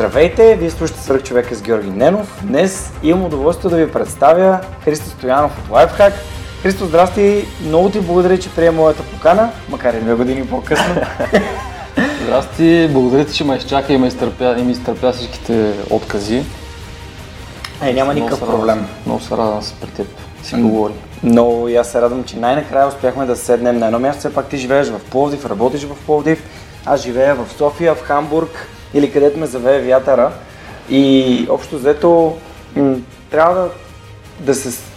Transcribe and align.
Здравейте, 0.00 0.56
вие 0.56 0.70
слушате 0.70 1.00
Свърх 1.00 1.22
човека 1.22 1.54
с 1.54 1.62
Георги 1.62 1.90
Ненов. 1.90 2.40
Днес 2.42 2.92
имам 3.02 3.24
удоволствие 3.24 3.70
да 3.70 3.76
ви 3.76 3.92
представя 3.92 4.60
Христо 4.84 5.10
Стоянов 5.10 5.58
от 5.58 5.76
Lifehack. 5.76 6.12
Христо, 6.62 6.86
здрасти! 6.86 7.44
Много 7.66 7.90
ти 7.90 8.00
благодаря, 8.00 8.38
че 8.38 8.50
приема 8.50 8.76
моята 8.76 9.02
покана, 9.02 9.50
макар 9.68 9.94
и 9.94 10.00
две 10.00 10.14
години 10.14 10.46
по-късно. 10.46 10.94
Здрасти, 12.22 12.88
благодаря 12.92 13.24
ти, 13.24 13.34
че 13.34 13.44
ме 13.44 13.56
изчака 13.56 13.92
и 13.92 13.98
ме 13.98 14.06
изтърпя, 14.06 14.54
и 14.58 14.62
ми 14.62 14.72
изтърпя 14.72 15.12
всичките 15.12 15.72
откази. 15.90 16.44
Е, 17.82 17.92
няма 17.92 18.14
никакъв 18.14 18.40
Много 18.40 18.58
проблем. 18.58 18.86
Много 19.06 19.20
се 19.20 19.36
радвам 19.36 19.62
се 19.62 19.74
при 19.80 19.90
теб. 19.90 20.06
Си 20.42 20.54
поговори. 20.54 20.92
Но 21.22 21.68
и 21.68 21.76
аз 21.76 21.92
се 21.92 22.00
радвам, 22.00 22.24
че 22.24 22.36
най-накрая 22.36 22.88
успяхме 22.88 23.26
да 23.26 23.36
седнем 23.36 23.78
на 23.78 23.86
едно 23.86 23.98
място. 23.98 24.18
Все 24.18 24.34
пак 24.34 24.48
ти 24.48 24.56
живееш 24.56 24.88
в 24.88 25.00
Пловдив, 25.10 25.46
работиш 25.46 25.84
в 25.84 26.06
Пловдив. 26.06 26.42
Аз 26.86 27.02
живея 27.02 27.34
в 27.34 27.46
София, 27.58 27.94
в 27.94 28.02
Хамбург 28.02 28.68
или 28.94 29.12
където 29.12 29.38
ме 29.38 29.46
завее 29.46 29.80
вятъра. 29.80 30.32
И 30.90 31.46
общо 31.50 31.76
взето 31.76 32.36
м- 32.76 32.96
трябва 33.30 33.54
да, 33.54 33.70
да 34.40 34.54
се 34.54 34.90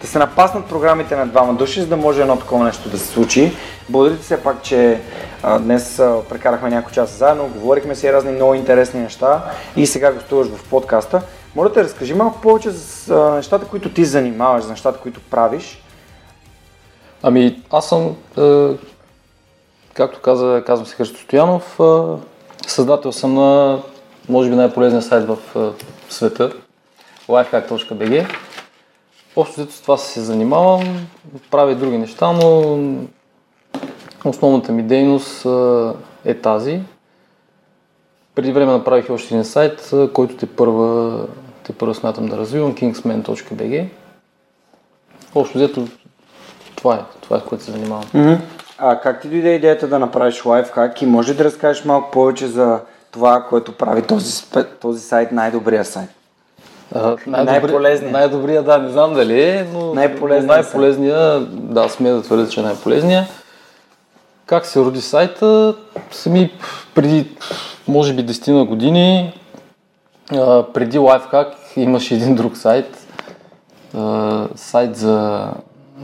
да 0.00 0.06
се 0.06 0.18
напаснат 0.18 0.66
програмите 0.66 1.16
на 1.16 1.26
двама 1.26 1.54
души, 1.54 1.80
за 1.80 1.86
да 1.86 1.96
може 1.96 2.20
едно 2.20 2.36
такова 2.36 2.64
нещо 2.64 2.88
да 2.88 2.98
се 2.98 3.06
случи. 3.06 3.52
Благодаря 3.88 4.16
ти 4.16 4.22
все 4.22 4.42
пак, 4.42 4.62
че 4.62 5.00
а, 5.42 5.58
днес 5.58 5.98
а, 5.98 6.22
прекарахме 6.28 6.70
няколко 6.70 6.94
часа 6.94 7.16
заедно, 7.16 7.48
говорихме 7.48 7.94
си 7.94 8.12
разни 8.12 8.32
много 8.32 8.54
интересни 8.54 9.00
неща 9.00 9.44
и 9.76 9.86
сега 9.86 10.12
гостуваш 10.12 10.48
в 10.48 10.68
подкаста. 10.70 11.22
Моля 11.54 11.72
те, 11.72 11.84
разкажи 11.84 12.14
малко 12.14 12.40
повече 12.40 12.70
за 12.70 13.14
а, 13.14 13.34
нещата, 13.34 13.66
които 13.66 13.90
ти 13.90 14.04
занимаваш, 14.04 14.64
за 14.64 14.70
нещата, 14.70 14.98
които 14.98 15.20
правиш. 15.30 15.82
Ами, 17.22 17.62
аз 17.70 17.88
съм, 17.88 18.16
е, 18.38 18.68
както 19.94 20.20
каза, 20.20 20.62
казвам 20.66 20.86
се 20.86 20.94
Христо 20.94 21.20
Стоянов, 21.20 21.80
е, 21.80 21.84
създател 22.70 23.12
съм 23.12 23.34
на, 23.34 23.78
може 24.28 24.50
би, 24.50 24.56
най-полезния 24.56 25.02
сайт 25.02 25.26
в 25.26 25.38
света, 26.08 26.52
lifehack.bg. 27.28 28.36
Общо 29.36 29.70
с 29.70 29.80
това 29.80 29.96
се 29.96 30.20
занимавам, 30.20 31.06
правя 31.50 31.72
и 31.72 31.74
други 31.74 31.98
неща, 31.98 32.32
но 32.32 32.76
основната 34.24 34.72
ми 34.72 34.82
дейност 34.82 35.46
е, 36.24 36.34
тази. 36.34 36.80
Преди 38.34 38.52
време 38.52 38.72
направих 38.72 39.10
още 39.10 39.34
един 39.34 39.44
сайт, 39.44 39.92
който 40.12 40.36
те 40.36 40.46
първа, 40.46 41.26
те 41.62 41.72
първа 41.72 41.94
смятам 41.94 42.26
да 42.26 42.36
развивам, 42.38 42.74
kingsman.bg. 42.74 43.88
Общо 45.34 45.58
взето 45.58 45.86
това 46.76 46.94
е, 46.94 47.00
това 47.20 47.36
е, 47.36 47.40
което 47.40 47.64
се 47.64 47.70
занимавам. 47.70 48.38
А 48.78 49.00
как 49.00 49.20
ти 49.20 49.28
дойде 49.28 49.54
идеята 49.54 49.88
да 49.88 49.98
направиш 49.98 50.44
лайфхак 50.44 51.02
и 51.02 51.06
може 51.06 51.34
да 51.34 51.44
разкажеш 51.44 51.84
малко 51.84 52.10
повече 52.10 52.46
за 52.46 52.80
това, 53.10 53.46
което 53.48 53.72
прави 53.72 54.02
този, 54.02 54.42
този 54.80 55.00
сайт 55.00 55.32
най-добрия 55.32 55.84
сайт? 55.84 56.08
А, 56.94 57.16
Най-полезният. 57.26 58.12
Най-добрия, 58.12 58.62
да, 58.62 58.78
не 58.78 58.88
знам 58.88 59.14
дали 59.14 59.42
е, 59.42 59.66
но 59.72 59.94
Най-полезният 59.94 60.48
най-полезния, 60.48 61.40
да, 61.50 61.88
смея 61.88 62.14
да 62.14 62.22
твърдя, 62.22 62.48
че 62.48 62.60
е 62.60 62.62
най-полезния. 62.62 63.26
Как 64.46 64.66
се 64.66 64.80
роди 64.80 65.00
сайта? 65.00 65.74
Сами 66.10 66.52
преди, 66.94 67.36
може 67.88 68.14
би, 68.14 68.26
10 68.26 68.52
на 68.52 68.64
години, 68.64 69.34
а, 70.32 70.62
преди 70.62 70.98
Lifehack 70.98 71.48
имаше 71.76 72.14
един 72.14 72.34
друг 72.34 72.56
сайт, 72.56 73.06
а, 73.96 74.48
сайт 74.56 74.96
за, 74.96 75.48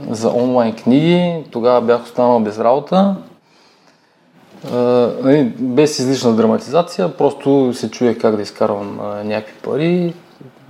за 0.09 0.29
онлайн 0.29 0.75
книги. 0.75 1.43
Тогава 1.51 1.81
бях 1.81 2.03
останал 2.03 2.39
без 2.39 2.59
работа. 2.59 3.15
Нали, 5.23 5.43
без 5.59 5.99
излишна 5.99 6.33
драматизация, 6.33 7.17
просто 7.17 7.73
се 7.73 7.91
чуех 7.91 8.21
как 8.21 8.35
да 8.35 8.41
изкарвам 8.41 8.99
някакви 9.23 9.53
пари. 9.63 10.13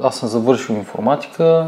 Аз 0.03 0.15
съм 0.15 0.29
завършил 0.29 0.73
информатика, 0.73 1.67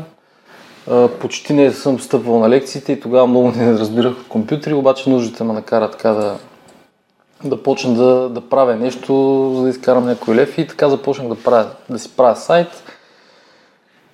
почти 1.20 1.54
не 1.54 1.72
съм 1.72 2.00
стъпвал 2.00 2.40
на 2.40 2.50
лекциите 2.50 2.92
и 2.92 3.00
тогава 3.00 3.28
много 3.28 3.52
не 3.52 3.74
разбирах 3.74 4.12
от 4.12 4.28
компютри, 4.28 4.74
обаче 4.74 5.10
нуждите 5.10 5.44
ме 5.44 5.54
накара 5.54 5.92
така 5.92 6.10
да, 6.10 6.36
да 7.44 7.64
почна 7.64 7.94
да, 7.94 8.30
да 8.30 8.42
правя 8.42 8.76
нещо, 8.76 9.52
за 9.56 9.62
да 9.62 9.70
изкарам 9.70 10.06
някой 10.06 10.36
лев 10.36 10.58
и 10.58 10.68
така 10.68 10.90
започнах 10.90 11.28
да, 11.28 11.36
правя, 11.36 11.68
да 11.90 12.00
си 12.00 12.10
правя 12.18 12.36
сайт. 12.36 12.68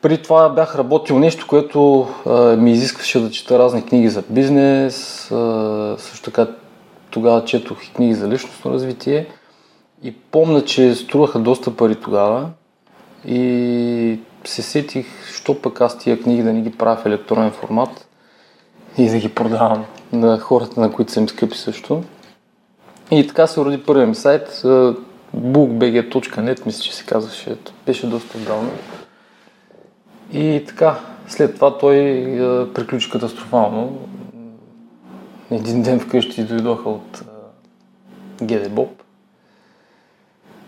При 0.02 0.22
това 0.22 0.50
бях 0.50 0.76
работил 0.76 1.20
нещо, 1.20 1.48
което 1.48 2.08
а, 2.26 2.56
ми 2.56 2.72
изискваше 2.72 3.20
да 3.20 3.32
чета 3.32 3.60
разни 3.60 3.86
книги 3.86 4.10
за 4.10 4.24
бизнес, 4.30 5.32
а, 5.32 5.96
също 6.00 6.26
така 6.26 6.48
тогава 7.10 7.46
четох 7.46 7.86
и 7.86 7.94
книги 7.94 8.14
за 8.14 8.28
личностно 8.28 8.72
развитие 8.72 9.28
и 10.04 10.16
помня, 10.16 10.66
че 10.66 10.96
струваха 10.96 11.40
доста 11.40 11.76
пари 11.76 11.96
тогава 11.96 12.50
и 13.28 14.20
се 14.44 14.62
сетих, 14.62 15.06
що 15.34 15.62
пък 15.62 15.82
аз 15.82 15.98
тия 15.98 16.22
книги 16.22 16.44
да 16.44 16.54
не 16.54 16.62
ги 16.62 16.72
правя 16.72 16.96
в 16.96 17.06
електронен 17.06 17.52
формат 17.52 18.08
и 18.98 19.10
да 19.10 19.18
ги 19.18 19.30
продавам 19.30 19.86
на 20.14 20.40
хората, 20.40 20.80
на 20.82 20.92
които 20.92 21.12
са 21.12 21.20
им 21.20 21.30
скъпи 21.30 21.58
също. 21.58 22.04
И 23.12 23.28
така 23.28 23.48
се 23.48 23.62
роди 23.62 23.84
първият 23.84 24.10
ми 24.10 24.16
сайт, 24.16 24.50
bookbg.net, 25.38 26.66
мисля, 26.66 26.84
че 26.84 26.96
се 26.96 27.06
казваше, 27.06 27.56
беше 27.86 28.08
доста 28.08 28.38
отдавна. 28.38 28.70
И 30.34 30.64
така, 30.68 31.00
след 31.28 31.56
това 31.56 31.78
той 31.78 32.00
а, 32.40 32.74
приключи 32.74 33.12
катастрофално. 33.12 33.98
Един 35.52 35.82
ден 35.82 36.00
вкъщи 36.00 36.44
дойдоха 36.44 36.90
от 36.90 37.22
а, 37.22 38.46
GD 38.46 38.70
Bob. 38.70 38.90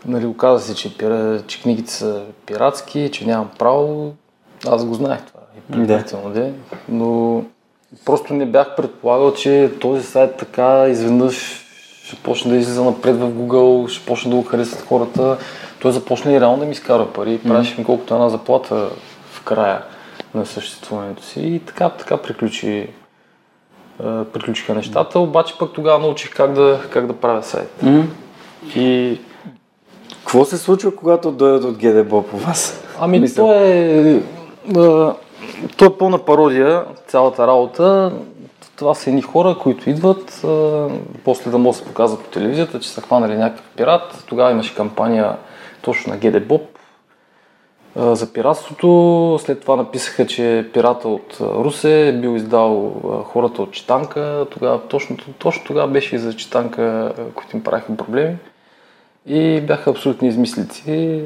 Нали, 0.06 0.25
оказа 0.25 0.66
се, 0.66 0.75
че, 0.75 0.97
пира, 0.97 1.44
че 1.47 1.62
книгите 1.62 1.91
са 1.91 2.23
пиратски, 2.46 3.09
че 3.13 3.25
нямам 3.25 3.50
право. 3.59 4.13
Аз 4.68 4.85
го 4.85 4.94
знаех 4.94 5.25
това 5.25 5.40
и 5.57 5.72
предварително, 5.72 6.29
да. 6.29 6.52
но 6.90 7.44
просто 8.06 8.34
не 8.34 8.46
бях 8.46 8.75
предполагал, 8.75 9.34
че 9.34 9.72
този 9.81 10.03
сайт 10.03 10.38
така 10.38 10.88
изведнъж 10.88 11.63
ще 12.03 12.16
почне 12.16 12.52
да 12.52 12.57
излиза 12.57 12.84
напред 12.84 13.16
в 13.16 13.31
Google, 13.31 13.88
ще 13.88 14.06
почне 14.06 14.31
да 14.31 14.38
го 14.38 14.44
харесат 14.44 14.81
хората. 14.81 15.38
Той 15.81 15.91
започна 15.91 16.34
и 16.34 16.40
реално 16.40 16.57
да 16.57 16.66
ми 16.66 16.72
изкарва 16.72 17.13
пари. 17.13 17.40
Правеше 17.44 17.75
ми 17.78 17.85
колкото 17.85 18.13
една 18.13 18.29
заплата 18.29 18.90
края 19.46 19.81
на 20.34 20.46
съществуването 20.46 21.24
си. 21.24 21.42
И 21.42 21.59
така, 21.59 21.90
така 21.90 22.18
приключи, 22.18 22.90
а, 24.04 24.26
приключиха 24.26 24.74
нещата. 24.74 25.20
Обаче 25.20 25.58
пък 25.58 25.74
тогава 25.74 26.00
научих 26.00 26.34
как 26.36 26.54
да, 26.54 26.81
как 26.90 27.08
да 27.08 27.14
правя 27.14 27.44
сайт. 27.44 27.84
И 28.76 29.20
Какво 30.34 30.46
се 30.46 30.58
случва, 30.58 30.96
когато 30.96 31.32
дойдат 31.32 31.64
от 31.64 31.78
ГДБ 31.78 32.09
по 32.09 32.38
вас? 32.38 32.84
Ами 33.00 33.20
Мисля. 33.20 33.36
то 33.36 33.53
е, 33.53 34.22
а, 34.78 35.14
то 35.78 35.86
е 35.86 35.98
пълна 35.98 36.18
пародия, 36.18 36.86
цялата 37.08 37.48
работа. 37.48 38.12
Това 38.76 38.96
са 38.96 39.09
едни 39.09 39.22
хора, 39.22 39.58
които 39.64 39.90
идват, 39.90 40.44
а, 40.44 40.88
после 41.26 41.52
да 41.52 41.58
могат 41.58 41.80
да 41.80 41.84
се 41.84 41.90
показват 41.90 42.24
по 42.24 42.30
телевизията, 42.30 42.80
че 42.80 42.90
са 42.90 43.02
хванали 43.02 43.38
някакъв 43.38 43.66
пират. 43.76 44.24
Тогава 44.28 44.52
имаше 44.52 44.76
кампания 44.76 45.36
точно 45.82 46.14
на 46.14 46.20
а, 46.20 46.72
за 47.95 48.34
пиратството. 48.34 49.40
След 49.41 49.61
това 49.61 49.75
написаха, 49.75 50.28
че 50.28 50.69
пирата 50.73 51.07
от 51.07 51.37
Русе 51.41 52.07
е 52.07 52.13
бил 52.13 52.35
издал 52.35 52.95
хората 53.25 53.61
от 53.61 53.72
Читанка. 53.72 54.45
Тогава, 54.51 54.81
точно, 54.81 55.17
точно 55.37 55.63
тогава 55.66 55.87
беше 55.87 56.16
и 56.16 56.19
за 56.19 56.35
Читанка, 56.35 57.13
които 57.35 57.57
им 57.57 57.63
правиха 57.63 57.97
проблеми. 57.97 58.35
И 59.25 59.61
бяха 59.61 59.90
абсолютни 59.90 60.28
измислици, 60.28 61.22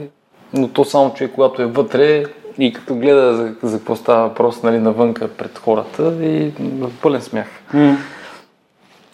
но 0.53 0.67
то 0.67 0.85
само 0.85 1.13
човек, 1.13 1.31
когато 1.35 1.61
е 1.61 1.65
вътре 1.65 2.23
и 2.59 2.73
като 2.73 2.95
гледа 2.95 3.35
за, 3.35 3.69
за 3.69 3.77
какво 3.77 3.95
става 3.95 4.27
въпрос 4.27 4.63
нали, 4.63 4.79
навънка 4.79 5.27
пред 5.27 5.57
хората 5.57 6.25
и 6.25 6.51
в 6.59 6.91
пълен 7.01 7.21
смях. 7.21 7.47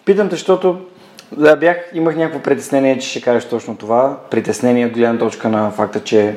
Питам 0.04 0.28
те, 0.28 0.34
защото 0.34 0.80
да, 1.32 1.56
бях, 1.56 1.76
имах 1.94 2.16
някакво 2.16 2.42
притеснение, 2.42 2.98
че 2.98 3.08
ще 3.08 3.20
кажеш 3.20 3.48
точно 3.48 3.76
това. 3.76 4.18
Притеснение 4.30 4.86
от 4.86 4.92
гледна 4.92 5.18
точка 5.18 5.48
на 5.48 5.70
факта, 5.70 6.04
че 6.04 6.36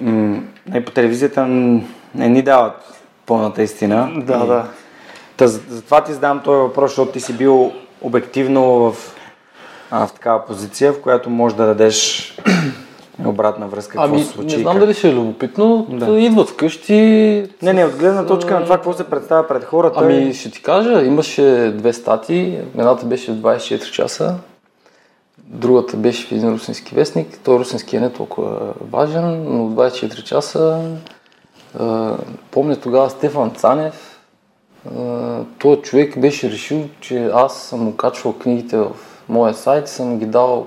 м- 0.00 0.40
по 0.84 0.90
телевизията 0.90 1.46
не 1.46 1.88
ни 2.14 2.42
дават 2.42 3.02
пълната 3.26 3.62
истина. 3.62 4.10
Да, 4.16 4.40
И- 4.44 4.46
да. 4.46 4.64
Та, 5.36 5.46
за- 5.46 5.60
затова 5.68 6.04
ти 6.04 6.12
задам 6.12 6.40
този 6.40 6.56
въпрос, 6.58 6.90
защото 6.90 7.12
ти 7.12 7.20
си 7.20 7.32
бил 7.32 7.72
обективно 8.02 8.62
в, 8.64 8.94
а, 9.90 10.06
в 10.06 10.12
такава 10.12 10.46
позиция, 10.46 10.92
в 10.92 11.00
която 11.00 11.30
можеш 11.30 11.56
да 11.56 11.66
дадеш 11.66 12.26
обратна 13.24 13.66
връзка, 13.68 13.92
какво 13.92 14.04
Ами, 14.04 14.22
се 14.22 14.32
случи. 14.32 14.56
не 14.56 14.62
знам 14.62 14.74
как... 14.74 14.80
дали 14.80 14.94
ще 14.94 15.08
е 15.08 15.14
любопитно. 15.14 15.86
Да. 15.90 16.20
Идват 16.20 16.48
вкъщи. 16.48 16.94
Не, 17.62 17.72
не, 17.72 17.84
от 17.84 17.96
гледна 17.96 18.26
точка 18.26 18.54
на 18.54 18.62
това, 18.64 18.76
какво 18.76 18.92
се 18.92 19.04
представя 19.04 19.46
пред 19.48 19.64
хората. 19.64 19.98
Ами, 20.02 20.34
ще 20.34 20.50
ти 20.50 20.62
кажа, 20.62 21.02
имаше 21.04 21.72
две 21.74 21.92
статии. 21.92 22.58
Едната 22.78 23.06
беше 23.06 23.32
в 23.32 23.36
24 23.36 23.90
часа, 23.90 24.34
другата 25.50 25.96
беше 25.96 26.26
в 26.26 26.32
един 26.32 26.52
русински 26.52 26.94
вестник. 26.94 27.38
Той 27.44 27.58
русински 27.58 27.96
е 27.96 28.00
не 28.00 28.12
толкова 28.12 28.74
важен, 28.80 29.44
но 29.44 29.70
24 29.70 30.22
часа. 30.22 30.90
А, 31.78 32.16
помня 32.50 32.76
тогава 32.76 33.10
Стефан 33.10 33.50
Цанев. 33.50 34.20
А, 34.98 35.40
той 35.58 35.76
човек 35.76 36.18
беше 36.18 36.50
решил, 36.50 36.88
че 37.00 37.30
аз 37.34 37.62
съм 37.62 37.84
му 37.84 37.96
качвал 37.96 38.32
книгите 38.32 38.76
в 38.76 38.90
моя 39.28 39.54
сайт 39.54 39.88
съм 39.88 40.18
ги 40.18 40.26
дал 40.26 40.66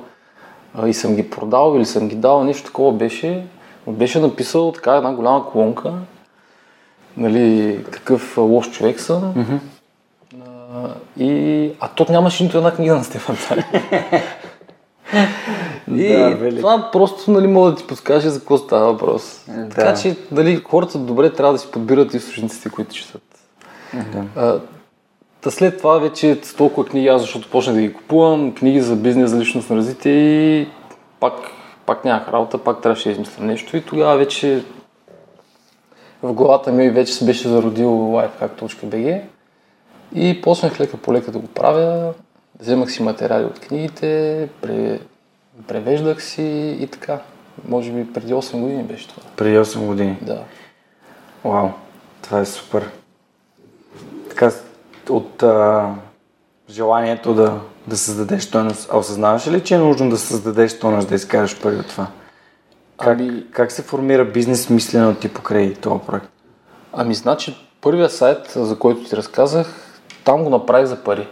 а, 0.78 0.88
и 0.88 0.94
съм 0.94 1.16
ги 1.16 1.30
продал 1.30 1.74
или 1.76 1.86
съм 1.86 2.08
ги 2.08 2.16
дал, 2.16 2.44
нещо 2.44 2.66
такова 2.66 2.92
беше. 2.92 3.46
Беше 3.88 4.20
написал 4.20 4.72
така 4.72 4.96
една 4.96 5.14
голяма 5.14 5.46
колонка, 5.46 5.94
нали, 7.18 7.80
какъв 7.92 8.38
а, 8.38 8.42
лош 8.42 8.72
човек 8.72 9.00
съм. 9.00 9.34
А, 10.46 10.90
и, 11.18 11.72
а 11.80 11.88
то 11.88 12.06
нямаше 12.10 12.44
нито 12.44 12.58
една 12.58 12.76
книга 12.76 12.96
на 12.96 13.04
Стефан 13.04 13.36
Цанев. 13.36 13.66
и 15.96 16.08
Да, 16.08 16.30
велик. 16.30 16.60
това 16.60 16.90
просто 16.92 17.32
нали, 17.32 17.48
мога 17.48 17.72
да 17.72 17.78
ти 17.78 17.88
подскаже 17.88 18.30
за 18.30 18.40
какво 18.40 18.58
става 18.58 18.92
въпрос. 18.92 19.44
Да. 19.48 19.70
Така 19.70 19.96
че 19.96 20.16
нали, 20.32 20.56
хората 20.56 20.98
добре 20.98 21.34
трябва 21.34 21.54
да 21.54 21.60
си 21.60 21.72
подбират 21.72 22.14
източниците, 22.14 22.70
които 22.70 22.96
четат. 22.96 23.22
Да. 23.94 24.24
А, 24.36 24.60
Та 25.44 25.52
след 25.52 25.78
това 25.78 25.98
вече 26.00 26.40
с 26.44 26.56
толкова 26.56 26.88
книги, 26.88 27.08
аз 27.08 27.22
защото 27.22 27.50
почнах 27.50 27.76
да 27.76 27.82
ги 27.82 27.94
купувам, 27.94 28.54
книги 28.54 28.82
за 28.82 28.96
бизнес, 28.96 29.32
за 29.32 29.40
личностно 29.40 29.76
развитие 29.76 30.14
и 30.14 30.68
пак, 31.20 31.34
пак 31.86 32.06
нямах 32.06 32.28
работа, 32.28 32.58
пак 32.58 32.82
трябваше 32.82 33.10
да 33.10 33.12
измисля 33.12 33.44
нещо 33.44 33.78
и 33.78 33.82
тогава 33.82 34.18
вече 34.18 34.64
в 36.24 36.34
главата 36.34 36.72
ми 36.72 36.90
вече 36.90 37.14
се 37.14 37.26
беше 37.26 37.48
зародил 37.48 37.90
lifehack.bg 37.90 39.22
и 40.16 40.42
почнах 40.42 40.80
лека 40.80 40.98
по 40.98 41.14
лека 41.14 41.32
да 41.32 41.40
го 41.40 41.48
правя, 41.48 42.14
вземах 42.60 42.92
си 42.92 43.04
материали 43.04 43.46
от 43.46 43.60
книгите, 43.60 44.50
пре, 44.62 45.00
превеждах 45.68 46.24
си 46.24 46.78
и 46.82 46.88
така. 46.88 47.20
Може 47.68 47.92
би 47.92 48.14
преди 48.14 48.34
8 48.34 48.60
години 48.60 48.84
беше 48.84 49.08
това. 49.08 49.24
Преди 49.36 49.58
8 49.58 49.86
години. 49.86 50.18
Да. 50.22 50.44
Вау, 51.46 51.70
това 52.22 52.40
е 52.40 52.46
супер. 52.46 52.90
Така, 54.30 54.52
от 55.10 55.44
а, 55.44 55.90
желанието 56.70 57.34
да, 57.34 57.60
да 57.88 57.98
създадеш 57.98 58.44
стойност, 58.44 58.90
а 58.92 58.98
осъзнаваш 58.98 59.48
ли, 59.48 59.64
че 59.64 59.76
е 59.76 59.78
нужно 59.78 60.10
да 60.10 60.18
създадеш 60.18 60.72
стойност, 60.72 61.10
да 61.10 61.16
изкараш 61.16 61.62
пари 61.62 61.76
от 61.76 61.88
това? 61.88 62.08
Как, 63.00 63.20
Ами- 63.20 63.46
как 63.52 63.72
се 63.72 63.82
формира 63.82 64.26
бизнес 64.26 64.70
мислено 64.70 65.16
ти 65.16 65.34
покрай 65.34 65.74
този 65.74 66.00
проект? 66.08 66.30
Ами, 66.94 67.16
значи, 67.16 67.68
първия 67.82 68.10
сайт, 68.10 68.52
за 68.56 68.80
който 68.80 69.04
ти 69.04 69.16
разказах, 69.16 70.00
там 70.24 70.44
го 70.44 70.50
направих 70.50 70.88
за 70.88 71.04
пари. 71.04 71.28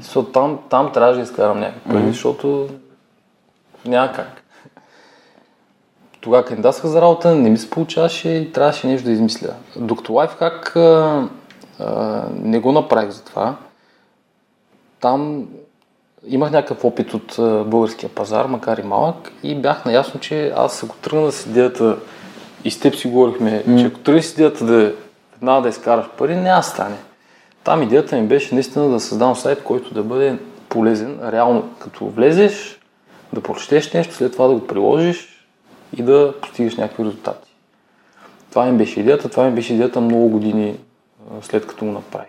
Защото 0.00 0.32
там, 0.32 0.58
там 0.70 0.92
трябваше 0.92 1.16
да 1.16 1.22
изкарам 1.22 1.60
някакви 1.60 1.90
пари, 1.90 2.08
защото 2.08 2.68
няма 3.84 4.12
как. 4.12 4.42
Тогава 6.20 6.44
кандидатствах 6.44 6.92
за 6.92 7.02
работа, 7.02 7.34
не 7.34 7.50
ми 7.50 7.58
се 7.58 7.70
получаваше 7.70 8.28
и 8.28 8.52
трябваше 8.52 8.86
нещо 8.86 9.06
да 9.06 9.12
измисля. 9.12 9.54
Докато 9.76 10.12
лайфхак 10.12 10.76
а, 10.76 11.28
а, 11.78 12.22
не 12.42 12.58
го 12.58 12.72
направих 12.72 13.10
за 13.10 13.24
това. 13.24 13.56
Там 15.00 15.48
имах 16.26 16.50
някакъв 16.50 16.84
опит 16.84 17.14
от 17.14 17.38
а, 17.38 17.64
българския 17.64 18.10
пазар, 18.10 18.46
макар 18.46 18.78
и 18.78 18.82
малък, 18.82 19.32
и 19.42 19.54
бях 19.54 19.84
наясно, 19.84 20.20
че 20.20 20.52
аз 20.56 20.82
ако 20.84 20.96
тръгна 20.96 21.32
с 21.32 21.46
идеята, 21.46 21.96
и 22.64 22.70
с 22.70 22.80
теб 22.80 22.94
си 22.94 23.08
говорихме, 23.08 23.64
че 23.78 23.84
ако 23.84 23.98
тръгнеш 23.98 24.24
с 24.24 24.32
идеята 24.32 24.64
да 24.64 24.92
веднага 25.32 25.62
да 25.62 25.68
изкараш 25.68 26.06
пари, 26.18 26.36
няма 26.36 26.62
стане. 26.62 26.96
Там 27.68 27.82
идеята 27.82 28.16
ми 28.16 28.26
беше 28.26 28.54
наистина 28.54 28.88
да 28.88 29.00
създам 29.00 29.36
сайт, 29.36 29.62
който 29.62 29.94
да 29.94 30.02
бъде 30.02 30.38
полезен, 30.68 31.20
реално 31.22 31.70
като 31.78 32.06
влезеш, 32.06 32.80
да 33.32 33.40
прочетеш 33.40 33.92
нещо, 33.92 34.14
след 34.14 34.32
това 34.32 34.46
да 34.46 34.54
го 34.54 34.66
приложиш 34.66 35.46
и 35.96 36.02
да 36.02 36.34
постигаш 36.42 36.76
някакви 36.76 37.04
резултати. 37.04 37.54
Това 38.50 38.64
ми 38.64 38.78
беше 38.78 39.00
идеята, 39.00 39.28
това 39.28 39.44
ми 39.44 39.54
беше 39.54 39.74
идеята 39.74 40.00
много 40.00 40.28
години 40.28 40.78
след 41.42 41.66
като 41.66 41.84
го 41.84 41.90
направих. 41.90 42.28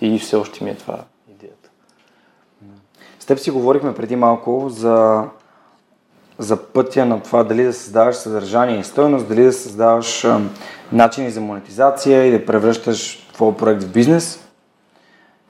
И 0.00 0.18
все 0.18 0.36
още 0.36 0.64
ми 0.64 0.70
е 0.70 0.74
това 0.74 0.98
идеята. 1.30 1.68
С 3.18 3.26
теб 3.26 3.38
си 3.38 3.50
говорихме 3.50 3.94
преди 3.94 4.16
малко 4.16 4.68
за, 4.68 5.24
за 6.38 6.56
пътя 6.56 7.06
на 7.06 7.22
това 7.22 7.44
дали 7.44 7.64
да 7.64 7.72
създаваш 7.72 8.16
съдържание 8.16 8.78
и 8.78 8.84
стойност, 8.84 9.28
дали 9.28 9.44
да 9.44 9.52
създаваш 9.52 10.26
начини 10.92 11.30
за 11.30 11.40
монетизация 11.40 12.26
и 12.26 12.30
да 12.30 12.46
превръщаш 12.46 13.26
твой 13.32 13.56
проект 13.56 13.82
в 13.82 13.92
бизнес. 13.92 14.49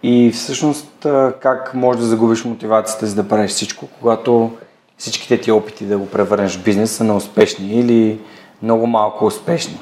И 0.03 0.31
всъщност 0.31 1.07
как 1.41 1.75
можеш 1.75 2.01
да 2.01 2.07
загубиш 2.07 2.45
мотивацията 2.45 3.07
си 3.07 3.17
да 3.17 3.29
правиш 3.29 3.51
всичко, 3.51 3.89
когато 4.01 4.51
всичките 4.99 5.41
ти 5.41 5.53
опити 5.53 5.85
да 5.85 5.99
го 5.99 6.07
превърнеш 6.07 6.57
в 6.57 6.65
бизнес 6.65 6.91
са 6.91 7.05
неуспешни 7.05 7.81
или 7.81 8.21
много 8.63 8.87
малко 8.87 9.27
успешни. 9.27 9.79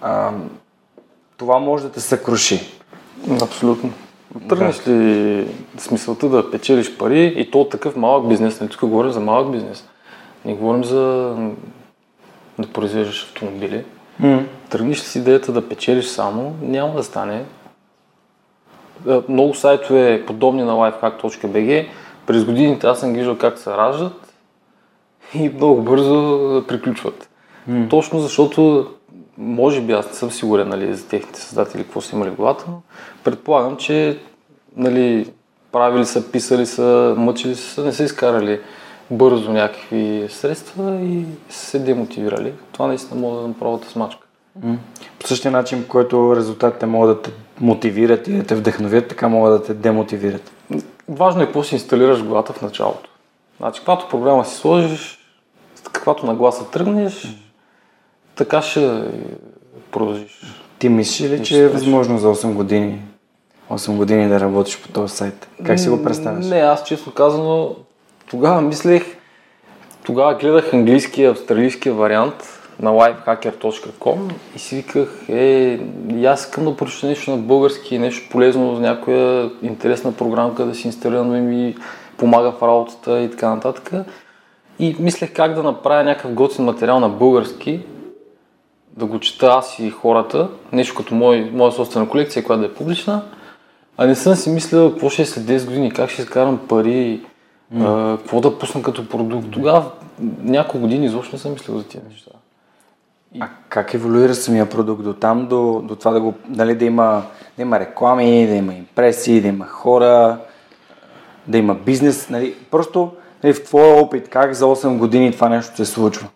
А, 0.00 0.30
това 1.36 1.58
може 1.58 1.84
да 1.84 1.92
те 1.92 2.00
съкруши. 2.00 2.60
Абсолютно. 3.42 3.92
Тръгнеш 4.48 4.88
ли 4.88 5.46
с 5.78 5.90
мисълта 5.90 6.28
да 6.28 6.50
печелиш 6.50 6.96
пари 6.96 7.34
и 7.36 7.50
то 7.50 7.60
от 7.60 7.70
такъв 7.70 7.96
малък 7.96 8.28
бизнес, 8.28 8.60
нали 8.60 8.70
тук 8.70 8.80
говорим 8.80 9.12
за 9.12 9.20
малък 9.20 9.52
бизнес, 9.52 9.84
не 10.44 10.54
говорим 10.54 10.84
за 10.84 11.00
да 12.58 12.66
произвеждаш 12.72 13.22
автомобили. 13.22 13.84
М. 14.18 14.42
Тръгнеш 14.70 14.98
ли 14.98 15.04
с 15.04 15.16
идеята 15.16 15.52
да 15.52 15.68
печелиш 15.68 16.06
само, 16.06 16.54
няма 16.62 16.94
да 16.94 17.02
стане. 17.02 17.44
Е, 19.08 19.20
Много 19.28 19.54
сайтове, 19.54 20.24
подобни 20.26 20.62
на 20.62 20.72
lifehack.bg, 20.72 21.86
през 22.26 22.44
годините 22.44 22.86
аз 22.86 23.00
съм 23.00 23.12
виждал 23.12 23.38
как 23.38 23.58
се 23.58 23.70
раждат 23.70 24.34
и 25.34 25.48
много 25.48 25.82
бързо 25.82 26.64
приключват. 26.68 27.28
Точно 27.90 28.20
защото, 28.20 28.90
може 29.38 29.80
би 29.80 29.92
аз 29.92 30.06
не 30.06 30.14
съм 30.14 30.30
сигурен 30.30 30.68
нали, 30.68 30.94
за 30.94 31.08
техните 31.08 31.40
създатели 31.40 31.82
какво 31.82 32.00
са 32.00 32.16
имали 32.16 32.30
в 32.30 32.36
главата, 32.36 32.64
но 32.68 32.82
предполагам, 33.24 33.76
че 33.76 34.18
нали, 34.76 35.32
правили 35.72 36.04
са, 36.04 36.32
писали 36.32 36.66
са, 36.66 37.14
мъчили 37.18 37.54
са, 37.54 37.84
не 37.84 37.92
са 37.92 38.04
изкарали 38.04 38.60
бързо 39.10 39.52
някакви 39.52 40.26
средства 40.30 41.00
и 41.00 41.24
се 41.48 41.78
демотивирали. 41.78 42.52
Това 42.72 42.86
наистина 42.86 43.20
може 43.20 43.40
да 43.40 43.48
направи 43.48 43.84
да 43.84 43.90
смачка. 43.90 44.26
По 45.18 45.26
същия 45.26 45.50
начин, 45.50 45.82
по 45.82 45.88
който 45.88 46.36
резултатите 46.36 46.86
могат 46.86 47.16
да 47.16 47.22
те 47.22 47.30
мотивират 47.60 48.28
и 48.28 48.32
да 48.32 48.44
те 48.44 48.54
вдъхновят, 48.54 49.08
така 49.08 49.28
могат 49.28 49.60
да 49.60 49.66
те 49.66 49.74
демотивират. 49.74 50.52
Важно 51.08 51.42
е 51.42 51.44
какво 51.44 51.62
си 51.62 51.74
инсталираш 51.74 52.18
в 52.18 52.26
главата 52.26 52.52
в 52.52 52.62
началото. 52.62 53.10
Значи, 53.58 53.80
каквато 53.80 54.08
програма 54.08 54.44
си 54.44 54.56
сложиш, 54.56 55.18
с 55.74 55.80
каквато 55.80 56.26
нагласа 56.26 56.70
тръгнеш, 56.70 57.36
така 58.34 58.62
ще 58.62 59.04
продължиш. 59.90 60.40
Ти 60.78 60.88
мислиш 60.88 61.30
ли, 61.30 61.44
че 61.44 61.62
е 61.62 61.68
възможно 61.68 62.18
за 62.18 62.28
8 62.28 62.52
години, 62.54 63.02
8 63.70 63.96
години 63.96 64.28
да 64.28 64.40
работиш 64.40 64.82
по 64.82 64.88
този 64.88 65.16
сайт? 65.16 65.48
Как 65.66 65.80
си 65.80 65.88
го 65.88 66.04
представяш? 66.04 66.46
Не, 66.46 66.58
аз 66.58 66.84
честно 66.84 67.12
казано, 67.12 67.76
тогава 68.30 68.60
мислех, 68.60 69.16
тогава 70.04 70.34
гледах 70.34 70.74
английския, 70.74 71.30
австралийския 71.30 71.94
вариант 71.94 72.51
на 72.82 72.90
lifehacker.com 72.90 74.32
и 74.56 74.58
си 74.58 74.76
виках, 74.76 75.28
е, 75.28 75.80
и 76.14 76.26
аз 76.26 76.40
искам 76.40 76.64
да 76.64 76.76
прочета 76.76 77.06
нещо 77.06 77.30
на 77.30 77.36
български, 77.36 77.98
нещо 77.98 78.28
полезно 78.30 78.74
за 78.74 78.80
някоя 78.80 79.50
интересна 79.62 80.12
програмка 80.12 80.64
да 80.64 80.74
си 80.74 80.86
инсталирам, 80.86 81.30
да 81.30 81.36
ми 81.36 81.76
помага 82.16 82.52
в 82.52 82.62
работата 82.62 83.20
и 83.20 83.30
така 83.30 83.54
нататък. 83.54 83.92
И 84.78 84.96
мислех 84.98 85.32
как 85.32 85.54
да 85.54 85.62
направя 85.62 86.04
някакъв 86.04 86.32
готин 86.32 86.64
материал 86.64 87.00
на 87.00 87.08
български, 87.08 87.80
да 88.96 89.06
го 89.06 89.20
чета 89.20 89.46
аз 89.46 89.78
и 89.78 89.90
хората, 89.90 90.48
нещо 90.72 90.94
като 90.94 91.14
мой, 91.14 91.50
моя 91.54 91.72
собствена 91.72 92.08
колекция, 92.08 92.44
която 92.44 92.60
да 92.60 92.66
е 92.66 92.74
публична, 92.74 93.22
а 93.96 94.06
не 94.06 94.14
съм 94.14 94.34
си 94.34 94.50
мислил 94.50 94.90
какво 94.90 95.08
ще 95.08 95.22
е 95.22 95.26
след 95.26 95.44
10 95.44 95.66
години, 95.66 95.92
как 95.92 96.10
ще 96.10 96.22
изкарам 96.22 96.60
пари, 96.68 97.20
а, 97.80 98.16
какво 98.18 98.40
да 98.40 98.58
пусна 98.58 98.82
като 98.82 99.08
продукт. 99.08 99.50
Тогава 99.50 99.84
няколко 100.42 100.78
години 100.78 101.06
изобщо 101.06 101.36
не 101.36 101.40
съм 101.40 101.52
мислил 101.52 101.78
за 101.78 101.84
тия 101.84 102.02
неща. 102.10 102.30
А 103.40 103.48
как 103.68 103.94
еволюира 103.94 104.34
самия 104.34 104.70
продукт 104.70 105.04
до 105.04 105.14
там, 105.14 105.46
до, 105.46 105.82
до 105.84 105.96
това 105.96 106.10
да, 106.10 106.20
го, 106.20 106.34
нали, 106.48 106.74
да, 106.74 106.84
има, 106.84 107.22
да 107.56 107.62
има 107.62 107.80
реклами, 107.80 108.46
да 108.46 108.54
има 108.54 108.74
импресии, 108.74 109.40
да 109.40 109.48
има 109.48 109.66
хора, 109.66 110.38
да 111.46 111.58
има 111.58 111.74
бизнес? 111.74 112.30
Нали? 112.30 112.54
Просто 112.70 113.12
нали, 113.44 113.54
в 113.54 113.64
твоя 113.64 114.02
опит, 114.02 114.28
как 114.28 114.52
за 114.52 114.64
8 114.64 114.98
години 114.98 115.32
това 115.32 115.48
нещо 115.48 115.76
се 115.76 115.84
случва? 115.84 116.28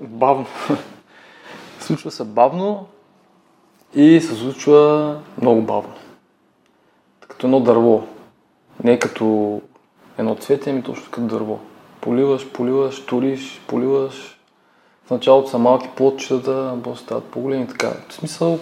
Бавно. 0.00 0.46
случва 1.80 2.10
се 2.10 2.24
бавно 2.24 2.86
и 3.94 4.20
се 4.20 4.34
случва 4.34 5.16
много 5.40 5.62
бавно. 5.62 5.94
Като 7.28 7.46
едно 7.46 7.60
дърво. 7.60 8.06
Не 8.84 8.98
като 8.98 9.60
едно 10.18 10.34
цвете, 10.34 10.70
ами 10.70 10.82
точно 10.82 11.10
като 11.10 11.26
дърво. 11.26 11.58
поливаш, 12.00 12.48
поливаш, 12.52 13.06
туриш, 13.06 13.62
поливаш. 13.66 14.33
В 15.06 15.10
началото 15.10 15.50
са 15.50 15.58
малки 15.58 15.88
плотчета, 15.96 16.74
после 16.84 17.02
стават 17.02 17.24
по-големи 17.24 17.66
така. 17.66 17.92
В 18.08 18.14
смисъл, 18.14 18.58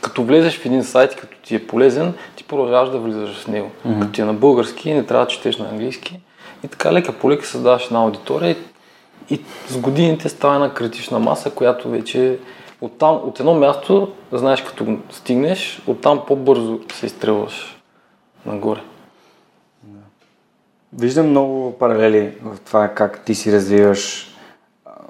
като 0.00 0.24
влезеш 0.24 0.58
в 0.58 0.66
един 0.66 0.84
сайт, 0.84 1.16
като 1.16 1.36
ти 1.42 1.54
е 1.54 1.66
полезен, 1.66 2.14
ти 2.36 2.44
продължаваш 2.44 2.90
да 2.90 2.98
влизаш 2.98 3.36
в 3.36 3.48
него. 3.48 3.70
Mm-hmm. 3.86 4.00
Като 4.00 4.12
ти 4.12 4.20
е 4.20 4.24
на 4.24 4.34
български, 4.34 4.94
не 4.94 5.06
трябва 5.06 5.24
да 5.24 5.30
четеш 5.30 5.58
на 5.58 5.68
английски. 5.68 6.20
И 6.64 6.68
така 6.68 6.92
лека 6.92 7.12
по 7.12 7.30
лека 7.30 7.46
създаваш 7.46 7.86
една 7.86 8.02
аудитория 8.02 8.50
и, 8.50 9.34
и 9.34 9.40
с 9.68 9.78
годините 9.78 10.28
става 10.28 10.54
една 10.54 10.74
критична 10.74 11.18
маса, 11.18 11.50
която 11.50 11.90
вече 11.90 12.38
от, 12.80 12.98
там, 12.98 13.20
от 13.24 13.40
едно 13.40 13.54
място, 13.54 14.12
знаеш, 14.32 14.62
като 14.62 14.98
стигнеш, 15.10 15.82
оттам 15.86 16.22
по-бързо 16.26 16.80
се 16.92 17.06
изстрелваш 17.06 17.80
нагоре. 18.46 18.80
Виждам 20.98 21.28
много 21.28 21.78
паралели 21.78 22.32
в 22.42 22.60
това 22.60 22.88
как 22.88 23.24
ти 23.24 23.34
си 23.34 23.52
развиваш 23.52 24.32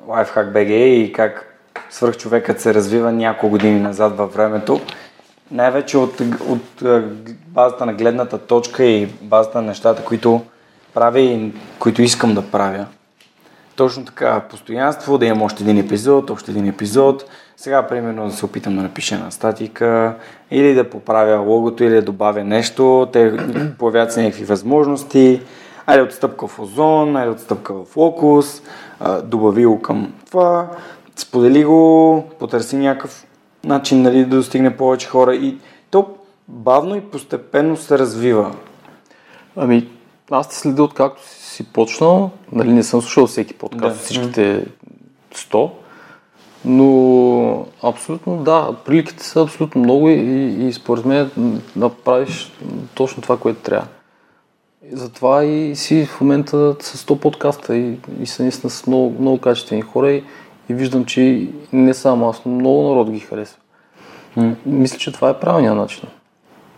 Lifehack 0.08 0.52
BG 0.52 0.70
и 0.70 1.12
как 1.12 1.56
свърхчовекът 1.90 2.60
се 2.60 2.74
развива 2.74 3.12
няколко 3.12 3.48
години 3.48 3.80
назад 3.80 4.16
във 4.16 4.34
времето. 4.34 4.80
Най-вече 5.50 5.98
от, 5.98 6.20
от 6.48 6.82
базата 7.46 7.86
на 7.86 7.94
гледната 7.94 8.38
точка 8.38 8.84
и 8.84 9.06
базата 9.06 9.60
на 9.60 9.66
нещата, 9.66 10.04
които 10.04 10.42
правя 10.94 11.20
и 11.20 11.52
които 11.78 12.02
искам 12.02 12.34
да 12.34 12.42
правя. 12.42 12.86
Точно 13.76 14.04
така, 14.04 14.40
постоянство, 14.40 15.18
да 15.18 15.26
имам 15.26 15.42
още 15.42 15.62
един 15.62 15.78
епизод, 15.78 16.30
още 16.30 16.50
един 16.50 16.68
епизод. 16.68 17.24
Сега, 17.56 17.86
примерно, 17.86 18.28
да 18.28 18.32
се 18.32 18.44
опитам 18.44 18.76
да 18.76 18.82
напиша 18.82 19.14
една 19.14 19.30
статика 19.30 20.14
или 20.50 20.74
да 20.74 20.90
поправя 20.90 21.38
логото, 21.38 21.84
или 21.84 21.94
да 21.94 22.02
добавя 22.02 22.44
нещо. 22.44 23.08
Те 23.12 23.36
появяват 23.78 24.12
се 24.12 24.22
някакви 24.22 24.44
възможности. 24.44 25.40
Айде 25.86 26.02
отстъпка 26.02 26.46
в 26.46 26.58
Озон, 26.58 27.16
айде 27.16 27.30
отстъпка 27.30 27.74
в 27.74 27.96
Локус, 27.96 28.62
добави 29.24 29.66
го 29.66 29.82
към 29.82 30.14
това, 30.26 30.70
сподели 31.16 31.64
го, 31.64 32.24
потърси 32.38 32.76
някакъв 32.76 33.26
начин 33.64 34.02
нали, 34.02 34.24
да 34.24 34.36
достигне 34.36 34.76
повече 34.76 35.08
хора 35.08 35.34
и 35.34 35.56
то 35.90 36.08
бавно 36.48 36.96
и 36.96 37.00
постепенно 37.00 37.76
се 37.76 37.98
развива. 37.98 38.54
Ами, 39.56 39.88
аз 40.30 40.48
те 40.48 40.56
следя 40.56 40.82
откакто 40.82 41.22
си 41.26 41.64
почнал, 41.72 42.30
нали 42.52 42.72
не 42.72 42.82
съм 42.82 43.02
слушал 43.02 43.26
всеки 43.26 43.54
подкаст, 43.54 43.96
да. 43.96 44.04
всичките 44.04 44.66
100, 45.34 45.70
но 46.64 47.66
абсолютно 47.82 48.36
да, 48.36 48.74
приликите 48.84 49.24
са 49.24 49.42
абсолютно 49.42 49.80
много 49.80 50.08
и, 50.08 50.12
и, 50.12 50.68
и 50.68 50.72
според 50.72 51.04
мен 51.04 51.30
да 51.76 51.88
правиш 51.88 52.52
точно 52.94 53.22
това, 53.22 53.36
което 53.38 53.60
трябва. 53.60 53.86
Затова 54.92 55.44
и 55.44 55.76
си 55.76 56.06
в 56.06 56.20
момента 56.20 56.76
с 56.80 57.06
100 57.06 57.18
подкаста 57.20 57.76
и, 57.76 57.98
и 58.20 58.26
са 58.26 58.42
наистина 58.42 58.70
с 58.70 58.86
много, 58.86 59.16
много 59.20 59.38
качествени 59.38 59.82
хора 59.82 60.12
и, 60.12 60.24
и 60.68 60.74
виждам, 60.74 61.04
че 61.04 61.48
не 61.72 61.94
само 61.94 62.28
аз, 62.28 62.42
но 62.46 62.52
много 62.52 62.88
народ 62.88 63.10
ги 63.10 63.20
харесва. 63.20 63.58
М- 64.36 64.56
мисля, 64.66 64.98
че 64.98 65.12
това 65.12 65.30
е 65.30 65.40
правилният 65.40 65.76
начин. 65.76 66.08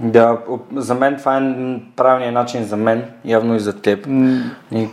Да, 0.01 0.39
за 0.77 0.95
мен 0.95 1.17
това 1.17 1.37
е 1.37 1.41
правилният 1.97 2.35
начин 2.35 2.65
за 2.65 2.77
мен, 2.77 3.05
явно 3.25 3.57
и 3.57 3.61
за 3.61 3.81
теб. 3.81 4.07
Mm. 4.07 4.43
И... 4.73 4.89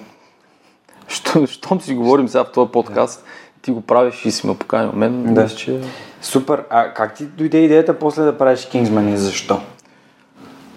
Що, 1.08 1.48
щом 1.48 1.82
си 1.82 1.96
говорим 1.96 2.28
сега 2.28 2.44
в 2.44 2.52
този 2.52 2.72
подкаст, 2.72 3.26
ти 3.62 3.72
го 3.72 3.82
правиш 3.82 4.26
и 4.26 4.32
си 4.32 4.48
ме 4.48 4.58
поканил 4.58 4.92
мен, 4.94 5.34
да. 5.34 5.42
мисля, 5.42 5.58
че... 5.58 5.82
Супер. 6.22 6.64
А 6.70 6.94
как 6.94 7.16
ти 7.16 7.26
дойде 7.26 7.58
идеята 7.58 8.00
после 8.00 8.24
да 8.24 8.38
правиш 8.38 8.60
Kingsman 8.60 9.14
и 9.14 9.18
защо? 9.18 9.62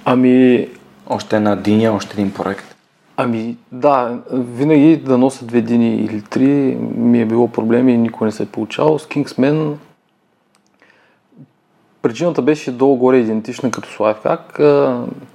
Ами... 0.04 0.68
Още 1.08 1.36
една 1.36 1.56
диня, 1.56 1.92
още 1.92 2.12
един 2.12 2.34
проект. 2.34 2.74
Ами 3.16 3.56
да, 3.72 4.18
винаги 4.32 4.96
да 4.96 5.18
нося 5.18 5.44
две 5.44 5.60
дини 5.60 5.96
или 5.96 6.22
три 6.22 6.46
ми 6.96 7.20
е 7.20 7.26
било 7.26 7.48
проблеми 7.48 7.92
и 7.92 7.98
никой 7.98 8.26
не 8.26 8.32
се 8.32 8.42
е 8.42 8.46
получавал. 8.46 8.98
С 8.98 9.06
Kingsman 9.06 9.74
Причината 12.02 12.42
беше 12.42 12.72
долу-горе 12.72 13.16
идентична 13.16 13.70
като 13.70 13.88
с 13.88 13.96
Lifehack. 13.96 14.60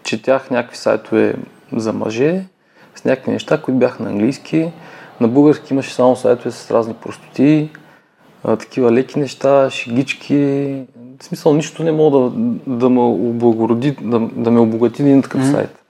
Четях 0.04 0.52
някакви 0.52 0.78
сайтове 0.78 1.36
за 1.72 1.94
мъже 1.94 2.46
с 2.96 3.06
някакви 3.06 3.32
неща, 3.32 3.62
които 3.62 3.80
бяха 3.80 4.04
на 4.04 4.10
английски. 4.10 4.72
На 5.22 5.28
български 5.28 5.74
имаше 5.74 5.94
само 5.94 6.16
сайтове 6.16 6.52
с 6.52 6.72
разни 6.72 6.94
простоти, 6.94 7.70
такива 8.44 8.92
леки 8.92 9.20
неща, 9.20 9.70
шигички. 9.70 10.82
В 11.24 11.26
смисъл 11.26 11.54
нищо 11.54 11.84
не 11.84 11.92
мога 11.92 12.20
да, 12.20 12.32
да 12.68 12.90
ме 12.90 13.00
облагороди, 13.00 13.96
да, 14.02 14.20
да 14.20 14.52
ме 14.52 14.60
обогати 14.60 15.02
един 15.02 15.22
такъв 15.22 15.42
mm-hmm. 15.42 15.52
сайт. 15.52 15.84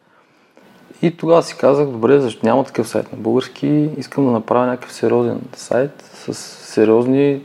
И 1.02 1.18
тогава 1.18 1.44
си 1.44 1.58
казах, 1.58 1.88
добре, 1.88 2.20
защо 2.20 2.46
няма 2.46 2.63
такъв 2.63 2.88
сайт 2.88 3.12
на 3.12 3.18
български, 3.18 3.90
искам 3.98 4.25
да 4.25 4.32
направя 4.32 4.66
някакъв 4.66 4.94
сериозен 4.94 5.42
сайт 5.56 6.12
с 6.13 6.34
сериозни 6.34 7.42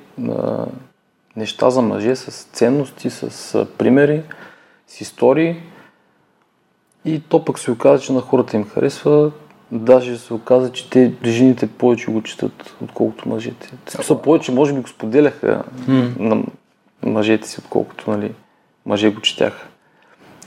неща 1.37 1.71
за 1.71 1.83
мъже, 1.83 2.16
с 2.16 2.45
ценности, 2.52 3.11
с 3.11 3.66
примери, 3.78 4.23
с 4.87 5.00
истории. 5.00 5.57
И 7.04 7.21
то 7.28 7.45
пък 7.45 7.59
се 7.59 7.71
оказа, 7.71 8.02
че 8.02 8.12
на 8.12 8.21
хората 8.21 8.57
им 8.57 8.64
харесва. 8.64 9.30
Даже 9.73 10.18
се 10.18 10.35
оказа, 10.35 10.73
че 10.73 10.90
те, 10.90 11.12
жените 11.25 11.66
повече 11.66 12.11
го 12.11 12.23
четат, 12.23 12.76
отколкото 12.85 13.28
мъжете. 13.28 13.73
Смисъл, 13.88 14.23
повече 14.23 14.52
може 14.52 14.73
би 14.73 14.80
го 14.80 14.88
споделяха 14.88 15.62
mm. 15.88 16.21
на 16.21 16.42
мъжете 17.02 17.48
си, 17.48 17.60
отколкото 17.60 18.10
нали, 18.10 18.34
мъже 18.86 19.10
го 19.10 19.20
четяха. 19.20 19.66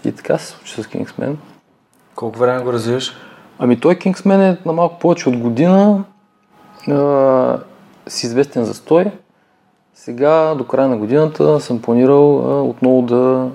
И 0.06 0.12
така 0.12 0.38
се 0.38 0.48
случи 0.48 0.74
с 0.74 0.88
Kingsman. 0.88 1.36
Колко 2.16 2.40
време 2.40 2.64
го 2.64 2.74
развиваш? 2.74 3.14
Ами 3.60 3.80
той 3.80 3.96
Kingsman 3.96 4.52
е 4.52 4.58
на 4.66 4.74
малко 4.74 5.00
повече 5.00 5.30
от 5.30 5.38
година. 5.38 6.04
А, 6.88 7.60
с 8.08 8.24
известен 8.24 8.64
застой. 8.64 9.06
Сега, 9.94 10.56
до 10.56 10.68
края 10.68 10.88
на 10.88 10.98
годината, 10.98 11.60
съм 11.60 11.82
планирал 11.82 12.40
а, 12.40 12.62
отново 12.62 13.02
да, 13.02 13.50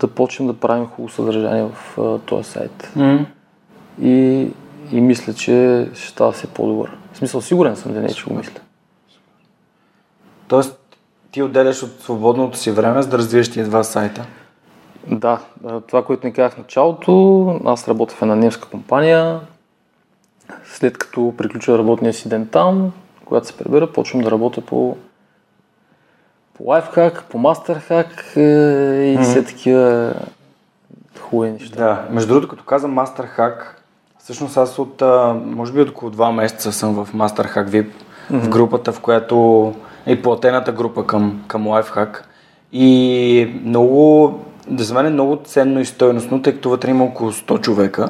да 0.00 0.08
почнем 0.08 0.48
да 0.48 0.54
правим 0.54 0.86
хубаво 0.86 1.14
съдържание 1.14 1.64
в 1.64 1.98
а, 1.98 2.18
този 2.18 2.50
сайт. 2.50 2.92
Mm. 2.96 3.26
И, 4.02 4.48
и 4.92 5.00
мисля, 5.00 5.34
че 5.34 5.88
ще 5.94 6.08
става 6.08 6.32
все 6.32 6.46
по-добър. 6.46 6.96
В 7.12 7.16
смисъл, 7.18 7.40
сигурен 7.40 7.76
съм, 7.76 7.92
да 7.92 8.00
не, 8.00 8.08
че 8.08 8.24
го 8.24 8.34
мисля. 8.34 8.60
Тоест, 10.48 10.79
ти 11.32 11.42
отделяш 11.42 11.82
от 11.82 12.00
свободното 12.00 12.58
си 12.58 12.70
време, 12.70 13.02
за 13.02 13.08
да 13.08 13.18
развиеш 13.18 13.50
тия 13.50 13.64
два 13.66 13.82
сайта? 13.82 14.26
Да, 15.06 15.38
това, 15.86 16.04
което 16.04 16.26
ни 16.26 16.32
казах 16.32 16.54
в 16.54 16.58
началото, 16.58 17.60
аз 17.64 17.88
работя 17.88 18.14
в 18.14 18.22
една 18.22 18.36
немска 18.36 18.68
компания. 18.68 19.40
След 20.64 20.98
като 20.98 21.34
приключа 21.38 21.78
работния 21.78 22.12
си 22.12 22.28
ден 22.28 22.46
там, 22.46 22.92
когато 23.24 23.46
се 23.46 23.56
прибера, 23.56 23.92
почвам 23.92 24.22
да 24.22 24.30
работя 24.30 24.60
по 24.60 24.96
по 26.54 26.64
лайфхак, 26.66 27.24
по 27.24 27.38
мастерхак 27.38 28.32
е, 28.36 28.40
и 28.40 28.42
mm-hmm. 28.42 29.22
все 29.22 29.44
такива 29.44 30.12
хубави 31.20 31.50
неща. 31.50 31.76
Да, 31.76 32.06
между 32.10 32.28
другото, 32.28 32.48
като 32.48 32.64
казвам 32.64 32.92
мастерхак, 32.92 33.82
всъщност 34.18 34.56
аз 34.56 34.78
от, 34.78 35.02
може 35.44 35.72
би 35.72 35.80
от 35.80 35.88
около 35.88 36.10
два 36.10 36.32
месеца 36.32 36.72
съм 36.72 37.04
в 37.04 37.14
мастерхак 37.14 37.68
VIP, 37.68 37.86
mm-hmm. 37.86 38.38
в 38.40 38.48
групата, 38.48 38.92
в 38.92 39.00
която 39.00 39.74
е 40.06 40.22
платената 40.22 40.72
група 40.72 41.06
към, 41.06 41.44
към 41.46 41.66
лайфхак. 41.66 42.28
И 42.72 43.60
много, 43.64 44.34
за 44.76 44.94
мен 44.94 45.06
е 45.06 45.10
много 45.10 45.38
ценно 45.44 45.80
и 45.80 45.84
стойностно, 45.84 46.42
тъй 46.42 46.52
като 46.52 46.70
вътре 46.70 46.90
има 46.90 47.04
около 47.04 47.32
100 47.32 47.60
човека, 47.60 48.08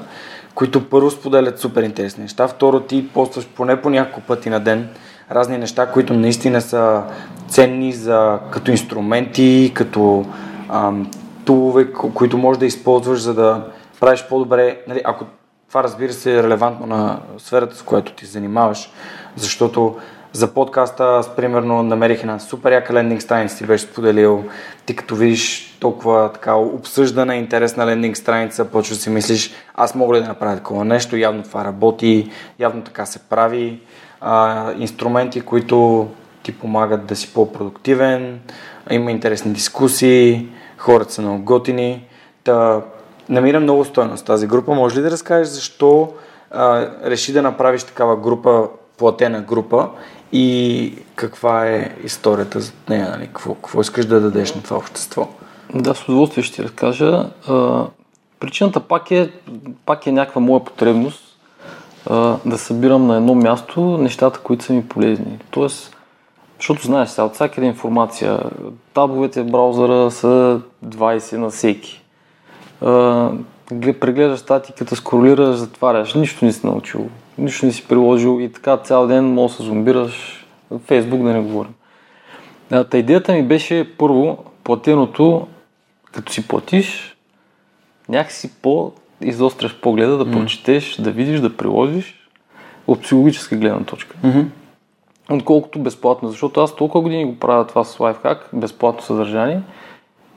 които 0.54 0.90
първо 0.90 1.11
споделят 1.11 1.59
супер 1.59 1.82
интересни 1.82 2.23
неща, 2.23 2.49
второ 2.49 2.80
ти 2.80 3.09
постваш 3.09 3.47
поне 3.47 3.82
по 3.82 3.90
няколко 3.90 4.20
пъти 4.20 4.50
на 4.50 4.61
ден 4.61 4.88
разни 5.30 5.59
неща, 5.59 5.92
които 5.92 6.14
наистина 6.14 6.61
са 6.61 7.02
ценни 7.49 7.92
за, 7.92 8.38
като 8.50 8.70
инструменти, 8.70 9.73
като 9.75 10.25
ам, 10.68 11.11
тулове, 11.44 11.92
които 11.92 12.38
можеш 12.38 12.59
да 12.59 12.66
използваш, 12.66 13.20
за 13.20 13.35
да 13.35 13.66
правиш 14.00 14.25
по-добре. 14.28 14.80
Нали, 14.88 15.00
ако 15.04 15.25
това 15.68 15.82
разбира 15.82 16.12
се 16.12 16.38
е 16.38 16.42
релевантно 16.42 16.87
на 16.87 17.20
сферата, 17.38 17.76
с 17.76 17.82
която 17.82 18.12
ти 18.12 18.26
занимаваш, 18.26 18.90
защото 19.37 19.97
за 20.32 20.54
подкаста 20.54 21.04
аз 21.04 21.37
примерно 21.37 21.82
намерих 21.82 22.20
една 22.20 22.38
супер 22.38 22.72
яка 22.72 22.94
лендинг 22.94 23.22
страница, 23.22 23.58
ти 23.58 23.64
беше 23.64 23.84
споделил. 23.84 24.44
Ти 24.87 24.96
като 24.96 25.14
видиш 25.14 25.76
толкова 25.80 26.32
така 26.32 26.54
обсъждана, 26.54 27.37
интересна 27.37 27.87
лендинг 27.87 28.16
страница, 28.16 28.64
почва 28.64 28.94
да 28.94 29.00
си 29.00 29.10
мислиш, 29.10 29.52
аз 29.75 29.94
мога 29.94 30.16
ли 30.16 30.20
да 30.20 30.28
направя 30.28 30.56
такова 30.56 30.84
нещо, 30.84 31.16
явно 31.16 31.42
това 31.42 31.64
работи, 31.64 32.30
явно 32.58 32.82
така 32.82 33.06
се 33.06 33.18
прави 33.18 33.80
а, 34.20 34.72
инструменти, 34.78 35.40
които 35.40 36.08
ти 36.42 36.58
помагат 36.58 37.06
да 37.06 37.16
си 37.16 37.34
по-продуктивен, 37.34 38.40
има 38.90 39.10
интересни 39.10 39.52
дискусии, 39.52 40.49
хората 40.78 41.12
са 41.12 41.22
много 41.22 41.44
готини. 41.44 42.06
Та, 42.44 42.80
намирам 43.28 43.62
много 43.62 43.84
стойност 43.84 44.26
тази 44.26 44.46
група. 44.46 44.75
Може 44.75 44.99
ли 44.99 45.02
да 45.02 45.10
разкажеш 45.10 45.49
защо 45.49 46.12
а, 46.50 46.88
реши 47.04 47.32
да 47.32 47.42
направиш 47.42 47.84
такава 47.84 48.16
група, 48.16 48.68
платена 48.99 49.40
група 49.40 49.88
и 50.32 50.94
каква 51.14 51.66
е 51.66 51.96
историята 52.04 52.60
за 52.60 52.72
нея? 52.88 53.08
Нали? 53.10 53.26
Какво, 53.26 53.54
какво 53.54 53.80
искаш 53.80 54.06
да 54.06 54.20
дадеш 54.20 54.54
на 54.54 54.62
това 54.62 54.76
общество? 54.76 55.28
Да, 55.75 55.94
с 55.94 56.08
удоволствие 56.08 56.44
ще 56.44 56.54
ти 56.54 56.62
разкажа. 56.62 57.26
А, 57.49 57.84
причината 58.40 58.80
пак 58.80 59.10
е, 59.10 59.30
пак 59.87 60.06
е 60.06 60.12
някаква 60.12 60.40
моя 60.40 60.64
потребност 60.64 61.30
а, 62.06 62.37
да 62.46 62.58
събирам 62.58 63.06
на 63.06 63.16
едно 63.16 63.34
място 63.34 63.99
нещата, 63.99 64.38
които 64.38 64.64
са 64.64 64.72
ми 64.72 64.88
полезни. 64.88 65.38
Тоест, 65.50 65.96
защото 66.58 66.87
знаеш 66.87 67.08
сега, 67.08 67.25
от 67.25 67.34
всякъде 67.34 67.66
информация, 67.66 68.38
табовете 68.94 69.42
в 69.42 69.50
браузъра 69.50 70.10
са 70.10 70.60
20 70.87 71.37
на 71.37 71.50
всеки. 71.50 72.02
А, 72.80 73.30
прегледаш 74.00 74.40
статиката, 74.40 74.96
скролираш, 74.96 75.56
затваряш, 75.56 76.14
нищо 76.14 76.44
не 76.44 76.52
си 76.52 76.66
научил, 76.66 77.08
нищо 77.38 77.66
не 77.66 77.72
си 77.72 77.88
приложил 77.88 78.40
и 78.40 78.52
така 78.52 78.76
цял 78.76 79.06
ден 79.06 79.25
може 79.25 79.52
да 79.52 79.56
се 79.56 79.62
зомбираш, 79.62 80.46
Фейсбук 80.87 81.22
да 81.22 81.32
не 81.32 81.40
говорим. 81.40 81.75
Та 82.90 82.99
идеята 82.99 83.32
ми 83.32 83.42
беше 83.42 83.96
първо, 83.99 84.38
платеното, 84.64 85.46
като 86.12 86.32
си 86.32 86.49
платиш, 86.49 87.16
някакси 88.08 88.50
по 88.62 88.92
изостряш 89.20 89.80
погледа, 89.80 90.16
да 90.16 90.26
mm. 90.26 90.32
прочетеш, 90.32 90.96
да 90.96 91.10
видиш, 91.10 91.40
да 91.40 91.56
приложиш 91.56 92.28
от 92.87 93.02
психологическа 93.02 93.56
гледна 93.56 93.84
точка. 93.84 94.16
Mm-hmm. 94.25 94.44
Отколкото 95.30 95.78
безплатно, 95.78 96.28
защото 96.28 96.60
аз 96.60 96.76
толкова 96.76 97.02
години 97.02 97.25
го 97.25 97.37
правя 97.37 97.66
това 97.66 97.84
с 97.84 98.00
лайфхак, 98.00 98.50
безплатно 98.52 99.02
съдържание 99.02 99.60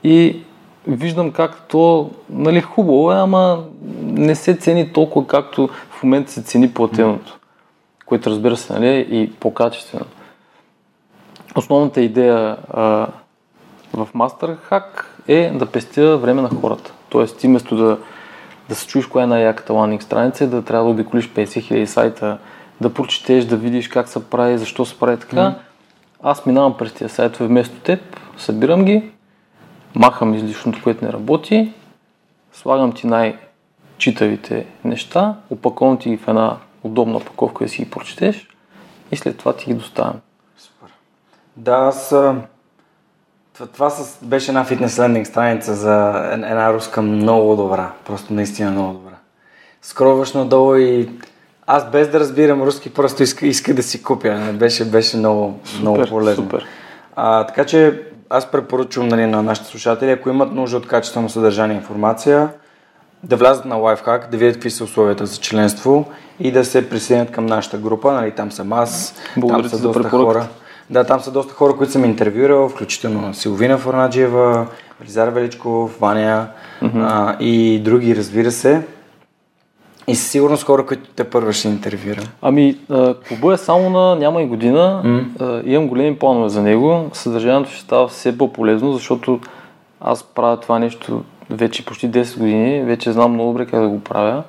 и 0.04 0.38
виждам 0.88 1.32
как 1.32 1.68
то, 1.68 2.10
нали, 2.30 2.62
хубаво 2.62 3.12
е, 3.12 3.16
ама 3.16 3.64
не 4.02 4.36
се 4.36 4.56
цени 4.56 4.94
толкова, 4.94 5.28
както 5.28 5.70
в 6.04 6.06
момента 6.06 6.32
се 6.32 6.44
цени 6.44 6.74
платеното, 6.74 7.40
което 8.06 8.30
разбира 8.30 8.58
се, 8.58 8.74
нали, 8.74 8.88
е 8.88 9.00
и 9.00 9.32
по-качествено. 9.40 10.06
Основната 11.56 12.02
идея 12.02 12.58
а, 12.74 13.08
в 13.94 14.08
MasterHack 14.16 14.84
е 15.28 15.52
да 15.52 15.66
пестя 15.66 16.18
време 16.18 16.42
на 16.42 16.50
хората. 16.50 16.94
Тоест, 17.10 17.40
ти 17.40 17.48
вместо 17.48 17.76
да, 17.76 17.98
да 18.70 18.76
се 18.76 18.88
чуеш 18.88 19.06
коя 19.06 19.24
е 19.24 19.28
най-яката 19.28 19.74
ландинг 19.74 20.04
страница, 20.04 20.48
да 20.48 20.62
трябва 20.62 20.86
да 20.86 20.92
обиколиш 20.92 21.30
50 21.30 21.46
000 21.46 21.86
сайта, 21.86 22.38
да 22.82 22.94
прочетеш, 22.94 23.46
да 23.46 23.58
видиш 23.58 23.88
как 23.88 24.08
се 24.08 24.30
прави, 24.30 24.58
защо 24.58 24.86
се 24.86 25.00
прави 25.00 25.18
така. 25.18 25.36
Mm. 25.36 25.56
Аз 26.24 26.46
минавам 26.46 26.78
през 26.78 26.94
тези 26.94 27.14
сайтове 27.14 27.48
вместо 27.48 27.76
теб, 27.76 28.00
събирам 28.38 28.86
ги, 28.86 29.12
махам 29.96 30.34
излишното, 30.34 30.80
което 30.84 31.06
не 31.06 31.14
работи, 31.14 31.74
слагам 32.54 32.92
ти 32.92 33.08
най-читавите 34.08 34.66
неща, 34.84 35.36
опаковам 35.50 35.98
ти 35.98 36.10
ги 36.10 36.18
в 36.18 36.28
една 36.28 36.58
удобна 36.84 37.18
опаковка 37.18 37.64
да 37.64 37.70
си 37.70 37.84
ги 37.84 37.90
прочетеш 37.90 38.48
и 39.12 39.16
след 39.18 39.38
това 39.38 39.54
ти 39.54 39.66
ги 39.66 39.74
доставям. 39.74 40.20
Да, 41.56 41.72
аз... 41.72 42.10
Това, 43.54 43.68
това 43.74 43.90
с, 43.90 44.26
беше 44.26 44.52
една 44.52 44.64
фитнес 44.64 45.00
лендинг 45.00 45.28
страница 45.28 45.74
за 45.74 46.14
една 46.34 46.74
руска 46.74 47.02
много 47.02 47.56
добра. 47.56 47.92
Просто 48.06 48.34
наистина 48.34 48.72
много 48.72 48.94
добра. 48.94 49.16
Скроваш 49.82 50.34
надолу 50.34 50.76
и 50.76 51.10
аз 51.68 51.92
без 51.92 52.10
да 52.10 52.20
разбирам 52.20 52.64
руски, 52.64 52.94
просто 52.94 53.24
иска, 53.24 53.48
иска 53.48 53.74
да 53.74 53.84
си 53.84 54.04
купя. 54.04 54.54
Беше, 54.54 54.86
беше 54.86 55.18
много, 55.18 55.60
супер, 55.64 55.82
много 55.82 56.06
полезно. 56.06 56.44
Супер. 56.44 56.66
А, 57.16 57.46
така 57.46 57.66
че 57.66 58.04
аз 58.30 58.52
препоръчвам 58.52 59.08
нали, 59.08 59.26
на 59.26 59.44
нашите 59.44 59.68
слушатели, 59.68 60.12
ако 60.12 60.30
имат 60.30 60.52
нужда 60.52 60.78
от 60.78 60.88
качествено 60.88 61.30
съдържание 61.30 61.76
информация, 61.76 62.50
да 63.24 63.36
влязат 63.36 63.66
на 63.66 63.76
Lifehack, 63.76 64.30
да 64.30 64.38
видят 64.38 64.56
какви 64.56 64.70
са 64.70 64.84
условията 64.84 65.26
за 65.26 65.38
членство 65.38 66.06
и 66.40 66.52
да 66.52 66.66
се 66.66 66.90
присъединят 66.90 67.32
към 67.32 67.46
нашата 67.46 67.78
група. 67.78 68.14
Нали, 68.14 68.32
там 68.32 68.52
съм 68.52 68.74
аз, 68.74 69.16
Благодаря 69.38 69.70
там 69.70 69.80
са 69.80 69.82
доста 69.88 70.10
хора. 70.10 70.48
Да, 70.90 71.04
там 71.04 71.20
са 71.20 71.32
доста 71.32 71.54
хора, 71.54 71.76
които 71.76 71.92
съм 71.92 72.06
интервюирал, 72.06 72.70
включително 72.70 73.34
Силвина 73.34 73.78
Форнаджиева, 73.78 74.68
Лизар 75.06 75.28
Величков, 75.28 76.00
Ваня 76.00 76.48
mm-hmm. 76.82 77.08
а, 77.10 77.38
и 77.40 77.80
други, 77.80 78.16
разбира 78.16 78.52
се. 78.52 78.82
И 80.08 80.16
със 80.16 80.32
сигурност 80.32 80.64
хора, 80.64 80.86
които 80.86 81.10
те 81.16 81.24
първо 81.24 81.54
ще 81.54 81.68
интервюирам. 81.68 82.26
Ами, 82.42 82.78
клуба 83.28 83.54
е 83.54 83.58
само 83.58 83.90
на 83.90 84.16
няма 84.16 84.42
и 84.42 84.46
година. 84.46 85.02
Mm. 85.06 85.66
имам 85.66 85.88
големи 85.88 86.16
планове 86.20 86.50
за 86.50 86.62
него. 86.62 87.10
Съдържанието 87.14 87.72
ще 87.72 87.82
става 87.82 88.08
все 88.08 88.38
по-полезно, 88.38 88.94
защото 88.94 89.40
аз 90.02 90.24
правя 90.24 90.60
това 90.60 90.80
нещо 90.80 91.24
вече 91.50 91.86
почти 91.86 92.12
10 92.12 92.40
години. 92.40 92.84
Вече 92.84 93.12
знам 93.12 93.34
много 93.34 93.52
добре 93.52 93.66
как 93.66 93.82
да 93.82 93.88
го 93.88 94.00
правя. 94.00 94.44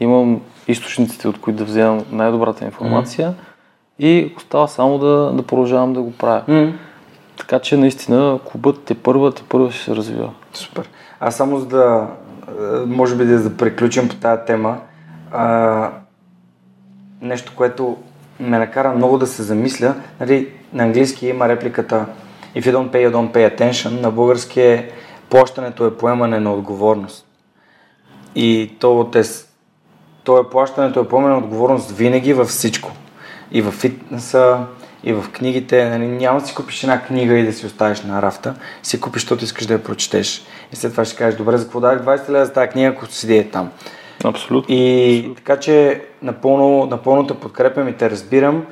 Имам 0.00 0.40
източниците, 0.68 1.28
от 1.28 1.40
които 1.40 1.58
да 1.58 1.64
вземам 1.64 2.04
най-добрата 2.12 2.64
информация. 2.64 3.30
Mm 3.30 3.54
и 3.98 4.32
остава 4.36 4.66
само 4.68 4.98
да, 4.98 5.32
да 5.34 5.42
продължавам 5.42 5.92
да 5.92 6.02
го 6.02 6.12
правя. 6.12 6.42
Mm. 6.48 6.72
Така 7.38 7.58
че 7.58 7.76
наистина 7.76 8.38
клубът 8.44 8.84
те 8.84 8.94
първа, 8.94 9.32
те 9.32 9.42
първа 9.48 9.72
ще 9.72 9.84
се 9.84 9.96
развива. 9.96 10.30
Супер. 10.52 10.88
Аз 11.20 11.36
само 11.36 11.58
за 11.58 11.66
да, 11.66 12.06
може 12.86 13.16
би 13.16 13.24
да, 13.24 13.42
да 13.42 13.56
приключим 13.56 14.08
по 14.08 14.14
тази 14.14 14.42
тема, 14.46 14.78
а, 15.32 15.90
нещо, 17.20 17.52
което 17.56 17.96
ме 18.40 18.58
накара 18.58 18.94
много 18.94 19.18
да 19.18 19.26
се 19.26 19.42
замисля, 19.42 19.94
нали, 20.20 20.48
на 20.72 20.82
английски 20.82 21.26
има 21.26 21.48
репликата 21.48 22.06
If 22.56 22.60
you 22.60 22.72
don't 22.72 22.90
pay, 22.90 23.08
you 23.08 23.12
don't 23.12 23.32
pay 23.32 23.56
attention, 23.56 24.00
на 24.00 24.10
български 24.10 24.60
е 24.60 24.90
плащането 25.30 25.86
е 25.86 25.96
поемане 25.96 26.40
на 26.40 26.54
отговорност. 26.54 27.26
И 28.34 28.70
то, 28.80 29.08
те, 29.12 29.22
то 30.24 30.38
е 30.38 30.50
плащането 30.50 31.00
е 31.00 31.08
поемане 31.08 31.34
на 31.34 31.38
отговорност 31.38 31.90
винаги 31.90 32.32
във 32.32 32.48
всичко 32.48 32.90
и 33.52 33.62
в 33.62 33.70
фитнеса, 33.70 34.66
и 35.04 35.12
в 35.12 35.24
книгите. 35.32 35.88
Нали, 35.88 36.06
няма 36.06 36.40
да 36.40 36.46
си 36.46 36.54
купиш 36.54 36.82
една 36.82 37.02
книга 37.02 37.34
и 37.34 37.46
да 37.46 37.52
си 37.52 37.66
оставиш 37.66 38.02
на 38.02 38.22
рафта. 38.22 38.54
Си 38.82 39.00
купиш, 39.00 39.22
защото 39.22 39.44
искаш 39.44 39.66
да 39.66 39.74
я 39.74 39.82
прочетеш. 39.82 40.42
И 40.72 40.76
след 40.76 40.92
това 40.92 41.04
ще 41.04 41.16
кажеш, 41.16 41.38
добре, 41.38 41.56
за 41.56 41.64
какво 41.64 41.80
дадах 41.80 42.04
20 42.04 42.28
лева 42.28 42.44
за 42.44 42.52
тази 42.52 42.68
книга, 42.68 42.88
ако 42.88 43.06
седи 43.06 43.36
е 43.36 43.50
там. 43.50 43.70
Абсолютно. 44.24 44.74
И 44.74 45.16
Абсолютно. 45.18 45.34
така 45.34 45.60
че 45.60 46.02
напълно, 46.22 46.86
напълно 46.86 47.26
те 47.26 47.34
подкрепям 47.34 47.88
и 47.88 47.92
те 47.92 48.10
разбирам. 48.10 48.66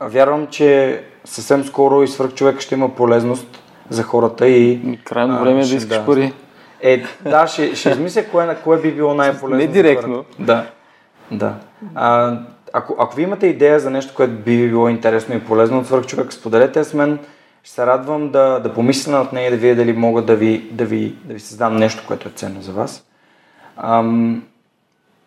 Вярвам, 0.00 0.46
че 0.46 1.00
съвсем 1.24 1.64
скоро 1.64 2.02
и 2.02 2.08
свърх 2.08 2.34
човек 2.34 2.60
ще 2.60 2.74
има 2.74 2.94
полезност 2.94 3.62
за 3.90 4.02
хората 4.02 4.48
и... 4.48 4.98
Крайно 5.04 5.40
време 5.40 5.60
е 5.60 5.64
да 5.64 5.74
искаш 5.74 5.98
да. 5.98 6.06
пари. 6.06 6.32
Е, 6.80 7.02
да, 7.24 7.46
ще, 7.46 7.74
ще 7.74 7.90
измисля 7.90 8.24
кое, 8.24 8.46
на 8.46 8.56
кое 8.56 8.80
би 8.80 8.92
било 8.92 9.14
най-полезно. 9.14 9.66
Не 9.66 9.66
директно. 9.66 10.24
Да. 10.38 10.66
Да. 11.30 11.54
А, 11.94 12.38
ако, 12.72 12.96
ако 12.98 13.16
ви 13.16 13.22
имате 13.22 13.46
идея 13.46 13.80
за 13.80 13.90
нещо, 13.90 14.14
което 14.16 14.32
би 14.32 14.68
било 14.68 14.88
интересно 14.88 15.36
и 15.36 15.40
полезно 15.40 15.78
от 15.78 15.86
свърх 15.86 16.06
човек, 16.06 16.32
споделете 16.32 16.84
с 16.84 16.94
мен. 16.94 17.18
Ще 17.62 17.74
се 17.74 17.86
радвам 17.86 18.30
да, 18.30 18.60
да 18.60 18.72
помисля 18.74 19.12
над 19.12 19.32
нея 19.32 19.46
и 19.46 19.50
да 19.50 19.56
видя 19.56 19.74
дали 19.74 19.92
мога 19.92 20.22
да 20.22 20.36
ви, 20.36 20.68
да, 20.72 20.84
ви, 20.84 21.14
да 21.24 21.34
ви 21.34 21.40
създам 21.40 21.76
нещо, 21.76 22.04
което 22.06 22.28
е 22.28 22.32
ценно 22.34 22.62
за 22.62 22.72
вас. 22.72 23.04
Ам... 23.76 24.42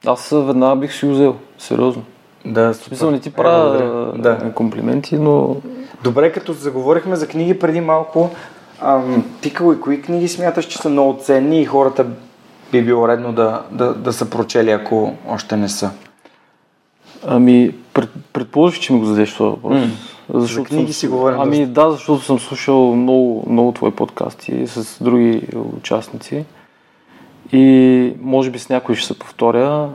Аз 0.06 0.30
веднага 0.34 0.76
бих 0.76 0.94
си 0.94 1.06
взел, 1.06 1.36
сериозно. 1.58 2.04
Да, 2.46 2.74
супер. 2.74 2.88
Смисъл, 2.88 3.12
не 3.12 3.20
ти 3.20 3.34
правя 3.34 4.14
е, 4.16 4.18
да. 4.18 4.54
комплименти, 4.54 5.18
но... 5.18 5.56
Добре, 6.04 6.32
като 6.32 6.54
заговорихме 6.54 7.16
за 7.16 7.28
книги 7.28 7.60
преди 7.60 7.82
малко, 7.82 8.30
ам, 8.82 9.26
ти 9.42 9.54
кои 9.54 10.02
книги 10.02 10.28
смяташ, 10.28 10.66
че 10.66 10.78
са 10.78 10.90
много 10.90 11.20
ценни 11.22 11.62
и 11.62 11.66
хората 11.66 12.06
би 12.72 12.84
било 12.84 13.08
редно 13.08 13.34
да, 13.34 13.62
да, 13.72 13.94
да 13.94 14.14
са 14.14 14.30
прочели, 14.30 14.72
ако 14.72 15.14
още 15.28 15.58
не 15.58 15.70
са? 15.70 15.92
Ами, 17.28 17.76
пред, 17.94 18.10
предположих, 18.34 18.80
че 18.80 18.94
ми 18.94 19.00
го 19.00 19.06
зададеш 19.06 19.34
това 19.34 19.50
въпрос. 19.50 19.78
Mm. 19.78 19.90
Защото 20.34 20.70
За 20.70 20.76
книги 20.76 20.94
си 20.94 21.08
говорим. 21.08 21.40
Ами 21.40 21.66
доста. 21.66 21.74
да, 21.74 21.92
защото 21.92 22.24
съм 22.24 22.40
слушал 22.40 22.96
много, 22.96 23.46
много 23.50 23.72
твои 23.72 23.92
подкасти 23.92 24.68
с 24.68 25.04
други 25.04 25.48
участници. 25.78 26.46
И 27.52 28.14
може 28.22 28.50
би 28.50 28.60
с 28.60 28.70
някой 28.70 28.96
ще 28.96 29.08
се 29.08 29.20
повторя. 29.20 29.90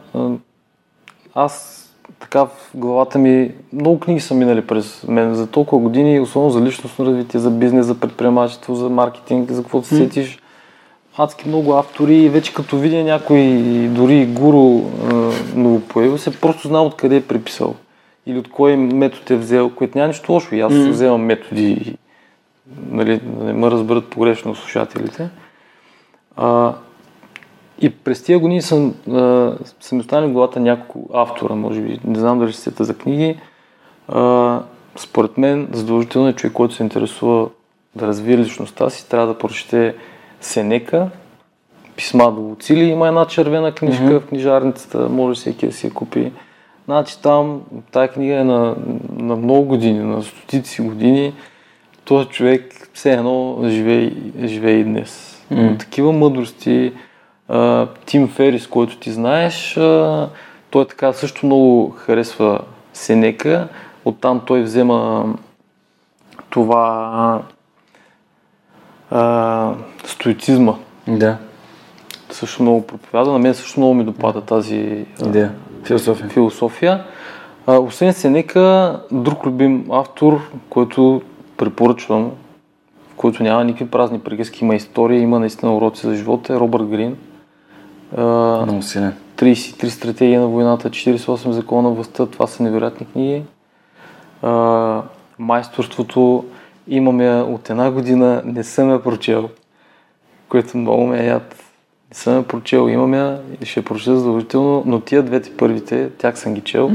Аз 1.34 1.85
така 2.26 2.44
в 2.44 2.70
главата 2.74 3.18
ми 3.18 3.50
много 3.72 4.00
книги 4.00 4.20
са 4.20 4.34
минали 4.34 4.66
през 4.66 5.04
мен 5.08 5.34
за 5.34 5.46
толкова 5.46 5.82
години, 5.82 6.20
особено 6.20 6.50
за 6.50 6.60
личностно 6.60 7.06
развитие, 7.06 7.40
за 7.40 7.50
бизнес, 7.50 7.86
за 7.86 8.00
предприемачество, 8.00 8.74
за 8.74 8.90
маркетинг, 8.90 9.50
за 9.50 9.62
какво 9.62 9.82
се 9.82 9.96
сетиш 9.96 10.38
адски 11.16 11.48
много 11.48 11.74
автори 11.74 12.16
и 12.16 12.28
вече 12.28 12.54
като 12.54 12.78
видя 12.78 13.04
някой 13.04 13.40
дори 13.90 14.26
гуру 14.26 14.80
новопоявил 15.54 16.18
се, 16.18 16.40
просто 16.40 16.68
знам 16.68 16.86
откъде 16.86 17.16
е 17.16 17.22
преписал 17.26 17.74
или 18.26 18.38
от 18.38 18.50
кой 18.50 18.76
метод 18.76 19.34
е 19.34 19.38
взел, 19.38 19.70
което 19.70 19.98
няма 19.98 20.08
нищо 20.08 20.32
лошо. 20.32 20.54
И 20.54 20.60
аз 20.60 20.72
mm. 20.72 20.90
вземам 20.90 21.22
методи, 21.22 21.96
нали, 22.90 23.20
да 23.24 23.44
не 23.44 23.52
ме 23.52 23.70
разберат 23.70 24.10
погрешно 24.10 24.54
слушателите. 24.54 25.28
А, 26.36 26.74
и 27.80 27.90
през 27.90 28.22
тия 28.22 28.38
години 28.38 28.62
съм, 28.62 28.94
а, 29.10 29.52
съм 29.80 29.98
останали 29.98 30.30
в 30.30 30.32
главата 30.32 30.60
няколко 30.60 31.10
автора, 31.18 31.54
може 31.54 31.80
би, 31.80 32.00
не 32.04 32.18
знам 32.18 32.38
дали 32.38 32.52
ще 32.52 32.84
за 32.84 32.98
книги. 32.98 33.38
А, 34.08 34.60
според 34.96 35.38
мен, 35.38 35.68
задължително 35.72 36.28
е 36.28 36.32
човек, 36.32 36.52
който 36.52 36.74
се 36.74 36.82
интересува 36.82 37.48
да 37.96 38.06
развие 38.06 38.38
личността 38.38 38.90
си, 38.90 39.08
трябва 39.08 39.26
да 39.26 39.38
прочете 39.38 39.94
Сенека, 40.40 41.10
писма 41.96 42.32
до 42.32 42.40
Луцили, 42.40 42.84
има 42.84 43.08
една 43.08 43.26
червена 43.26 43.72
книжка 43.72 44.04
mm-hmm. 44.04 44.20
в 44.20 44.26
книжарницата, 44.26 45.08
може 45.08 45.40
всеки 45.40 45.66
да 45.66 45.72
си 45.72 45.86
я 45.86 45.92
купи. 45.92 46.32
Значи 46.84 47.22
там, 47.22 47.60
тази 47.92 48.08
книга 48.08 48.34
е 48.34 48.44
на, 48.44 48.76
на 49.18 49.36
много 49.36 49.64
години, 49.64 49.98
на 49.98 50.22
стотици 50.22 50.82
години. 50.82 51.34
Този 52.04 52.28
човек 52.28 52.90
все 52.94 53.12
едно 53.12 53.58
живее, 53.64 54.12
живее 54.44 54.74
и 54.74 54.84
днес. 54.84 55.42
Mm-hmm. 55.52 55.78
Такива 55.78 56.12
мъдрости. 56.12 56.92
Тим 58.06 58.28
Ферис, 58.28 58.66
който 58.66 58.98
ти 58.98 59.12
знаеш, 59.12 59.74
той 60.70 60.84
така 60.88 61.12
също 61.12 61.46
много 61.46 61.90
харесва 61.90 62.60
Сенека. 62.92 63.68
Оттам 64.04 64.40
той 64.46 64.62
взема 64.62 65.26
това 66.50 67.42
а, 69.10 69.72
стоицизма. 70.04 70.74
Да. 71.08 71.36
Също 72.30 72.62
много 72.62 72.86
проповяда. 72.86 73.32
На 73.32 73.38
мен 73.38 73.54
също 73.54 73.80
много 73.80 73.94
ми 73.94 74.04
допада 74.04 74.40
тази 74.40 75.06
Идея. 75.26 75.52
Философия. 75.84 76.28
философия. 76.28 77.04
А, 77.66 77.78
освен 77.78 78.12
Сенека, 78.12 79.00
друг 79.12 79.46
любим 79.46 79.86
автор, 79.90 80.40
който 80.70 81.22
препоръчвам, 81.56 82.30
в 83.12 83.14
който 83.16 83.42
няма 83.42 83.64
никакви 83.64 83.90
празни 83.90 84.20
приказки, 84.20 84.64
има 84.64 84.74
история, 84.74 85.20
има 85.20 85.38
наистина 85.38 85.76
уроци 85.76 86.06
за 86.06 86.14
живота, 86.14 86.54
е 86.54 86.56
Робърт 86.56 86.86
Грин. 86.86 87.16
Много 88.12 88.82
силен. 88.82 89.14
33 89.36 89.88
стратегия 89.88 90.40
на 90.40 90.46
войната, 90.46 90.90
48 90.90 91.50
закона 91.50 91.88
на 91.88 91.94
властта, 91.94 92.26
това 92.26 92.46
са 92.46 92.62
невероятни 92.62 93.06
книги. 93.06 93.42
А, 94.42 95.02
майсторството 95.38 96.44
имаме 96.88 97.30
от 97.40 97.70
една 97.70 97.90
година, 97.90 98.42
не 98.44 98.64
съм 98.64 98.90
я 98.90 99.02
прочел, 99.02 99.48
което 100.48 100.78
много 100.78 101.06
ме 101.06 101.20
е 101.20 101.26
яд. 101.26 101.56
Не 102.10 102.14
съм 102.14 102.36
я 102.36 102.42
прочел, 102.42 102.88
имам 102.88 103.14
я 103.14 103.40
и 103.60 103.66
ще 103.66 103.80
я 103.80 103.84
прочета 103.84 104.16
задължително, 104.16 104.82
но 104.86 105.00
тия 105.00 105.22
двете 105.22 105.56
първите, 105.56 106.10
тях 106.18 106.38
съм 106.38 106.54
ги 106.54 106.60
чел, 106.60 106.90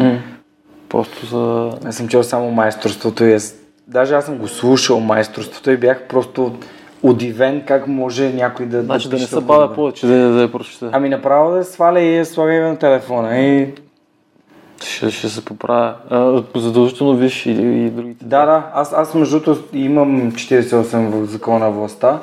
просто 0.89 1.25
за... 1.25 1.71
Аз 1.85 1.95
съм 1.95 2.07
чел 2.07 2.23
само 2.23 2.51
майсторството 2.51 3.23
и 3.23 3.33
аз, 3.33 3.55
даже 3.87 4.13
аз 4.13 4.25
съм 4.25 4.37
го 4.37 4.47
слушал 4.47 4.99
майсторството 4.99 5.71
и 5.71 5.77
бях 5.77 6.07
просто 6.07 6.55
удивен 7.03 7.63
как 7.67 7.87
може 7.87 8.33
някой 8.33 8.65
да... 8.65 8.83
Значи 8.83 9.09
да 9.09 9.15
не 9.15 9.19
пише 9.19 9.35
се 9.35 9.41
бавя 9.41 9.73
повече, 9.73 10.07
да, 10.07 10.29
да 10.29 10.41
я 10.41 10.51
прочета. 10.51 10.89
Ами 10.91 11.09
направо 11.09 11.51
да 11.51 11.63
сваля 11.63 11.99
и 11.99 12.17
я 12.17 12.25
слага 12.25 12.53
и 12.53 12.59
на 12.59 12.77
телефона. 12.77 13.39
И... 13.39 13.73
Ще, 14.83 15.11
ще 15.11 15.29
се 15.29 15.45
поправя. 15.45 15.95
А, 16.09 16.43
задължително 16.55 17.15
виж 17.15 17.45
и, 17.45 17.51
и 17.51 17.89
другите. 17.89 18.25
Да, 18.25 18.45
да, 18.45 18.71
аз, 18.73 18.93
аз 18.93 19.13
между 19.13 19.39
другото 19.39 19.63
имам 19.73 20.31
48 20.31 21.09
в 21.09 21.25
закона 21.25 21.59
на 21.59 21.71
властта. 21.71 22.19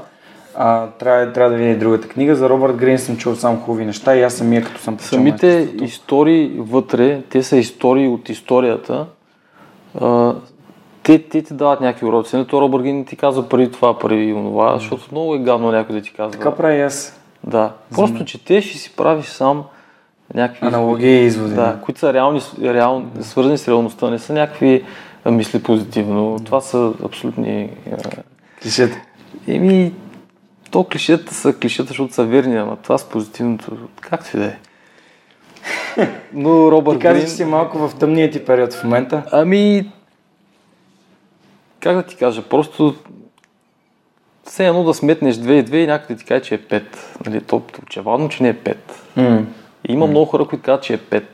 А, 0.55 0.87
трябва, 0.87 1.33
трябва 1.33 1.51
да 1.51 1.57
видя 1.57 1.71
и 1.71 1.77
другата 1.79 2.09
книга. 2.09 2.37
За 2.37 2.49
Робърт 2.49 2.77
Грин 2.77 2.99
съм 2.99 3.17
чул 3.17 3.35
само 3.35 3.61
хубави 3.61 3.85
неща 3.85 4.17
и 4.17 4.23
аз 4.23 4.35
самия 4.35 4.65
като 4.65 4.81
съм 4.81 4.97
прочел 4.97 5.19
Самите 5.19 5.69
истории 5.83 6.53
вътре, 6.59 7.23
те 7.31 7.43
са 7.43 7.57
истории 7.57 8.09
от 8.09 8.29
историята. 8.29 9.07
А, 10.01 10.35
те, 11.09 11.19
те 11.19 11.43
ти 11.43 11.55
дават 11.55 11.81
някакви 11.81 12.07
уроци. 12.07 12.37
Не, 12.37 12.45
то 12.45 12.61
Робърт 12.61 12.83
Грин 12.83 13.05
ти 13.05 13.17
казва 13.17 13.49
преди 13.49 13.73
това, 13.73 13.99
преди 13.99 14.33
онова, 14.33 14.79
защото 14.79 15.09
много 15.13 15.35
е 15.35 15.39
гадно 15.39 15.73
някой 15.73 15.97
да 15.97 16.03
ти 16.03 16.13
казва. 16.13 16.33
Така 16.33 16.55
правя 16.55 16.75
и 16.75 16.81
аз. 16.81 17.21
Да. 17.45 17.73
Просто 17.95 18.25
четеш 18.25 18.75
и 18.75 18.79
си 18.79 18.97
правиш 18.97 19.27
сам 19.27 19.65
някакви 20.35 20.67
Аналогии 20.67 21.23
и 21.23 21.25
изводи. 21.25 21.55
Да, 21.55 21.79
които 21.85 22.01
са 22.01 22.13
реални, 22.13 22.41
реал, 22.63 23.05
свързани 23.21 23.59
с 23.59 23.69
реалността, 23.69 24.11
не 24.11 24.19
са 24.19 24.33
някакви 24.33 24.85
мисли 25.27 25.63
позитивно. 25.63 26.37
Това 26.45 26.61
са 26.61 26.93
абсолютни... 27.05 27.71
Клишета. 28.63 28.97
Еми, 29.47 29.93
то 30.71 30.85
клишета 30.85 31.35
са 31.35 31.59
клишета, 31.59 31.89
защото 31.89 32.15
са 32.15 32.25
верни, 32.25 32.57
ама 32.57 32.77
това 32.77 32.99
с 32.99 33.09
позитивното, 33.09 33.73
както 34.01 34.37
и 34.37 34.41
да 34.41 34.47
е. 34.47 34.57
Но 36.33 36.73
Робърт 36.73 36.99
Ти 36.99 37.03
казваш, 37.03 37.23
Грин... 37.23 37.31
че 37.31 37.37
си 37.37 37.45
малко 37.45 37.89
в 37.89 37.95
тъмния 37.99 38.31
ти 38.31 38.45
период 38.45 38.73
в 38.73 38.85
момента. 38.85 39.23
Ами, 39.33 39.91
как 41.89 41.97
да 41.97 42.03
ти 42.03 42.17
кажа, 42.17 42.43
просто 42.43 42.95
все 44.45 44.67
едно 44.67 44.85
да 44.85 44.95
сметнеш 44.95 45.37
2 45.37 45.53
и 45.53 45.65
2 45.65 45.75
и 45.75 45.87
някой 45.87 46.17
да 46.17 46.21
ти 46.21 46.27
каже, 46.27 46.43
че 46.43 46.55
е 46.55 46.59
5. 46.59 46.83
Нали, 47.27 47.41
то 47.41 47.63
очевадно, 47.83 48.29
че 48.29 48.43
не 48.43 48.49
е 48.49 48.55
5. 48.55 48.77
М. 49.17 49.47
И 49.89 49.93
има 49.93 50.07
много 50.07 50.27
хора, 50.27 50.45
които 50.45 50.65
казват, 50.65 50.83
че 50.83 50.95
е 50.95 50.99
5. 50.99 51.25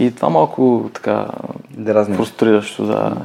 И 0.00 0.14
това 0.14 0.28
малко 0.28 0.90
така 0.94 1.28
Дразниш. 1.70 2.16
фрустриращо, 2.16 2.84
да. 2.86 3.16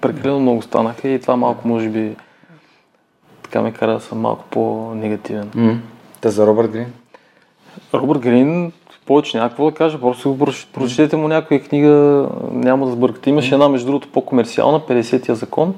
Прекалено 0.00 0.40
много 0.40 0.62
станаха 0.62 1.08
и 1.08 1.20
това 1.20 1.36
малко 1.36 1.68
може 1.68 1.88
би 1.88 2.16
така 3.42 3.62
ме 3.62 3.72
кара 3.72 3.92
да 3.92 4.00
съм 4.00 4.20
малко 4.20 4.44
по-негативен. 4.50 5.50
М. 5.54 5.80
Та 6.20 6.30
за 6.30 6.46
Робърт 6.46 6.70
Грин. 6.70 6.92
Робърт 7.94 8.20
Грин, 8.20 8.72
повече 9.08 9.36
няма 9.36 9.48
какво 9.48 9.70
да 9.70 9.76
кажа, 9.76 10.00
просто 10.00 10.38
прочетете 10.72 11.16
му 11.16 11.28
някоя 11.28 11.62
книга, 11.62 12.28
няма 12.52 12.86
да 12.86 12.92
сбъркате. 12.92 13.30
Имаше 13.30 13.54
една, 13.54 13.68
между 13.68 13.86
другото, 13.86 14.08
по-комерциална, 14.12 14.80
50-я 14.80 15.34
закон. 15.34 15.74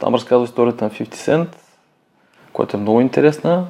Там 0.00 0.14
разказва 0.14 0.44
историята 0.44 0.84
на 0.84 0.90
50 0.90 1.14
Cent, 1.14 1.46
която 2.52 2.76
е 2.76 2.80
много 2.80 3.00
интересна. 3.00 3.66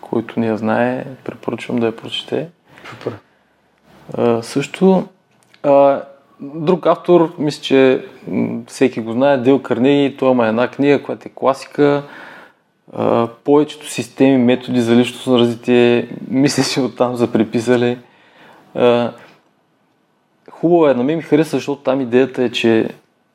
Който 0.00 0.40
не 0.40 0.46
я 0.46 0.56
знае, 0.56 1.04
препоръчвам 1.24 1.78
да 1.78 1.86
я 1.86 1.96
прочете. 1.96 2.48
Супер. 2.90 3.18
А, 4.14 4.42
също, 4.42 5.04
а, 5.62 6.02
друг 6.40 6.86
автор, 6.86 7.34
мисля, 7.38 7.62
че 7.62 8.04
всеки 8.66 9.00
го 9.00 9.12
знае, 9.12 9.38
Дел 9.38 9.62
Карнеги, 9.62 10.16
той 10.16 10.30
има 10.30 10.46
една 10.46 10.68
книга, 10.68 11.02
която 11.02 11.28
е 11.28 11.32
класика. 11.34 12.02
А, 12.96 13.28
повечето 13.44 13.90
системи, 13.90 14.36
методи 14.36 14.80
за 14.80 14.96
личностно 14.96 15.38
развитие, 15.38 16.08
мисля, 16.28 16.62
че 16.62 16.80
оттам 16.80 17.16
са 17.16 17.32
приписали. 17.32 17.98
А, 18.74 19.12
хубаво 20.50 20.88
е, 20.88 20.94
на 20.94 21.02
мен 21.04 21.16
ми 21.16 21.22
хареса, 21.22 21.56
защото 21.56 21.82
там 21.82 22.00
идеята 22.00 22.42
е, 22.42 22.50
че 22.50 22.88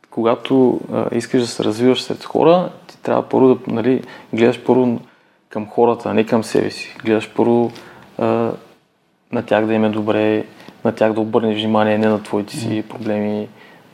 когато 0.10 0.80
а, 0.94 1.16
искаш 1.16 1.42
да 1.42 1.48
се 1.48 1.64
развиваш 1.64 2.02
сред 2.02 2.24
хора, 2.24 2.70
ти 2.88 3.02
трябва 3.02 3.30
първо 3.30 3.48
да 3.48 3.58
нали, 3.68 4.04
гледаш 4.34 4.64
първо 4.64 5.00
към 5.50 5.68
хората, 5.68 6.10
а 6.10 6.14
не 6.14 6.26
към 6.26 6.44
себе 6.44 6.72
си. 6.72 6.96
Гледаш 7.06 7.32
първо 7.36 7.72
а, 8.18 8.52
на 9.32 9.46
тях 9.46 9.66
да 9.66 9.74
им 9.74 9.86
е 9.86 9.90
добре, 9.90 10.46
на 10.86 10.92
тях 10.92 11.14
да 11.14 11.22
обърнеш 11.22 11.58
внимание, 11.58 11.98
не 11.98 12.08
на 12.08 12.24
твоите 12.24 12.58
си 12.58 12.84
проблеми, 12.90 13.48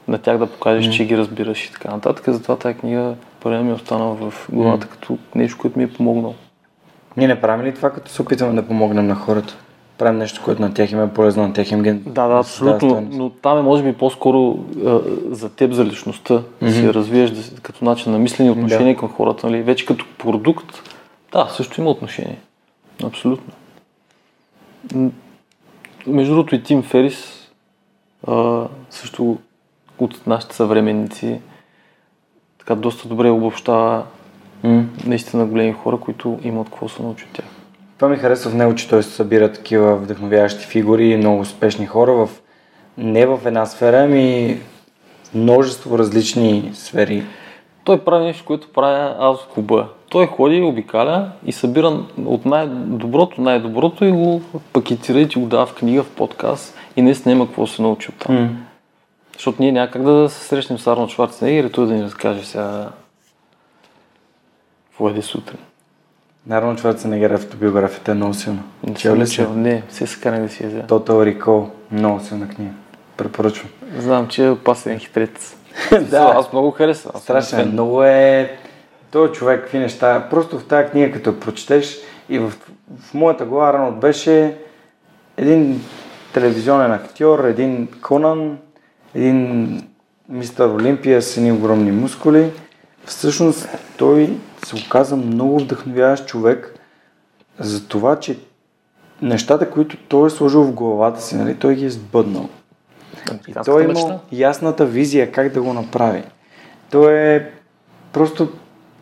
на 0.07 0.17
тях 0.17 0.37
да 0.37 0.47
покажеш, 0.47 0.95
че 0.95 1.05
ги 1.05 1.17
разбираш 1.17 1.65
и 1.65 1.71
така 1.71 1.91
нататък. 1.91 2.25
Затова 2.27 2.55
тази 2.55 2.75
книга 2.75 3.15
първо 3.43 3.63
ми 3.63 3.71
е 3.71 3.73
останала 3.73 4.15
в 4.15 4.47
главата 4.51 4.87
като 4.87 5.17
нещо, 5.35 5.57
което 5.57 5.79
ми 5.79 5.83
е 5.83 5.93
помогнало. 5.93 6.33
Ние 7.17 7.27
не 7.27 7.41
правим 7.41 7.65
ли 7.65 7.73
това, 7.73 7.89
като 7.89 8.11
се 8.11 8.21
опитваме 8.21 8.61
да 8.61 8.67
помогнем 8.67 9.07
на 9.07 9.15
хората? 9.15 9.57
Правим 9.97 10.19
нещо, 10.19 10.41
което 10.45 10.61
на 10.61 10.73
тях 10.73 10.91
им 10.91 11.03
е 11.03 11.13
полезно, 11.13 11.47
на 11.47 11.53
тях 11.53 11.71
им 11.71 11.83
ген... 11.83 12.03
Да, 12.05 12.27
да, 12.27 12.39
абсолютно. 12.39 13.07
Но 13.11 13.29
там 13.29 13.57
е, 13.57 13.61
може 13.61 13.83
би, 13.83 13.93
по-скоро 13.93 14.59
а, 14.85 14.99
за 15.29 15.49
теб, 15.49 15.71
за 15.71 15.85
личността, 15.85 16.41
да 16.61 16.71
си 16.71 16.85
я 16.85 16.93
развиеш 16.93 17.29
да, 17.29 17.61
като 17.61 17.85
начин 17.85 18.11
на 18.11 18.19
мислене 18.19 18.49
и 18.49 18.51
отношение 18.51 18.95
към 18.95 19.09
хората. 19.09 19.47
Нали? 19.47 19.61
Вече 19.61 19.85
като 19.85 20.05
продукт, 20.17 20.81
да, 21.31 21.47
също 21.49 21.81
има 21.81 21.89
отношение. 21.89 22.39
Абсолютно. 23.03 23.53
Между 26.07 26.33
другото 26.33 26.55
и 26.55 26.63
Тим 26.63 26.83
Ферис, 26.83 27.49
а, 28.27 28.63
също 28.89 29.37
от 29.99 30.27
нашите 30.27 30.55
съвременници, 30.55 31.39
така 32.61 32.75
доста 32.75 33.07
добре 33.07 33.29
обобщава 33.29 34.03
М. 34.63 34.83
наистина 35.05 35.45
големи 35.45 35.73
хора, 35.73 35.97
които 35.97 36.39
имат 36.43 36.69
какво 36.69 36.89
се 36.89 37.03
научи 37.03 37.25
от 37.25 37.31
тях. 37.31 37.45
Това 37.97 38.09
ми 38.09 38.17
харесва 38.17 38.51
в 38.51 38.55
него, 38.55 38.75
че 38.75 38.89
той 38.89 39.03
събира 39.03 39.51
такива 39.51 39.95
вдъхновяващи 39.95 40.65
фигури 40.65 41.07
и 41.07 41.17
много 41.17 41.39
успешни 41.39 41.85
хора 41.85 42.13
в 42.13 42.29
не 42.97 43.25
в 43.25 43.39
една 43.45 43.65
сфера, 43.65 43.97
ами 44.03 44.57
множество 45.35 45.99
различни 45.99 46.71
сфери. 46.73 47.23
Той 47.83 47.99
прави 47.99 48.25
нещо, 48.25 48.45
което 48.45 48.67
правя 48.73 49.15
аз 49.19 49.37
в 49.37 49.47
клуба. 49.53 49.87
Той 50.09 50.27
ходи, 50.27 50.61
обикаля 50.61 51.31
и 51.45 51.51
събира 51.51 51.99
от 52.25 52.45
най-доброто, 52.45 53.41
най-доброто 53.41 54.05
и 54.05 54.11
го 54.11 54.41
пакетира 54.73 55.19
и 55.19 55.27
ти 55.27 55.39
го 55.39 55.45
дава 55.45 55.65
в 55.65 55.73
книга, 55.73 56.03
в 56.03 56.09
подкаст 56.09 56.77
и 56.95 57.01
наистина 57.01 57.35
има 57.35 57.47
какво 57.47 57.67
се 57.67 57.81
научи 57.81 58.09
от 58.09 58.15
там. 58.15 58.35
М. 58.35 58.49
Защото 59.41 59.61
ние 59.61 59.71
някак 59.71 60.03
да 60.03 60.29
се 60.29 60.45
срещнем 60.45 60.79
с 60.79 60.87
Арнолд 60.87 61.09
Шварценегер 61.09 61.63
и 61.63 61.71
той 61.71 61.87
да 61.87 61.93
ни 61.93 62.03
разкаже 62.03 62.45
сега 62.45 62.89
какво 64.89 65.09
еде 65.09 65.21
сутрин. 65.21 65.57
Арнолд 66.49 66.79
Шварценегер 66.79 67.31
автобиографията 67.31 68.11
е 68.11 68.15
много 68.15 68.33
силна. 68.33 68.63
Не 68.83 68.93
Чел 68.93 69.15
ли 69.15 69.27
си? 69.27 69.47
Не, 69.55 69.83
все 69.89 70.07
се 70.07 70.21
канах 70.21 70.41
да 70.41 70.49
си 70.49 70.63
я 70.63 70.69
взема. 70.69 70.83
Total 70.83 71.37
Recall. 71.39 71.69
Много 71.91 72.19
силна 72.19 72.49
книга. 72.49 72.71
Препоръчвам. 73.17 73.69
Знам, 73.97 74.27
че 74.27 74.45
е 74.45 74.49
опасен 74.49 74.99
хитрец. 74.99 75.55
Да. 76.01 76.33
Аз 76.35 76.53
много 76.53 76.71
харесвам. 76.71 77.21
Страшен. 77.21 77.59
фен. 77.59 77.71
Много 77.71 78.03
е... 78.03 78.57
Той 79.11 79.31
човек, 79.31 79.61
какви 79.61 79.79
неща. 79.79 80.27
Просто 80.29 80.59
в 80.59 80.67
тази 80.67 80.89
книга, 80.89 81.11
като 81.11 81.29
я 81.29 81.39
прочетеш 81.39 81.97
и 82.29 82.39
в, 82.39 82.53
в 82.99 83.13
моята 83.13 83.45
глава 83.45 83.69
Арнолд 83.69 83.99
беше 83.99 84.57
един 85.37 85.81
телевизионен 86.33 86.91
актьор, 86.91 87.43
един 87.43 87.87
Конан, 88.01 88.57
един 89.15 89.81
мистер 90.29 90.67
Олимпия 90.67 91.21
с 91.21 91.37
едни 91.37 91.51
огромни 91.51 91.91
мускули. 91.91 92.51
Всъщност 93.05 93.67
той 93.97 94.37
се 94.65 94.75
оказа 94.77 95.15
много 95.15 95.59
вдъхновяващ 95.59 96.27
човек 96.27 96.75
за 97.59 97.87
това, 97.87 98.19
че 98.19 98.37
нещата, 99.21 99.71
които 99.71 99.97
той 99.97 100.27
е 100.27 100.31
сложил 100.31 100.63
в 100.63 100.71
главата 100.73 101.21
си, 101.21 101.35
нали, 101.35 101.55
той 101.55 101.75
ги 101.75 101.85
е 101.85 101.89
сбъднал. 101.89 102.49
И 103.47 103.53
той 103.65 103.81
е 103.81 103.83
имал 103.83 104.07
мечта. 104.07 104.19
ясната 104.31 104.85
визия 104.85 105.31
как 105.31 105.53
да 105.53 105.61
го 105.61 105.73
направи. 105.73 106.23
Той 106.91 107.13
е 107.13 107.49
просто 108.13 108.49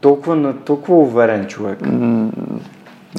толкова, 0.02 0.36
на- 0.36 0.58
толкова 0.58 0.98
уверен 0.98 1.48
човек. 1.48 1.82
М, 1.82 2.32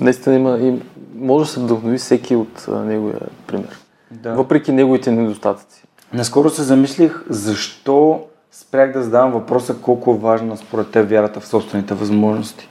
Наистина 0.00 0.36
има, 0.36 0.58
им, 0.58 0.82
може 1.14 1.44
да 1.44 1.50
се 1.50 1.60
вдъхнови 1.60 1.98
всеки 1.98 2.36
от 2.36 2.66
неговия 2.68 3.18
пример. 3.46 3.78
Да. 4.10 4.34
Въпреки 4.34 4.72
неговите 4.72 5.12
недостатъци. 5.12 5.82
Наскоро 6.12 6.50
се 6.50 6.62
замислих 6.62 7.24
защо 7.28 8.20
спрях 8.52 8.92
да 8.92 9.02
задавам 9.02 9.32
въпроса 9.32 9.74
колко 9.82 10.10
е 10.10 10.18
важна 10.18 10.56
според 10.56 10.90
теб 10.90 11.10
вярата 11.10 11.40
в 11.40 11.46
собствените 11.46 11.94
възможности. 11.94 12.68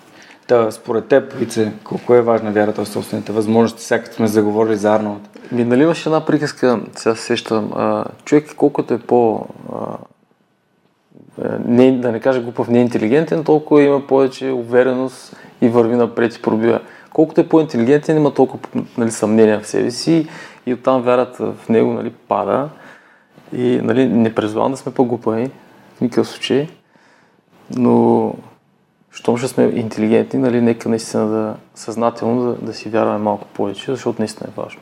Та, 0.48 0.72
според 0.72 1.08
теб, 1.08 1.42
Ице, 1.42 1.72
колко 1.84 2.14
е 2.14 2.22
важна 2.22 2.52
вярата 2.52 2.86
в 2.86 2.90
собствените 2.90 3.32
възможности, 3.32 3.84
сега 3.84 4.04
като 4.04 4.16
сме 4.16 4.28
заговорили 4.28 4.76
за 4.76 4.96
Арнолд? 4.96 5.30
Ми, 5.52 5.64
нали 5.64 5.84
имаш 5.84 6.06
една 6.06 6.26
приказка, 6.26 6.80
сега 6.96 7.16
се 7.16 7.22
сещам, 7.22 7.72
а, 7.76 8.06
човек 8.26 8.54
колкото 8.58 8.94
е 8.94 8.98
по... 8.98 9.46
А, 9.74 9.98
е, 11.46 11.48
не, 11.66 11.92
да 11.92 12.12
не 12.12 12.20
кажа 12.20 12.42
глупав, 12.42 12.68
не 12.68 12.82
интелигентен, 12.82 13.44
толкова 13.44 13.84
има 13.84 14.08
повече 14.08 14.52
увереност 14.52 15.36
и 15.62 15.70
върви 15.70 15.96
напред 15.96 16.36
и 16.36 16.42
пробива. 16.42 16.80
Колкото 17.14 17.42
е 17.42 17.48
по-интелигентен, 17.48 18.18
има 18.18 18.34
толкова 18.34 18.60
нали, 18.98 19.12
съмнения 19.12 19.60
в 19.60 19.68
себе 19.68 19.92
си 19.92 20.28
и 20.66 20.74
оттам 20.74 21.02
вярата 21.02 21.52
в 21.52 21.70
него 21.70 21.94
нали, 21.94 22.14
пада. 22.28 22.70
И 23.54 23.80
нали, 23.84 24.08
не 24.08 24.36
призвавам 24.36 24.72
да 24.72 24.78
сме 24.78 24.94
по-глупави, 24.94 25.52
в 25.96 26.02
никакъв 26.02 26.28
случай, 26.28 26.70
но 27.76 28.34
щом 29.12 29.38
ще 29.38 29.48
сме 29.48 29.64
интелигентни, 29.64 30.40
нали, 30.40 30.62
нека 30.62 30.90
наистина 30.90 31.28
да 31.28 31.56
съзнателно 31.76 32.44
да, 32.44 32.66
да 32.66 32.74
си 32.74 32.90
вярваме 32.90 33.18
малко 33.18 33.48
повече, 33.48 33.92
защото 33.92 34.22
наистина 34.22 34.50
е 34.50 34.62
важно. 34.62 34.82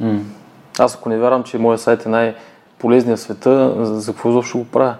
М. 0.00 0.20
Аз 0.78 0.94
ако 0.94 1.08
не 1.08 1.18
вярвам, 1.18 1.42
че 1.42 1.58
моят 1.58 1.80
сайт 1.80 2.06
е 2.06 2.08
най-полезният 2.08 3.18
в 3.18 3.22
света, 3.22 3.84
за, 3.84 4.12
какво 4.12 4.30
изобщо 4.30 4.58
го 4.58 4.64
правя? 4.64 4.94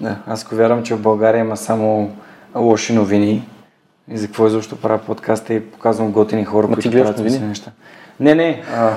Да, 0.00 0.18
аз 0.26 0.44
ако 0.44 0.54
вярвам, 0.54 0.82
че 0.82 0.94
в 0.94 1.02
България 1.02 1.40
има 1.40 1.56
само 1.56 2.12
лоши 2.54 2.92
новини 2.92 3.48
и 4.08 4.18
за 4.18 4.26
какво 4.26 4.46
изобщо 4.46 4.76
правя 4.76 4.98
подкаста 4.98 5.54
и 5.54 5.70
показвам 5.70 6.12
готини 6.12 6.44
хора, 6.44 6.68
Ма 6.68 6.74
които 6.74 6.90
правят 6.90 7.18
новини? 7.18 7.38
неща. 7.38 7.70
Не, 8.20 8.34
не. 8.34 8.62
А, 8.74 8.96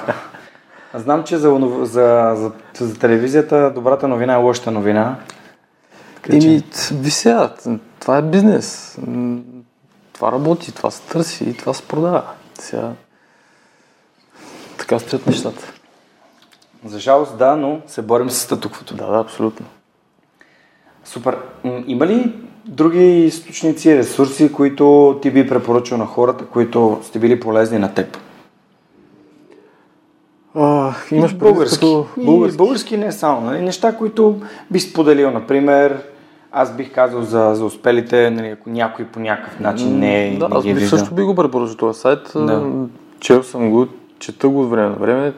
знам, 0.99 1.23
че 1.23 1.38
за, 1.38 1.60
за, 1.82 2.34
за, 2.36 2.51
за, 2.86 2.99
телевизията 2.99 3.71
добрата 3.75 4.08
новина 4.08 4.34
е 4.34 4.38
лошата 4.38 4.71
новина. 4.71 5.15
Еми, 6.29 6.62
т- 6.62 6.95
ви 6.95 7.12
сега, 7.12 7.47
т- 7.53 7.79
това 7.99 8.17
е 8.17 8.21
бизнес. 8.21 8.97
Това 10.13 10.32
работи, 10.32 10.71
това 10.71 10.91
се 10.91 11.01
търси 11.01 11.43
и 11.43 11.58
това 11.58 11.73
се 11.73 11.84
продава. 11.88 12.23
Сега... 12.60 12.91
Така 14.77 14.99
стоят 14.99 15.27
нещата. 15.27 15.73
За 16.86 16.99
жалост, 16.99 17.38
да, 17.38 17.56
но 17.56 17.82
се 17.88 18.01
борим 18.01 18.29
с 18.29 18.38
статуквото. 18.39 18.95
Да, 18.95 19.08
да, 19.08 19.19
абсолютно. 19.19 19.65
Супер. 21.06 21.38
Има 21.88 22.08
ли 22.08 22.34
други 22.65 23.25
източници, 23.25 23.97
ресурси, 23.97 24.53
които 24.53 25.19
ти 25.21 25.32
би 25.32 25.47
препоръчал 25.47 25.97
на 25.97 26.06
хората, 26.06 26.45
които 26.45 26.99
сте 27.03 27.19
били 27.19 27.39
полезни 27.39 27.79
на 27.79 27.93
теб? 27.93 28.17
А, 30.56 30.62
имаш 31.12 31.32
И 31.32 31.34
предвид 31.34 31.38
български. 31.39 31.76
като 31.76 32.06
И 32.18 32.26
български. 32.26 32.58
български 32.58 32.98
не 32.98 33.12
само. 33.12 33.42
Нали? 33.42 33.62
Неща, 33.62 33.98
които 33.98 34.36
би 34.72 34.80
споделил, 34.80 35.32
например, 35.32 36.02
аз 36.52 36.76
бих 36.76 36.94
казал 36.94 37.22
за, 37.22 37.52
за 37.54 37.66
успелите, 37.66 38.30
нали, 38.30 38.48
ако 38.48 38.70
някой 38.70 39.06
по 39.06 39.20
някакъв 39.20 39.60
начин 39.60 40.00
не, 40.00 40.28
е- 40.28 40.38
Да, 40.38 40.50
не 40.50 40.56
аз 40.56 40.63
ги 40.63 40.70
е 40.70 40.74
би, 40.74 40.82
също 40.82 41.13
би 41.13 41.22
го 41.22 41.36
препоръчал 41.36 41.76
този 41.78 42.00
сайт. 42.00 42.32
Да. 42.36 42.63
Чел 43.20 43.44
съм 43.44 43.72
го, 43.72 43.88
чета 44.20 44.50
го 44.50 44.62
от 44.62 44.70
време 44.70 44.89
на 44.89 44.96
време. 44.96 45.34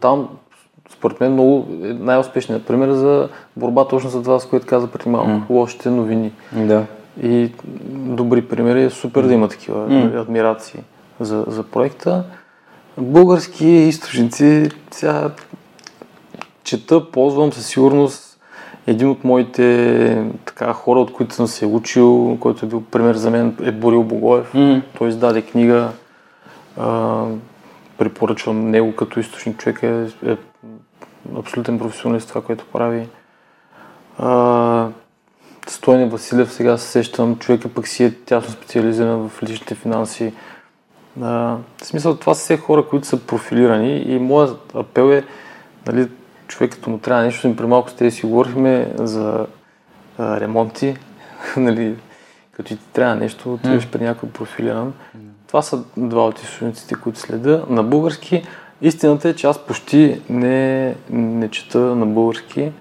Там, 0.00 0.28
според 0.90 1.20
мен, 1.20 1.32
много 1.32 1.66
е 1.84 1.88
най-успешният 1.88 2.66
пример 2.66 2.90
за 2.90 3.28
борба 3.56 3.84
точно 3.84 4.10
за 4.10 4.22
това, 4.22 4.38
с 4.40 4.46
което 4.46 4.66
каза 4.66 4.86
преди 4.86 5.08
малко. 5.08 5.28
М. 5.28 5.42
Лошите 5.50 5.90
новини. 5.90 6.32
Да. 6.52 6.84
И 7.22 7.50
добри 7.88 8.42
примери. 8.42 8.82
Е 8.84 8.90
супер 8.90 9.22
да 9.22 9.32
има 9.34 9.48
такива 9.48 9.86
М. 9.88 10.20
адмирации 10.20 10.80
за, 11.20 11.44
за 11.48 11.62
проекта. 11.62 12.24
Български 12.98 13.66
източници, 13.66 14.68
сега 14.90 15.30
чета, 16.64 17.10
ползвам 17.10 17.52
със 17.52 17.66
сигурност 17.66 18.26
един 18.86 19.08
от 19.08 19.24
моите 19.24 20.24
така, 20.44 20.72
хора, 20.72 21.00
от 21.00 21.12
които 21.12 21.34
съм 21.34 21.46
се 21.46 21.66
учил, 21.66 22.36
който 22.40 22.66
е 22.66 22.68
бил 22.68 22.82
пример 22.82 23.14
за 23.14 23.30
мен, 23.30 23.56
е 23.62 23.72
Борил 23.72 24.02
Богоев. 24.02 24.54
М. 24.54 24.82
Той 24.98 25.08
издаде 25.08 25.42
книга. 25.42 25.90
А, 26.76 27.24
препоръчвам 27.98 28.70
него 28.70 28.96
като 28.96 29.20
източник. 29.20 29.58
Човек 29.58 29.82
е, 29.82 30.06
е 30.26 30.36
абсолютен 31.38 31.78
професионалист 31.78 32.28
това, 32.28 32.42
което 32.42 32.64
прави. 32.72 33.08
А, 34.18 34.88
Стойне 35.68 36.06
Василев, 36.06 36.52
сега 36.52 36.78
се 36.78 36.88
сещам, 36.88 37.36
човека 37.36 37.68
пък 37.68 37.88
си 37.88 38.04
е 38.04 38.14
тясно 38.14 38.52
специализиран 38.52 39.28
в 39.28 39.42
личните 39.42 39.74
финанси. 39.74 40.32
А, 41.22 41.56
в 41.78 41.86
смисъл, 41.86 42.16
това 42.16 42.34
са 42.34 42.40
все 42.40 42.56
хора, 42.56 42.86
които 42.86 43.06
са 43.06 43.26
профилирани 43.26 43.96
и 43.96 44.18
моят 44.18 44.74
апел 44.74 45.12
е, 45.12 45.24
нали, 45.86 46.08
човек 46.48 46.72
като 46.72 46.90
му 46.90 46.98
трябва 46.98 47.22
нещо, 47.22 47.56
при 47.56 47.66
малко 47.66 47.90
с 47.90 47.94
тези 47.94 48.16
си 48.16 48.26
говорихме 48.26 48.92
за 48.98 49.46
а, 50.18 50.40
ремонти, 50.40 50.96
нали, 51.56 51.94
като 52.52 52.68
ти 52.68 52.78
трябва 52.92 53.16
нещо, 53.16 53.54
отиваш 53.54 53.88
при 53.88 54.04
някой 54.04 54.28
профилиран. 54.28 54.92
Това 55.46 55.62
са 55.62 55.82
два 55.96 56.26
от 56.26 56.42
източниците, 56.42 56.94
които 56.94 57.18
следа. 57.18 57.64
На 57.68 57.82
български, 57.82 58.42
истината 58.82 59.28
е, 59.28 59.34
че 59.34 59.46
аз 59.46 59.58
почти 59.58 60.20
не, 60.30 60.94
не 61.10 61.50
чета 61.50 61.78
на 61.78 62.06
български, 62.06 62.72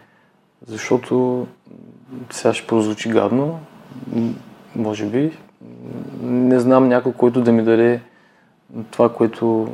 защото 0.68 1.48
сега 2.30 2.54
ще 2.54 2.68
прозвучи 2.68 3.10
гадно, 3.10 3.60
може 4.76 5.06
би. 5.06 5.38
Не 6.22 6.60
знам 6.60 6.88
някой, 6.88 7.14
който 7.14 7.42
да 7.42 7.52
ми 7.52 7.64
даде 7.64 8.02
това, 8.92 9.10
което, 9.10 9.68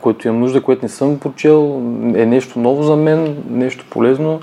което 0.00 0.28
имам 0.28 0.40
нужда, 0.40 0.62
което 0.62 0.84
не 0.84 0.88
съм 0.88 1.18
прочел, 1.18 1.82
е 2.14 2.26
нещо 2.26 2.58
ново 2.58 2.82
за 2.82 2.96
мен, 2.96 3.42
нещо 3.50 3.84
полезно. 3.90 4.40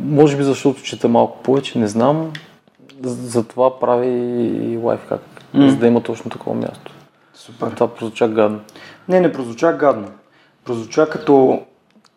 Може 0.00 0.36
би 0.36 0.42
защото 0.42 0.82
чета 0.82 1.08
малко 1.08 1.42
повече, 1.42 1.78
не 1.78 1.86
знам. 1.86 2.32
Затова 3.02 3.80
прави 3.80 4.08
и 4.72 4.76
лайфхак, 4.76 5.20
М. 5.54 5.70
за 5.70 5.76
да 5.76 5.86
има 5.86 6.00
точно 6.00 6.30
такова 6.30 6.56
място. 6.56 6.92
Супер. 7.34 7.70
Това 7.70 7.94
прозвуча 7.94 8.28
гадно. 8.28 8.60
Не, 9.08 9.20
не 9.20 9.32
прозвуча 9.32 9.72
гадно. 9.72 10.08
Прозвуча 10.64 11.08
като 11.08 11.62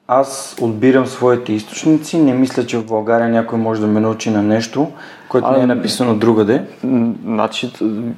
аз 0.08 0.56
отбирам 0.62 1.08
своите 1.08 1.54
източници, 1.54 2.18
не 2.18 2.34
мисля, 2.34 2.66
че 2.66 2.78
в 2.78 2.86
България 2.86 3.30
някой 3.30 3.60
може 3.60 3.82
да 3.82 3.88
ме 3.88 4.00
научи 4.00 4.30
на 4.30 4.44
нещо, 4.44 4.92
което 5.32 5.48
А, 5.48 5.58
не 5.58 5.64
е 5.64 5.66
написано 5.66 6.16
другаде. 6.16 6.64
Значи, 7.26 7.72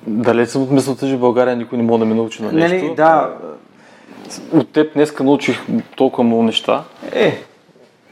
далеч 0.07 0.49
съм 0.49 0.61
от 0.61 0.71
мисълта, 0.71 1.07
че 1.07 1.15
в 1.15 1.19
България 1.19 1.55
никой 1.55 1.77
не 1.77 1.83
може 1.83 1.99
да 1.99 2.05
ме 2.05 2.15
научи 2.15 2.43
на 2.43 2.51
нещо. 2.51 2.77
Нали, 2.77 2.95
да, 2.95 3.29
От 4.53 4.69
теб 4.69 4.93
днеска 4.93 5.23
научих 5.23 5.59
толкова 5.95 6.23
много 6.23 6.43
неща. 6.43 6.83
е, 7.11 7.43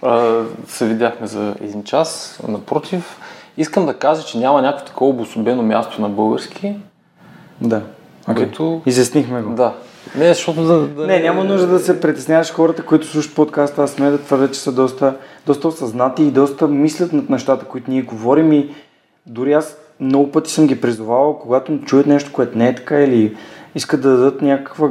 А, 0.01 0.41
се 0.67 0.87
видяхме 0.87 1.27
за 1.27 1.55
един 1.61 1.83
час. 1.83 2.39
Напротив, 2.47 3.19
искам 3.57 3.85
да 3.85 3.93
кажа, 3.93 4.23
че 4.23 4.37
няма 4.37 4.61
някакво 4.61 4.85
такова 4.85 5.11
обособено 5.11 5.63
място 5.63 6.01
на 6.01 6.09
български, 6.09 6.75
да. 7.61 7.81
Okay. 8.27 8.35
което... 8.35 8.81
Изяснихме 8.85 9.41
го. 9.41 9.53
Да. 9.53 9.73
Не, 10.15 10.33
защото 10.33 10.63
да, 10.63 10.79
да 10.79 11.07
Не, 11.07 11.19
няма 11.19 11.43
нужда 11.43 11.67
да 11.67 11.79
се 11.79 12.01
притесняваш 12.01 12.53
хората, 12.53 12.85
които 12.85 13.07
слушат 13.07 13.35
подкаста. 13.35 13.83
Аз 13.83 13.91
сме 13.91 14.09
да 14.09 14.21
твърдя, 14.21 14.51
че 14.51 14.59
са 14.59 14.71
доста, 14.71 15.15
доста 15.45 15.67
осъзнати 15.67 16.23
и 16.23 16.31
доста 16.31 16.67
мислят 16.67 17.13
над 17.13 17.29
нещата, 17.29 17.65
които 17.65 17.91
ние 17.91 18.01
говорим 18.01 18.53
и 18.53 18.69
дори 19.25 19.53
аз 19.53 19.77
много 19.99 20.31
пъти 20.31 20.51
съм 20.51 20.67
ги 20.67 20.81
призовавал, 20.81 21.39
когато 21.39 21.79
чуят 21.81 22.05
нещо, 22.05 22.31
което 22.33 22.57
не 22.57 22.67
е 22.67 22.75
така 22.75 23.01
или 23.01 23.37
искат 23.75 24.01
да 24.01 24.09
дадат 24.09 24.41
някаква 24.41 24.89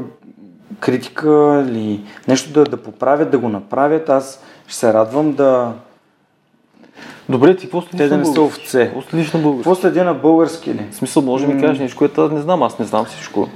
критика 0.80 1.64
или 1.68 2.04
нещо 2.28 2.52
да, 2.52 2.64
да 2.64 2.76
поправят, 2.76 3.30
да 3.30 3.38
го 3.38 3.48
направят, 3.48 4.08
аз 4.08 4.42
ще 4.66 4.76
се 4.76 4.92
радвам 4.92 5.32
да... 5.32 5.72
Добре, 7.28 7.56
ти 7.56 7.62
какво 7.66 7.82
Те 7.82 8.08
да 8.08 8.18
не 8.18 8.24
са 8.24 8.42
овце. 8.42 8.92
Какво 9.56 9.74
следи 9.74 10.00
на 10.00 10.14
български 10.14 10.74
ли? 10.74 10.86
В 10.90 10.94
смисъл, 10.94 11.22
може 11.22 11.46
да 11.46 11.54
ми 11.54 11.60
кажеш 11.60 11.78
нещо, 11.78 11.98
което 11.98 12.22
аз 12.22 12.32
не 12.32 12.40
знам. 12.40 12.62
Аз 12.62 12.78
не 12.78 12.84
знам 12.84 13.04
всичко. 13.04 13.48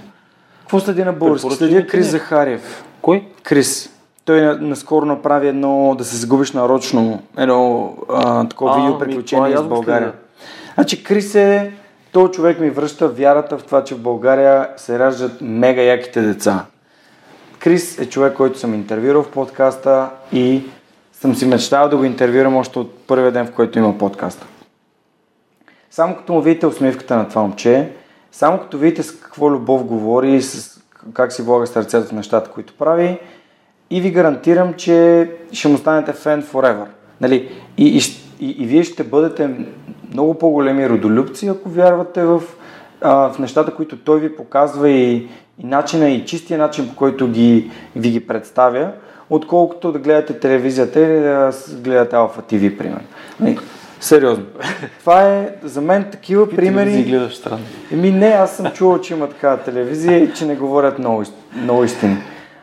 Какво 0.61 0.81
следи 0.81 1.05
на 1.05 1.13
български? 1.13 1.51
Следя 1.51 1.87
Крис 1.87 2.07
ти 2.07 2.11
Захариев. 2.11 2.85
Кой? 3.03 3.27
Крис. 3.43 3.91
Той 4.25 4.41
на- 4.41 4.59
наскоро 4.61 5.07
направи 5.07 5.49
едно 5.49 5.95
да 5.99 6.05
се 6.05 6.17
загубиш 6.17 6.53
нарочно, 6.53 7.23
едно 7.39 7.93
а, 8.09 8.49
такова 8.49 8.77
видео 8.77 8.99
приключение 8.99 9.51
и 9.51 9.55
аз 9.55 9.61
с 9.61 9.63
го 9.63 9.69
България. 9.69 10.09
следя. 10.09 10.24
Значи 10.75 11.05
Крис 11.05 11.35
е, 11.35 11.73
този 12.13 12.33
човек 12.33 12.61
ми 12.61 12.71
връща 12.71 13.09
вярата 13.09 13.59
в 13.59 13.65
това, 13.65 13.85
че 13.85 13.95
в 13.95 14.01
България 14.01 14.69
се 14.77 14.99
раждат 14.99 15.41
мега 15.41 15.83
яките 15.83 16.23
деца. 16.23 16.67
Крис 17.59 17.99
е 17.99 18.09
човек, 18.09 18.35
който 18.35 18.59
съм 18.59 18.75
интервюрал 18.75 19.23
в 19.23 19.31
подкаста 19.31 20.11
и 20.33 20.63
съм 21.13 21.35
си 21.35 21.47
мечтал 21.47 21.89
да 21.89 21.97
го 21.97 22.05
интервюрам 22.05 22.57
още 22.57 22.79
от 22.79 23.07
първия 23.07 23.33
ден, 23.33 23.47
в 23.47 23.53
който 23.53 23.79
има 23.79 23.99
подкаста. 23.99 24.47
Само 25.91 26.17
като 26.17 26.33
му 26.33 26.43
видите 26.43 26.67
усмивката 26.67 27.17
на 27.17 27.29
това 27.29 27.43
момче, 27.43 27.93
само 28.33 28.59
като 28.59 28.79
видите 28.79 29.03
с 29.03 29.21
какво 29.21 29.51
любов 29.51 29.85
говори, 29.85 30.43
с 30.43 30.81
как 31.13 31.33
си 31.33 31.43
влага 31.43 31.67
сърцето 31.67 32.09
в 32.09 32.13
нещата, 32.13 32.51
които 32.51 32.75
прави, 32.79 33.19
и 33.91 34.01
ви 34.01 34.11
гарантирам, 34.11 34.75
че 34.75 35.31
ще 35.53 35.69
му 35.69 35.79
станете 35.79 36.13
фен 36.13 36.43
forever. 36.43 36.87
Нали? 37.21 37.63
И, 37.77 37.97
и, 37.97 38.24
и, 38.45 38.51
и 38.63 38.67
вие 38.67 38.85
ще 38.85 39.05
бъдете 39.05 39.51
много 40.13 40.35
по-големи 40.35 40.89
родолюбци, 40.89 41.49
ако 41.49 41.69
вярвате 41.69 42.25
в 42.25 42.43
а, 43.01 43.33
в 43.33 43.39
нещата, 43.39 43.75
които 43.75 43.97
той 43.99 44.21
ви 44.21 44.37
показва 44.37 44.91
и, 44.91 45.15
и 45.59 45.67
начина 45.67 46.11
и 46.11 46.25
чистия 46.25 46.59
начин, 46.59 46.89
по 46.89 46.97
който 46.97 47.29
ги, 47.29 47.71
ви 47.97 48.11
ги 48.11 48.27
представя, 48.27 48.91
отколкото 49.31 49.93
да 49.93 49.99
гледате 49.99 50.39
телевизията 50.39 51.01
или 51.01 51.21
да 51.21 51.53
гледате 51.73 52.17
Алфа 52.17 52.43
ТВ, 52.43 52.77
примерно. 52.79 53.07
Нали? 53.41 53.59
Сериозно. 54.01 54.45
Това 55.01 55.23
е 55.23 55.49
за 55.63 55.81
мен 55.81 56.07
такива 56.13 56.51
примери. 56.51 56.93
Ти 56.93 57.11
гледаш 57.11 57.35
странно. 57.35 57.65
Еми 57.93 58.11
не, 58.11 58.27
аз 58.27 58.57
съм 58.57 58.67
чувал, 58.67 59.01
че 59.01 59.15
има 59.15 59.29
такава 59.29 59.57
телевизия 59.57 60.19
и 60.19 60.33
че 60.33 60.47
не 60.47 60.57
говорят 60.57 60.99
много, 60.99 61.25
много 61.57 61.85
истини. 61.85 62.17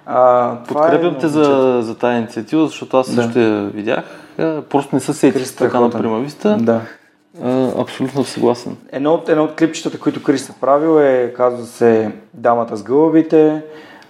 А, 0.05 0.55
Подкрепям 0.67 1.13
е 1.15 1.17
те 1.17 1.27
за, 1.27 1.79
за 1.83 1.95
тази 1.95 2.17
инициатива, 2.17 2.67
защото 2.67 2.97
аз 2.97 3.07
също 3.07 3.39
я 3.39 3.63
видях. 3.63 4.03
А, 4.39 4.61
Просто 4.61 4.95
не 4.95 4.99
се 4.99 5.13
сетих 5.13 5.55
така 5.55 5.79
на 5.79 5.89
примависта. 5.89 6.57
Да. 6.59 6.81
А, 7.43 7.81
абсолютно 7.81 8.23
съгласен. 8.23 8.77
Едно 8.91 9.13
от, 9.13 9.29
едно 9.29 9.43
от 9.43 9.55
клипчетата, 9.55 9.99
които 9.99 10.23
Крис 10.23 10.49
е 10.49 10.53
правил 10.61 10.99
е, 10.99 11.33
казва 11.37 11.65
се 11.65 12.11
Дамата 12.33 12.75
с 12.77 12.83
гълъбите. 12.83 13.61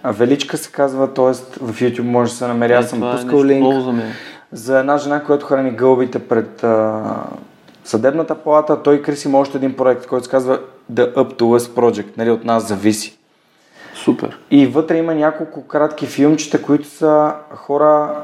Величка 0.04 0.56
се 0.56 0.70
казва, 0.72 1.14
т.е. 1.14 1.24
в 1.64 1.80
YouTube 1.80 2.02
може 2.02 2.30
да 2.30 2.36
се 2.36 2.46
намери. 2.46 2.72
Аз 2.72 2.86
Е, 2.86 2.88
съм 2.88 3.02
е 3.02 3.12
пускал 3.12 3.44
нещо 3.44 3.46
линк. 3.46 3.74
За. 3.84 4.02
За 4.52 4.78
една 4.78 4.98
жена, 4.98 5.22
която 5.24 5.46
храни 5.46 5.70
гълбите 5.70 6.18
пред 6.18 6.64
а, 6.64 7.02
съдебната 7.84 8.34
палата, 8.34 8.82
той 8.82 9.02
Крис 9.02 9.24
има 9.24 9.38
още 9.38 9.56
един 9.58 9.76
проект, 9.76 10.06
който 10.06 10.24
се 10.24 10.30
казва 10.30 10.58
The 10.92 11.14
Up 11.14 11.34
to 11.34 11.42
Us 11.42 11.58
Project, 11.74 12.06
нали, 12.16 12.30
от 12.30 12.44
нас 12.44 12.68
зависи. 12.68 13.18
Супер. 14.04 14.38
И 14.50 14.66
вътре 14.66 14.96
има 14.96 15.14
няколко 15.14 15.66
кратки 15.66 16.06
филмчета, 16.06 16.62
които 16.62 16.88
са 16.88 17.32
хора... 17.54 18.22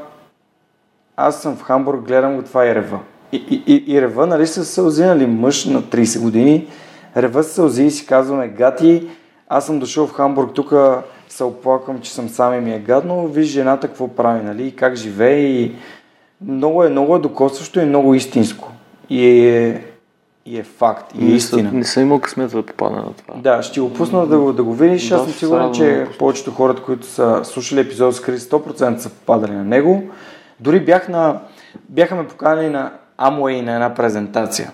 Аз 1.17 1.41
съм 1.41 1.55
в 1.55 1.61
Хамбург, 1.61 2.07
гледам 2.07 2.35
го 2.35 2.41
това 2.41 2.65
и 2.65 2.75
рева. 2.75 2.99
И, 3.31 3.37
и, 3.49 3.73
и, 3.73 3.93
и 3.93 4.01
рева, 4.01 4.27
нали, 4.27 4.47
с 4.47 4.65
сълзи, 4.65 5.03
нали, 5.03 5.25
мъж 5.25 5.65
на 5.65 5.81
30 5.81 6.21
години, 6.21 6.67
рева 7.17 7.43
с 7.43 7.51
сълзи 7.51 7.83
и 7.83 7.91
си 7.91 8.05
казваме, 8.05 8.47
гати, 8.47 9.07
аз 9.49 9.65
съм 9.65 9.79
дошъл 9.79 10.07
в 10.07 10.13
Хамбург, 10.13 10.53
тук 10.53 10.73
се 11.29 11.43
оплаквам, 11.43 12.01
че 12.01 12.13
съм 12.13 12.29
сам 12.29 12.53
и 12.53 12.59
ми 12.59 12.73
е 12.73 12.79
гадно, 12.79 13.27
виж 13.27 13.47
жената 13.47 13.87
какво 13.87 14.07
прави, 14.07 14.43
нали, 14.43 14.67
и 14.67 14.75
как 14.75 14.95
живее 14.95 15.39
и 15.39 15.75
много 16.41 16.83
е, 16.83 16.89
много 16.89 17.15
е 17.15 17.19
докосващо 17.19 17.79
и 17.79 17.85
много 17.85 18.13
истинско. 18.13 18.71
И 19.09 19.47
е, 19.47 19.83
и 20.45 20.59
е 20.59 20.63
факт, 20.63 21.15
и 21.15 21.17
е 21.17 21.27
Не, 21.29 21.31
истина. 21.35 21.69
са, 21.69 21.75
не 21.75 21.83
съм 21.83 22.03
имал 22.03 22.19
късмет 22.19 22.51
да 22.51 22.65
попадна 22.65 22.97
на 22.97 23.13
това. 23.13 23.35
Да, 23.35 23.63
ще 23.63 23.81
го 23.81 23.93
пусна 23.93 24.27
да 24.27 24.39
го, 24.39 24.53
да 24.53 24.63
го 24.63 24.73
видиш. 24.73 25.09
Да, 25.09 25.15
Аз 25.15 25.23
съм 25.23 25.31
сигурен, 25.31 25.71
че 25.73 26.07
повечето 26.19 26.51
хората, 26.51 26.83
които 26.83 27.07
са 27.07 27.41
слушали 27.43 27.79
епизод 27.79 28.15
с 28.15 28.21
Крис, 28.21 28.49
100% 28.49 28.97
са 28.97 29.09
попадали 29.09 29.51
на 29.51 29.63
него. 29.63 30.03
Дори 30.59 30.79
бях 30.79 31.09
на, 31.09 31.39
бяха 31.89 32.15
ме 32.15 32.27
поканали 32.27 32.69
на 32.69 32.91
Amway 33.19 33.61
на 33.61 33.73
една 33.73 33.93
презентация. 33.93 34.71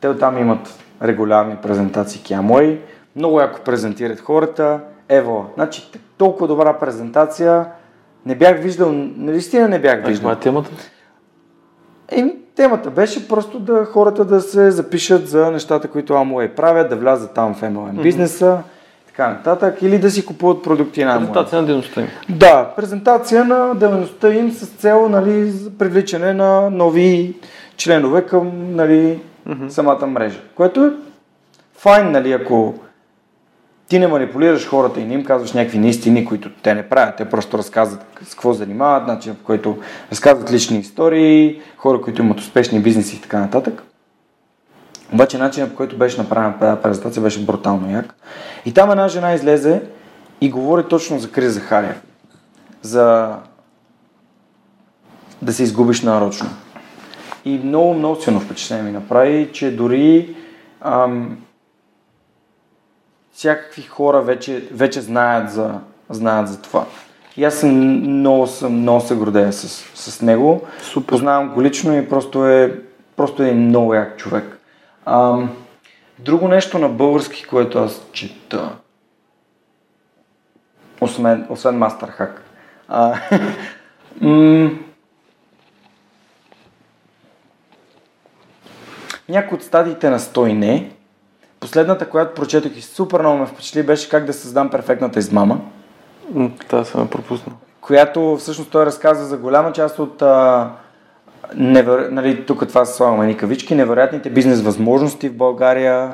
Те 0.00 0.16
там 0.16 0.38
имат 0.38 0.84
регулярни 1.02 1.56
презентации 1.56 2.22
Amway. 2.22 2.78
Много 3.16 3.40
яко 3.40 3.60
презентират 3.64 4.20
хората. 4.20 4.80
Ево, 5.08 5.46
значи 5.54 5.90
толкова 6.18 6.48
добра 6.48 6.78
презентация. 6.78 7.66
Не 8.26 8.34
бях 8.34 8.60
виждал, 8.60 8.92
наистина 8.92 9.68
не 9.68 9.78
бях 9.78 10.06
виждал. 10.06 10.20
това 10.20 10.32
е 10.32 10.36
темата? 10.36 10.70
Еми, 12.08 12.34
темата 12.56 12.90
беше 12.90 13.28
просто 13.28 13.58
да 13.58 13.84
хората 13.84 14.24
да 14.24 14.40
се 14.40 14.70
запишат 14.70 15.28
за 15.28 15.50
нещата, 15.50 15.88
които 15.88 16.12
Amway 16.12 16.48
правят, 16.48 16.88
да 16.88 16.96
влязат 16.96 17.34
там 17.34 17.54
в 17.54 17.60
MLM 17.60 18.02
бизнеса, 18.02 18.58
така 19.06 19.28
нататък, 19.28 19.82
или 19.82 19.98
да 19.98 20.10
си 20.10 20.26
купуват 20.26 20.62
продукти 20.62 21.04
на 21.04 21.10
Amway. 21.10 21.18
Презентация 21.18 21.60
на 21.60 21.66
дейността 21.66 22.00
им. 22.00 22.08
Да, 22.28 22.72
презентация 22.76 23.44
на 23.44 23.74
дейността 23.74 24.34
им 24.34 24.52
с 24.52 24.66
цел 24.66 25.08
нали, 25.08 25.52
привличане 25.78 26.32
на 26.32 26.70
нови 26.70 27.34
членове 27.76 28.26
към 28.26 28.74
нали, 28.76 29.20
самата 29.68 30.06
мрежа. 30.06 30.40
Което 30.54 30.84
е 30.84 30.90
файн, 31.76 32.10
нали, 32.10 32.32
ако 32.32 32.74
ти 33.88 33.98
не 33.98 34.06
манипулираш 34.06 34.68
хората 34.68 35.00
и 35.00 35.04
не 35.04 35.14
им 35.14 35.24
казваш 35.24 35.52
някакви 35.52 35.78
неистини, 35.78 36.24
които 36.24 36.50
те 36.62 36.74
не 36.74 36.88
правят. 36.88 37.16
Те 37.16 37.24
просто 37.30 37.58
разказват 37.58 38.06
с 38.22 38.30
какво 38.30 38.52
занимават, 38.52 39.06
начин 39.06 39.34
по 39.34 39.44
който 39.44 39.78
разказват 40.10 40.52
лични 40.52 40.78
истории, 40.78 41.60
хора, 41.76 42.00
които 42.00 42.22
имат 42.22 42.40
успешни 42.40 42.80
бизнеси 42.80 43.16
и 43.16 43.20
така 43.20 43.38
нататък. 43.38 43.82
Обаче 45.12 45.38
начинът 45.38 45.70
по 45.70 45.76
който 45.76 45.98
беше 45.98 46.20
направена 46.20 46.58
тази 46.58 46.82
презентация 46.82 47.22
беше 47.22 47.44
брутално 47.44 47.90
як. 47.90 48.14
И 48.64 48.74
там 48.74 48.90
една 48.90 49.08
жена 49.08 49.34
излезе 49.34 49.82
и 50.40 50.50
говори 50.50 50.82
точно 50.88 51.18
за 51.18 51.30
Крис 51.30 51.52
Захариев. 51.52 52.02
За 52.82 53.36
да 55.42 55.52
се 55.52 55.62
изгубиш 55.62 56.02
нарочно. 56.02 56.48
И 57.44 57.60
много, 57.64 57.94
много 57.94 58.20
силно 58.20 58.40
впечатление 58.40 58.84
ми 58.84 58.92
направи, 58.92 59.50
че 59.52 59.76
дори 59.76 60.36
ам, 60.80 61.38
всякакви 63.34 63.82
хора 63.82 64.22
вече, 64.22 64.68
вече 64.72 65.00
знаят, 65.00 65.50
за, 65.50 65.80
знаят 66.10 66.48
за 66.48 66.62
това. 66.62 66.86
И 67.36 67.44
аз 67.44 67.54
съм 67.54 67.70
много, 68.18 68.46
съм, 68.46 68.72
много 68.72 69.00
се 69.00 69.14
гордея 69.14 69.52
с, 69.52 69.68
с 69.94 70.22
него. 70.22 70.66
Супер. 70.82 71.06
Познавам 71.06 71.54
го 71.54 71.62
лично 71.62 71.96
и 71.96 72.08
просто 72.08 72.46
е, 72.46 72.80
просто 73.16 73.42
е 73.42 73.52
много 73.52 73.94
як 73.94 74.16
човек. 74.16 74.58
Ам, 75.06 75.56
друго 76.18 76.48
нещо 76.48 76.78
на 76.78 76.88
български, 76.88 77.44
което 77.44 77.78
аз 77.78 78.02
чета, 78.12 78.70
освен, 81.00 81.46
освен 81.48 81.78
Мастерхак. 81.78 82.42
А, 82.88 83.14
м, 84.20 84.70
някои 89.28 89.56
от 89.56 89.64
стадиите 89.64 90.10
на 90.10 90.18
Стой 90.18 90.52
не. 90.52 90.93
Последната, 91.64 92.08
която 92.08 92.34
прочетох 92.34 92.76
и 92.76 92.82
супер 92.82 93.20
много 93.20 93.38
ме 93.38 93.46
впечатли, 93.46 93.82
беше 93.82 94.08
как 94.08 94.24
да 94.24 94.32
създам 94.32 94.70
перфектната 94.70 95.18
измама, 95.18 95.58
Тази 96.68 96.90
съм 96.90 97.08
пропуснал. 97.08 97.56
която 97.80 98.36
всъщност 98.36 98.70
той 98.70 98.86
разказва 98.86 99.24
за 99.24 99.36
голяма 99.36 99.72
част 99.72 99.98
от 99.98 100.22
а, 100.22 100.70
невер... 101.54 102.08
нали, 102.10 102.46
тук 102.46 102.68
това 102.68 102.84
слагаме 102.84 103.26
ни 103.26 103.36
кавички, 103.36 103.74
невероятните 103.74 104.30
бизнес 104.30 104.62
възможности 104.62 105.28
в 105.28 105.36
България, 105.36 106.12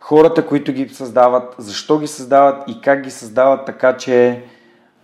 хората, 0.00 0.46
които 0.46 0.72
ги 0.72 0.88
създават, 0.88 1.54
защо 1.58 1.98
ги 1.98 2.06
създават 2.06 2.62
и 2.68 2.80
как 2.80 3.02
ги 3.02 3.10
създават 3.10 3.66
така, 3.66 3.96
че 3.96 4.42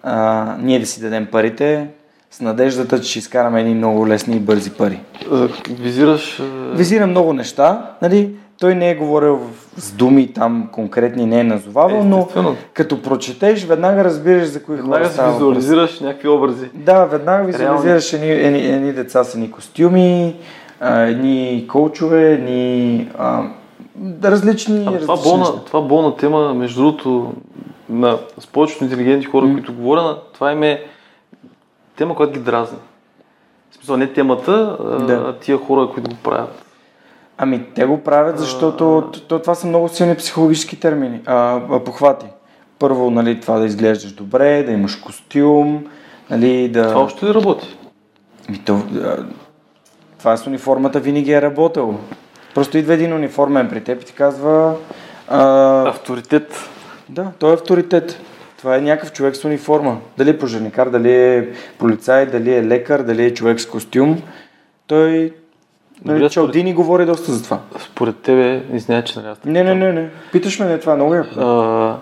а, 0.03 0.45
ние 0.61 0.79
да 0.81 0.87
си 0.87 1.01
дадем 1.01 1.27
парите 1.33 1.89
с 2.31 2.41
надеждата, 2.41 3.01
че 3.01 3.11
ще 3.11 3.19
изкараме 3.19 3.61
едни 3.61 3.75
много 3.75 4.09
лесни 4.09 4.37
и 4.37 4.41
бързи 4.41 4.71
пари. 4.71 5.01
Визираш... 5.71 6.41
а, 6.41 6.45
Визира 6.77 7.07
много 7.07 7.33
неща, 7.33 7.91
нали? 8.03 8.37
Той 8.61 8.75
не 8.75 8.91
е 8.91 8.95
говорил 8.95 9.41
с 9.77 9.93
думи 9.93 10.33
там 10.33 10.69
конкретни, 10.73 11.27
не 11.27 11.41
е 11.41 11.45
назовавал, 11.45 12.05
но 12.05 12.29
като 12.75 13.03
прочетеш, 13.03 13.65
веднага 13.65 14.05
разбираш 14.05 14.45
за 14.45 14.63
кои 14.63 14.77
хора 14.77 14.83
Веднага 14.83 15.07
си 15.07 15.13
става 15.13 15.33
въпрос. 15.33 15.57
визуализираш 15.57 16.01
някакви 16.01 16.29
образи. 16.29 16.71
Да, 16.75 17.05
веднага 17.05 17.45
визуализираш 17.45 18.13
едни, 18.13 18.31
едни, 18.31 18.67
едни 18.67 18.93
деца 18.93 19.25
с 19.25 19.35
едни 19.35 19.51
костюми, 19.51 20.37
едни 20.83 21.67
коучове, 21.69 22.33
едни 22.33 23.09
а, 23.19 23.43
различни, 24.25 24.79
А, 24.79 24.99
това, 24.99 25.15
различни 25.15 25.31
болна, 25.31 25.65
това 25.65 25.81
болна 25.81 26.17
тема, 26.17 26.55
между 26.55 26.81
другото, 26.83 27.33
на, 27.89 28.19
с 28.39 28.47
повечето 28.47 28.85
интелигентни 28.85 29.25
хора, 29.25 29.47
М. 29.47 29.53
които 29.53 29.73
говоря, 29.75 30.17
това 30.35 30.53
им 30.53 30.63
е 30.63 30.83
тема, 31.97 32.15
която 32.15 32.33
ги 32.33 32.39
дразни. 32.41 32.79
В 33.71 33.75
смисъл, 33.75 33.97
не 33.97 34.07
темата, 34.07 34.77
Да. 35.09 35.15
а 35.15 35.33
тия 35.33 35.59
хора, 35.59 35.89
които 35.95 36.11
го 36.11 36.17
правят. 36.17 36.65
Ами 37.39 37.65
те 37.75 37.85
го 37.85 37.99
правят, 37.99 38.39
защото 38.39 39.11
то, 39.29 39.39
това 39.39 39.55
са 39.55 39.67
много 39.67 39.89
силни 39.89 40.15
психологически 40.15 40.81
термини, 40.81 41.21
а, 41.27 41.61
а, 41.71 41.85
похвати. 41.85 42.27
Първо, 42.79 43.11
нали, 43.11 43.41
това 43.41 43.59
да 43.59 43.67
изглеждаш 43.67 44.13
добре, 44.13 44.63
да 44.63 44.73
имаш 44.73 44.97
костюм, 44.97 45.87
нали, 46.31 46.69
да... 46.69 46.89
Това 46.89 47.01
още 47.01 47.27
ли 47.27 47.35
работи? 47.35 47.77
Ми, 48.49 48.59
то, 48.65 48.83
а, 49.03 49.17
това 50.19 50.37
с 50.37 50.47
униформата 50.47 51.01
винаги 51.01 51.33
е 51.33 51.43
работило. 51.43 51.95
Просто 52.55 52.79
идва 52.79 52.95
един 52.95 53.13
униформен 53.13 53.69
при 53.69 53.85
теб 53.85 54.03
и 54.03 54.05
ти 54.05 54.13
казва... 54.13 54.75
А, 55.29 55.89
Авторитет. 55.89 56.69
да, 57.09 57.31
той 57.39 57.51
е 57.51 57.55
авторитет. 57.55 58.21
Това 58.59 58.77
е 58.77 58.81
някакъв 58.81 59.13
човек 59.13 59.37
с 59.37 59.45
униформа. 59.45 59.99
Дали 60.19 60.31
е 60.31 60.39
пожарникар, 60.39 60.89
дали 60.89 61.13
е 61.13 61.49
полицай, 61.79 62.27
дали 62.27 62.55
е 62.55 62.67
лекар, 62.67 63.03
дали 63.03 63.25
е 63.25 63.35
човек 63.35 63.61
с 63.61 63.67
костюм. 63.67 64.23
Той... 64.87 65.33
Нали, 66.05 66.19
Добре, 66.19 66.31
Чалдини 66.31 66.75
говори 66.75 67.07
доста 67.07 67.33
за 67.33 67.45
това. 67.45 67.61
Според 67.81 68.17
тебе, 68.17 68.65
извиня, 68.73 69.05
че 69.05 69.19
нарязах. 69.19 69.45
Не, 69.45 69.65
не, 69.65 69.75
не, 69.75 69.93
не. 69.93 70.11
Питаш 70.33 70.59
ме, 70.59 70.67
не, 70.67 70.81
това 70.81 70.93
е 70.93 70.97
много 70.97 71.15
яко. 71.15 71.41
А, 71.41 71.99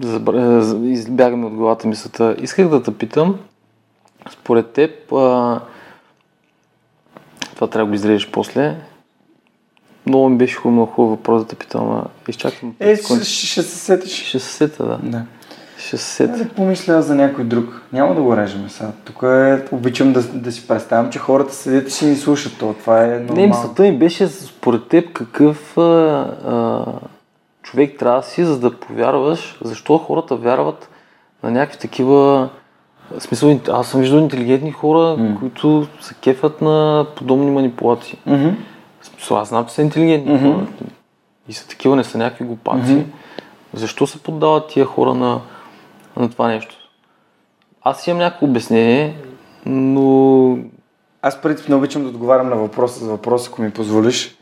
забра- 0.00 0.60
з- 0.60 0.88
избягаме 0.90 1.46
от 1.46 1.54
главата 1.54 1.88
мисълта. 1.88 2.36
Исках 2.40 2.68
да 2.68 2.82
те 2.82 2.94
питам, 2.94 3.38
според 4.30 4.70
теб, 4.70 5.12
а, 5.12 5.60
това 7.54 7.66
трябва 7.66 7.78
да 7.78 7.90
го 7.90 7.94
изрежеш 7.94 8.30
после, 8.30 8.76
много 10.06 10.28
ми 10.28 10.36
беше 10.38 10.56
хубаво, 10.56 10.86
хубав 10.86 11.10
въпрос 11.10 11.42
да 11.42 11.48
те 11.48 11.56
питам, 11.56 11.90
а 11.90 12.04
изчакам. 12.28 12.74
Е, 12.80 12.96
ще, 12.96 13.04
ще 13.24 13.62
се 13.62 13.78
сетиш. 13.78 14.24
ще 14.28 14.38
се 14.38 14.52
сета, 14.52 14.84
да. 14.86 14.98
Да. 15.02 15.22
Ще 15.90 15.96
се 15.96 16.04
сети. 16.04 16.44
Да 16.44 16.48
помисля 16.48 17.02
за 17.02 17.14
някой 17.14 17.44
друг. 17.44 17.82
Няма 17.92 18.14
да 18.14 18.22
го 18.22 18.36
режем 18.36 18.68
сега. 18.68 18.90
Тук 19.04 19.22
е, 19.22 19.64
обичам 19.72 20.12
да, 20.12 20.22
да 20.22 20.52
си 20.52 20.68
представям, 20.68 21.10
че 21.10 21.18
хората 21.18 21.54
седят 21.54 21.88
и 21.88 21.90
си 21.90 22.06
ни 22.06 22.16
слушат. 22.16 22.58
То, 22.58 22.74
това 22.74 23.04
е 23.04 23.08
нормално. 23.08 23.40
Не, 23.40 23.46
мисълта 23.46 23.82
ми 23.82 23.98
беше 23.98 24.28
според 24.28 24.88
теб 24.88 25.12
какъв 25.12 25.78
а, 25.78 25.82
а, 25.82 26.84
човек 27.62 27.98
трябва 27.98 28.20
да 28.20 28.26
си, 28.26 28.44
за 28.44 28.58
да 28.58 28.76
повярваш, 28.76 29.58
защо 29.64 29.98
хората 29.98 30.36
вярват 30.36 30.88
на 31.42 31.50
някакви 31.50 31.78
такива 31.78 32.48
в 33.18 33.22
смисъл, 33.22 33.60
аз 33.68 33.88
съм 33.88 34.00
виждал 34.00 34.18
интелигентни 34.18 34.72
хора, 34.72 34.98
mm. 34.98 35.38
които 35.38 35.86
се 36.00 36.14
кефят 36.14 36.60
на 36.60 37.06
подобни 37.16 37.50
манипулации. 37.50 38.18
Мгм. 38.26 38.48
В 39.00 39.06
смисъл, 39.06 39.38
аз 39.38 39.48
знам, 39.48 39.66
че 39.66 39.74
са 39.74 39.82
интелигентни 39.82 40.34
Мгм. 40.34 40.44
хора. 40.44 40.66
И 41.48 41.52
са 41.52 41.68
такива, 41.68 41.96
не 41.96 42.04
са 42.04 42.18
някакви 42.18 42.44
глупаци. 42.44 42.92
Мгм. 42.92 43.02
Защо 43.74 44.06
се 44.06 44.22
поддават 44.22 44.68
тия 44.68 44.84
хора 44.84 45.14
на, 45.14 45.40
на 46.16 46.30
това 46.30 46.48
нещо? 46.48 46.76
Аз 47.82 48.06
имам 48.06 48.18
някакво 48.18 48.46
обяснение, 48.46 49.16
но 49.66 50.58
Аз 51.22 51.40
принцип 51.40 51.68
не 51.68 51.74
обичам 51.74 52.02
да 52.02 52.08
отговарям 52.08 52.48
на 52.48 52.56
въпроса 52.56 53.04
за 53.04 53.10
въпрос, 53.10 53.48
ако 53.48 53.62
ми 53.62 53.70
позволиш. 53.70 54.36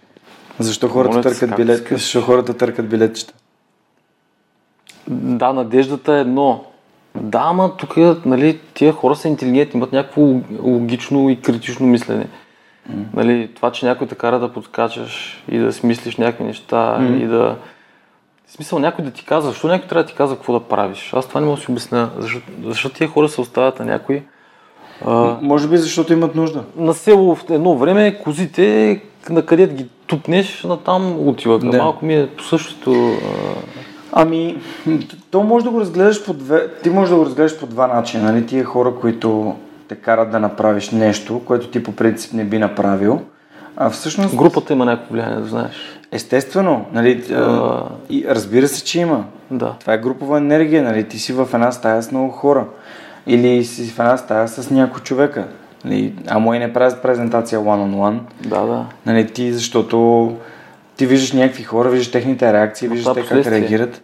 Защо 0.59 0.89
хората 0.89 1.15
Моля 1.15 1.23
те, 1.23 1.29
търкат 1.29 1.57
билет? 1.57 1.89
Защо 1.91 2.23
хората 2.23 2.57
търкат 2.57 2.89
билетчета? 2.89 3.35
да, 5.11 5.53
надеждата 5.53 6.15
е 6.15 6.21
едно. 6.21 6.65
Да, 7.15 7.43
ама 7.45 7.77
тук 7.77 7.97
нали, 8.27 8.61
тия 8.75 8.93
хора 8.93 9.17
са 9.17 9.29
интелигентни, 9.29 9.79
имат 9.79 9.93
някакво 9.93 10.23
логично 10.63 11.31
и 11.31 11.41
критично 11.41 11.87
мислене. 11.87 12.27
Нали, 13.15 13.51
това, 13.55 13.73
че 13.73 13.87
някой 13.87 14.07
те 14.07 14.15
кара 14.15 14.39
да 14.39 14.53
подскачаш 14.53 15.45
и 15.49 15.59
да 15.59 15.73
смислиш 15.73 16.17
някакви 16.17 16.45
неща 16.45 16.99
и 17.21 17.27
да... 17.27 17.57
В 18.49 18.53
смисъл 18.53 18.79
някой 18.79 19.05
да 19.05 19.11
ти 19.11 19.25
казва, 19.25 19.51
защо 19.51 19.67
някой 19.67 19.89
трябва 19.89 20.03
да 20.03 20.09
ти 20.09 20.15
казва 20.15 20.37
какво 20.37 20.53
да 20.53 20.61
правиш? 20.61 21.11
Аз 21.15 21.29
това 21.29 21.41
не 21.41 21.47
мога 21.47 21.57
да 21.57 21.63
си 21.63 21.71
обясня. 21.71 22.11
Защо, 22.19 22.41
защо 22.65 22.89
тия 22.89 23.09
хора 23.09 23.29
се 23.29 23.41
оставят 23.41 23.79
на 23.79 23.85
някой? 23.85 24.23
А, 25.07 25.37
Може 25.43 25.69
би 25.69 25.77
защото 25.77 26.13
имат 26.13 26.35
нужда. 26.35 26.65
на 26.77 26.95
село 26.95 27.35
в 27.35 27.45
едно 27.51 27.77
време 27.77 28.19
козите, 28.25 29.01
на 29.31 29.43
където 29.47 29.75
ги 29.75 29.87
тупнеш, 30.07 30.65
натам 30.65 31.29
отиваха. 31.29 31.67
Да. 31.67 31.79
Малко 31.79 32.05
ми 32.07 32.15
е 32.15 32.27
по 32.37 32.43
същото. 32.45 32.93
а, 32.93 33.55
Ами, 34.13 34.57
то 35.31 35.43
може 35.43 35.65
да 35.65 35.71
го 35.71 35.81
разгледаш 35.81 36.25
по 36.25 36.33
две... 36.33 36.69
Ти 36.83 36.91
можеш 36.91 37.11
да 37.11 37.17
го 37.17 37.25
разгледаш 37.25 37.59
по 37.59 37.67
два 37.67 37.87
начина. 37.87 38.33
Нали? 38.33 38.47
Тия 38.47 38.65
хора, 38.65 38.95
които 39.01 39.57
те 39.89 39.95
карат 39.95 40.31
да 40.31 40.41
направиш 40.41 40.91
нещо, 40.91 41.43
което 41.45 41.69
ти 41.69 41.83
по 41.83 41.93
принцип 41.93 42.33
не 42.33 42.45
би 42.45 42.59
направил. 42.59 43.21
А 43.81 43.91
всъщност... 43.91 44.37
Групата 44.37 44.73
има 44.73 44.85
някакво 44.85 45.13
влияние, 45.15 45.37
да 45.37 45.47
знаеш. 45.47 45.73
Естествено, 46.13 46.87
нали, 46.93 47.25
а, 47.35 47.83
и 48.11 48.25
разбира 48.29 48.69
се, 48.69 48.85
че 48.85 49.01
има. 49.01 49.25
Да. 49.51 49.75
Това 49.81 49.95
е 49.95 49.99
групова 49.99 50.39
енергия, 50.39 50.83
нали? 50.83 51.05
Ти 51.05 51.19
си 51.19 51.33
в 51.33 51.49
една 51.55 51.73
стая 51.73 52.03
с 52.03 52.13
много 52.13 52.31
хора. 52.31 52.65
Или 53.27 53.65
си 53.65 53.91
в 53.91 53.99
една 53.99 54.17
стая 54.17 54.49
с 54.49 54.71
някой 54.71 55.01
човека. 55.01 55.45
Нали? 55.85 56.15
Ама 56.29 56.57
и 56.57 56.59
не 56.59 56.73
правят 56.73 57.03
презентация 57.03 57.61
one-on-one. 57.61 58.19
Да, 58.47 58.61
да. 58.61 58.85
Нали, 59.07 59.27
ти, 59.27 59.53
защото 59.53 60.37
ти 60.97 61.07
виждаш 61.07 61.33
някакви 61.33 61.63
хора, 61.63 61.91
виждаш 61.91 62.11
техните 62.11 62.53
реакции, 62.53 62.89
виждаш 62.89 63.15
те 63.15 63.27
как 63.27 63.47
реагират. 63.47 64.03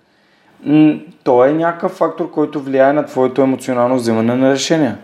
М, 0.65 0.95
то 1.25 1.45
е 1.45 1.53
някакъв 1.53 1.93
фактор, 1.93 2.31
който 2.31 2.61
влияе 2.61 2.93
на 2.93 3.07
твоето 3.07 3.43
емоционално 3.43 3.97
вземане 3.97 4.35
на 4.35 4.53
решения. 4.53 4.99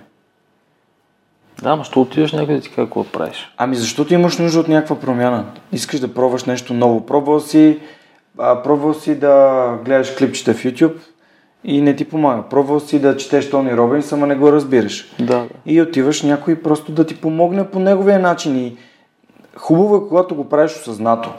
Да, 1.62 1.70
ама 1.70 1.84
що 1.84 2.00
отиваш 2.00 2.32
някъде 2.32 2.60
ти 2.60 2.70
какво 2.70 3.04
правиш? 3.04 3.52
Ами 3.56 3.76
защото 3.76 4.14
имаш 4.14 4.38
нужда 4.38 4.60
от 4.60 4.68
някаква 4.68 4.96
промяна. 5.00 5.44
Искаш 5.72 6.00
да 6.00 6.14
пробваш 6.14 6.44
нещо 6.44 6.74
ново. 6.74 7.06
Пробвал 7.06 7.40
си, 7.40 7.78
а, 8.38 8.62
пробвал 8.62 8.94
си 8.94 9.14
да 9.18 9.66
гледаш 9.84 10.14
клипчета 10.14 10.54
в 10.54 10.64
YouTube 10.64 10.96
и 11.64 11.80
не 11.80 11.96
ти 11.96 12.04
помага. 12.04 12.42
Пробвал 12.42 12.80
си 12.80 12.98
да 12.98 13.16
четеш 13.16 13.50
Тони 13.50 13.76
Робинс, 13.76 14.12
ама 14.12 14.26
не 14.26 14.34
го 14.34 14.52
разбираш. 14.52 15.12
Да, 15.18 15.24
да. 15.26 15.46
И 15.66 15.82
отиваш 15.82 16.22
някой 16.22 16.62
просто 16.62 16.92
да 16.92 17.06
ти 17.06 17.20
помогне 17.20 17.70
по 17.70 17.78
неговия 17.78 18.18
начин. 18.18 18.56
И 18.56 18.76
хубаво 19.56 19.96
е, 19.96 20.08
когато 20.08 20.34
го 20.34 20.48
правиш 20.48 20.72
осъзнато. 20.72 21.30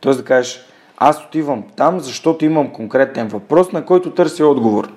Тоест 0.00 0.18
да 0.18 0.24
кажеш, 0.24 0.60
аз 0.96 1.24
отивам 1.24 1.62
там, 1.76 2.00
защото 2.00 2.44
имам 2.44 2.72
конкретен 2.72 3.28
въпрос, 3.28 3.72
на 3.72 3.84
който 3.84 4.10
търся 4.10 4.46
отговор. 4.46 4.92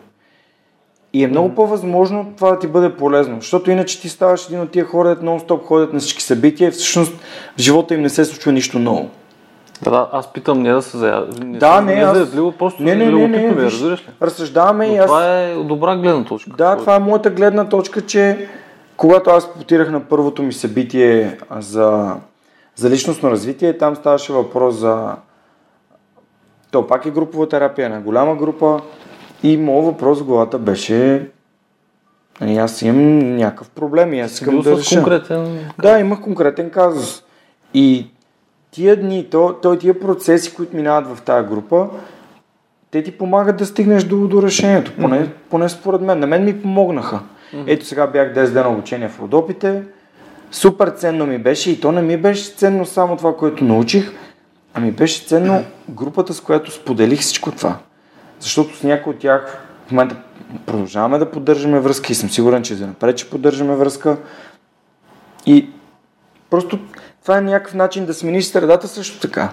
И 1.14 1.24
е 1.24 1.28
много 1.28 1.56
по-възможно 1.56 2.34
това 2.38 2.52
да 2.52 2.60
ти 2.60 2.68
бъде 2.68 2.96
полезно, 2.96 3.36
защото 3.40 3.72
иначе 3.72 4.02
ти 4.02 4.10
ставаш 4.10 4.46
един 4.46 4.62
от 4.62 4.72
тия 4.72 4.86
хора, 4.86 5.10
дето 5.10 5.22
нон-стоп 5.26 5.64
ходят 5.64 5.94
на 5.94 6.00
всички 6.00 6.24
събития 6.24 6.68
и 6.68 6.72
всъщност 6.72 7.14
в 7.58 7.60
живота 7.60 7.94
им 7.94 8.02
не 8.02 8.10
се 8.10 8.26
случва 8.26 8.52
нищо 8.52 8.80
ново. 8.80 9.10
Да, 9.82 10.10
аз 10.12 10.34
питам 10.34 10.62
не 10.62 10.72
да 10.72 10.82
се 10.82 10.98
зая. 10.98 11.24
Не 11.44 11.58
Да, 11.58 11.82
не, 11.82 11.96
не 11.96 12.02
аз- 12.02 12.18
заядливо, 12.18 12.52
просто 12.52 12.84
Не, 12.84 12.96
не, 12.96 13.06
не, 13.06 13.28
не, 13.28 13.46
е, 13.46 13.52
виж, 13.54 13.74
разбираш 13.74 14.00
ли? 14.02 14.10
разсъждаваме 14.22 14.86
и 14.88 14.98
аз... 14.98 15.06
това 15.06 15.40
е 15.40 15.54
добра 15.56 15.96
гледна 15.96 16.24
точка. 16.24 16.50
Да, 16.50 16.66
какво 16.66 16.80
това 16.80 16.96
е 16.96 17.00
моята 17.00 17.30
гледна 17.30 17.70
точка, 17.70 18.02
че 18.02 18.48
когато 18.98 19.30
аз 19.30 19.54
потирах 19.54 19.92
на 19.92 20.00
първото 20.00 20.44
ми 20.44 20.54
събитие 20.54 21.38
за, 21.60 22.16
за 22.76 22.90
личностно 22.90 23.32
развитие, 23.32 23.78
там 23.78 23.96
ставаше 23.96 24.34
въпрос 24.34 24.76
за... 24.76 25.16
То 26.72 26.88
пак 26.88 27.06
е 27.06 27.12
групова 27.12 27.50
терапия 27.50 27.90
на 27.90 28.02
голяма 28.02 28.36
група 28.36 28.82
и 29.44 29.58
моят 29.58 29.86
въпрос 29.86 30.20
в 30.20 30.26
главата 30.26 30.60
беше 30.60 31.30
нали, 32.42 32.58
аз 32.58 32.82
имам 32.82 33.36
някакъв 33.36 33.70
проблем 33.70 34.14
и 34.14 34.20
аз 34.20 34.32
искам 34.32 34.62
да 34.62 34.78
реша. 34.78 34.96
конкретен... 34.96 35.60
Да, 35.82 36.00
имах 36.00 36.22
конкретен 36.22 36.70
казус. 36.70 37.24
И 37.74 38.08
тия 38.72 38.96
дни, 38.96 39.28
то, 39.30 39.56
то, 39.62 39.76
тия 39.76 40.00
процеси, 40.00 40.56
които 40.56 40.76
минават 40.76 41.18
в 41.18 41.22
тази 41.22 41.48
група, 41.48 41.88
те 42.92 43.04
ти 43.04 43.12
помагат 43.12 43.58
да 43.58 43.66
стигнеш 43.66 44.04
до, 44.04 44.28
до 44.28 44.42
решението, 44.42 44.94
поне, 45.02 45.30
поне 45.50 45.70
според 45.70 46.02
мен. 46.02 46.20
На 46.20 46.28
мен 46.28 46.46
ми 46.46 46.62
помогнаха. 46.62 47.20
Ето 47.68 47.86
сега 47.86 48.08
бях 48.08 48.34
10 48.34 48.50
дена 48.50 48.70
обучение 48.70 49.10
в 49.10 49.20
Родопите, 49.20 49.84
супер 50.52 50.90
ценно 50.90 51.26
ми 51.26 51.38
беше 51.38 51.72
и 51.72 51.80
то 51.80 51.92
не 51.92 52.02
ми 52.02 52.18
беше 52.18 52.52
ценно 52.52 52.86
само 52.86 53.18
това, 53.18 53.38
което 53.38 53.64
научих, 53.64 54.12
а 54.74 54.80
ми 54.80 54.92
беше 54.92 55.26
ценно 55.26 55.64
групата, 55.90 56.34
с 56.34 56.42
която 56.42 56.72
споделих 56.72 57.20
всичко 57.20 57.52
това. 57.52 57.78
Защото 58.44 58.78
с 58.78 58.84
някои 58.84 59.14
от 59.14 59.20
тях 59.20 59.58
в 59.88 59.92
момента 59.92 60.16
продължаваме 60.66 61.18
да 61.18 61.32
поддържаме 61.32 61.80
връзка 61.80 62.12
и 62.12 62.16
съм 62.16 62.30
сигурен, 62.30 62.64
че 62.64 62.76
за 62.76 62.88
напред 62.88 63.18
ще 63.18 63.30
поддържаме 63.30 63.76
връзка. 63.76 64.18
И 65.46 65.70
просто 66.50 66.80
това 67.22 67.38
е 67.38 67.42
някакъв 67.42 67.74
начин 67.74 68.06
да 68.06 68.14
смениш 68.14 68.46
средата 68.46 68.88
също 68.88 69.20
така. 69.20 69.50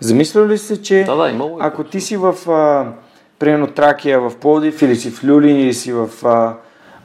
Замисля 0.00 0.48
ли 0.48 0.58
се, 0.58 0.82
че 0.82 1.04
Да, 1.06 1.14
да, 1.14 1.44
логика. 1.44 1.66
ако 1.66 1.84
ти 1.84 2.00
си 2.00 2.16
в, 2.16 2.50
а, 2.50 2.86
примерно, 3.38 3.66
Тракия, 3.66 4.20
в 4.20 4.32
Пловдив, 4.40 4.82
или 4.82 4.96
си 4.96 5.10
в 5.10 5.24
Люлин, 5.24 5.60
или 5.60 5.74
си 5.74 5.92
в 5.92 6.08
а, 6.24 6.54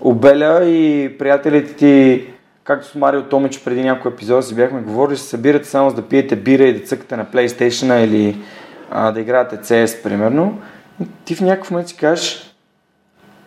Обеля 0.02 0.66
и 0.66 1.16
приятелите 1.20 1.74
ти, 1.76 2.26
както 2.64 2.88
с 2.88 2.96
Марио 2.96 3.24
Томич 3.24 3.60
преди 3.60 3.84
някой 3.84 4.12
епизод 4.12 4.46
си 4.46 4.56
бяхме 4.56 4.82
говорили, 4.82 5.18
се 5.18 5.28
събирате 5.28 5.68
само 5.68 5.90
за 5.90 5.96
да 5.96 6.02
пиете 6.02 6.36
бира 6.36 6.64
и 6.64 6.80
да 6.80 6.86
цъкате 6.86 7.18
на 7.18 7.26
PlayStation 7.26 8.04
или 8.04 8.38
а, 8.92 9.12
да 9.12 9.20
играете 9.20 9.58
CS, 9.58 10.04
примерно, 10.04 10.60
ти 11.26 11.36
в 11.36 11.42
някакъв 11.42 11.72
момент 11.72 11.90
си 11.90 11.98
кажеш, 11.98 12.56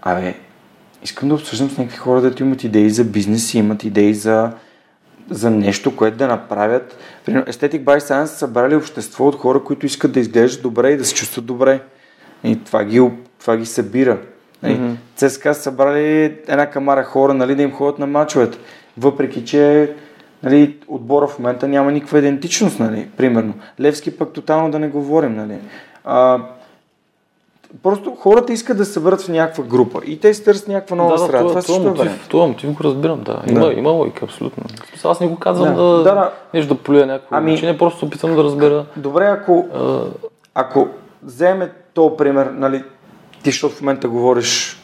абе, 0.03 0.35
искам 1.03 1.29
да 1.29 1.35
обсъждам 1.35 1.71
с 1.71 1.79
някакви 1.79 1.99
хора, 1.99 2.21
да 2.21 2.45
имат 2.45 2.65
идеи 2.65 2.91
за 2.91 3.05
бизнес 3.05 3.55
и 3.55 3.59
имат 3.59 3.85
идеи 3.85 4.15
за, 4.15 4.53
за 5.31 5.51
нещо, 5.51 5.97
което 5.97 6.17
да 6.17 6.27
направят. 6.27 6.97
Примерно, 7.25 7.47
Aesthetic 7.47 7.85
by 7.85 7.99
Science 7.99 8.25
са 8.25 8.37
събрали 8.37 8.77
общество 8.77 9.27
от 9.27 9.35
хора, 9.35 9.65
които 9.65 9.87
искат 9.87 10.13
да 10.13 10.21
изглеждат 10.21 10.63
добре 10.63 10.91
и 10.91 10.97
да 10.97 11.05
се 11.05 11.15
чувстват 11.15 11.45
добре. 11.45 11.81
И 12.45 12.65
това 12.65 12.85
ги, 12.85 13.11
това 13.41 13.57
ги 13.57 13.67
събира. 13.67 14.19
Нали? 14.63 14.77
Mm-hmm. 14.77 14.97
ЦСКА 15.17 15.55
са 15.55 15.63
събрали 15.63 16.25
една 16.49 16.71
камара 16.71 17.05
хора, 17.05 17.35
нали, 17.35 17.55
да 17.55 17.63
им 17.63 17.73
ходят 17.73 17.99
на 17.99 18.07
мачовете. 18.07 18.59
Въпреки, 18.99 19.45
че 19.45 19.93
нали, 20.43 20.77
отбора 20.89 21.27
в 21.27 21.39
момента 21.39 21.69
няма 21.69 21.93
никаква 21.93 22.19
идентичност, 22.19 22.81
нали, 22.81 23.09
примерно. 23.17 23.55
Левски 23.81 24.19
пък 24.19 24.33
тотално 24.33 24.71
да 24.71 24.79
не 24.79 24.89
говорим, 24.89 25.37
нали. 25.37 25.59
А, 26.05 26.39
просто 27.83 28.11
хората 28.13 28.53
искат 28.53 28.77
да 28.77 28.85
се 28.85 28.93
съберат 28.93 29.21
в 29.21 29.29
някаква 29.29 29.65
група 29.65 30.01
и 30.07 30.21
те 30.21 30.35
си 30.35 30.45
търсят 30.45 30.69
някаква 30.69 30.97
нова 30.97 31.11
да, 31.11 31.17
да, 31.17 31.19
среда. 31.21 31.39
това, 31.39 31.51
Това 31.51 31.51
това, 31.53 31.63
също 31.65 31.83
е 31.83 31.85
мотив, 31.85 31.99
вариант. 31.99 32.21
това 32.29 32.47
мотив 32.47 32.73
го 32.73 32.85
разбирам, 32.85 33.21
да. 33.21 33.43
Има, 33.47 33.61
Да. 33.61 33.73
има 33.73 33.91
логика, 33.91 34.25
абсолютно. 34.25 34.65
Аз 35.05 35.21
не 35.21 35.29
го 35.29 35.37
казвам 35.37 35.75
Да. 35.75 35.83
да, 35.83 35.97
Да, 35.97 36.03
да. 36.05 36.31
нещо 36.55 36.75
да 36.75 36.81
полюя 36.81 37.07
някакво 37.07 37.37
Ами- 37.37 37.55
учение, 37.55 37.79
просто 37.79 37.99
се 37.99 38.05
опитвам 38.05 38.37
да 38.37 38.45
разбера. 38.45 38.87
Добре, 38.97 39.25
ако, 39.27 39.67
А, 39.75 40.01
ако 40.55 40.89
вземе 41.23 41.73
то 41.95 42.17
пример, 42.17 42.47
нали, 42.47 42.85
ти, 43.43 43.51
защото 43.51 43.75
в 43.75 43.81
момента 43.81 44.09
говориш, 44.09 44.81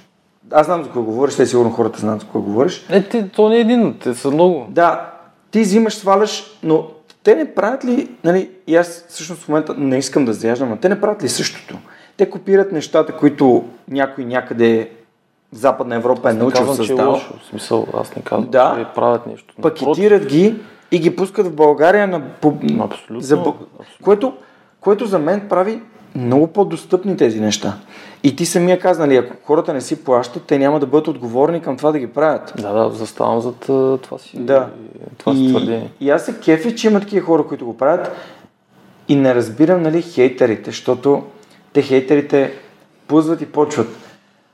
аз 0.53 0.67
знам 0.67 0.85
за 0.85 0.91
кого 0.91 1.05
говориш, 1.05 1.37
те 1.37 1.47
сигурно 1.47 1.71
хората 1.71 2.01
знаят 2.01 2.21
за 2.21 2.27
кого 2.27 2.45
говориш. 2.45 2.87
е, 2.91 3.03
те, 3.03 3.29
то 3.29 3.49
не 3.49 3.57
е 3.57 3.61
един, 3.61 3.95
те 3.95 4.15
са 4.15 4.31
много. 4.31 4.67
Да, 4.69 5.11
ти 5.51 5.61
взимаш, 5.61 5.95
сваляш, 5.95 6.45
но 6.63 6.87
те 7.23 7.35
не 7.35 7.55
правят 7.55 7.85
ли, 7.85 8.11
нали, 8.25 8.51
и 8.67 8.77
аз 8.77 9.05
всъщност 9.09 9.43
в 9.43 9.49
момента 9.49 9.75
не 9.75 9.99
искам 9.99 10.25
да 10.25 10.33
заяждам, 10.33 10.69
но 10.69 10.77
те 10.77 10.89
не 10.89 11.01
правят 11.01 11.23
ли 11.23 11.29
същото? 11.29 11.77
Те 12.21 12.31
копират 12.31 12.73
нещата, 12.73 13.13
които 13.17 13.65
някой 13.89 14.25
някъде 14.25 14.91
в 15.53 15.57
Западна 15.57 15.95
Европа 15.95 16.31
е 16.31 16.33
научил, 16.33 16.67
казвам, 16.67 16.87
че 16.87 16.93
е 16.93 17.05
лошо. 17.05 17.35
В 17.43 17.47
смисъл, 17.47 17.87
аз 17.95 18.17
не 18.17 18.23
казвам, 18.23 18.51
Да. 18.51 18.77
че 18.79 18.95
правят 18.95 19.27
нещо. 19.27 19.55
Напротив, 19.59 19.85
пакетират 19.85 20.27
ги 20.27 20.55
и 20.91 20.99
ги 20.99 21.17
пускат 21.17 21.47
в 21.47 21.55
България 21.55 22.07
на... 22.07 22.23
Абсолютно, 22.81 23.21
За, 23.21 23.35
абсолютно. 23.35 23.67
което, 24.05 24.33
което 24.81 25.07
за 25.07 25.19
мен 25.19 25.47
прави 25.49 25.83
много 26.15 26.47
по-достъпни 26.47 27.17
тези 27.17 27.41
неща. 27.41 27.75
И 28.23 28.37
ти 28.37 28.47
самия 28.47 28.79
каза, 28.81 29.01
нали, 29.07 29.17
ако 29.17 29.37
хората 29.45 29.73
не 29.73 29.81
си 29.81 30.05
плащат, 30.05 30.43
те 30.43 30.59
няма 30.59 30.81
да 30.81 30.87
бъдат 30.87 31.09
отговорни 31.09 31.63
към 31.63 31.77
това 31.77 31.93
да 31.93 31.99
ги 31.99 32.07
правят. 32.07 32.53
Да, 32.57 32.73
да, 32.73 32.91
заставам 32.91 33.41
зад 33.41 33.69
а, 33.69 33.99
това 33.99 34.19
си, 34.19 34.39
Да. 34.39 34.69
това 35.19 35.35
си 35.35 35.45
и, 35.45 35.49
твърдение. 35.51 35.91
и 36.01 36.11
аз 36.11 36.25
се 36.25 36.41
кефи, 36.41 36.77
че 36.77 36.87
има 36.89 37.01
такива 37.01 37.27
хора, 37.27 37.47
които 37.47 37.65
го 37.67 37.77
правят 37.77 38.13
и 39.09 39.17
не 39.17 39.35
разбирам, 39.35 39.83
нали, 39.83 40.03
хейтерите, 40.03 40.71
защото 40.71 41.23
те 41.73 41.83
хейтерите 41.83 42.53
пузват 43.09 43.41
и 43.41 43.47
почват. 43.47 43.89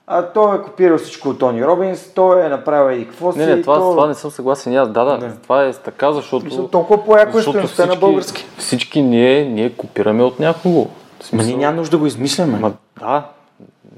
А 0.07 0.23
той 0.23 0.57
е 0.57 0.63
копирал 0.63 0.99
всичко 0.99 1.29
от 1.29 1.39
Тони 1.39 1.65
Робинс, 1.67 2.11
той 2.15 2.47
е 2.47 2.49
направил 2.49 3.01
и 3.01 3.09
какво 3.09 3.33
си. 3.33 3.39
Не, 3.39 3.47
не, 3.47 3.63
това, 3.63 3.75
то... 3.75 3.91
това 3.91 4.07
не 4.07 4.15
съм 4.15 4.31
съгласен 4.31 4.73
и 4.73 4.77
аз. 4.77 4.89
Да, 4.91 5.05
да, 5.05 5.19
Да. 5.19 5.33
това 5.43 5.65
е 5.65 5.73
така, 5.73 6.13
защото... 6.13 6.45
Мисля, 6.45 6.69
толкова 6.69 7.05
по-яко 7.05 7.39
е 7.39 7.43
стоеността 7.43 7.87
на 7.87 7.97
български. 7.97 8.47
Всички 8.59 9.03
ние, 9.03 9.45
ние 9.45 9.71
копираме 9.71 10.23
от 10.23 10.41
някого. 10.41 10.87
Смисъл- 11.21 11.47
ние 11.47 11.57
няма 11.57 11.77
нужда 11.77 11.91
да 11.91 12.01
го 12.01 12.07
измисляме. 12.07 12.59
Ма, 12.59 12.73
да, 13.01 13.23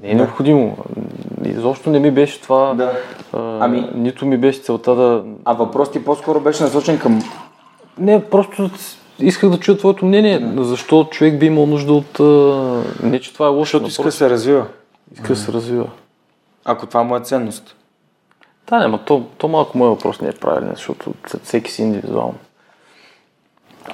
не 0.03 0.09
е 0.09 0.11
Да. 0.11 0.17
необходимо. 0.17 0.77
Изобщо 1.45 1.89
не 1.89 1.99
ми 1.99 2.11
беше 2.11 2.41
това. 2.41 2.73
Да. 2.73 2.91
А, 3.33 3.57
Ами- 3.59 3.89
Нито 3.95 4.25
ми 4.25 4.37
беше 4.37 4.59
целта 4.59 4.95
да. 4.95 5.23
А 5.45 5.53
въпрос 5.53 5.91
ти 5.91 6.05
по-скоро 6.05 6.39
беше 6.39 6.63
насочен 6.63 6.99
към... 6.99 7.21
Не, 7.97 8.23
просто 8.25 8.69
исках 9.21 9.49
да 9.49 9.59
чуя 9.59 9.77
твоето 9.77 10.05
мнение. 10.05 10.53
Защо 10.57 11.07
човек 11.11 11.39
би 11.39 11.45
имал 11.45 11.65
нужда 11.65 11.93
от. 11.93 12.19
Не, 13.03 13.19
че 13.19 13.33
това 13.33 13.45
е 13.45 13.49
лошо. 13.49 13.77
Защото 13.77 13.87
иска 13.87 14.03
да 14.03 14.11
се 14.11 14.29
развива. 14.29 14.65
иска 15.13 15.27
да 15.27 15.35
се 15.35 15.51
развива. 15.51 15.89
Ако 16.65 16.85
това 16.85 17.03
му 17.03 17.15
е 17.15 17.19
ценност. 17.19 17.75
Да, 18.69 18.79
не, 18.79 18.87
ма 18.87 18.99
то, 19.05 19.25
то 19.37 19.47
малко 19.47 19.77
моят 19.77 19.95
въпрос 19.95 20.21
не 20.21 20.29
е 20.29 20.31
правилен, 20.31 20.71
защото 20.75 21.13
всеки 21.43 21.71
си 21.71 21.81
индивидуално. 21.81 22.35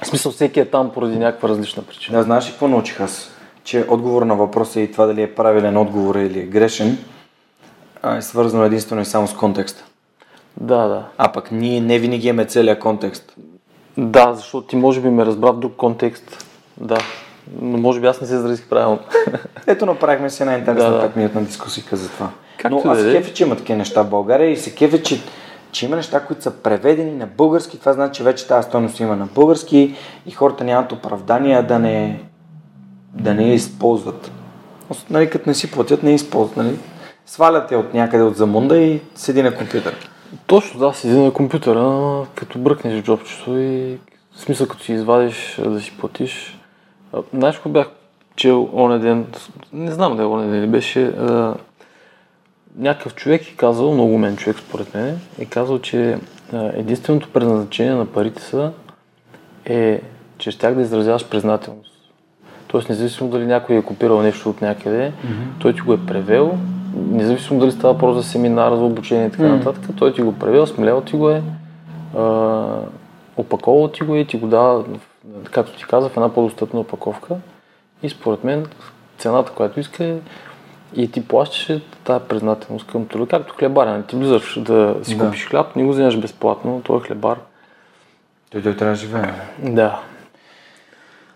В 0.02 0.06
смисъл, 0.06 0.32
всеки 0.32 0.60
е 0.60 0.70
там 0.70 0.90
поради 0.92 1.18
някаква 1.18 1.48
различна 1.48 1.82
причина. 1.82 2.18
Да, 2.18 2.24
знаеш 2.24 2.46
ли 2.46 2.50
какво 2.50 2.68
научих 2.68 3.00
аз? 3.00 3.30
Че 3.64 3.86
отговор 3.88 4.22
на 4.22 4.36
въпроса 4.36 4.80
и 4.80 4.92
това 4.92 5.06
дали 5.06 5.22
е 5.22 5.34
правилен 5.34 5.76
отговор 5.76 6.14
или 6.14 6.40
е 6.40 6.46
грешен, 6.46 6.98
е 8.18 8.22
свързано 8.22 8.64
единствено 8.64 9.02
и 9.02 9.04
само 9.04 9.26
с 9.26 9.34
контекста. 9.34 9.84
Да, 10.60 10.86
да. 10.86 11.04
А 11.18 11.32
пък 11.32 11.52
ние 11.52 11.80
не 11.80 11.98
винаги 11.98 12.28
имаме 12.28 12.44
целият 12.44 12.78
контекст. 12.78 13.36
Да, 13.96 14.34
защото 14.34 14.66
ти 14.66 14.76
може 14.76 15.00
би 15.00 15.08
ме 15.08 15.26
разбра 15.26 15.52
в 15.52 15.58
друг 15.58 15.76
контекст. 15.76 16.46
Да. 16.80 16.98
Но 17.60 17.78
може 17.78 18.00
би 18.00 18.06
аз 18.06 18.20
не 18.20 18.26
се 18.26 18.34
изразих 18.34 18.68
правилно. 18.68 18.98
Ето 19.66 19.86
направихме 19.86 20.30
си 20.30 20.42
една 20.42 20.58
интересна 20.58 20.90
Да, 20.90 20.96
да. 20.96 21.08
5 21.08 21.16
минутна 21.16 21.42
дискусия 21.42 21.84
за 21.92 22.08
това. 22.08 22.30
Както 22.58 22.82
Но 22.84 22.90
аз 22.90 22.98
се 22.98 23.12
кефе, 23.12 23.34
че 23.34 23.44
има 23.44 23.56
такива 23.56 23.78
неща 23.78 24.02
в 24.02 24.10
България 24.10 24.50
и 24.50 24.56
се 24.56 24.74
кефе, 24.74 25.02
че, 25.02 25.20
че 25.70 25.86
има 25.86 25.96
неща, 25.96 26.20
които 26.20 26.42
са 26.42 26.50
преведени 26.50 27.12
на 27.12 27.26
български. 27.26 27.78
Това 27.78 27.92
значи, 27.92 28.18
че 28.18 28.24
вече 28.24 28.46
тази 28.46 28.68
стойност 28.68 29.00
има 29.00 29.16
на 29.16 29.26
български 29.26 29.94
и 30.26 30.30
хората 30.30 30.64
нямат 30.64 30.92
оправдания 30.92 31.66
да 31.66 31.78
не, 31.78 32.20
да 33.14 33.34
не 33.34 33.48
я 33.48 33.54
използват. 33.54 34.30
Нали, 35.10 35.30
като 35.30 35.48
не 35.48 35.54
си 35.54 35.70
платят, 35.70 36.02
не 36.02 36.10
я 36.10 36.14
използват. 36.14 36.56
Нали? 36.56 36.78
Свалят 37.26 37.72
я 37.72 37.78
от 37.78 37.94
някъде 37.94 38.22
от 38.24 38.36
замунда 38.36 38.78
и 38.78 39.00
седи 39.14 39.42
на 39.42 39.54
компютър. 39.54 40.10
Точно, 40.46 40.80
да, 40.80 40.92
седи 40.92 41.16
на 41.16 41.32
компютъра, 41.32 42.22
като 42.34 42.58
бръкнеш 42.58 43.00
в 43.00 43.04
джобчето 43.04 43.58
и 43.58 43.98
в 44.32 44.40
смисъл 44.40 44.68
като 44.68 44.82
си 44.82 44.92
извадиш 44.92 45.60
да 45.64 45.80
си 45.80 45.92
платиш. 45.98 46.58
А, 47.12 47.22
Знаеш 47.34 47.54
какво 47.54 47.70
бях 47.70 47.88
чел 48.36 48.70
оня 48.74 48.98
ден, 48.98 49.26
не 49.72 49.92
знам 49.92 50.16
да 50.16 50.22
е 50.22 50.26
оня 50.26 50.50
ден 50.50 50.62
ли 50.62 50.66
беше, 50.66 51.04
а, 51.06 51.54
някакъв 52.76 53.14
човек 53.14 53.48
е 53.48 53.56
казал, 53.56 53.92
много 53.92 54.14
умен 54.14 54.36
човек 54.36 54.58
според 54.58 54.94
мен, 54.94 55.20
е 55.38 55.44
казал, 55.44 55.78
че 55.78 56.18
а, 56.52 56.70
единственото 56.74 57.28
предназначение 57.32 57.94
на 57.94 58.06
парите 58.06 58.42
са 58.42 58.72
е, 59.64 60.00
че 60.38 60.50
щях 60.50 60.74
да 60.74 60.82
изразяваш 60.82 61.28
признателност. 61.28 61.92
Тоест, 62.68 62.88
независимо 62.88 63.30
дали 63.30 63.46
някой 63.46 63.76
е 63.76 63.82
копирал 63.82 64.22
нещо 64.22 64.50
от 64.50 64.60
някъде, 64.60 65.12
mm-hmm. 65.12 65.60
той 65.60 65.74
ти 65.74 65.80
го 65.80 65.92
е 65.92 66.06
превел, 66.06 66.58
независимо 66.96 67.60
дали 67.60 67.72
става 67.72 67.98
просто 67.98 68.20
за 68.22 68.28
семинар, 68.28 68.72
за 68.74 68.82
обучение 68.82 69.26
и 69.26 69.30
така 69.30 69.42
Мгм. 69.42 69.54
нататък, 69.56 69.84
той 69.98 70.12
ти 70.14 70.22
го 70.22 70.32
превел, 70.38 70.66
смелел 70.66 71.00
ти 71.00 71.16
го 71.16 71.30
е, 71.30 71.42
а, 72.16 72.64
опаковал 73.36 73.88
ти 73.88 74.04
го 74.04 74.14
е 74.14 74.18
и 74.18 74.26
ти 74.26 74.36
го 74.38 74.46
дава, 74.46 74.84
както 75.50 75.78
ти 75.78 75.84
каза, 75.84 76.08
в 76.08 76.16
една 76.16 76.34
по-достъпна 76.34 76.80
опаковка. 76.80 77.36
И 78.02 78.08
според 78.10 78.44
мен 78.44 78.66
цената, 79.18 79.52
която 79.52 79.80
иска 79.80 80.04
е 80.04 80.16
и 80.94 81.10
ти 81.10 81.28
плащаш 81.28 81.80
тази 82.04 82.24
признателност 82.28 82.86
към 82.86 83.06
труда, 83.06 83.26
както 83.26 83.54
хлебаря. 83.54 84.02
Ти 84.02 84.16
влизаш 84.16 84.58
да 84.60 84.94
си 85.02 85.16
Да. 85.16 85.24
купиш 85.24 85.48
хляб, 85.48 85.76
не 85.76 85.84
го 85.84 85.90
вземаш 85.90 86.18
безплатно, 86.18 86.80
той 86.84 86.96
е 86.96 87.00
хлебар. 87.00 87.38
Той, 88.50 88.62
той 88.62 88.76
трябва 88.76 88.92
да 88.92 89.00
живее. 89.00 89.32
Да. 89.62 90.00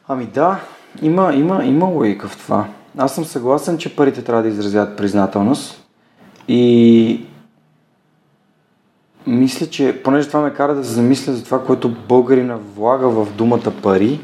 Ами 0.09 0.27
да, 0.27 0.61
има, 1.03 1.35
има, 1.35 1.65
има 1.65 1.87
логика 1.87 2.29
в 2.29 2.37
това. 2.39 2.65
Аз 2.99 3.15
съм 3.15 3.25
съгласен, 3.25 3.79
че 3.79 3.97
парите 3.97 4.25
трябва 4.25 4.43
да 4.43 4.49
изразят 4.49 4.97
признателност 4.97 5.89
и 6.49 7.25
мисля, 9.27 9.67
че 9.67 10.03
понеже 10.05 10.29
това 10.29 10.41
ме 10.41 10.53
кара 10.55 10.75
да 10.75 10.85
се 10.85 10.93
замисля 10.93 11.33
за 11.33 11.45
това, 11.45 11.65
което 11.65 11.89
българина 12.09 12.57
влага 12.75 13.09
в 13.09 13.33
думата 13.33 13.73
пари, 13.83 14.21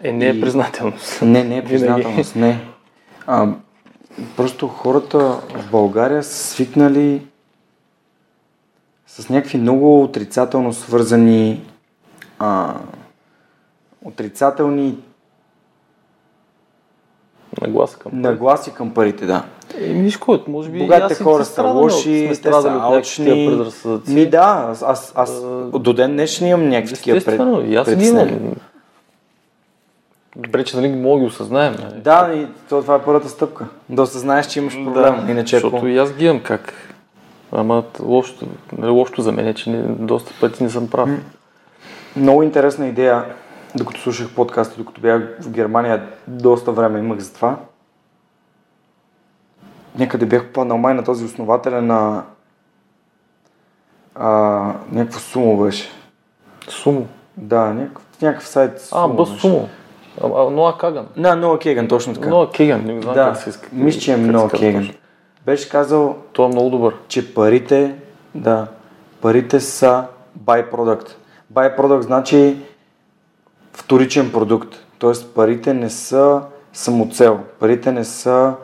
Е, 0.00 0.12
не 0.12 0.26
е 0.26 0.30
И- 0.30 0.40
признателност. 0.40 1.22
не, 1.22 1.44
не 1.44 1.56
е 1.58 1.64
признателност, 1.64 2.36
не. 2.36 2.60
А, 3.26 3.48
просто 4.36 4.68
хората 4.68 5.18
в 5.54 5.70
България 5.70 6.22
са 6.22 6.34
свикнали 6.46 7.26
с 9.06 9.28
някакви 9.28 9.58
много 9.58 10.02
отрицателно 10.02 10.72
свързани 10.72 11.62
а, 12.38 12.74
отрицателни 14.04 14.98
Нагласа 17.62 17.98
към 17.98 18.12
нагласи 18.20 18.72
към 18.74 18.94
парите, 18.94 19.26
да. 19.26 19.44
Еми, 19.80 20.02
виж 20.02 20.18
може 20.48 20.70
би 20.70 20.78
Богатите 20.78 21.22
хора 21.22 21.44
са 21.44 21.62
лоши, 21.62 22.28
те 22.42 22.52
са 22.52 22.78
алчни. 22.82 23.66
Ми 24.08 24.26
да, 24.26 24.66
аз, 24.70 24.82
аз, 24.82 25.12
аз 25.16 25.42
А, 25.74 25.78
до 25.78 25.92
ден 25.92 26.12
днешен 26.12 26.48
имам 26.48 26.68
някакви 26.68 26.94
такива 26.94 27.20
пред, 27.20 27.40
и 27.70 27.76
аз 27.76 27.88
ги 27.88 27.94
притеснения. 27.94 28.36
имам. 28.40 28.54
Добре, 30.36 30.64
че 30.64 30.76
нали 30.76 30.88
мога 30.88 31.14
да 31.16 31.20
ги 31.20 31.26
осъзнаем. 31.26 31.76
нали? 31.82 32.00
Да, 32.00 32.30
и 32.34 32.46
то, 32.68 32.80
това 32.82 32.94
е 32.94 33.02
първата 33.02 33.28
стъпка. 33.28 33.66
Да 33.88 34.02
осъзнаеш, 34.02 34.46
че 34.46 34.58
имаш 34.58 34.74
проблем. 34.84 35.26
Иначе 35.28 35.56
ако... 35.56 35.66
Защото 35.70 35.86
и 35.86 35.98
аз 35.98 36.12
ги 36.12 36.24
имам 36.24 36.40
как. 36.40 36.74
Ама 37.52 37.82
лошото, 38.02 38.46
нали, 38.78 38.90
лошото 38.90 39.22
за 39.22 39.32
мен 39.32 39.46
е, 39.48 39.54
че 39.54 39.70
не, 39.70 39.82
доста 39.82 40.32
пъти 40.40 40.62
не 40.62 40.70
съм 40.70 40.90
прав. 40.90 41.08
Много 42.16 42.42
интересна 42.42 42.86
идея, 42.86 43.24
докато 43.76 44.00
слушах 44.00 44.34
подкаста, 44.34 44.74
докато 44.78 45.00
бях 45.00 45.22
в 45.40 45.50
Германия, 45.50 46.08
доста 46.28 46.72
време 46.72 46.98
имах 46.98 47.18
за 47.18 47.34
това. 47.34 47.56
Някъде 49.98 50.26
бях 50.26 50.46
попаднал 50.46 50.78
май 50.78 50.94
на 50.94 51.04
този 51.04 51.24
основателя 51.24 51.82
на 51.82 52.22
а, 54.14 54.28
някакво 54.92 55.20
сумо 55.20 55.56
беше. 55.56 55.88
Сумо. 56.68 57.06
Да, 57.36 57.64
някакъв, 57.64 58.04
някакъв 58.22 58.48
сайт 58.48 58.88
А, 58.92 59.08
беше. 59.08 59.16
бъс 59.16 59.40
сумо. 59.40 59.68
А, 60.22 60.26
а, 60.26 60.50
Ноа 60.50 60.78
Каган. 60.78 61.06
На, 61.16 61.36
Ноа 61.36 61.58
Кеган, 61.58 61.88
точно 61.88 62.14
така. 62.14 62.28
Ноа 62.28 62.50
Кеган, 62.50 62.84
не 62.84 63.02
знам 63.02 63.14
да, 63.14 63.24
как 63.24 63.36
се 63.36 63.50
иска. 63.50 63.68
мисля, 63.72 64.00
че 64.00 64.12
е 64.12 64.16
Ноа 64.16 64.50
Кеган. 64.50 64.90
Беше 65.46 65.68
казал, 65.68 66.16
Той 66.32 66.44
е 66.44 66.48
много 66.48 66.70
добър. 66.70 66.94
че 67.08 67.34
парите, 67.34 67.94
да, 68.34 68.66
парите 69.20 69.60
са 69.60 70.04
byproduct. 70.44 71.08
Byproduct 71.52 72.00
значи 72.00 72.56
вторичен 73.74 74.32
продукт. 74.32 74.76
Тоест 74.98 75.34
парите 75.34 75.74
не 75.74 75.90
са 75.90 76.40
самоцел. 76.72 77.40
Парите 77.60 77.92
не 77.92 78.04
са, 78.04 78.54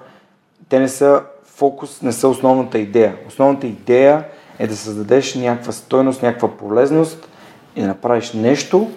те 0.69 0.79
не 0.79 0.89
са 0.89 1.23
фокус, 1.45 2.03
не 2.03 2.13
са 2.13 2.29
основната 2.29 2.79
идея. 2.79 3.17
Основната 3.29 3.67
идея 3.67 4.25
е 4.59 4.67
да 4.67 4.77
създадеш 4.77 5.35
някаква 5.35 5.73
стойност, 5.73 6.23
някаква 6.23 6.57
полезност 6.57 7.29
и 7.77 7.81
да 7.81 7.87
направиш 7.87 8.33
нещо 8.33 8.91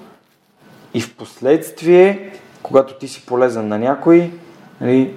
и 0.93 1.01
в 1.01 1.16
последствие, 1.16 2.32
когато 2.64 2.93
ти 2.93 3.07
си 3.07 3.26
полезен 3.26 3.68
на 3.68 3.80
някой, 3.80 4.32
нали, 4.82 5.14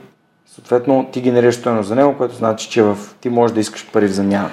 съответно 0.47 1.09
ти 1.13 1.21
генерираш 1.21 1.55
стойност 1.55 1.89
за 1.89 1.95
него, 1.95 2.17
което 2.17 2.35
значи, 2.35 2.71
че 2.71 2.83
в... 2.83 2.99
ти 3.21 3.29
можеш 3.29 3.55
да 3.55 3.61
искаш 3.61 3.91
пари 3.93 4.07
в 4.07 4.13
замяна. 4.13 4.51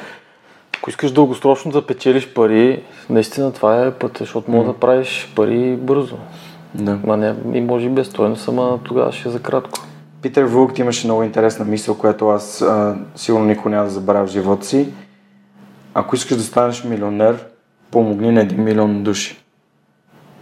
Ако 0.83 0.89
искаш 0.89 1.11
дългосрочно 1.11 1.71
да 1.71 1.85
печелиш 1.85 2.33
пари, 2.33 2.83
наистина 3.09 3.53
това 3.53 3.85
е 3.85 3.91
път, 3.91 4.17
защото 4.19 4.51
мога 4.51 4.65
да 4.65 4.79
правиш 4.79 5.33
пари 5.35 5.75
бързо. 5.75 6.17
Да. 6.73 6.99
Ма 7.03 7.17
не, 7.17 7.35
и 7.53 7.61
може 7.61 7.85
и 7.85 7.89
без 7.89 8.07
стойност, 8.07 8.47
ама 8.47 8.79
тогава 8.83 9.11
ще 9.11 9.29
е 9.29 9.31
за 9.31 9.41
кратко. 9.41 9.79
Питер 10.21 10.43
Вулкт 10.43 10.79
имаше 10.79 11.07
много 11.07 11.23
интересна 11.23 11.65
мисъл, 11.65 11.97
която 11.97 12.29
аз 12.29 12.61
а, 12.61 12.95
сигурно 13.15 13.45
никой 13.45 13.71
няма 13.71 13.83
да 13.83 13.89
забравя 13.89 14.27
в 14.27 14.29
живота 14.29 14.65
си. 14.65 14.93
Ако 15.93 16.15
искаш 16.15 16.37
да 16.37 16.43
станеш 16.43 16.83
милионер, 16.83 17.45
помогни 17.91 18.31
на 18.31 18.41
един 18.41 18.63
милион 18.63 19.03
души. 19.03 19.43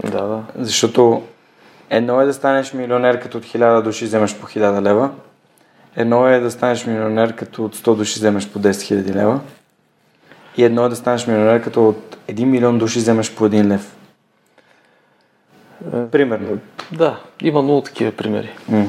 Да, 0.03 0.21
да. 0.21 0.43
Защото 0.55 1.21
едно 1.89 2.21
е 2.21 2.25
да 2.25 2.33
станеш 2.33 2.73
милионер, 2.73 3.19
като 3.19 3.37
от 3.37 3.45
хиляда 3.45 3.81
души 3.81 4.05
вземеш 4.05 4.35
по 4.35 4.47
1000 4.47 4.81
лева. 4.81 5.09
Едно 5.95 6.27
е 6.27 6.39
да 6.39 6.51
станеш 6.51 6.85
милионер, 6.85 7.35
като 7.35 7.65
от 7.65 7.75
100 7.75 7.95
души 7.95 8.19
вземеш 8.19 8.49
по 8.49 8.59
10 8.59 8.71
000 8.71 9.15
лева. 9.15 9.39
И 10.57 10.63
едно 10.63 10.85
е 10.85 10.89
да 10.89 10.95
станеш 10.95 11.27
милионер, 11.27 11.63
като 11.63 11.89
от 11.89 12.17
1 12.27 12.43
милион 12.45 12.77
души 12.77 12.99
вземеш 12.99 13.35
по 13.35 13.43
1 13.43 13.67
лев. 13.67 13.95
Е, 15.93 16.07
Примерно. 16.07 16.59
Да, 16.91 17.19
има 17.41 17.61
много 17.61 17.81
такива 17.81 18.11
примери. 18.11 18.49
М. 18.69 18.85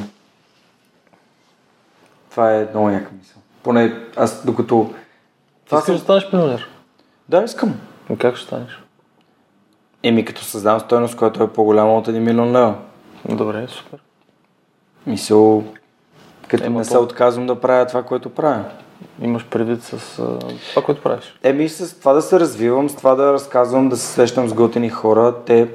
Това 2.30 2.52
е 2.52 2.66
много 2.70 2.90
яка 2.90 3.10
мисъл. 3.18 3.42
Поне 3.62 4.00
аз 4.16 4.44
докато... 4.46 4.94
Това 5.66 5.78
искаш 5.78 5.94
да 5.94 6.00
станеш 6.00 6.32
милионер? 6.32 6.68
Да, 7.28 7.42
искам. 7.42 7.74
Но 8.10 8.16
как 8.16 8.36
ще 8.36 8.46
станеш? 8.46 8.82
Еми 10.02 10.24
като 10.24 10.44
създам 10.44 10.80
стойност, 10.80 11.16
която 11.16 11.42
е 11.42 11.52
по-голяма 11.52 11.94
от 11.96 12.08
1 12.08 12.18
милион 12.18 12.52
лева. 12.52 12.74
Добре, 13.28 13.66
супер. 13.68 13.98
Мисъл, 15.06 15.64
като 16.48 16.64
Ема 16.64 16.78
не 16.78 16.84
то- 16.84 16.90
се 16.90 16.98
отказвам 16.98 17.46
да 17.46 17.60
правя 17.60 17.86
това, 17.86 18.02
което 18.02 18.30
правя. 18.30 18.64
Имаш 19.22 19.46
предвид 19.46 19.82
с 19.82 20.18
а, 20.18 20.38
това, 20.70 20.82
което 20.82 21.02
правиш. 21.02 21.34
Еми 21.42 21.68
с 21.68 21.98
това 21.98 22.12
да 22.12 22.22
се 22.22 22.40
развивам, 22.40 22.88
с 22.88 22.96
това 22.96 23.14
да 23.14 23.32
разказвам, 23.32 23.88
да 23.88 23.96
се 23.96 24.06
срещам 24.06 24.48
с 24.48 24.54
готини 24.54 24.90
хора. 24.90 25.34
Те, 25.46 25.68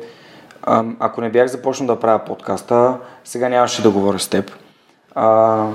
ам, 0.67 0.97
ако 0.99 1.21
не 1.21 1.30
бях 1.30 1.47
започнал 1.47 1.88
да 1.88 1.99
правя 1.99 2.19
подкаста, 2.19 2.97
сега 3.23 3.49
нямаше 3.49 3.82
да 3.82 3.89
говоря 3.89 4.19
с 4.19 4.28
теб. 4.28 4.51
А, 5.15 5.65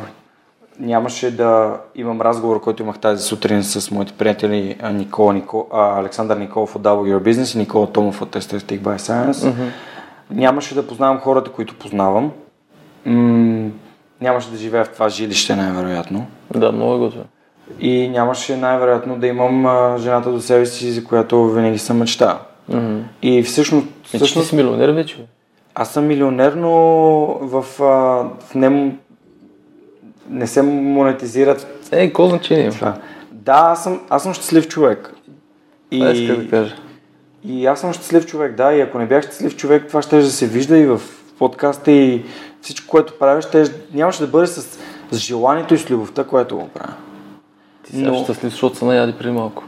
нямаше 0.78 1.36
да 1.36 1.76
имам 1.94 2.20
разговор, 2.20 2.60
който 2.60 2.82
имах 2.82 2.98
тази 2.98 3.24
сутрин 3.24 3.62
с 3.62 3.90
моите 3.90 4.12
приятели 4.12 4.76
а, 4.82 4.90
Никола, 4.92 5.32
Нико, 5.32 5.66
а, 5.72 6.00
Александър 6.00 6.36
Николов 6.36 6.76
от 6.76 6.82
Your 6.82 7.22
Business 7.22 7.54
и 7.54 7.58
Никола 7.58 7.92
Томов 7.92 8.22
от 8.22 8.36
Aesthetic 8.36 8.80
by 8.80 8.96
Science. 8.96 9.32
Mm-hmm. 9.32 9.68
Нямаше 10.30 10.74
да 10.74 10.86
познавам 10.86 11.20
хората, 11.20 11.50
които 11.50 11.74
познавам. 11.74 12.32
М- 13.06 13.70
нямаше 14.20 14.50
да 14.50 14.56
живея 14.56 14.84
в 14.84 14.90
това 14.90 15.08
жилище, 15.08 15.56
най-вероятно. 15.56 16.26
Да, 16.54 16.72
много 16.72 16.94
е 16.94 16.98
готово. 16.98 17.24
И 17.80 18.08
нямаше 18.08 18.56
най-вероятно 18.56 19.18
да 19.18 19.26
имам 19.26 19.66
а, 19.66 19.98
жената 19.98 20.30
до 20.32 20.40
себе 20.40 20.66
си, 20.66 20.90
за 20.92 21.04
която 21.04 21.48
винаги 21.50 21.78
съм 21.78 21.98
мечтал. 21.98 22.38
Mm-hmm. 22.70 23.00
И 23.22 23.42
всъщност, 23.42 23.86
Значи 23.86 24.16
всъщност 24.16 24.48
си 24.48 24.56
милионер 24.56 24.88
вече. 24.88 25.26
аз 25.74 25.92
съм 25.92 26.06
милионер, 26.06 26.52
но 26.52 26.70
в, 27.40 27.64
а, 27.82 27.84
в 28.46 28.54
не, 28.54 28.96
не 30.30 30.46
се 30.46 30.62
монетизират 30.62 31.88
Е, 31.92 32.06
какво 32.06 32.26
значение 32.28 32.64
има? 32.80 32.94
Да, 33.32 33.52
аз 33.52 33.82
съм, 33.82 34.00
аз 34.10 34.22
съм 34.22 34.34
щастлив 34.34 34.68
човек. 34.68 35.14
Това 35.92 36.10
иска 36.10 36.36
да 36.36 36.42
И, 36.42 36.50
кажа. 36.50 36.76
и 37.44 37.66
аз 37.66 37.80
съм 37.80 37.92
щастлив 37.92 38.26
човек, 38.26 38.54
да. 38.54 38.72
И 38.72 38.80
ако 38.80 38.98
не 38.98 39.06
бях 39.06 39.24
щастлив 39.24 39.56
човек, 39.56 39.84
това 39.88 40.02
ще 40.02 40.16
да 40.16 40.30
се 40.30 40.46
вижда 40.46 40.78
и 40.78 40.86
в 40.86 41.00
подкаста 41.38 41.92
и 41.92 42.24
всичко, 42.60 42.86
което 42.88 43.18
правиш, 43.18 43.44
ще, 43.44 43.64
нямаше 43.94 44.20
да 44.20 44.26
бъде 44.26 44.46
с, 44.46 44.78
с 45.10 45.18
желанието 45.18 45.74
и 45.74 45.78
с 45.78 45.90
любовта, 45.90 46.24
което 46.24 46.56
го 46.56 46.68
правя. 46.68 46.92
Ти 47.84 47.92
сега 47.92 48.10
но- 48.10 48.24
щастлив, 48.24 48.50
защото 48.50 48.76
са 48.76 48.84
наяди 48.84 49.12
преди 49.12 49.30
малко. 49.32 49.62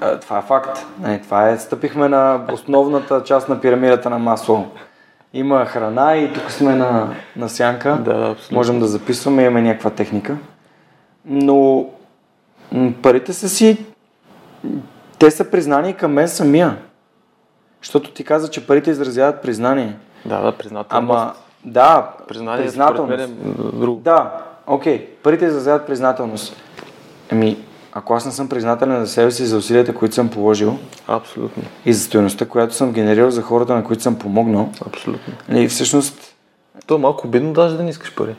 А, 0.00 0.20
Това 0.20 0.38
е 0.38 0.42
факт. 0.42 0.86
Не, 1.00 1.20
това 1.20 1.48
е, 1.48 1.58
стъпихме 1.58 2.08
на 2.08 2.40
основната 2.52 3.22
част 3.24 3.48
на 3.48 3.60
пирамидата 3.60 4.10
на 4.10 4.18
масло. 4.18 4.66
Има 5.32 5.64
храна 5.66 6.16
и 6.16 6.32
тук 6.32 6.50
сме 6.50 6.74
на, 6.74 7.14
на 7.36 7.48
сянка. 7.48 7.96
Да, 7.96 8.10
абсолютно. 8.30 8.54
Можем 8.56 8.78
да 8.80 8.86
записваме, 8.86 9.42
имаме 9.42 9.62
някаква 9.62 9.90
техника. 9.90 10.36
Но 11.24 11.86
парите 13.02 13.32
са 13.32 13.48
си... 13.48 13.84
Те 15.18 15.30
са 15.30 15.50
признани 15.50 15.94
към 15.94 16.12
мен 16.12 16.28
самия. 16.28 16.76
Защото 17.82 18.10
ти 18.10 18.24
каза, 18.24 18.48
че 18.50 18.66
парите 18.66 18.90
изразяват 18.90 19.42
признание. 19.42 19.96
Да, 20.24 20.40
да, 20.40 20.52
признателност. 20.52 21.10
Ама, 21.10 21.32
да, 21.64 22.10
Признание, 22.28 22.56
мен 22.56 22.66
признателност. 22.66 23.20
е 23.20 23.26
друго. 23.76 24.00
Да, 24.00 24.32
окей. 24.66 25.06
Парите 25.22 25.44
изразяват 25.44 25.86
признателност. 25.86 26.56
Ами, 27.30 27.56
ако 27.92 28.14
аз 28.14 28.26
не 28.26 28.32
съм 28.32 28.48
признателен 28.48 29.04
за 29.04 29.12
себе 29.12 29.30
си 29.30 29.46
за 29.46 29.56
усилията, 29.56 29.94
които 29.94 30.14
съм 30.14 30.28
положил, 30.28 30.78
Абсолютно. 31.08 31.62
и 31.86 31.92
за 31.92 32.04
стоеността, 32.04 32.46
която 32.48 32.74
съм 32.74 32.92
генерирал 32.92 33.30
за 33.30 33.42
хората, 33.42 33.74
на 33.74 33.84
които 33.84 34.02
съм 34.02 34.18
помогнал. 34.18 34.72
Абсолютно. 34.86 35.34
И 35.50 35.68
всъщност, 35.68 36.34
То 36.86 36.94
е 36.94 36.98
малко 36.98 37.26
обидно 37.26 37.52
даже 37.52 37.76
да 37.76 37.82
не 37.82 37.90
искаш 37.90 38.14
пари. 38.14 38.34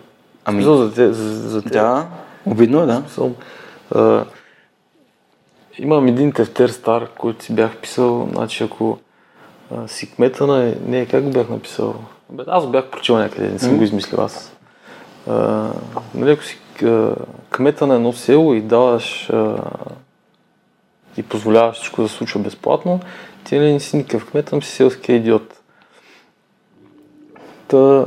Ами- 0.45 0.63
за, 0.63 0.93
те, 0.93 1.13
за, 1.13 1.49
за 1.49 1.61
те. 1.61 1.69
да, 1.69 2.07
обидно 2.45 2.83
е, 2.83 2.85
да. 2.85 2.95
Смисъл, 2.99 3.31
а, 3.95 4.25
имам 5.79 6.07
един 6.07 6.31
тефтер 6.31 6.69
стар, 6.69 7.07
който 7.17 7.45
си 7.45 7.55
бях 7.55 7.77
писал, 7.77 8.29
значи 8.33 8.63
ако 8.63 8.97
а, 9.75 9.87
си 9.87 10.11
кмета 10.11 10.47
на... 10.47 10.73
Не, 10.87 11.05
как 11.05 11.23
го 11.23 11.29
бях 11.29 11.49
написал? 11.49 11.95
Аз 12.47 12.65
го 12.65 12.71
бях 12.71 12.85
прочел 12.85 13.17
някъде, 13.17 13.49
не 13.49 13.59
съм 13.59 13.77
го 13.77 13.83
измислил 13.83 14.21
аз. 14.21 14.51
А, 15.29 15.69
нали, 16.15 16.31
ако 16.31 16.43
си 16.43 16.57
кмета 17.49 17.87
на 17.87 17.95
едно 17.95 18.13
село 18.13 18.53
и 18.53 18.61
даваш 18.61 19.29
а, 19.29 19.57
и 21.17 21.23
позволяваш 21.23 21.75
всичко 21.75 22.01
да 22.01 22.09
се 22.09 22.15
случва 22.15 22.39
безплатно, 22.39 22.99
ти 23.43 23.59
не 23.59 23.79
си 23.79 23.97
никакъв 23.97 24.31
кмет, 24.31 24.53
ами 24.53 24.61
си 24.61 24.71
селския 24.71 25.15
идиот. 25.15 25.61
Та, 27.67 28.05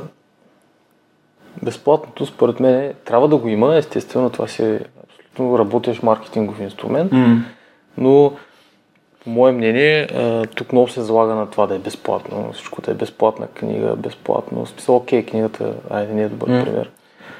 безплатното, 1.62 2.26
според 2.26 2.60
мен, 2.60 2.94
трябва 3.04 3.28
да 3.28 3.36
го 3.36 3.48
има. 3.48 3.76
Естествено, 3.76 4.30
това 4.30 4.48
си 4.48 4.64
е 4.64 4.80
абсолютно 5.04 5.58
работещ 5.58 6.02
маркетингов 6.02 6.60
инструмент. 6.60 7.12
М. 7.12 7.44
Но, 7.98 8.32
по 9.24 9.30
мое 9.30 9.52
мнение, 9.52 10.02
а, 10.02 10.46
тук 10.46 10.72
много 10.72 10.88
се 10.88 11.02
залага 11.02 11.34
на 11.34 11.50
това 11.50 11.66
да 11.66 11.74
е 11.74 11.78
безплатно. 11.78 12.52
Всичко 12.52 12.82
да 12.82 12.90
е 12.90 12.94
безплатна 12.94 13.46
книга, 13.46 13.96
безплатно. 13.96 14.66
Смисъл, 14.66 14.96
окей, 14.96 15.26
книгата, 15.26 15.74
айде, 15.90 16.14
не 16.14 16.22
е 16.22 16.28
добър 16.28 16.48
М. 16.48 16.64
пример. 16.64 16.90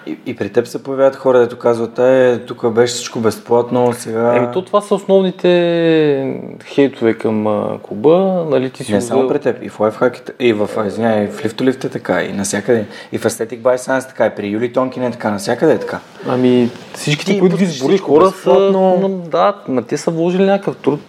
И, 0.09 0.19
и 0.27 0.37
при 0.37 0.53
теб 0.53 0.67
се 0.67 0.83
появяват 0.83 1.17
хора, 1.17 1.39
дето 1.39 1.59
казват, 1.59 1.99
е, 1.99 2.41
тук 2.47 2.71
беше 2.71 2.95
всичко 2.95 3.21
безплатно, 3.21 3.93
сега... 3.93 4.37
Еми, 4.37 4.47
то 4.53 4.63
това 4.63 4.81
са 4.81 4.95
основните 4.95 6.41
хейтове 6.65 7.15
към 7.15 7.47
а, 7.47 7.79
клуба. 7.83 8.47
Нали, 8.51 8.71
ти 8.71 8.85
си 8.85 8.93
Не 8.93 8.99
го 8.99 9.05
само 9.05 9.29
при 9.29 9.39
теб, 9.39 9.63
и 9.63 9.69
в 9.69 9.81
лайфхаките, 9.81 10.33
и 10.41 10.53
в, 10.53 10.71
а, 10.77 10.87
извиняй, 10.87 11.25
и 11.25 11.29
в 11.29 11.57
така, 11.81 12.23
и 12.23 12.33
навсякъде. 12.33 12.87
И 13.13 13.19
в 13.19 13.25
Aesthetic 13.25 13.61
by 13.61 13.77
Science 13.77 14.09
така, 14.09 14.27
и 14.27 14.31
при 14.37 14.49
Юли 14.49 14.73
Тонкин 14.73 15.03
е 15.03 15.11
така, 15.11 15.31
навсякъде 15.31 15.73
е 15.73 15.79
така. 15.79 16.01
Ами, 16.29 16.71
всичките, 16.95 17.33
Ти 17.33 17.41
които 17.41 17.57
ги 17.57 17.65
избори 17.65 17.99
хора 17.99 18.25
безплатно. 18.25 19.21
са... 19.25 19.31
Да, 19.31 19.55
ма 19.69 19.83
те 19.83 19.97
са 19.97 20.11
вложили 20.11 20.45
някакъв 20.45 20.77
труд. 20.77 21.01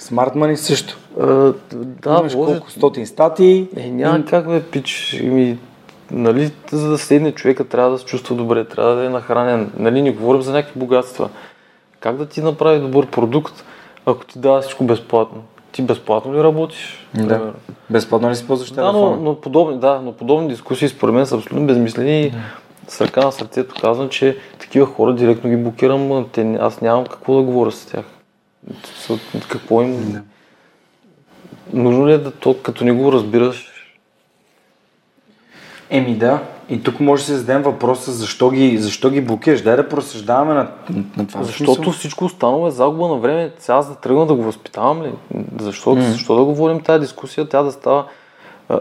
Smart 0.00 0.34
Money 0.34 0.54
също. 0.54 0.98
А, 1.20 1.26
да, 1.72 2.16
Имаш 2.20 2.32
вложи... 2.32 2.52
колко 2.52 2.70
стотин 2.70 3.06
статии. 3.06 3.68
Е, 3.76 3.90
няма 3.90 4.24
как 4.24 4.48
бе, 4.48 4.62
пич. 4.62 5.20
Еми, 5.22 5.58
нали, 6.10 6.52
за 6.72 6.90
да 6.90 6.98
седне 6.98 7.32
човека 7.32 7.64
трябва 7.64 7.90
да 7.90 7.98
се 7.98 8.04
чувства 8.04 8.36
добре, 8.36 8.64
трябва 8.64 8.94
да 8.94 9.04
е 9.04 9.08
нахранен. 9.08 9.72
Нали, 9.76 10.02
не 10.02 10.12
говорим 10.12 10.42
за 10.42 10.52
някакви 10.52 10.80
богатства. 10.80 11.28
Как 12.00 12.16
да 12.16 12.26
ти 12.26 12.42
направи 12.42 12.80
добър 12.80 13.06
продукт, 13.06 13.64
ако 14.06 14.24
ти 14.24 14.38
дава 14.38 14.60
всичко 14.60 14.84
безплатно? 14.84 15.42
Ти 15.72 15.82
безплатно 15.82 16.34
ли 16.34 16.42
работиш? 16.42 17.06
Да. 17.14 17.28
примерно? 17.28 17.54
Безплатно 17.90 18.30
ли 18.30 18.36
си 18.36 18.46
ползваш 18.46 18.70
Да, 18.70 18.82
но, 18.84 18.92
телефона? 18.92 19.16
но, 19.22 19.40
подобни, 19.40 19.78
да, 19.78 20.00
но 20.04 20.12
подобни 20.12 20.48
дискусии 20.48 20.88
според 20.88 21.14
мен 21.14 21.26
са 21.26 21.36
абсолютно 21.36 21.66
безмислени 21.66 22.22
и 22.22 22.32
с 22.88 23.00
ръка 23.00 23.24
на 23.24 23.32
сърцето 23.32 23.74
казвам, 23.80 24.08
че 24.08 24.36
такива 24.58 24.86
хора 24.86 25.14
директно 25.14 25.50
ги 25.50 25.56
блокирам, 25.56 26.26
те, 26.32 26.58
аз 26.60 26.80
нямам 26.80 27.06
какво 27.06 27.36
да 27.36 27.42
говоря 27.42 27.72
с 27.72 27.86
тях. 27.86 28.04
Какво 29.48 29.82
им... 29.82 30.12
Да. 30.12 30.20
Нужно 31.72 32.08
ли 32.08 32.12
е 32.12 32.18
да 32.18 32.30
то, 32.30 32.56
като 32.62 32.84
не 32.84 32.92
го 32.92 33.12
разбираш, 33.12 33.69
Еми 35.90 36.14
да. 36.14 36.38
И 36.68 36.82
тук 36.82 37.00
може 37.00 37.22
да 37.22 37.26
се 37.26 37.36
зададем 37.36 37.62
въпроса 37.62 38.12
защо 38.12 38.50
ги, 38.50 38.78
защо 38.78 39.10
ги 39.10 39.20
блокираш. 39.20 39.62
Дай 39.62 39.76
да 39.76 39.88
просъждаваме 39.88 40.54
на, 40.54 40.68
на 41.16 41.26
това. 41.26 41.42
Защото 41.42 41.74
Смисъл? 41.74 41.92
всичко 41.92 42.24
останало 42.24 42.66
е 42.66 42.70
загуба 42.70 43.08
на 43.08 43.16
време. 43.16 43.50
Сега 43.58 43.76
аз 43.78 43.88
да 43.88 43.94
тръгна 43.94 44.26
да 44.26 44.34
го 44.34 44.42
възпитавам 44.42 45.02
ли? 45.02 45.12
Защо, 45.60 45.90
Мгм. 45.90 46.00
защо 46.02 46.36
да 46.36 46.44
говорим 46.44 46.80
тази 46.80 47.00
дискусия, 47.00 47.48
тя 47.48 47.62
да 47.62 47.72
става... 47.72 48.04
А, 48.68 48.78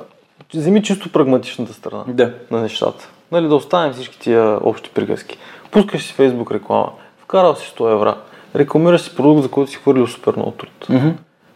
вземи 0.53 0.83
чисто 0.83 1.11
прагматичната 1.11 1.73
страна 1.73 2.03
Да. 2.07 2.33
на 2.51 2.61
нещата. 2.61 3.09
Нали, 3.31 3.47
да 3.47 3.55
оставим 3.55 3.93
всички 3.93 4.19
тия 4.19 4.59
общи 4.63 4.89
приказки. 4.89 5.37
Пускаш 5.71 6.03
си 6.03 6.13
Facebook 6.19 6.51
реклама, 6.53 6.91
вкарал 7.23 7.55
си 7.55 7.73
100 7.77 7.93
евра, 7.93 8.15
рекламираш 8.55 9.01
си 9.01 9.15
продукт, 9.15 9.43
за 9.43 9.51
който 9.51 9.71
си 9.71 9.77
хвърлил 9.77 10.07
супер 10.07 10.33
много 10.35 10.51
труд. 10.51 10.89
Мгм. 10.89 11.09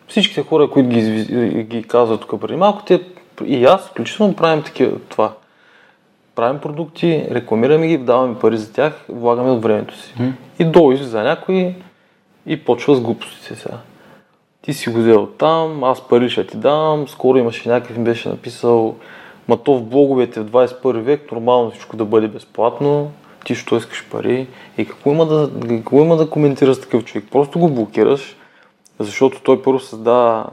Всичките 0.07 0.43
хора, 0.43 0.69
които 0.69 0.89
ги, 0.89 1.63
ги 1.63 1.83
казват 1.83 2.21
тук 2.21 2.41
преди 2.41 2.55
малко, 2.55 2.83
те 2.85 3.01
и 3.45 3.65
аз, 3.65 3.87
включително 3.87 4.35
правим 4.35 4.63
такива 4.63 4.91
това. 5.09 5.31
Правим 6.35 6.59
продукти, 6.59 7.27
рекламираме 7.31 7.87
ги, 7.87 7.97
даваме 7.97 8.39
пари 8.39 8.57
за 8.57 8.73
тях, 8.73 9.05
влагаме 9.09 9.51
от 9.51 9.63
времето 9.63 9.97
си. 9.97 10.13
Мгм. 10.19 10.29
И 10.59 10.65
долу 10.65 10.91
излиза 10.91 11.23
някой 11.23 11.75
и 12.45 12.65
почва 12.65 12.95
с 12.95 13.01
глупостите 13.01 13.55
сега. 13.55 13.77
Ти 14.61 14.73
си 14.73 14.89
го 14.89 14.99
взел 14.99 15.25
там, 15.25 15.83
аз 15.83 16.07
пари 16.07 16.29
ще 16.29 16.47
ти 16.47 16.57
дам, 16.57 17.07
скоро 17.07 17.37
имаше 17.37 17.69
някакъв 17.69 17.97
ми 17.97 18.03
беше 18.03 18.29
написал, 18.29 18.95
ма 19.47 19.57
то 19.57 19.77
в 19.77 19.83
блоговете 19.83 20.39
в 20.39 20.45
21 20.45 20.99
век 20.99 21.31
нормално 21.31 21.71
всичко 21.71 21.97
да 21.97 22.05
бъде 22.05 22.27
безплатно, 22.27 23.11
ти 23.45 23.55
що 23.55 23.75
искаш 23.75 24.07
пари 24.11 24.47
и 24.77 24.85
какво 24.85 25.11
има 25.11 25.25
да, 25.25 25.49
какво 25.67 26.01
има 26.01 26.15
да 26.15 26.29
коментираш 26.29 26.81
такъв 26.81 27.03
човек? 27.03 27.25
Просто 27.31 27.59
го 27.59 27.69
блокираш, 27.69 28.35
защото 28.99 29.41
той 29.43 29.61
първо 29.61 29.79
създава 29.79 30.45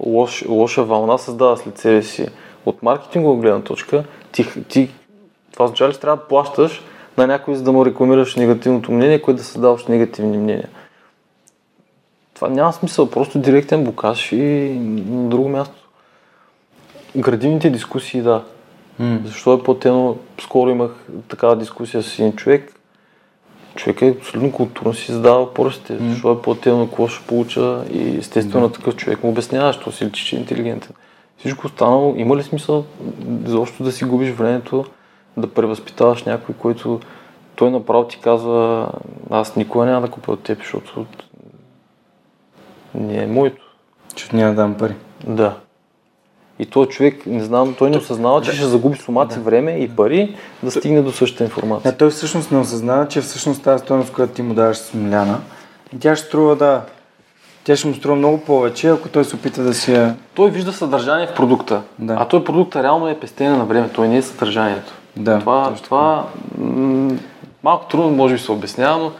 лош, 0.00 0.44
лоша 0.48 0.84
вълна, 0.84 1.18
създава 1.18 1.56
след 1.56 1.78
себе 1.78 2.02
си 2.02 2.28
от 2.66 2.82
маркетингова 2.82 3.40
гледна 3.40 3.60
точка. 3.60 4.04
Ти, 4.32 4.46
ти 4.68 4.90
това 5.56 5.64
означава 5.64 5.90
ли, 5.90 5.94
че 5.94 6.00
трябва 6.00 6.16
да 6.16 6.28
плащаш 6.28 6.82
на 7.18 7.26
някой, 7.26 7.54
за 7.54 7.62
да 7.62 7.72
му 7.72 7.86
рекламираш 7.86 8.36
негативното 8.36 8.92
мнение, 8.92 9.22
което 9.22 9.38
да 9.38 9.44
създаваш 9.44 9.86
негативни 9.86 10.38
мнения. 10.38 10.68
Това 12.34 12.48
няма 12.48 12.72
смисъл, 12.72 13.10
просто 13.10 13.38
директен 13.38 13.84
блокаж 13.84 14.32
и 14.32 14.36
на 15.08 15.28
друго 15.28 15.48
място. 15.48 15.74
Градивните 17.16 17.70
дискусии, 17.70 18.22
да. 18.22 18.44
М. 18.98 19.18
Защо 19.24 19.52
е 19.52 19.62
платено? 19.62 20.16
Скоро 20.40 20.70
имах 20.70 20.90
такава 21.28 21.56
дискусия 21.56 22.02
с 22.02 22.18
един 22.18 22.32
човек. 22.32 22.72
човек 23.74 24.02
е 24.02 24.16
абсолютно 24.18 24.52
културно 24.52 24.94
си 24.94 25.12
задава 25.12 25.38
въпросите, 25.38 25.92
mm. 25.92 26.10
защо 26.10 26.32
е 26.32 26.42
платено, 26.42 26.86
какво 26.86 27.08
ще 27.08 27.26
получа 27.26 27.84
и 27.92 28.16
естествено 28.18 28.64
на 28.64 28.72
такъв 28.72 28.96
човек 28.96 29.22
му 29.22 29.30
обяснява, 29.30 29.72
що 29.72 29.92
си 29.92 30.04
личи, 30.04 30.26
че 30.26 30.36
е 30.36 30.38
интелигентен. 30.38 30.92
Всичко 31.38 31.66
останало, 31.66 32.14
има 32.16 32.36
ли 32.36 32.42
смисъл 32.42 32.84
заобщо 33.44 33.82
да 33.82 33.92
си 33.92 34.04
губиш 34.04 34.30
времето, 34.30 34.84
да 35.36 35.54
превъзпитаваш 35.54 36.24
някой, 36.24 36.54
който 36.54 37.00
той 37.54 37.70
направо 37.70 38.04
ти 38.04 38.20
казва, 38.20 38.88
аз 39.30 39.56
никога 39.56 39.86
няма 39.86 40.00
да 40.00 40.12
купя 40.12 40.32
от 40.32 40.42
теб, 40.42 40.58
защото 40.58 41.06
не 42.94 43.22
е 43.22 43.26
моето. 43.26 43.62
Защото 44.12 44.36
няма 44.36 44.54
да 44.54 44.62
дам 44.62 44.74
пари. 44.74 44.94
Да. 45.26 45.56
И 46.58 46.66
той 46.66 46.86
човек, 46.86 47.26
не 47.26 47.44
знам, 47.44 47.74
той 47.78 47.90
не 47.90 47.96
осъзнава, 47.96 48.42
че 48.42 48.50
да. 48.50 48.56
ще 48.56 48.66
загуби 48.66 48.98
сумати 48.98 49.34
да. 49.34 49.40
време 49.40 49.72
и 49.72 49.88
пари 49.88 50.36
да 50.62 50.70
стигне 50.70 51.02
до 51.02 51.12
същата 51.12 51.44
информация. 51.44 51.90
Не, 51.90 51.98
той 51.98 52.10
всъщност 52.10 52.50
не 52.50 52.58
осъзнава, 52.58 53.08
че 53.08 53.20
всъщност 53.20 53.62
тази 53.62 53.84
стоеност, 53.84 54.12
която 54.12 54.32
ти 54.32 54.42
му 54.42 54.54
даваш 54.54 54.76
смляна, 54.76 55.40
и 55.94 55.98
тя 55.98 56.16
ще 56.16 56.26
струва 56.26 56.56
да... 56.56 56.82
Тя 57.64 57.76
ще 57.76 57.88
му 57.88 57.94
струва 57.94 58.16
много 58.16 58.40
повече, 58.40 58.88
ако 58.88 59.08
той 59.08 59.24
се 59.24 59.36
опита 59.36 59.62
да 59.62 59.74
си 59.74 59.92
я... 59.92 60.16
Той 60.34 60.50
вижда 60.50 60.72
съдържание 60.72 61.26
в 61.26 61.34
продукта, 61.34 61.82
да. 61.98 62.16
а 62.20 62.28
той 62.28 62.44
продукта 62.44 62.82
реално 62.82 63.08
е 63.08 63.20
пестене 63.20 63.56
на 63.56 63.64
време, 63.64 63.88
той 63.94 64.08
не 64.08 64.16
е 64.16 64.22
съдържанието. 64.22 64.92
Да, 65.16 65.38
това, 65.38 65.74
това 65.84 66.26
м- 66.58 67.18
малко 67.62 67.88
трудно 67.88 68.10
може 68.10 68.34
би 68.34 68.40
се 68.40 68.52
обяснява, 68.52 68.98
но 68.98 69.12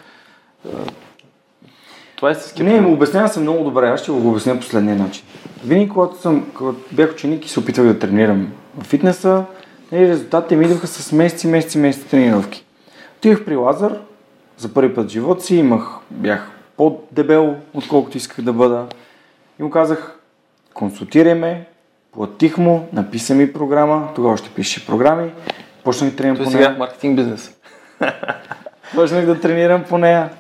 това 2.17 2.29
е 2.29 2.33
истински. 2.33 2.63
Не, 2.63 2.81
му 2.81 2.93
обяснявам 2.93 3.29
се 3.29 3.41
много 3.41 3.65
добре. 3.65 3.89
Аз 3.89 4.01
ще 4.01 4.13
го 4.13 4.31
обясня 4.31 4.61
последния 4.61 4.97
начин. 4.97 5.25
Винаги, 5.65 5.89
когато, 5.89 6.21
съм, 6.21 6.47
когато 6.55 6.79
бях 6.93 7.13
ученик 7.13 7.47
и 7.47 7.49
се 7.49 7.61
опитвах 7.61 7.87
да 7.87 7.99
тренирам 7.99 8.53
в 8.79 8.85
фитнеса, 8.85 9.45
нали, 9.93 10.09
резултатите 10.09 10.57
ми 10.57 10.65
идваха 10.65 10.87
с 10.87 11.13
месеци, 11.13 11.47
месеци, 11.47 11.79
месеци 11.79 12.09
тренировки. 12.09 12.65
Отидох 13.19 13.45
при 13.45 13.57
Лазар, 13.57 13.99
за 14.59 14.75
първи 14.75 14.95
път 14.95 15.07
в 15.07 15.13
живота 15.13 15.45
си 15.45 15.57
имах, 15.57 15.89
бях 16.11 16.51
по-дебел, 16.77 17.57
отколкото 17.75 18.17
исках 18.17 18.45
да 18.45 18.53
бъда. 18.53 18.87
И 19.61 19.63
му 19.63 19.71
казах, 19.71 20.19
консултирай 20.75 21.35
ме, 21.35 21.67
платих 22.13 22.59
му, 22.59 22.89
написа 22.93 23.35
ми 23.35 23.53
програма, 23.53 24.09
тогава 24.15 24.37
ще 24.37 24.51
пише 24.51 24.87
програми, 24.87 25.31
почнах 25.87 26.11
да 26.11 26.17
тренирам 26.17 26.37
по 26.37 26.51
нея. 26.51 26.53
сега 26.53 26.77
маркетинг 26.79 27.17
бизнес. 27.17 27.57
почнах 28.95 29.27
да 29.27 29.41
тренирам 29.41 29.85
по 29.85 29.99
нея. 29.99 30.31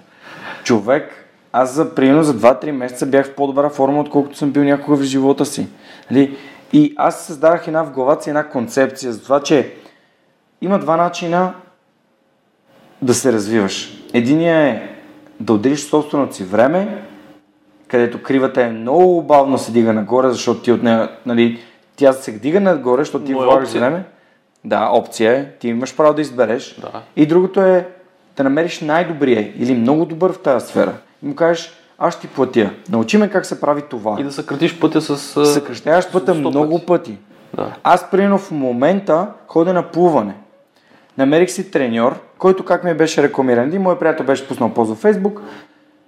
Човек 0.64 1.26
аз 1.52 1.74
за 1.74 1.94
примерно 1.94 2.22
за 2.22 2.34
2-3 2.34 2.70
месеца 2.70 3.06
бях 3.06 3.26
в 3.26 3.34
по-добра 3.34 3.68
форма, 3.68 4.00
отколкото 4.00 4.36
съм 4.36 4.50
бил 4.50 4.64
някога 4.64 4.96
в 4.96 5.02
живота 5.02 5.44
си. 5.44 5.68
Нали? 6.10 6.36
И 6.72 6.94
аз 6.96 7.26
създадах 7.26 7.66
една 7.66 7.82
в 7.82 7.90
главата 7.90 8.22
си 8.22 8.30
една 8.30 8.48
концепция 8.48 9.12
за 9.12 9.22
това, 9.22 9.40
че 9.40 9.74
има 10.60 10.78
два 10.78 10.96
начина 10.96 11.54
да 13.02 13.14
се 13.14 13.32
развиваш. 13.32 14.02
Единият 14.12 14.76
е 14.76 14.88
да 15.40 15.52
отделиш 15.52 15.80
собственото 15.80 16.34
си 16.34 16.44
време, 16.44 17.04
където 17.88 18.22
кривата 18.22 18.62
е 18.62 18.70
много 18.70 19.22
бавно 19.22 19.58
се 19.58 19.72
дига 19.72 19.92
нагоре, 19.92 20.30
защото 20.30 20.60
ти 20.60 20.72
от 20.72 20.82
нея, 20.82 21.08
нали, 21.26 21.60
тя 21.96 22.12
се 22.12 22.32
дига 22.32 22.60
нагоре, 22.60 23.02
защото 23.02 23.24
ти 23.24 23.34
влагаш 23.34 23.72
време. 23.72 24.04
Да, 24.66 24.90
опция 24.92 25.32
е. 25.32 25.44
Ти 25.44 25.68
имаш 25.68 25.96
право 25.96 26.14
да 26.14 26.20
избереш. 26.20 26.74
Да. 26.74 27.02
И 27.16 27.26
другото 27.26 27.60
е 27.60 27.88
да 28.36 28.44
намериш 28.44 28.80
най-добрия 28.80 29.52
или 29.58 29.74
много 29.74 30.04
добър 30.04 30.32
в 30.32 30.38
тази 30.38 30.66
сфера 30.66 30.92
и 31.22 31.26
му 31.26 31.34
кажеш, 31.34 31.72
аз 31.98 32.14
ще 32.14 32.20
ти 32.20 32.34
платя. 32.34 32.70
Научи 32.90 33.18
ме 33.18 33.30
как 33.30 33.46
се 33.46 33.60
прави 33.60 33.82
това. 33.82 34.16
И 34.20 34.24
да 34.24 34.32
съкратиш 34.32 34.78
пътя 34.78 35.00
с... 35.00 35.46
Съкръщаваш 35.46 36.12
пътя 36.12 36.34
много 36.34 36.78
пъти. 36.78 36.86
пъти. 36.86 37.18
Да. 37.54 37.72
Аз, 37.82 38.10
примерно, 38.10 38.38
в 38.38 38.50
момента 38.50 39.26
ходя 39.48 39.72
на 39.72 39.82
плуване. 39.82 40.34
Намерих 41.18 41.50
си 41.50 41.70
треньор, 41.70 42.20
който 42.38 42.64
как 42.64 42.84
ми 42.84 42.94
беше 42.94 43.22
рекламиран. 43.22 43.68
Един 43.68 43.82
мой 43.82 43.98
приятел 43.98 44.26
беше 44.26 44.48
пуснал 44.48 44.74
пост 44.74 44.88
във 44.88 44.98
Фейсбук. 44.98 45.42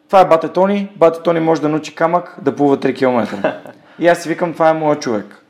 Това 0.07 0.21
е 0.21 0.25
Бате 0.25 0.49
Тони. 0.49 0.91
Бате 0.97 1.23
Тони 1.23 1.41
може 1.41 1.61
да 1.61 1.69
научи 1.69 1.95
камък 1.95 2.37
да 2.43 2.57
плува 2.57 2.77
3 2.77 2.97
км. 2.97 3.53
и 3.99 4.09
аз 4.09 4.23
си 4.23 4.29
викам, 4.29 4.53
това 4.53 4.69
е 4.69 4.75
моят 4.75 5.03
човек. 5.03 5.43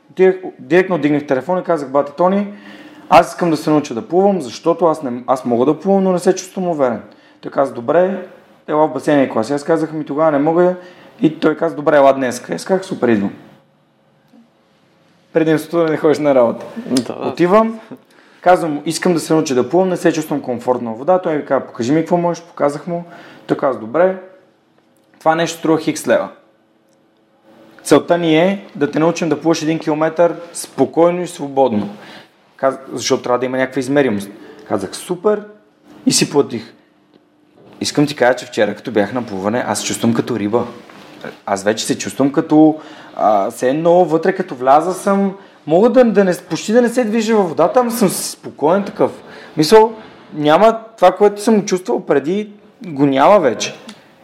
Директно 0.59 0.97
дигнах 0.97 1.27
телефон 1.27 1.59
и 1.59 1.63
казах, 1.63 1.89
Бате 1.89 2.11
Тони, 2.11 2.53
аз 3.09 3.29
искам 3.29 3.51
да 3.51 3.57
се 3.57 3.69
науча 3.69 3.93
да 3.93 4.07
плувам, 4.07 4.41
защото 4.41 4.85
аз, 4.85 5.03
не, 5.03 5.23
аз 5.27 5.45
мога 5.45 5.65
да 5.65 5.79
плувам, 5.79 6.03
но 6.03 6.11
не 6.11 6.19
се 6.19 6.35
чувствам 6.35 6.67
уверен. 6.67 7.01
Той 7.41 7.51
каза, 7.51 7.73
добре, 7.73 8.27
ела 8.67 8.87
в 8.87 8.93
басейния 8.93 9.29
клас. 9.29 9.51
Аз 9.51 9.63
казах 9.63 9.93
ми 9.93 10.05
тогава 10.05 10.31
не 10.31 10.37
мога 10.37 10.75
и 11.21 11.39
той 11.39 11.57
каза, 11.57 11.75
добре, 11.75 11.97
ела 11.97 12.13
днес. 12.13 12.49
Аз 12.49 12.65
казах, 12.65 12.85
супер, 12.85 13.07
идвам. 13.07 13.33
Предимството 15.33 15.77
да 15.77 15.91
не 15.91 15.97
ходиш 15.97 16.19
на 16.19 16.35
работа. 16.35 16.65
Да. 16.77 17.13
Отивам, 17.13 17.79
казвам, 18.41 18.81
искам 18.85 19.13
да 19.13 19.19
се 19.19 19.33
науча 19.33 19.55
да 19.55 19.69
плувам, 19.69 19.89
не 19.89 19.97
се 19.97 20.13
чувствам 20.13 20.41
комфортно 20.41 20.95
в 20.95 20.97
вода. 20.97 21.21
Той 21.21 21.37
ми 21.37 21.45
каза, 21.45 21.65
покажи 21.65 21.91
ми 21.91 21.99
какво 21.99 22.17
можеш, 22.17 22.43
показах 22.43 22.87
му. 22.87 23.03
Той 23.47 23.57
каза, 23.57 23.79
добре, 23.79 24.17
това 25.19 25.35
нещо 25.35 25.57
струва 25.59 25.79
хикс 25.79 26.07
лева. 26.07 26.29
Целта 27.83 28.17
ни 28.17 28.37
е 28.37 28.65
да 28.75 28.91
те 28.91 28.99
научим 28.99 29.29
да 29.29 29.41
плуваш 29.41 29.61
един 29.61 29.79
километър 29.79 30.35
спокойно 30.53 31.21
и 31.21 31.27
свободно. 31.27 31.89
Защото 32.93 33.23
трябва 33.23 33.39
да 33.39 33.45
има 33.45 33.57
някаква 33.57 33.79
измеримост. 33.79 34.29
Казах, 34.67 34.95
супер 34.95 35.43
и 36.05 36.11
си 36.11 36.29
платих. 36.29 36.73
Искам 37.81 38.07
ти 38.07 38.15
кажа, 38.15 38.35
че 38.35 38.45
вчера, 38.45 38.75
като 38.75 38.91
бях 38.91 39.13
на 39.13 39.25
плуване, 39.25 39.63
аз 39.67 39.79
се 39.79 39.85
чувствам 39.85 40.13
като 40.13 40.39
риба. 40.39 40.65
Аз 41.45 41.63
вече 41.63 41.85
се 41.85 41.97
чувствам 41.97 42.31
като... 42.31 42.79
А, 43.15 43.51
се 43.51 43.69
едно 43.69 44.05
вътре, 44.05 44.33
като 44.33 44.55
вляза 44.55 44.93
съм... 44.93 45.35
Мога 45.67 45.89
да, 45.89 46.05
да 46.05 46.23
не, 46.23 46.37
почти 46.49 46.73
да 46.73 46.81
не 46.81 46.89
се 46.89 47.03
движа 47.03 47.35
във 47.35 47.49
водата, 47.49 47.79
ама 47.79 47.91
съм 47.91 48.09
спокоен 48.09 48.83
такъв. 48.83 49.11
Мисъл, 49.57 49.93
няма 50.33 50.79
това, 50.97 51.11
което 51.11 51.41
съм 51.41 51.65
чувствал 51.65 52.05
преди, 52.05 52.49
го 52.85 53.05
няма 53.05 53.39
вече. 53.39 53.75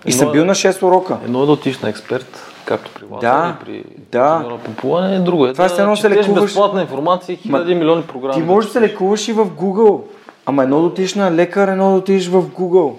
И 0.06 0.10
едно, 0.10 0.20
съм 0.20 0.32
бил 0.32 0.46
на 0.46 0.56
6 0.56 0.84
урока. 0.84 1.18
Едно 1.24 1.46
да 1.46 1.52
отиш 1.52 1.80
на 1.80 1.90
експерт, 1.90 2.55
както 2.66 2.91
при 2.91 3.05
вас, 3.05 3.22
да, 3.22 3.57
и 3.61 3.66
при 3.66 3.84
да. 4.11 4.57
по 4.66 4.72
плуване, 4.72 5.20
друго 5.20 5.45
е 5.45 5.53
това 5.53 5.68
да, 5.68 5.86
да 5.88 5.95
се 5.95 6.09
лекуваш... 6.09 6.41
безплатна 6.41 6.82
информация, 6.82 7.38
хиляди 7.38 7.76
милиони 7.76 8.03
програми. 8.03 8.34
Ти 8.34 8.41
можеш 8.41 8.70
да 8.70 8.74
се 8.74 8.82
лекуваш 8.82 9.28
и 9.28 9.34
в 9.34 9.45
Google. 9.45 10.01
Ама 10.45 10.63
едно 10.63 10.80
да 10.80 10.88
отиш 10.88 11.16
на 11.16 11.32
лекар, 11.32 11.68
едно 11.68 11.89
да 11.89 11.95
отиш 11.95 12.28
в 12.28 12.43
Google 12.43 12.95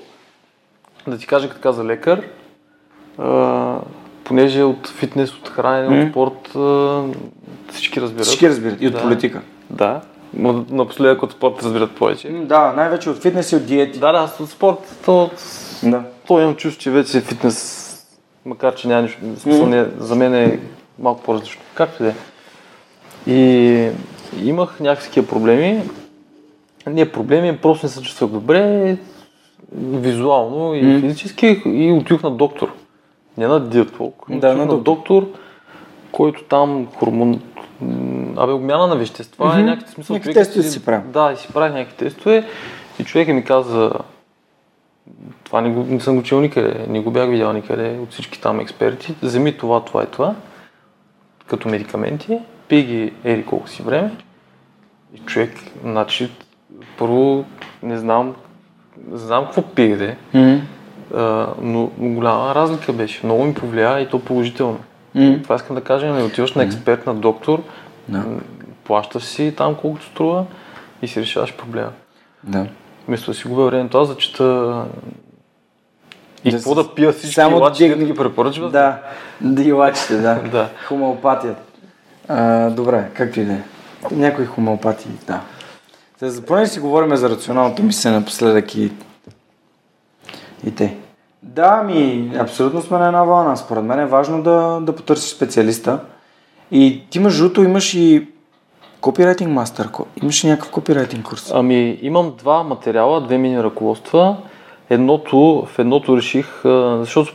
да 1.07 1.19
ти 1.19 1.27
кажа, 1.27 1.49
като 1.49 1.61
каза 1.61 1.85
лекар, 1.85 2.23
а, 3.19 3.79
понеже 4.25 4.63
от 4.63 4.89
фитнес, 4.89 5.35
от 5.35 5.49
хранене, 5.49 6.05
от 6.05 6.11
спорт, 6.11 6.57
а, 6.57 7.03
всички 7.73 8.01
разбират. 8.01 8.27
Всички 8.27 8.49
разбират. 8.49 8.83
И 8.83 8.87
от 8.87 8.93
да. 8.93 9.03
политика. 9.03 9.43
Да. 9.71 10.01
Но 10.35 10.65
напоследък 10.71 11.23
от 11.23 11.33
спорт 11.33 11.63
разбират 11.63 11.93
повече. 11.93 12.29
Да, 12.29 12.73
най-вече 12.77 13.11
от 13.11 13.23
фитнес 13.23 13.53
и 13.53 13.57
от 13.57 13.67
диети. 13.67 13.99
Да, 13.99 14.13
да, 14.13 14.31
от 14.41 14.51
спорт, 14.51 14.97
то, 15.05 15.31
да. 15.83 16.03
то 16.27 16.41
имам 16.41 16.57
чувство, 16.57 16.83
че 16.83 16.91
вече 16.91 17.21
фитнес, 17.21 17.86
макар 18.47 18.75
че 18.75 18.89
няма 18.89 19.03
нищо, 19.03 19.19
смисъл, 19.37 19.67
не, 19.67 19.87
за 19.99 20.15
мен 20.15 20.35
е 20.35 20.59
малко 20.99 21.23
по-различно. 21.23 21.63
Както 21.75 22.03
да 22.03 22.09
е. 22.09 22.15
И 23.27 23.91
имах 24.43 24.81
някакви 24.81 25.27
проблеми. 25.27 25.83
Не 26.87 27.13
проблеми, 27.13 27.59
просто 27.59 27.87
не 27.87 27.91
се 27.91 28.03
чувствах 28.03 28.31
добре 28.31 28.97
визуално 29.77 30.75
и 30.75 30.83
mm. 30.83 31.01
физически 31.01 31.63
и 31.67 31.93
отидох 31.93 32.23
на 32.23 32.31
доктор. 32.31 32.73
Не 33.39 33.47
на 33.47 33.61
диетолог, 33.61 34.27
да, 34.29 34.55
на, 34.55 34.67
на 34.67 34.79
доктор, 34.79 35.27
който 36.13 36.43
там 36.43 36.89
хормон... 36.97 37.41
Абе, 38.37 38.53
обмяна 38.53 38.87
на 38.87 38.97
вещества 38.97 39.45
mm-hmm. 39.45 39.61
е 39.61 39.63
някакъв 39.63 39.95
смисъл. 39.95 40.15
Някакви 40.15 40.35
тестове 40.35 40.63
си 40.63 40.85
прави. 40.85 41.03
Да, 41.09 41.33
и 41.33 41.37
си 41.37 41.49
прави 41.53 41.75
някакви 41.75 41.97
тестове. 41.97 42.45
И 43.01 43.05
човека 43.05 43.35
ми 43.35 43.45
каза, 43.45 43.93
това 45.57 45.69
не, 45.69 45.75
го, 45.75 45.85
не 45.85 46.01
съм 46.01 46.17
го 46.17 46.23
чел 46.23 46.41
никъде, 46.41 46.87
не 46.89 47.01
го 47.01 47.11
бях 47.11 47.31
видял 47.31 47.53
никъде 47.53 47.99
от 48.03 48.13
всички 48.13 48.41
там 48.41 48.61
експерти. 48.61 49.15
Вземи 49.23 49.57
това, 49.57 49.85
това 49.85 50.03
и 50.03 50.07
това, 50.07 50.35
като 51.47 51.69
медикаменти, 51.69 52.39
пи 52.69 52.83
ги 52.83 53.13
ери 53.25 53.45
колко 53.45 53.69
си 53.69 53.83
време. 53.83 54.11
И 55.15 55.19
човек, 55.19 55.51
значи, 55.85 56.31
първо 56.99 57.45
не 57.83 57.99
знам 57.99 58.35
знам 59.13 59.45
какво 59.45 59.63
пиете, 59.63 60.17
mm-hmm. 60.35 60.61
а, 61.15 61.47
но 61.63 61.91
голяма 61.99 62.55
разлика 62.55 62.93
беше. 62.93 63.27
Много 63.27 63.45
ми 63.45 63.55
повлия 63.55 64.01
и 64.01 64.09
то 64.09 64.19
положително. 64.19 64.81
Mm-hmm. 65.17 65.43
Това 65.43 65.55
искам 65.57 65.77
да 65.77 65.85
кажа, 65.85 66.13
не 66.13 66.23
отиваш 66.23 66.53
на 66.53 66.63
експерт, 66.63 67.07
на 67.07 67.15
доктор, 67.15 67.63
да. 68.09 68.25
плащаш 68.85 69.23
си 69.23 69.55
там 69.57 69.75
колкото 69.75 70.05
струва 70.05 70.45
и 71.03 71.09
си 71.09 71.21
решаваш 71.21 71.57
проблема. 71.57 71.91
Да. 72.45 72.67
Вместо 73.09 73.31
да 73.31 73.35
си 73.35 73.49
губя 73.49 73.65
времето, 73.65 73.99
аз 73.99 74.09
зачита 74.09 74.85
и 76.49 76.53
какво 76.53 76.75
да, 76.75 76.83
да 76.83 76.95
пия 76.95 77.13
всички 77.13 77.35
само 77.35 77.59
лачи, 77.59 77.89
да 77.89 78.05
ги 78.05 78.15
препоръчват? 78.15 78.73
Да, 78.73 78.99
да 79.41 79.63
и 79.63 79.73
лачите, 79.73 80.17
да. 80.17 80.35
да. 80.53 80.69
Хомеопатията. 80.89 81.63
А, 82.29 82.71
добре, 82.71 83.11
както 83.15 83.41
и 83.41 83.45
да 83.45 83.53
е. 83.53 83.61
Някои 84.11 84.47
хомеопатии, 84.47 85.11
да. 85.27 85.41
За 86.19 86.41
да 86.41 86.47
поне 86.47 86.67
си 86.67 86.81
говорим 86.81 87.17
за 87.17 87.31
рационалното 87.31 87.83
мислене 87.83 88.17
напоследък 88.17 88.75
и, 88.75 88.93
и 90.67 90.75
те. 90.75 90.97
Да, 91.43 91.83
ми, 91.83 92.33
абсолютно 92.39 92.83
сме 92.83 92.99
на 92.99 93.07
една 93.07 93.25
вълна. 93.25 93.57
Според 93.57 93.85
мен 93.85 93.99
е 94.01 94.07
важно 94.07 94.43
да, 94.43 94.79
да 94.83 94.97
потърсиш 94.97 95.31
специалиста. 95.31 96.01
И 96.71 97.03
ти 97.11 97.19
между 97.19 97.43
другото 97.43 97.63
имаш 97.63 97.95
и 97.95 98.29
копирайтинг 99.01 99.51
мастер. 99.51 99.89
Имаш 100.23 100.45
ли 100.45 100.49
някакъв 100.49 100.71
копирайтинг 100.71 101.27
курс? 101.27 101.51
Ами, 101.55 101.99
имам 102.03 102.35
два 102.39 102.63
материала, 102.63 103.21
две 103.21 103.39
мини 103.39 103.63
ръководства. 103.63 104.37
Едното, 104.91 105.67
в 105.67 105.79
едното 105.79 106.17
реших, 106.17 106.47
защото 107.01 107.33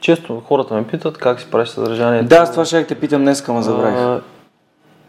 често 0.00 0.42
хората 0.46 0.74
ме 0.74 0.86
питат 0.86 1.18
как 1.18 1.40
си 1.40 1.50
правиш 1.50 1.68
съдържанието. 1.68 2.28
Да, 2.28 2.46
с 2.46 2.50
това 2.50 2.64
ще 2.64 2.86
те 2.86 2.94
питам 2.94 3.22
днес, 3.22 3.48
ама 3.48 3.62
забравих. 3.62 3.98
А, 3.98 4.20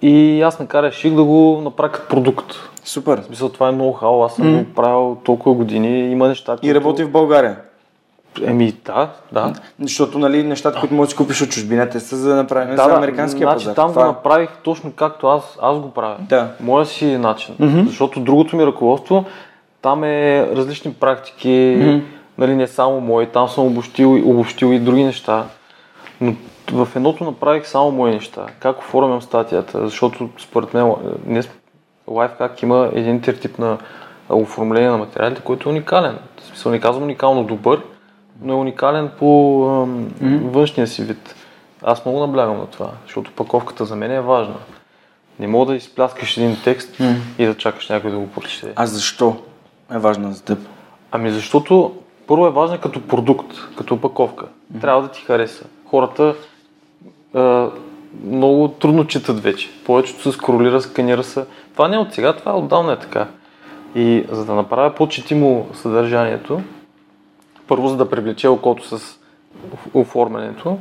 и 0.01 0.41
аз 0.41 0.59
накрая 0.59 0.83
реших 0.83 1.13
да 1.13 1.23
го 1.23 1.61
направя 1.63 1.91
като 1.91 2.07
продукт. 2.07 2.55
Супер. 2.83 3.21
В 3.21 3.25
смисъл, 3.25 3.49
това 3.49 3.67
е 3.67 3.71
много 3.71 3.93
хал, 3.93 4.25
аз 4.25 4.35
съм 4.35 4.45
mm. 4.45 4.63
го 4.63 4.73
правил 4.73 5.17
толкова 5.23 5.55
години, 5.55 6.11
има 6.11 6.27
неща, 6.27 6.57
И 6.61 6.75
работи 6.75 7.03
в 7.03 7.11
България. 7.11 7.57
Еми, 8.45 8.73
да, 8.85 9.09
да. 9.31 9.53
Защото, 9.79 10.19
нали, 10.19 10.43
нещата, 10.43 10.79
които 10.79 10.95
можеш 10.95 11.13
да 11.13 11.17
купиш 11.17 11.41
от 11.41 11.49
чужбина, 11.49 11.89
те 11.89 11.99
са 11.99 12.15
за 12.17 12.29
да 12.29 12.35
направим 12.35 12.75
Да, 12.75 12.83
за 12.83 12.95
американския 12.95 13.47
значи 13.47 13.65
пазар. 13.65 13.75
там 13.75 13.89
Това 13.89 14.03
го 14.03 14.09
е. 14.09 14.13
направих 14.13 14.49
точно 14.63 14.91
както 14.91 15.27
аз, 15.27 15.57
аз 15.61 15.79
го 15.79 15.91
правя. 15.91 16.15
Да. 16.19 16.47
Моя 16.59 16.85
си 16.85 17.17
начин. 17.17 17.55
Мгм. 17.59 17.81
Защото 17.87 18.19
другото 18.19 18.55
ми 18.55 18.65
ръководство, 18.65 19.25
там 19.81 20.03
е 20.03 20.47
различни 20.55 20.93
практики, 20.93 21.75
Мгм. 21.79 21.99
нали, 22.37 22.55
не 22.55 22.67
само 22.67 23.01
мои, 23.01 23.25
там 23.25 23.47
съм 23.47 23.65
обобщил, 23.65 24.29
обобщил 24.29 24.67
и 24.67 24.79
други 24.79 25.03
неща. 25.03 25.45
Но 26.21 26.35
в 26.71 26.87
едното 26.95 27.23
направих 27.23 27.67
само 27.67 27.91
мои 27.91 28.11
неща. 28.11 28.45
Как 28.59 28.79
оформям 28.79 29.21
статията, 29.21 29.87
защото 29.89 30.29
според 30.39 30.73
мен 30.73 30.93
днес 31.25 31.49
лайфхак 32.07 32.61
има 32.61 32.89
един 32.93 33.21
тип 33.21 33.59
на 33.59 33.77
оформление 34.29 34.89
на 34.89 34.97
материалите, 34.97 35.41
който 35.41 35.69
е 35.69 35.71
уникален. 35.71 36.17
В 36.41 36.45
смисъл 36.47 36.71
не 36.71 36.79
казвам 36.79 37.03
уникално 37.03 37.43
добър, 37.43 37.81
но 38.41 38.53
е 38.53 38.57
уникален 38.57 39.09
по 39.19 39.63
ам, 39.83 40.07
външния 40.43 40.87
си 40.87 41.03
вид. 41.03 41.35
Аз 41.83 42.05
много 42.05 42.19
наблягам 42.19 42.57
на 42.57 42.65
това, 42.65 42.89
защото 43.05 43.31
паковката 43.31 43.85
за 43.85 43.95
мен 43.95 44.11
е 44.11 44.21
важна. 44.21 44.55
Не 45.39 45.47
мога 45.47 45.65
да 45.65 45.75
изпляскаш 45.75 46.37
един 46.37 46.57
текст 46.63 47.01
и 47.37 47.45
да 47.45 47.57
чакаш 47.57 47.89
някой 47.89 48.11
да 48.11 48.17
го 48.17 48.27
прочете. 48.27 48.73
А 48.75 48.85
защо 48.85 49.37
е 49.93 49.97
важно 49.97 50.31
за 50.31 50.43
теб? 50.43 50.59
Ами 51.11 51.31
защото 51.31 51.95
първо 52.27 52.47
е 52.47 52.51
важна 52.51 52.77
като 52.77 53.01
продукт, 53.01 53.47
като 53.77 53.93
опаковка. 53.93 54.45
Трябва 54.81 55.01
да 55.01 55.07
ти 55.07 55.21
хареса. 55.21 55.65
Хората 55.85 56.35
а, 57.33 57.69
много 58.23 58.67
трудно 58.67 59.07
четат 59.07 59.39
вече. 59.39 59.69
Повечето 59.85 60.21
се 60.21 60.31
скролира, 60.31 60.81
сканира 60.81 61.23
се. 61.23 61.45
Това 61.73 61.87
не 61.87 61.95
е 61.95 61.99
от 61.99 62.13
сега, 62.13 62.33
това 62.33 62.57
отдавна 62.57 62.93
е 62.93 62.99
така. 62.99 63.27
И 63.95 64.25
за 64.31 64.45
да 64.45 64.53
направя 64.53 64.95
по-четимо 64.95 65.67
съдържанието, 65.73 66.61
първо 67.67 67.87
за 67.87 67.97
да 67.97 68.09
привлече 68.09 68.47
окото 68.47 68.97
с 68.97 69.19
оформянето, 69.93 70.77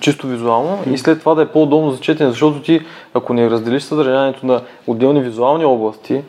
чисто 0.00 0.26
визуално, 0.26 0.78
и 0.90 0.98
след 0.98 1.20
това 1.20 1.34
да 1.34 1.42
е 1.42 1.48
по-удобно 1.48 1.90
за 1.90 2.00
четене, 2.00 2.30
защото 2.30 2.62
ти, 2.62 2.80
ако 3.14 3.34
не 3.34 3.50
разделиш 3.50 3.82
съдържанието 3.82 4.46
на 4.46 4.62
отделни 4.86 5.20
визуални 5.20 5.64
области, 5.64 6.22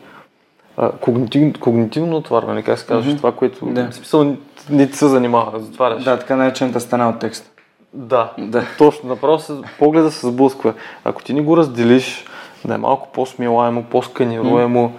а, 0.78 0.90
когнитив, 0.92 1.58
когнитивно 1.60 2.16
отварване, 2.16 2.62
как 2.62 2.78
се 2.78 2.86
казваш, 2.86 3.16
това, 3.16 3.32
което 3.32 3.66
Да. 3.66 3.90
в 3.90 3.94
смисъл 3.94 4.36
не 4.70 4.90
ти 4.90 4.96
се 4.96 5.08
занимава, 5.08 5.60
затваряш. 5.60 6.04
Да, 6.04 6.18
така 6.18 6.36
наречената 6.36 6.80
стана 6.80 7.08
от 7.08 7.18
текст. 7.18 7.50
Да, 7.92 8.32
Да. 8.38 8.64
точно, 8.78 9.08
направо 9.08 9.38
се, 9.38 9.52
погледа 9.78 10.10
се 10.10 10.26
сблъсква. 10.26 10.74
Ако 11.04 11.22
ти 11.22 11.34
не 11.34 11.40
го 11.40 11.56
разделиш, 11.56 12.24
да 12.64 12.74
е 12.74 12.78
малко 12.78 13.08
по-смилаемо, 13.12 13.82
по-сканируемо, 13.82 14.92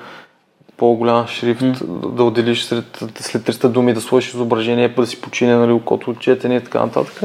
по-голям 0.78 1.28
шрифт, 1.28 1.86
да, 1.88 2.10
да 2.10 2.24
отделиш 2.24 2.64
сред, 2.64 3.04
след 3.20 3.42
300 3.44 3.68
думи, 3.68 3.94
да 3.94 4.02
сложиш 4.02 4.34
изображение, 4.34 4.96
па 4.96 5.02
да 5.02 5.08
си 5.08 5.22
почине 5.22 5.56
нали, 5.56 5.72
окото 5.72 6.12
от 6.12 6.20
четене 6.20 6.56
и 6.56 6.64
така 6.64 6.80
нататък, 6.80 7.24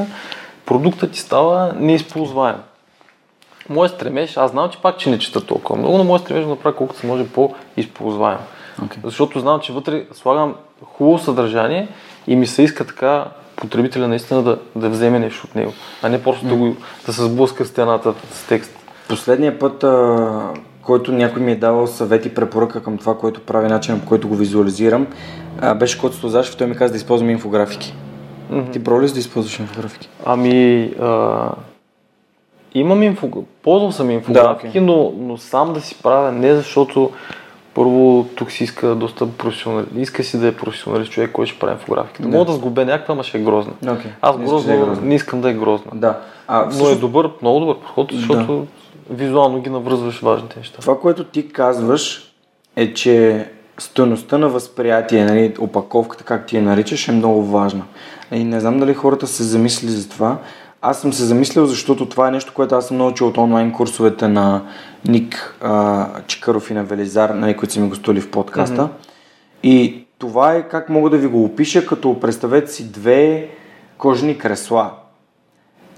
продуктът 0.67 1.13
ти 1.13 1.19
става 1.19 1.73
неизползваем. 1.79 2.57
Моят 3.69 3.93
стремеж, 3.93 4.37
аз 4.37 4.51
знам, 4.51 4.71
че 4.71 4.79
пак, 4.83 4.99
че 4.99 5.11
не 5.11 5.19
чета 5.19 5.41
толкова 5.41 5.79
много, 5.79 5.99
но 5.99 6.05
моят 6.05 6.23
стремеж 6.23 6.43
е 6.43 6.45
да 6.45 6.51
направя 6.51 6.77
колкото 6.77 7.01
се 7.01 7.07
може 7.07 7.29
по-използваем. 7.29 8.39
Окей. 8.85 8.99
Защото 9.05 9.41
знам, 9.41 9.61
че 9.61 9.73
вътре 9.73 10.05
слагам 10.13 10.55
хубаво 10.85 11.19
съдържание 11.19 11.89
и 12.27 12.37
ми 12.37 12.47
се 12.47 12.63
иска 12.63 12.87
така 12.87 13.25
потребителя 13.57 14.09
наистина 14.09 14.43
да, 14.43 14.59
да 14.77 14.89
вземе 14.89 15.19
нещо 15.19 15.47
от 15.47 15.55
него, 15.55 15.73
а 16.03 16.09
не 16.09 16.23
просто 16.23 16.47
да, 16.47 16.55
го, 16.55 16.77
да 17.07 17.13
се 17.13 17.23
сблъска 17.23 17.65
стената 17.65 18.15
с 18.33 18.47
текст. 18.47 18.77
Последния 19.09 19.59
път, 19.59 19.85
а, 19.85 20.49
който 20.83 21.13
някой 21.13 21.43
ми 21.43 21.53
е 21.53 21.57
давал 21.57 21.87
съвет 21.87 22.27
и 22.27 22.35
препоръка 22.35 22.81
към 22.81 22.99
това, 22.99 23.19
което 23.19 23.41
прави, 23.41 23.69
начинът 23.69 24.01
по 24.01 24.09
който 24.09 24.29
го 24.29 24.37
визуализирам, 24.37 25.07
а, 25.61 25.75
беше 25.75 26.01
Кот 26.01 26.15
Слозашев, 26.15 26.57
той 26.57 26.67
ми 26.67 26.77
каза 26.77 26.93
да 26.93 26.97
използвам 26.97 27.31
инфографики. 27.31 27.95
Ти 28.73 28.85
пробвали 28.85 29.05
ли 29.05 29.09
си 29.09 29.15
да 29.15 29.21
използваш 29.21 29.59
инфографики? 29.59 30.09
Ами, 30.25 30.85
а, 31.01 31.51
имам 32.75 33.03
инфо... 33.03 33.45
ползвам 33.63 33.93
съм 33.93 34.11
инфографики, 34.11 34.69
окей. 34.69 34.81
но, 34.81 35.13
но 35.19 35.37
сам 35.37 35.73
да 35.73 35.81
си 35.81 35.97
правя 36.03 36.33
не 36.33 36.55
защото 36.55 37.11
първо 37.75 38.27
тук 38.37 38.51
си 38.51 38.65
иска 38.65 38.95
доста 38.95 39.29
професионалист, 39.29 39.91
иска 39.97 40.25
си 40.25 40.39
да 40.39 40.47
е 40.47 40.53
професионалист 40.53 41.11
човек, 41.11 41.33
който 41.33 41.51
ще 41.51 41.59
прави 41.59 41.73
инфографиката. 41.73 42.23
Да. 42.23 42.39
Мога 42.39 42.45
да 42.45 42.53
сгубя 42.53 42.85
някаква, 42.85 43.13
ама 43.13 43.25
ще 43.25 43.39
е 43.39 43.41
грозна. 43.41 43.73
Окей. 43.89 44.11
Аз 44.23 44.39
Не 44.39 44.45
искаш 44.45 44.63
да 44.63 44.73
е 44.73 44.77
грозно 44.77 44.93
грозна. 44.95 45.07
не 45.09 45.15
искам 45.15 45.41
да 45.41 45.51
е 45.51 45.55
грозна. 45.55 45.91
Да. 45.95 46.19
А, 46.49 46.61
Но 46.61 46.67
е 46.67 46.71
всъщност, 46.71 47.01
добър, 47.01 47.31
много 47.43 47.61
добър 47.61 47.77
подход, 47.79 48.13
защото 48.13 48.67
визуално 49.11 49.61
ги 49.61 49.71
навръзваш 49.71 50.21
важните 50.21 50.59
неща. 50.59 50.81
това, 50.81 51.01
което 51.01 51.25
ти 51.25 51.49
казваш, 51.49 52.33
е, 52.77 52.95
че 52.95 53.47
стоеността 53.79 54.39
на 54.39 54.49
възприятие, 54.49 55.25
нали, 55.25 55.55
опаковката, 55.59 56.25
как 56.25 56.47
ти 56.47 56.57
я 56.57 56.63
наричаш, 56.63 57.09
е 57.09 57.13
много 57.13 57.45
важна. 57.45 57.83
И 58.33 58.45
не 58.45 58.61
знам 58.61 58.81
дали 58.81 58.95
хората 58.95 59.27
се 59.27 59.43
замислили 59.43 59.91
за 59.91 60.09
това. 60.09 60.39
Аз 60.87 61.01
съм 61.01 61.13
се 61.13 61.25
замислил, 61.25 61.67
защото 61.67 62.09
това 62.09 62.29
е 62.29 62.31
нещо, 62.31 62.53
което 62.55 62.75
аз 62.75 62.87
съм 62.87 62.97
научил 62.97 63.27
от 63.27 63.39
онлайн 63.39 63.73
курсовете 63.73 64.29
на 64.29 64.63
Ник 65.09 65.57
а, 65.61 66.07
Чикаров 66.27 66.71
и 66.71 66.75
на 66.75 66.85
Велизар, 66.85 67.31
нали, 67.31 67.57
които 67.57 67.75
са 67.75 67.81
ми 67.81 67.89
гостували 67.89 68.21
в 68.21 68.31
подкаста. 68.31 68.83
Mm-hmm. 68.83 69.09
И 69.63 70.05
това 70.19 70.55
е 70.55 70.69
как 70.69 70.89
мога 70.89 71.11
да 71.11 71.19
ви 71.19 71.27
го 71.27 71.45
опиша, 71.45 71.87
като 71.87 72.21
представете 72.21 72.73
си 72.73 72.93
две 72.93 73.49
кожени 73.99 74.39
кресла. 74.39 74.91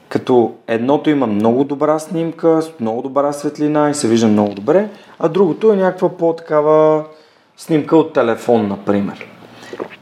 Като 0.09 0.55
едното 0.67 1.11
има 1.11 1.27
много 1.27 1.65
добра 1.65 1.99
снимка, 1.99 2.63
с 2.63 2.81
много 2.81 3.03
добра 3.03 3.33
светлина 3.33 3.91
и 3.91 3.95
се 3.95 4.09
вижда 4.09 4.27
много 4.27 4.55
добре, 4.55 4.89
а 5.19 5.29
другото 5.29 5.73
е 5.73 5.77
някаква 5.77 6.17
по-такава 6.17 7.05
снимка 7.57 7.97
от 7.97 8.13
телефон, 8.13 8.69
например. 8.69 9.27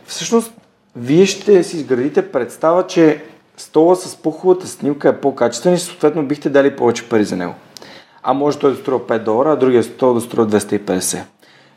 Всъщност, 0.07 0.55
вие 0.97 1.27
ще 1.27 1.63
си 1.63 1.77
изградите 1.77 2.31
представа, 2.33 2.87
че 2.87 3.23
стола 3.57 3.97
с 3.97 4.17
по-хубавата 4.17 4.67
снимка 4.67 5.09
е 5.09 5.21
по-качествен 5.21 5.75
и 5.75 5.79
съответно 5.79 6.27
бихте 6.27 6.51
дали 6.51 6.77
повече 6.77 7.09
пари 7.09 7.25
за 7.25 7.37
него. 7.37 7.55
А 8.23 8.33
може 8.33 8.59
той 8.59 8.71
да 8.71 8.77
струва 8.77 9.01
5 9.01 9.19
долара, 9.19 9.53
а 9.53 9.57
другия 9.57 9.83
стол 9.83 10.15
да 10.15 10.21
струва 10.21 10.47
250. 10.47 11.23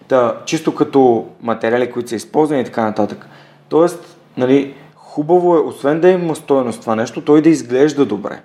Да, 0.09 0.37
чисто 0.45 0.75
като 0.75 1.25
материали, 1.41 1.91
които 1.91 2.09
са 2.09 2.15
използвани 2.15 2.61
и 2.61 2.65
така 2.65 2.83
нататък. 2.83 3.27
Тоест, 3.69 4.17
нали, 4.37 4.73
хубаво 4.95 5.55
е, 5.55 5.59
освен 5.59 6.01
да 6.01 6.09
има 6.09 6.35
стоеност 6.35 6.81
това 6.81 6.95
нещо, 6.95 7.21
той 7.21 7.41
да 7.41 7.49
изглежда 7.49 8.05
добре. 8.05 8.41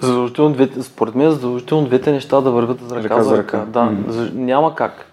Задължително 0.00 0.52
двете, 0.52 0.82
според 0.82 1.14
мен 1.14 1.30
задължително 1.30 1.86
двете 1.86 2.12
неща 2.12 2.40
да 2.40 2.50
вървят 2.50 2.88
за 2.88 2.96
ръка, 2.96 3.04
Ръка 3.04 3.22
за 3.22 3.38
ръка. 3.38 3.64
Да, 3.66 3.92
за, 4.08 4.30
няма 4.34 4.74
как. 4.74 5.06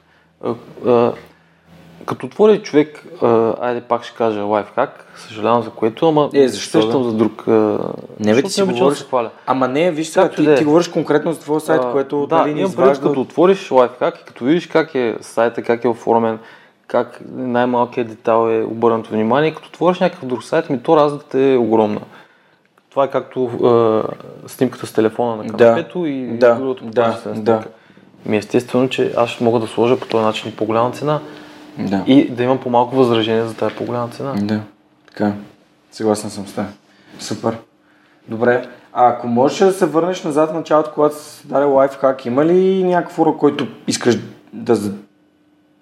Като 2.07 2.25
отвори 2.25 2.59
човек, 2.59 3.03
а, 3.21 3.53
айде 3.61 3.81
пак 3.81 4.03
ще 4.03 4.15
кажа 4.15 4.41
лайфхак, 4.41 5.05
съжалявам 5.17 5.63
за 5.63 5.69
което, 5.69 6.07
ама 6.09 6.29
Е, 6.33 6.47
защо 6.47 6.81
сещам 6.81 7.03
да? 7.03 7.09
за 7.09 7.15
друг. 7.15 7.43
А, 7.47 7.79
Не, 8.19 8.33
бе, 8.33 8.43
ти 8.43 8.49
си 8.49 8.61
говориш. 8.61 9.03
хваля. 9.03 9.29
Ама 9.45 9.67
не, 9.67 9.91
виж 9.91 10.07
сега, 10.07 10.29
и 10.33 10.35
ти, 10.35 10.51
е. 10.51 10.55
ти 10.55 10.63
говориш 10.63 10.87
конкретно 10.87 11.33
за 11.33 11.39
твоя 11.39 11.59
сайт, 11.61 11.81
А, 11.83 11.91
което 11.91 12.27
да, 12.27 12.35
нали, 12.37 12.45
предвид, 12.45 12.67
изважда. 12.67 13.07
като 13.07 13.21
отвориш 13.21 13.71
лайфхак 13.71 14.17
и 14.17 14.25
като 14.25 14.43
видиш 14.45 14.67
как 14.67 14.95
е 14.95 15.15
сайта, 15.21 15.61
как 15.63 15.83
е 15.83 15.87
оформен, 15.87 16.39
как 16.87 17.19
най-малкият 17.27 18.07
детайл 18.07 18.51
е 18.51 18.63
обърнато 18.63 19.09
внимание, 19.09 19.53
като 19.53 19.67
отвориш 19.67 19.99
някакъв 19.99 20.25
друг 20.25 20.43
сайт, 20.43 20.69
ми 20.69 20.83
то 20.83 20.97
разликата 20.97 21.39
е 21.39 21.57
огромна. 21.57 22.01
Това 22.89 23.03
е 23.03 23.09
както 23.09 23.45
а, 23.45 24.03
снимката 24.47 24.87
с 24.87 24.93
телефона 24.93 25.35
на 25.35 25.43
Да, 25.43 25.53
канапето 25.57 26.05
и 26.05 26.27
да, 26.27 26.55
другото 26.55 26.85
да, 26.85 27.17
да. 27.35 27.63
Ми 28.25 28.37
естествено, 28.37 28.89
че 28.89 29.13
аз 29.17 29.29
ще 29.29 29.43
мога 29.43 29.59
да 29.59 29.67
сложа 29.67 29.99
по 29.99 30.07
този 30.07 30.25
начин 30.25 30.49
и 30.49 30.55
по-голяма 30.55 30.91
цена 30.91 31.19
Да. 31.79 32.03
и 32.07 32.29
да 32.29 32.43
имам 32.43 32.59
по-малко 32.59 32.95
възражение 32.95 33.43
за 33.43 33.53
тази 33.53 33.75
по-голяма 33.75 34.07
цена. 34.07 34.33
Да, 34.41 34.61
така. 35.07 35.33
Съгласен 35.91 36.29
съм 36.29 36.47
с 36.47 36.53
теб. 36.53 36.65
Супер. 37.19 37.57
Добре. 38.27 38.67
А 38.93 39.09
ако 39.09 39.27
можеш 39.27 39.59
да 39.59 39.71
се 39.71 39.85
върнеш 39.85 40.23
назад 40.23 40.49
в 40.49 40.53
началото, 40.53 40.91
когато 40.93 41.15
си 41.15 41.47
даде 41.47 41.65
лайфхак, 41.65 42.25
има 42.25 42.45
ли 42.45 42.83
някакъв 42.83 43.19
урок, 43.19 43.37
който 43.37 43.67
искаш 43.87 44.17
да, 44.53 44.77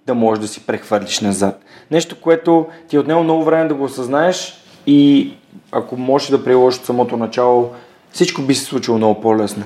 да 0.08 0.16
можеш 0.16 0.42
да 0.42 0.48
си 0.48 0.66
прехвърлиш 0.66 1.22
назад? 1.22 1.62
Нещо, 1.92 2.22
което 2.22 2.68
ти 2.88 2.96
е 2.96 3.00
отнело 3.00 3.24
много 3.24 3.44
време 3.44 3.68
да 3.68 3.76
го 3.76 3.84
осъзнаеш 3.84 4.54
и 4.88 5.32
ако 5.72 5.98
можеш 5.98 6.30
да 6.30 6.44
приложиш 6.44 6.80
от 6.80 6.86
самото 6.86 7.18
начало, 7.18 7.72
всичко 8.12 8.42
би 8.42 8.56
се 8.56 8.66
случило 8.66 8.98
много 8.98 9.22
по-лесно. 9.22 9.64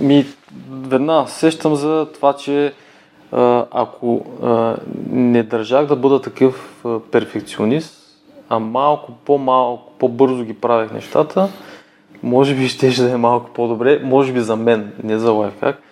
Ми, 0.00 0.26
веднага 0.70 1.28
сещам 1.28 1.74
за 1.74 2.08
това, 2.14 2.32
че 2.32 2.72
ако 3.70 4.24
не 5.10 5.42
държах 5.42 5.86
да 5.86 5.96
бъда 5.96 6.20
такъв 6.20 6.84
перфекционист, 7.10 7.94
а 8.48 8.58
малко 8.58 9.12
по-малко, 9.24 9.92
по-бързо 9.98 10.44
ги 10.44 10.54
правех 10.54 10.92
нещата, 10.92 11.48
може 12.22 12.54
би 12.54 12.68
ще 12.68 12.90
да 12.90 13.10
е 13.10 13.16
малко 13.16 13.50
по-добре, 13.50 14.00
може 14.04 14.32
би 14.32 14.40
за 14.40 14.56
мен, 14.56 14.92
не 15.02 15.18
за 15.18 15.32
лайфхак, 15.32 15.82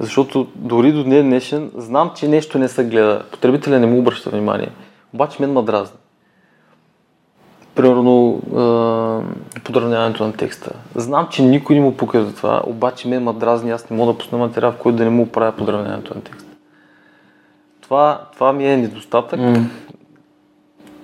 защото 0.00 0.46
дори 0.54 0.92
до 0.92 1.04
днес 1.04 1.24
днешен 1.24 1.70
знам, 1.76 2.10
че 2.16 2.28
нещо 2.28 2.58
не 2.58 2.68
се 2.68 2.84
гледа. 2.84 3.22
Потребителя 3.32 3.78
не 3.78 3.86
му 3.86 3.98
обръща 3.98 4.30
внимание. 4.30 4.68
Обаче 5.14 5.42
мен 5.42 5.52
ме 5.52 5.62
дразни. 5.62 5.98
примерно 7.74 8.40
а, 8.56 9.60
подравняването 9.64 10.26
на 10.26 10.32
текста. 10.32 10.70
Знам, 10.94 11.28
че 11.30 11.42
никой 11.42 11.76
не 11.76 11.82
му 11.82 11.96
пука 11.96 12.24
за 12.24 12.34
това, 12.34 12.62
обаче 12.66 13.08
мен 13.08 13.22
ма 13.22 13.32
дразни, 13.32 13.70
аз 13.70 13.90
не 13.90 13.96
мога 13.96 14.12
да 14.12 14.18
пусна 14.18 14.38
материал, 14.38 14.72
в 14.72 14.76
който 14.76 14.98
да 14.98 15.04
не 15.04 15.10
му 15.10 15.26
правя 15.26 15.52
подравняването 15.52 16.14
на 16.14 16.20
текста. 16.20 16.45
Това, 17.86 18.20
това 18.32 18.52
ми 18.52 18.72
е 18.72 18.76
недостатък, 18.76 19.40
mm. 19.40 19.64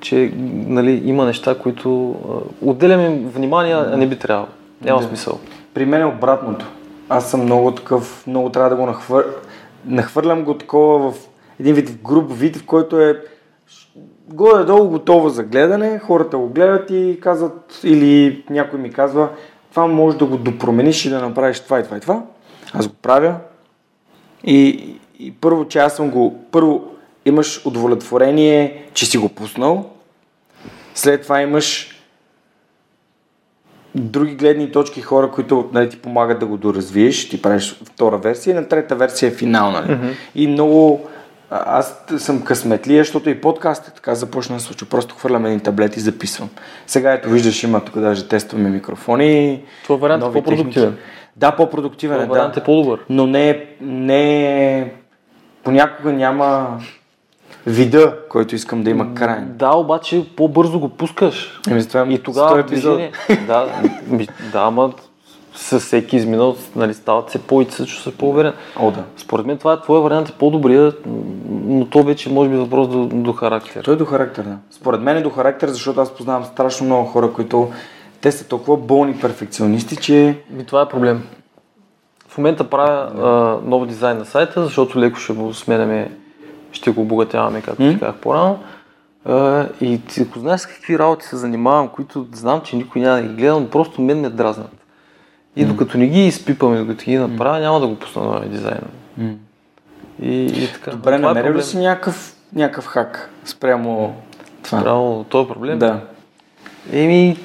че 0.00 0.32
нали, 0.66 1.02
има 1.04 1.24
неща, 1.24 1.58
които 1.58 2.16
отделяме 2.62 3.04
им 3.06 3.28
внимание, 3.28 3.74
а 3.74 3.96
не 3.96 4.06
би 4.06 4.18
трябвало. 4.18 4.48
Няма 4.84 5.00
да. 5.00 5.06
смисъл. 5.06 5.38
При 5.74 5.84
мен 5.86 6.00
е 6.00 6.06
обратното. 6.06 6.66
Аз 7.08 7.30
съм 7.30 7.42
много 7.42 7.70
такъв, 7.70 8.26
много 8.26 8.50
трябва 8.50 8.70
да 8.70 8.76
го 8.76 8.86
нахвър... 8.86 9.26
нахвърлям 9.86 10.44
го 10.44 10.54
такова 10.54 11.12
в 11.12 11.28
един 11.60 11.74
вид 11.74 11.88
в 11.88 12.02
груб 12.02 12.32
вид, 12.32 12.56
в 12.56 12.66
който 12.66 13.00
е 13.00 13.20
горе-долу 14.28 14.88
готово 14.88 15.28
за 15.28 15.42
гледане, 15.44 15.98
хората 15.98 16.38
го 16.38 16.48
гледат 16.48 16.90
и 16.90 17.18
казват, 17.22 17.80
или 17.84 18.44
някой 18.50 18.78
ми 18.78 18.92
казва, 18.92 19.28
това 19.70 19.86
може 19.86 20.16
да 20.16 20.24
го 20.24 20.36
допромениш 20.36 21.04
и 21.04 21.10
да 21.10 21.20
направиш 21.20 21.60
това 21.60 21.80
и 21.80 21.84
това 21.84 21.96
и 21.96 22.00
това. 22.00 22.22
Аз 22.72 22.88
го 22.88 22.94
правя. 22.94 23.34
И, 24.44 24.94
и 25.18 25.32
първо, 25.32 25.68
че 25.68 25.78
аз 25.78 25.96
съм 25.96 26.10
го, 26.10 26.44
първо 26.50 26.84
имаш 27.24 27.66
удовлетворение, 27.66 28.84
че 28.94 29.06
си 29.06 29.18
го 29.18 29.28
пуснал. 29.28 29.90
След 30.94 31.22
това 31.22 31.42
имаш 31.42 31.88
други 33.94 34.34
гледни 34.34 34.72
точки, 34.72 35.00
хора, 35.00 35.30
които 35.30 35.70
нали, 35.72 35.88
ти 35.88 35.98
помагат 35.98 36.38
да 36.38 36.46
го 36.46 36.56
доразвиеш, 36.56 37.28
ти 37.28 37.42
правиш 37.42 37.80
втора 37.84 38.18
версия 38.18 38.52
и 38.52 38.54
на 38.54 38.68
трета 38.68 38.96
версия 38.96 39.28
е 39.28 39.34
финал. 39.34 39.70
Нали? 39.70 39.86
Mm-hmm. 39.86 40.14
И 40.34 40.46
много 40.46 41.08
аз 41.50 42.04
съм 42.18 42.42
късметлия, 42.42 43.04
защото 43.04 43.30
и 43.30 43.40
подкаст 43.40 43.88
е 43.88 43.94
така 43.94 44.14
започна 44.14 44.56
да 44.56 44.62
случва. 44.62 44.86
Просто 44.86 45.14
хвърлям 45.14 45.46
едни 45.46 45.60
таблети 45.60 45.98
и 45.98 46.02
записвам. 46.02 46.48
Сега 46.86 47.12
ето 47.12 47.28
виждаш, 47.30 47.62
има 47.62 47.84
тук 47.84 47.98
даже 47.98 48.28
тестваме 48.28 48.70
микрофони. 48.70 49.62
Това 49.84 49.96
вариант 49.96 50.24
е 50.24 50.32
по-продуктивен. 50.32 50.96
Да, 51.36 51.56
по-продуктивен 51.56 52.20
е, 52.20 52.26
вариант 52.26 52.54
да. 52.54 52.60
е 52.60 52.64
по-добър. 52.64 53.00
Но 53.08 53.26
не 53.26 53.66
не 53.80 54.44
е, 54.78 54.92
понякога 55.64 56.12
няма 56.12 56.78
вида, 57.66 58.18
който 58.28 58.54
искам 58.54 58.82
да 58.82 58.90
има 58.90 59.14
край. 59.14 59.40
Да, 59.40 59.70
обаче 59.70 60.26
по-бързо 60.36 60.80
го 60.80 60.88
пускаш. 60.88 61.60
Еми, 61.70 61.88
това 61.88 62.06
и 62.08 62.22
тогава 62.22 62.62
движение. 62.62 63.12
да, 63.46 63.82
да, 64.52 64.60
ама 64.60 64.92
с 65.54 65.80
всеки 65.80 66.16
изминал, 66.16 66.56
нали, 66.76 66.94
стават 66.94 67.30
се 67.30 67.38
по 67.38 67.62
и 67.62 67.64
се 67.64 67.86
чувстваш 67.86 68.14
по-уверен. 68.14 68.52
О, 68.76 68.90
да. 68.90 69.04
Според 69.16 69.46
мен 69.46 69.58
това 69.58 69.72
е 69.72 69.80
твоя 69.80 70.00
вариант 70.00 70.28
е 70.28 70.32
по-добрия, 70.32 70.92
но 71.48 71.86
то 71.86 72.02
вече 72.02 72.30
може 72.30 72.50
би 72.50 72.56
въпрос 72.56 72.88
до, 72.88 73.06
до 73.06 73.32
характер. 73.32 73.84
Той 73.84 73.94
е 73.94 73.96
до 73.96 74.04
характер, 74.04 74.42
да. 74.42 74.56
Според 74.70 75.00
мен 75.00 75.16
е 75.16 75.22
до 75.22 75.30
характер, 75.30 75.68
защото 75.68 76.00
аз 76.00 76.14
познавам 76.14 76.44
страшно 76.44 76.86
много 76.86 77.04
хора, 77.04 77.32
които 77.32 77.70
те 78.20 78.32
са 78.32 78.48
толкова 78.48 78.76
болни 78.76 79.20
перфекционисти, 79.20 79.96
че... 79.96 80.38
Ми, 80.50 80.64
това 80.64 80.82
е 80.82 80.88
проблем. 80.88 81.22
В 82.32 82.38
момента 82.38 82.64
правя 82.64 83.10
а, 83.16 83.68
нов 83.68 83.86
дизайн 83.86 84.18
на 84.18 84.24
сайта, 84.24 84.64
защото 84.64 85.00
леко 85.00 85.18
ще 85.18 85.32
го 85.32 85.54
сменяме, 85.54 86.10
ще 86.72 86.90
го 86.90 87.00
обогатяваме, 87.00 87.62
както 87.62 87.82
mm? 87.82 88.00
казах 88.00 88.16
по-рано. 88.16 88.58
А, 89.24 89.66
и 89.80 90.00
ако 90.20 90.38
знаеш 90.38 90.60
с 90.60 90.66
какви 90.66 90.98
работи 90.98 91.26
се 91.26 91.36
занимавам, 91.36 91.88
които 91.88 92.26
знам, 92.32 92.60
че 92.60 92.76
никой 92.76 93.00
няма 93.00 93.16
да 93.16 93.22
ги 93.22 93.34
гледа, 93.34 93.60
но 93.60 93.70
просто 93.70 94.02
мен 94.02 94.20
ме 94.20 94.28
дразнат. 94.28 94.72
И 95.56 95.64
докато 95.64 95.98
не 95.98 96.06
ги 96.06 96.26
изпипам 96.26 96.74
и 96.74 96.78
докато 96.78 97.04
ги 97.04 97.16
направя, 97.16 97.58
няма 97.58 97.80
да 97.80 97.86
го 97.86 97.96
пусна 97.96 98.22
на 98.22 98.48
дизайна. 98.48 98.88
И, 100.22 100.44
и 100.44 100.68
така. 100.74 100.90
Добре, 100.90 101.14
е 101.14 101.18
намерил 101.18 101.54
ли 101.54 101.62
си 101.62 101.78
някакъв, 101.78 102.36
някакъв 102.54 102.86
хак 102.86 103.30
спрямо 103.44 104.14
това? 104.62 104.80
Спрямо 104.80 105.24
този 105.24 105.48
проблем? 105.48 105.78
Да. 105.78 106.00
Еми, 106.92 107.36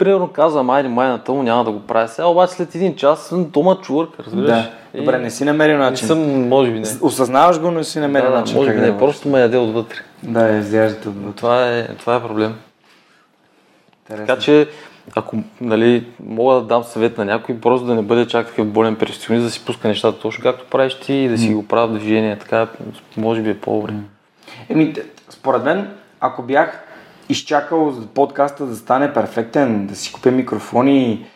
примерно 0.00 0.28
казвам, 0.28 0.70
айде 0.70 0.88
майната 0.88 1.32
му 1.32 1.42
няма 1.42 1.64
да 1.64 1.70
го 1.70 1.80
правя 1.80 2.08
сега, 2.08 2.26
обаче 2.26 2.52
след 2.52 2.74
един 2.74 2.96
час 2.96 3.34
то 3.52 3.62
ма 3.62 3.78
чувърка, 3.82 4.22
разбираш? 4.22 4.48
Да. 4.48 4.70
Добре, 4.94 5.18
не 5.18 5.30
си 5.30 5.44
намерил 5.44 5.78
начин. 5.78 6.04
Не 6.04 6.08
съм, 6.08 6.48
може 6.48 6.70
би 6.70 6.80
не. 6.80 6.86
Осъзнаваш 7.00 7.60
го, 7.60 7.70
но 7.70 7.78
не 7.78 7.84
си 7.84 8.00
намерил 8.00 8.30
да, 8.30 8.36
начин. 8.38 8.56
Може 8.56 8.72
би 8.72 8.80
не, 8.80 8.98
просто 8.98 9.28
ме 9.28 9.40
яде 9.40 9.58
отвътре. 9.58 9.98
Да, 10.22 10.48
изяждате 10.48 11.08
отвътре. 11.08 11.36
Това 11.36 11.68
е, 11.68 11.88
това 11.88 12.16
е 12.16 12.22
проблем. 12.22 12.54
Интересно. 14.02 14.26
Така 14.26 14.40
че 14.40 14.68
ако 15.16 15.36
нали, 15.60 16.06
мога 16.26 16.54
да 16.54 16.60
дам 16.60 16.84
съвет 16.84 17.18
на 17.18 17.24
някой, 17.24 17.60
просто 17.60 17.86
да 17.86 17.94
не 17.94 18.02
бъде 18.02 18.26
чак 18.26 18.46
такъв 18.46 18.66
болен 18.66 18.96
перфекционист, 18.96 19.44
да 19.44 19.50
си 19.50 19.64
пуска 19.64 19.88
нещата 19.88 20.20
точно 20.20 20.42
както 20.42 20.64
правиш 20.64 20.94
ти 20.94 21.14
и 21.14 21.28
да 21.28 21.38
си 21.38 21.54
го 21.54 21.66
правя 21.66 21.86
в 21.86 21.98
движение, 21.98 22.38
така 22.38 22.66
може 23.16 23.42
би 23.42 23.50
е 23.50 23.58
по-добре. 23.58 23.92
Еми, 24.68 24.94
според 25.28 25.64
мен, 25.64 25.90
ако 26.20 26.42
бях 26.42 26.84
изчакал 27.30 27.94
подкаста 28.14 28.66
да 28.66 28.76
стане 28.76 29.12
перфектен, 29.12 29.86
да 29.86 29.96
си 29.96 30.12
купя 30.12 30.30
микрофони, 30.30 31.26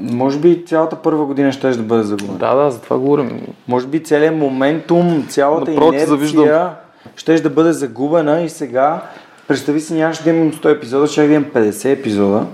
може 0.00 0.38
би 0.38 0.64
цялата 0.66 0.96
първа 0.96 1.26
година 1.26 1.52
ще 1.52 1.70
да 1.70 1.82
бъде 1.82 2.02
загубена. 2.02 2.38
Да, 2.38 2.54
да, 2.54 2.70
за 2.70 2.80
това 2.80 2.98
говорим. 2.98 3.46
Може 3.68 3.86
би 3.86 4.04
целият 4.04 4.36
моментум, 4.36 5.26
цялата 5.28 5.70
Напротив, 5.70 5.88
инерция 5.88 6.06
завиждам. 6.06 6.70
ще 7.16 7.40
да 7.40 7.50
бъде 7.50 7.72
загубена 7.72 8.42
и 8.42 8.48
сега 8.48 9.02
представи 9.48 9.80
си 9.80 9.94
нямаше 9.94 10.22
да 10.22 10.30
имам 10.30 10.52
100 10.52 10.76
епизода, 10.76 11.06
ще 11.06 11.26
да 11.26 11.34
имам 11.34 11.50
50 11.54 11.92
епизода. 11.92 12.46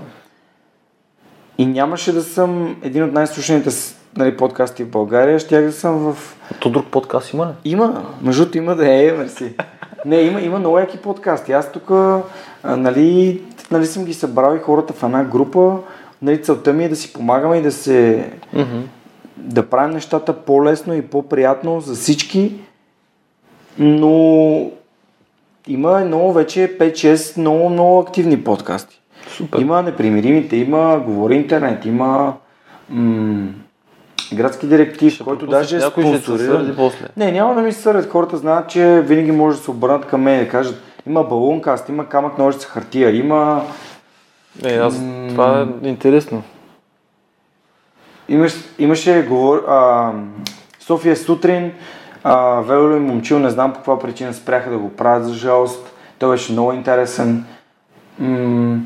И 1.57 1.65
нямаше 1.65 2.11
да 2.11 2.23
съм 2.23 2.75
един 2.83 3.03
от 3.03 3.13
най-слушаните 3.13 3.69
нали, 4.17 4.37
подкасти 4.37 4.83
в 4.83 4.89
България, 4.89 5.39
щях 5.39 5.65
да 5.65 5.71
съм 5.71 6.13
в... 6.13 6.35
То 6.59 6.69
друг 6.69 6.85
подкаст 6.91 7.33
има 7.33 7.45
ли? 7.45 7.71
Има, 7.71 8.05
между 8.21 8.57
има 8.57 8.75
да 8.75 8.93
е, 8.93 9.11
мерси. 9.11 9.53
Не, 10.05 10.21
има, 10.21 10.41
има 10.41 10.59
много 10.59 10.79
яки 10.79 10.97
подкасти. 10.97 11.51
Аз 11.51 11.71
тук, 11.71 11.91
нали, 12.63 13.41
нали 13.71 13.85
съм 13.85 14.05
ги 14.05 14.13
събрал 14.13 14.55
и 14.55 14.59
хората 14.59 14.93
в 14.93 15.03
една 15.03 15.23
група. 15.23 15.77
Нали, 16.21 16.43
целта 16.43 16.73
ми 16.73 16.85
е 16.85 16.89
да 16.89 16.95
си 16.95 17.13
помагаме 17.13 17.57
и 17.57 17.61
да 17.61 17.71
се... 17.71 18.29
Mm-hmm. 18.55 18.81
да 19.37 19.69
правим 19.69 19.93
нещата 19.93 20.33
по-лесно 20.33 20.93
и 20.93 21.01
по-приятно 21.01 21.81
за 21.81 21.95
всички. 21.95 22.55
Но 23.79 24.71
има 25.67 25.99
много 25.99 26.33
вече 26.33 26.77
5-6 26.79 27.37
много, 27.37 27.69
много 27.69 27.99
активни 27.99 28.43
подкасти. 28.43 29.01
Супер. 29.27 29.59
Има 29.59 29.81
непримиримите, 29.81 30.55
има 30.55 31.01
Говори 31.05 31.35
интернет, 31.35 31.85
има 31.85 32.33
м- 32.89 33.47
градски 34.35 34.67
директив, 34.67 35.13
ще 35.13 35.23
който 35.23 35.47
даже 35.47 35.75
е 35.75 35.79
спонсориран. 35.81 36.65
Не, 37.17 37.31
няма 37.31 37.55
да 37.55 37.61
ми 37.61 37.71
се 37.71 37.81
сърдят. 37.81 38.09
Хората 38.09 38.37
знаят, 38.37 38.69
че 38.69 39.01
винаги 39.01 39.31
може 39.31 39.57
да 39.57 39.63
се 39.63 39.71
обърнат 39.71 40.05
към 40.05 40.21
мен 40.21 40.39
и 40.41 40.43
да 40.43 40.49
кажат 40.49 40.83
има 41.07 41.23
балункаст, 41.23 41.89
има 41.89 42.09
камък 42.09 42.37
ножица 42.37 42.67
хартия, 42.67 43.15
има... 43.15 43.63
Е, 44.65 44.77
аз, 44.77 45.01
м- 45.01 45.27
това 45.29 45.67
е 45.83 45.87
интересно. 45.87 46.43
Имаш, 48.29 48.53
имаше 48.79 49.25
говор, 49.29 49.63
а, 49.67 50.11
София 50.79 51.17
сутрин, 51.17 51.71
а, 52.23 52.61
Вело 52.61 52.95
и 52.95 52.99
Момчил, 52.99 53.39
не 53.39 53.49
знам 53.49 53.71
по 53.71 53.77
каква 53.77 53.99
причина 53.99 54.33
спряха 54.33 54.69
да 54.69 54.77
го 54.77 54.89
правят 54.89 55.25
за 55.25 55.33
жалост. 55.33 55.93
Той 56.19 56.29
беше 56.29 56.51
много 56.51 56.73
интересен. 56.73 57.45
М- 58.19 58.79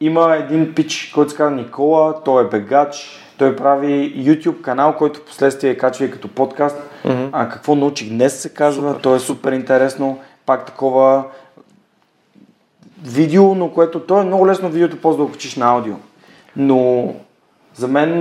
има 0.00 0.36
един 0.36 0.74
пич, 0.74 1.10
който 1.14 1.30
се 1.30 1.36
казва 1.36 1.56
Никола, 1.56 2.14
той 2.24 2.44
е 2.44 2.48
бегач, 2.48 3.20
той 3.40 3.56
прави 3.56 4.14
YouTube 4.16 4.60
канал, 4.60 4.94
който 4.98 5.24
последствие 5.24 5.76
качва 5.76 6.04
и 6.04 6.10
като 6.10 6.28
подкаст. 6.28 6.76
Mm-hmm. 7.04 7.28
А 7.32 7.48
какво 7.48 7.74
научих 7.74 8.08
днес 8.08 8.40
се 8.40 8.54
казва, 8.54 8.88
супер. 8.90 9.02
то 9.02 9.14
е 9.14 9.18
супер 9.18 9.52
интересно. 9.52 10.18
Пак 10.46 10.66
такова 10.66 11.24
видео, 13.04 13.54
но 13.54 13.70
което 13.70 14.00
то 14.00 14.20
е 14.20 14.24
много 14.24 14.46
лесно 14.46 14.68
видеото, 14.68 14.96
после 15.02 15.18
да 15.18 15.24
го 15.24 15.32
качиш 15.32 15.56
на 15.56 15.66
аудио. 15.66 15.94
Но 16.56 17.12
за 17.74 17.88
мен, 17.88 18.18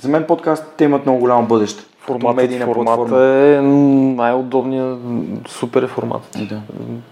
за 0.00 0.08
мен 0.08 0.24
подкастите 0.28 0.84
имат 0.84 1.06
много 1.06 1.20
голямо 1.20 1.46
бъдеще. 1.46 1.84
Форматът, 1.98 2.64
формата 2.64 3.24
е 3.24 3.60
най-удобният, 3.60 4.98
супер 5.48 5.82
е 5.82 5.86
форматът. 5.86 6.48
Да. 6.48 6.60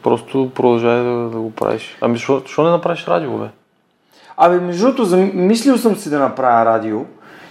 Просто 0.03 0.51
продължай 0.55 1.03
да, 1.03 1.31
да 1.31 1.39
го 1.39 1.51
правиш. 1.51 1.99
Ами, 2.01 2.19
защо 2.19 2.65
не 2.65 2.71
направиш 2.71 3.07
радио, 3.07 3.39
бе? 3.39 3.47
Абе, 4.37 4.61
между 4.61 4.93
другото, 4.93 5.17
мислил 5.35 5.79
съм 5.79 5.97
си 5.97 6.11
да 6.11 6.19
направя 6.19 6.65
радио 6.65 7.05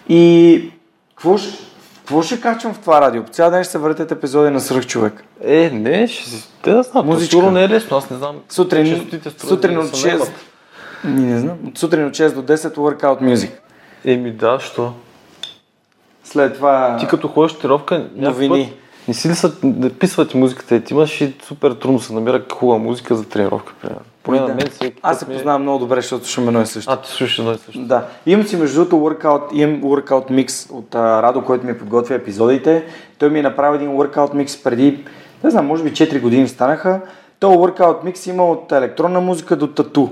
и 0.10 0.72
какво 1.16 1.38
ще, 1.38 1.64
какво 1.98 2.22
ще 2.22 2.42
качвам 2.42 2.74
в 2.74 2.80
това 2.80 3.02
радио? 3.02 3.24
По 3.24 3.30
цял 3.30 3.52
ден 3.52 3.64
ще 3.64 3.72
се 3.72 3.78
въртят 3.78 4.12
епизоди 4.12 4.50
на 4.50 4.60
Сръх 4.60 4.88
човек. 4.88 5.24
Е, 5.44 5.70
не, 5.70 6.08
ще 6.08 6.30
си... 6.30 6.50
Те 6.62 6.72
да 6.72 6.84
знам, 6.84 7.06
Музичка. 7.06 7.30
сигурно 7.30 7.52
не 7.52 7.64
е 7.64 7.70
лесно, 7.70 7.98
аз 7.98 8.10
не 8.10 8.18
знам. 8.18 8.36
Сутрин, 8.50 9.10
сутрин 9.38 9.78
от 9.78 9.86
6... 9.86 10.30
Не, 11.04 11.22
не 11.22 11.40
знам. 11.40 11.58
Сутрин 11.76 12.06
от 12.06 12.14
6 12.14 12.34
до 12.34 12.42
10 12.42 12.76
workout 12.76 13.22
music. 13.22 13.52
Еми 14.06 14.32
да, 14.32 14.60
що? 14.60 14.94
След 16.24 16.56
това... 16.56 16.98
Ти 17.00 17.08
като 17.08 17.28
ходиш 17.28 17.54
тренировка, 17.54 18.10
новини. 18.16 18.66
Път, 18.66 19.08
не 19.08 19.14
си 19.14 19.30
ли 19.30 19.36
са 19.36 19.52
да 19.64 19.94
писват 19.94 20.34
музиката 20.34 20.76
и 20.76 20.84
ти 20.84 20.94
имаш 20.94 21.22
и 21.22 21.34
супер 21.44 21.72
трудно 21.72 22.00
се 22.00 22.14
намира 22.14 22.46
хубава 22.54 22.80
музика 22.80 23.16
за 23.16 23.30
тренировка, 23.30 23.74
примерно. 23.82 24.06
Поне 24.28 24.40
да. 24.40 24.48
на 24.48 24.56
мен 24.56 24.68
всеки 24.72 25.00
Аз 25.04 25.20
се 25.20 25.26
ми... 25.28 25.34
познавам 25.34 25.62
много 25.62 25.80
добре, 25.80 25.96
защото 25.96 26.26
слушам 26.26 26.48
едно 26.48 26.62
и 26.62 26.66
също. 26.66 26.92
А, 26.92 27.02
ти 27.02 27.10
слушаш 27.10 27.40
едно 27.40 27.52
и 27.52 27.58
също. 27.58 27.82
Да. 27.82 28.06
Имам 28.26 28.46
си 28.46 28.58
между 28.58 28.86
другото 28.86 28.96
workout, 28.96 29.54
имам 29.54 29.82
workout 29.82 30.32
микс 30.32 30.70
от 30.72 30.90
uh, 30.90 31.22
Радо, 31.22 31.46
който 31.46 31.66
ми 31.66 31.78
подготвя 31.78 32.16
епизодите. 32.16 32.86
Той 33.20 33.30
ми 33.30 33.40
е 33.40 33.42
направил 33.42 33.76
един 33.76 33.90
workout 33.90 34.34
микс 34.34 34.64
преди, 34.64 35.06
не 35.44 35.50
знам, 35.50 35.66
може 35.66 35.84
би 35.84 35.92
4 35.92 36.22
години 36.22 36.48
станаха. 36.48 37.02
То 37.40 37.48
workout 37.48 38.04
микс 38.04 38.28
има 38.28 38.46
от 38.46 38.72
електронна 38.72 39.22
музика 39.22 39.56
до 39.56 39.68
тату. 39.68 40.10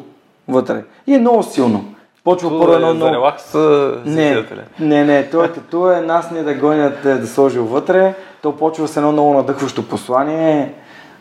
вътре. 0.48 0.84
И 1.08 1.16
е 1.16 1.20
много 1.20 1.44
силно. 1.44 1.86
Почва 2.24 2.50
първо 2.50 2.74
е 2.74 2.76
едно 2.76 2.88
за 2.88 2.94
много... 2.94 3.14
релакс 3.14 3.56
а, 3.56 4.02
си 4.06 4.12
Не, 4.12 4.46
не, 4.80 5.04
не, 5.06 5.30
той 5.30 5.52
като 5.52 5.92
е 5.92 6.02
нас 6.02 6.32
не 6.32 6.44
да 6.44 6.54
гонят 6.54 7.06
е, 7.06 7.16
да 7.16 7.28
сложил 7.28 7.66
вътре, 7.66 8.14
то 8.42 8.56
почва 8.56 8.88
с 8.88 8.98
едно 8.98 9.12
много 9.12 9.34
надъхващо 9.34 9.88
послание. 9.88 10.74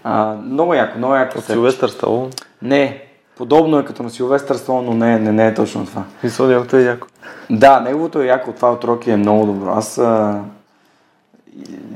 А, 0.04 0.34
много 0.34 0.74
яко, 0.74 0.98
много 0.98 1.14
яко. 1.14 1.38
От. 1.38 1.44
Силвестър 1.44 1.88
Сталон. 1.88 2.30
Не, 2.62 3.02
подобно 3.36 3.78
е 3.78 3.84
като 3.84 4.02
на 4.02 4.10
Силвестър 4.10 4.56
Сталон, 4.56 4.84
но 4.84 4.94
не, 4.94 5.18
не, 5.18 5.32
не 5.32 5.46
е 5.46 5.54
точно 5.54 5.86
това. 5.86 6.04
Мисля, 6.22 6.46
неговото 6.46 6.76
е 6.76 6.82
яко. 6.82 7.06
Да, 7.50 7.80
неговото 7.80 8.22
е 8.22 8.26
яко, 8.26 8.52
това 8.52 8.72
от 8.72 8.84
Роки 8.84 9.10
е 9.10 9.16
много 9.16 9.46
добро. 9.46 9.70
Аз 9.70 9.98
а, 9.98 10.40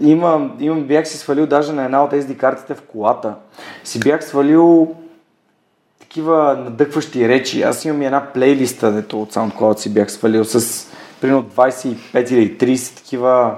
имам, 0.01 0.57
имам, 0.61 0.83
бях 0.83 1.09
си 1.09 1.19
свалил 1.19 1.47
даже 1.47 1.73
на 1.73 1.85
една 1.85 2.05
от 2.05 2.13
SD 2.13 2.37
картите 2.37 2.75
в 2.75 2.83
колата. 2.83 3.35
Си 3.85 4.01
бях 4.01 4.25
свалил 4.25 4.95
такива 6.01 6.59
надъхващи 6.65 7.29
речи. 7.29 7.63
Аз 7.63 7.85
имам 7.85 8.03
и 8.03 8.07
една 8.07 8.27
плейлиста, 8.35 8.93
дето 8.93 9.23
от 9.23 9.35
SoundCloud 9.35 9.79
си 9.79 9.95
бях 9.95 10.13
свалил 10.13 10.45
с 10.45 10.87
примерно 11.21 11.45
25 11.45 12.33
или 12.33 12.59
30 12.59 12.97
такива 12.97 13.55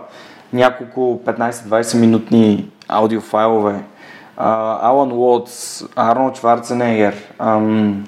няколко 0.52 1.20
15-20 1.26 1.98
минутни 1.98 2.70
аудиофайлове. 2.88 3.84
Алан 4.82 5.12
Уотс, 5.12 5.84
Арнолд 5.96 6.38
Шварценегер, 6.38 7.14
ам, 7.38 8.04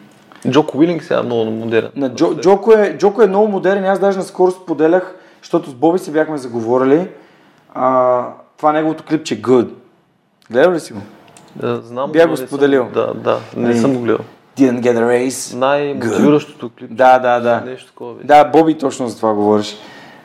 Джоко 0.50 0.78
Уилинг 0.78 1.02
сега 1.02 1.20
е 1.20 1.22
много 1.22 1.50
модерен. 1.50 1.90
на 1.96 2.14
Джо, 2.14 2.34
Джоко, 2.40 2.72
е, 2.72 2.96
Джоко 2.98 3.22
е 3.22 3.26
много 3.26 3.48
модерен. 3.48 3.84
Аз 3.84 3.98
даже 3.98 4.18
наскоро 4.18 4.50
споделях, 4.50 5.14
защото 5.42 5.70
с 5.70 5.74
Боби 5.74 5.98
се 5.98 6.10
бяхме 6.10 6.38
заговорили. 6.38 7.08
А, 7.74 8.26
това 8.56 8.70
е 8.70 8.72
неговото 8.72 9.04
клипче 9.04 9.42
Good. 9.42 9.68
Гледал 10.50 10.72
ли 10.72 10.80
си 10.80 10.92
го? 10.92 11.00
Да, 11.56 11.76
знам. 11.76 12.12
Бях 12.12 12.26
го 12.26 12.30
не 12.30 12.36
споделил. 12.36 12.82
Съм, 12.82 12.92
да, 12.92 13.14
да, 13.14 13.38
не 13.56 13.70
Ами, 13.70 13.78
съм 13.78 13.94
го 13.94 14.00
гледал. 14.00 14.24
Didn't 14.58 14.80
get 14.80 14.96
a 14.96 15.28
race. 15.28 15.56
Най-мотивиращото 15.56 16.70
клип. 16.78 16.94
Да, 16.94 17.18
да, 17.18 17.40
да. 17.40 17.62
Нещо 17.66 17.86
такова 17.86 18.14
беше. 18.14 18.26
Да, 18.26 18.44
Боби 18.44 18.78
точно 18.78 19.08
за 19.08 19.16
това 19.16 19.34
говориш. 19.34 19.76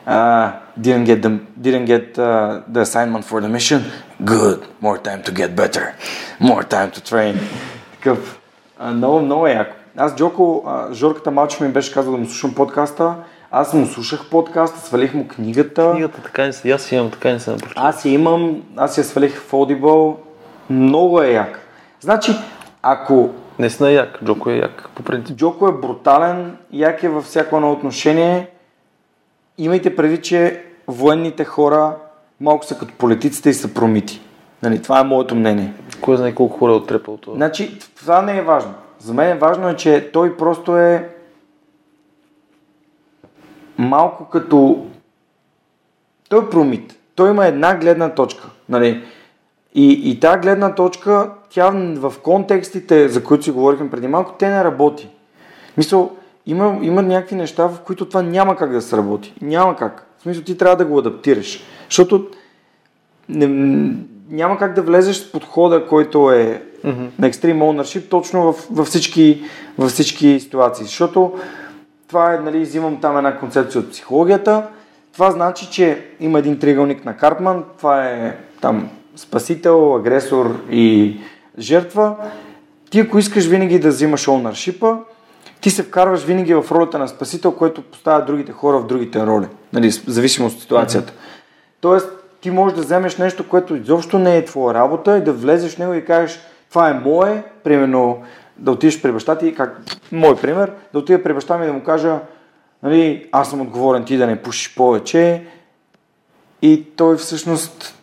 Uh, 0.08 0.52
didn't 0.80 1.04
get, 1.04 1.20
the, 1.20 1.38
didn't 1.60 1.86
get 1.86 2.18
uh, 2.18 2.62
the 2.72 2.82
assignment 2.82 3.24
for 3.24 3.40
the 3.42 3.48
mission. 3.56 3.80
Good. 4.24 4.60
More 4.82 4.98
time 4.98 5.22
to 5.22 5.32
get 5.32 5.54
better. 5.54 5.94
More 6.40 6.64
time 6.64 6.90
to 6.90 7.00
train. 7.12 7.34
Такъв. 7.92 8.40
Много, 8.80 9.20
много 9.20 9.46
е 9.46 9.52
яко. 9.52 9.76
Аз 9.96 10.14
Джоко, 10.14 10.64
Жорката 10.92 11.30
Малчо 11.30 11.64
ми 11.64 11.70
беше 11.70 11.94
казал 11.94 12.12
да 12.12 12.18
му 12.18 12.26
слушам 12.26 12.54
подкаста. 12.54 13.14
Аз 13.50 13.72
му 13.74 13.86
слушах 13.86 14.30
подкаста, 14.30 14.80
свалих 14.80 15.14
му 15.14 15.28
книгата. 15.28 15.90
Книгата 15.90 16.22
така 16.22 16.44
не 16.44 16.52
се, 16.52 16.70
аз 16.70 16.92
имам, 16.92 17.10
така 17.10 17.32
не 17.32 17.40
се 17.40 17.50
напрочил. 17.50 17.74
Аз 17.76 18.04
я 18.04 18.12
имам, 18.12 18.62
аз 18.76 18.98
я 18.98 19.04
свалих 19.04 19.40
в 19.40 19.50
Audible. 19.50 20.16
Много 20.70 21.22
е 21.22 21.28
як. 21.28 21.60
Значи, 22.00 22.32
ако 22.82 23.30
Наистина 23.58 23.90
е 23.90 23.94
як, 23.94 24.24
Джоко 24.24 24.50
е 24.50 24.54
як, 24.54 24.88
по 24.94 25.02
принцип. 25.02 25.36
Джоко 25.36 25.68
е 25.68 25.72
брутален, 25.72 26.56
як 26.72 27.02
е 27.02 27.08
във 27.08 27.24
всяко 27.24 27.56
едно 27.56 27.72
отношение. 27.72 28.50
Имайте 29.58 29.96
предвид, 29.96 30.24
че 30.24 30.64
военните 30.86 31.44
хора 31.44 31.96
малко 32.40 32.66
са 32.66 32.78
като 32.78 32.94
политиците 32.94 33.50
и 33.50 33.54
са 33.54 33.74
промити. 33.74 34.20
Нали, 34.62 34.82
това 34.82 35.00
е 35.00 35.04
моето 35.04 35.34
мнение. 35.34 35.74
Кой 36.00 36.16
знае 36.16 36.34
колко 36.34 36.58
хора 36.58 36.72
е 36.72 36.76
оттрепал 36.76 37.16
това. 37.16 37.36
Значи, 37.36 37.78
това 37.96 38.22
не 38.22 38.38
е 38.38 38.42
важно. 38.42 38.74
За 38.98 39.14
мен 39.14 39.30
е 39.30 39.38
важно 39.38 39.68
е, 39.68 39.76
че 39.76 40.10
той 40.12 40.36
просто 40.36 40.76
е 40.76 41.08
малко 43.78 44.24
като... 44.24 44.86
Той 46.28 46.44
е 46.44 46.50
промит. 46.50 46.96
Той 47.14 47.30
има 47.30 47.46
една 47.46 47.76
гледна 47.76 48.14
точка. 48.14 48.48
Нали? 48.68 49.04
И, 49.74 50.10
и 50.10 50.20
тази 50.20 50.40
гледна 50.40 50.74
точка, 50.74 51.30
тя 51.50 51.70
в 51.96 52.14
контекстите, 52.22 53.08
за 53.08 53.24
които 53.24 53.44
си 53.44 53.50
говорихме 53.50 53.90
преди 53.90 54.08
малко, 54.08 54.34
те 54.38 54.48
не 54.48 54.64
работи. 54.64 55.08
Мисъл, 55.76 56.16
има, 56.46 56.78
има 56.82 57.02
някакви 57.02 57.36
неща, 57.36 57.66
в 57.66 57.80
които 57.80 58.08
това 58.08 58.22
няма 58.22 58.56
как 58.56 58.72
да 58.72 58.82
се 58.82 58.96
работи. 58.96 59.34
Няма 59.42 59.76
как. 59.76 60.07
В 60.18 60.22
смисъл, 60.22 60.42
ти 60.42 60.58
трябва 60.58 60.76
да 60.76 60.84
го 60.84 60.98
адаптираш. 60.98 61.60
Защото 61.88 62.26
не, 63.28 63.46
няма 64.30 64.58
как 64.58 64.74
да 64.74 64.82
влезеш 64.82 65.16
с 65.16 65.32
подхода, 65.32 65.86
който 65.86 66.32
е 66.32 66.62
mm-hmm. 66.84 67.08
на 67.18 67.30
Extreme 67.30 67.58
Ownership 67.58 68.08
точно 68.08 68.52
в, 68.52 68.66
във, 68.70 68.86
всички, 68.86 69.42
във 69.78 69.90
всички 69.90 70.40
ситуации. 70.40 70.84
Защото 70.84 71.32
това 72.08 72.34
е, 72.34 72.38
нали, 72.38 72.60
взимам 72.60 73.00
там 73.00 73.16
една 73.16 73.38
концепция 73.38 73.80
от 73.80 73.90
психологията. 73.90 74.66
Това 75.12 75.30
значи, 75.30 75.68
че 75.70 76.04
има 76.20 76.38
един 76.38 76.58
триъгълник 76.58 77.04
на 77.04 77.16
Картман. 77.16 77.64
Това 77.78 78.06
е 78.06 78.36
там 78.60 78.88
спасител, 79.16 79.96
агресор 79.96 80.56
и 80.70 81.16
жертва. 81.58 82.16
Ти 82.90 83.00
ако 83.00 83.18
искаш 83.18 83.46
винаги 83.46 83.78
да 83.78 83.88
взимаш 83.88 84.26
ownership 84.26 84.98
ти 85.60 85.70
се 85.70 85.82
вкарваш 85.82 86.24
винаги 86.24 86.54
в 86.54 86.64
ролята 86.70 86.98
на 86.98 87.08
спасител, 87.08 87.52
което 87.52 87.82
поставя 87.82 88.24
другите 88.24 88.52
хора 88.52 88.78
в 88.78 88.86
другите 88.86 89.26
роли. 89.26 89.46
Нали, 89.72 89.90
зависимо 89.90 90.46
от 90.46 90.60
ситуацията. 90.60 91.12
Mm-hmm. 91.12 91.80
Тоест, 91.80 92.08
ти 92.40 92.50
можеш 92.50 92.76
да 92.76 92.82
вземеш 92.82 93.16
нещо, 93.16 93.48
което 93.48 93.76
изобщо 93.76 94.18
не 94.18 94.36
е 94.36 94.44
твоя 94.44 94.74
работа 94.74 95.18
и 95.18 95.24
да 95.24 95.32
влезеш 95.32 95.74
в 95.74 95.78
него 95.78 95.94
и 95.94 96.04
кажеш, 96.04 96.40
това 96.70 96.90
е 96.90 96.94
мое, 96.94 97.42
примерно 97.64 98.22
да 98.56 98.70
отидеш 98.70 99.02
при 99.02 99.12
баща 99.12 99.38
ти, 99.38 99.54
как, 99.54 99.80
мой 100.12 100.36
пример, 100.36 100.72
да 100.92 100.98
отида 100.98 101.22
при 101.22 101.34
баща 101.34 101.58
ми 101.58 101.66
да 101.66 101.72
му 101.72 101.82
кажа, 101.82 102.18
нали, 102.82 103.28
аз 103.32 103.50
съм 103.50 103.60
отговорен 103.60 104.04
ти 104.04 104.16
да 104.16 104.26
не 104.26 104.42
пушиш 104.42 104.74
повече 104.74 105.44
и 106.62 106.84
той 106.96 107.16
всъщност 107.16 107.94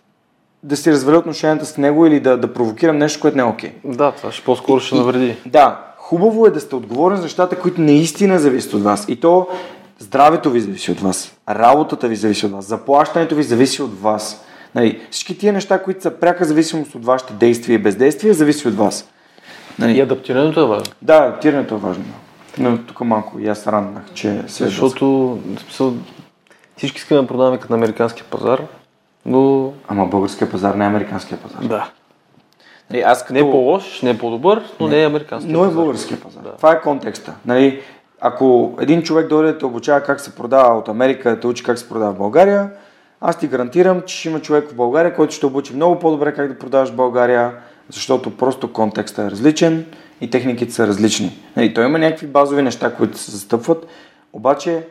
да 0.63 0.77
си 0.77 0.91
развали 0.91 1.17
отношенията 1.17 1.65
с 1.65 1.77
него 1.77 2.05
или 2.05 2.19
да, 2.19 2.37
да 2.37 2.53
провокирам 2.53 2.97
нещо, 2.97 3.19
което 3.19 3.37
не 3.37 3.43
е 3.43 3.45
окей. 3.45 3.71
Okay. 3.71 3.95
Да, 3.95 4.11
това 4.11 4.31
ще 4.31 4.45
по-скоро 4.45 4.79
ще 4.79 4.95
навреди. 4.95 5.37
Да, 5.45 5.94
хубаво 6.09 6.45
е 6.45 6.49
да 6.49 6.59
сте 6.59 6.75
отговорен 6.75 7.17
за 7.17 7.23
нещата, 7.23 7.59
които 7.59 7.81
наистина 7.81 8.39
зависят 8.39 8.73
от 8.73 8.83
вас. 8.83 9.05
И 9.07 9.15
то 9.15 9.47
здравето 9.99 10.49
ви 10.49 10.59
зависи 10.59 10.91
от 10.91 10.99
вас, 10.99 11.37
работата 11.49 12.07
ви 12.07 12.15
зависи 12.15 12.45
от 12.45 12.51
вас, 12.51 12.65
заплащането 12.65 13.35
ви 13.35 13.43
зависи 13.43 13.81
от 13.81 14.01
вас. 14.01 14.45
Нали, 14.75 15.01
всички 15.11 15.37
тия 15.37 15.53
неща, 15.53 15.83
които 15.83 16.01
са 16.01 16.11
пряка 16.11 16.45
зависимост 16.45 16.95
от 16.95 17.05
вашите 17.05 17.33
действия 17.33 17.75
и 17.75 17.77
бездействия, 17.77 18.33
зависи 18.33 18.67
от 18.67 18.75
вас. 18.75 19.09
Нали? 19.79 19.97
И 19.97 20.01
адаптирането 20.01 20.59
е 20.61 20.67
важно. 20.67 20.93
Да, 21.01 21.13
адаптирането 21.13 21.75
е 21.75 21.77
важно. 21.77 22.05
Но 22.57 22.77
тук 22.77 23.01
малко 23.01 23.39
и 23.39 23.47
аз 23.47 23.67
раннах, 23.67 24.03
че 24.13 24.43
се 24.47 24.65
Защото 24.65 25.39
смисъл, 25.61 25.93
всички 26.77 26.97
искаме 26.97 27.21
да 27.21 27.27
продаваме 27.27 27.57
като 27.57 27.73
на 27.73 27.77
американския 27.77 28.25
пазар, 28.25 28.61
но... 29.25 29.73
Ама 29.87 30.05
българския 30.05 30.51
пазар 30.51 30.75
не 30.75 30.83
е 30.83 30.87
американския 30.87 31.37
пазар. 31.37 31.59
Да. 31.63 31.89
Нали, 32.89 33.01
аз 33.01 33.21
като... 33.21 33.33
Не 33.33 33.39
е 33.39 33.51
по-лош, 33.51 34.01
не 34.01 34.09
е 34.09 34.17
по-добър, 34.17 34.61
но 34.79 34.87
не, 34.87 34.95
не 34.95 35.01
е 35.01 35.05
американския 35.05 35.57
но 35.57 35.65
е 35.65 35.69
българския 35.69 36.19
пазар. 36.19 36.41
Да. 36.41 36.51
Това 36.51 36.71
е 36.71 36.81
контекста. 36.81 37.33
Нали, 37.45 37.81
ако 38.21 38.73
един 38.79 39.03
човек 39.03 39.27
дойде 39.27 39.51
да 39.51 39.57
те 39.57 39.65
обучава 39.65 40.01
как 40.01 40.19
се 40.19 40.35
продава 40.35 40.77
от 40.77 40.89
Америка, 40.89 41.29
да 41.29 41.39
те 41.39 41.47
учи 41.47 41.63
как 41.63 41.79
се 41.79 41.89
продава 41.89 42.13
в 42.13 42.17
България, 42.17 42.69
аз 43.21 43.37
ти 43.37 43.47
гарантирам, 43.47 44.01
че 44.01 44.17
ще 44.17 44.29
има 44.29 44.39
човек 44.39 44.69
в 44.69 44.75
България, 44.75 45.15
който 45.15 45.33
ще 45.33 45.45
обучи 45.45 45.75
много 45.75 45.99
по-добре 45.99 46.33
как 46.33 46.47
да 46.47 46.59
продаваш 46.59 46.89
в 46.89 46.95
България, 46.95 47.51
защото 47.89 48.37
просто 48.37 48.73
контекстът 48.73 49.27
е 49.27 49.31
различен 49.31 49.85
и 50.21 50.29
техниките 50.29 50.73
са 50.73 50.87
различни. 50.87 51.39
Нали, 51.55 51.73
той 51.73 51.85
има 51.85 51.99
някакви 51.99 52.27
базови 52.27 52.61
неща, 52.61 52.93
които 52.93 53.17
се 53.17 53.31
застъпват, 53.31 53.87
обаче 54.33 54.87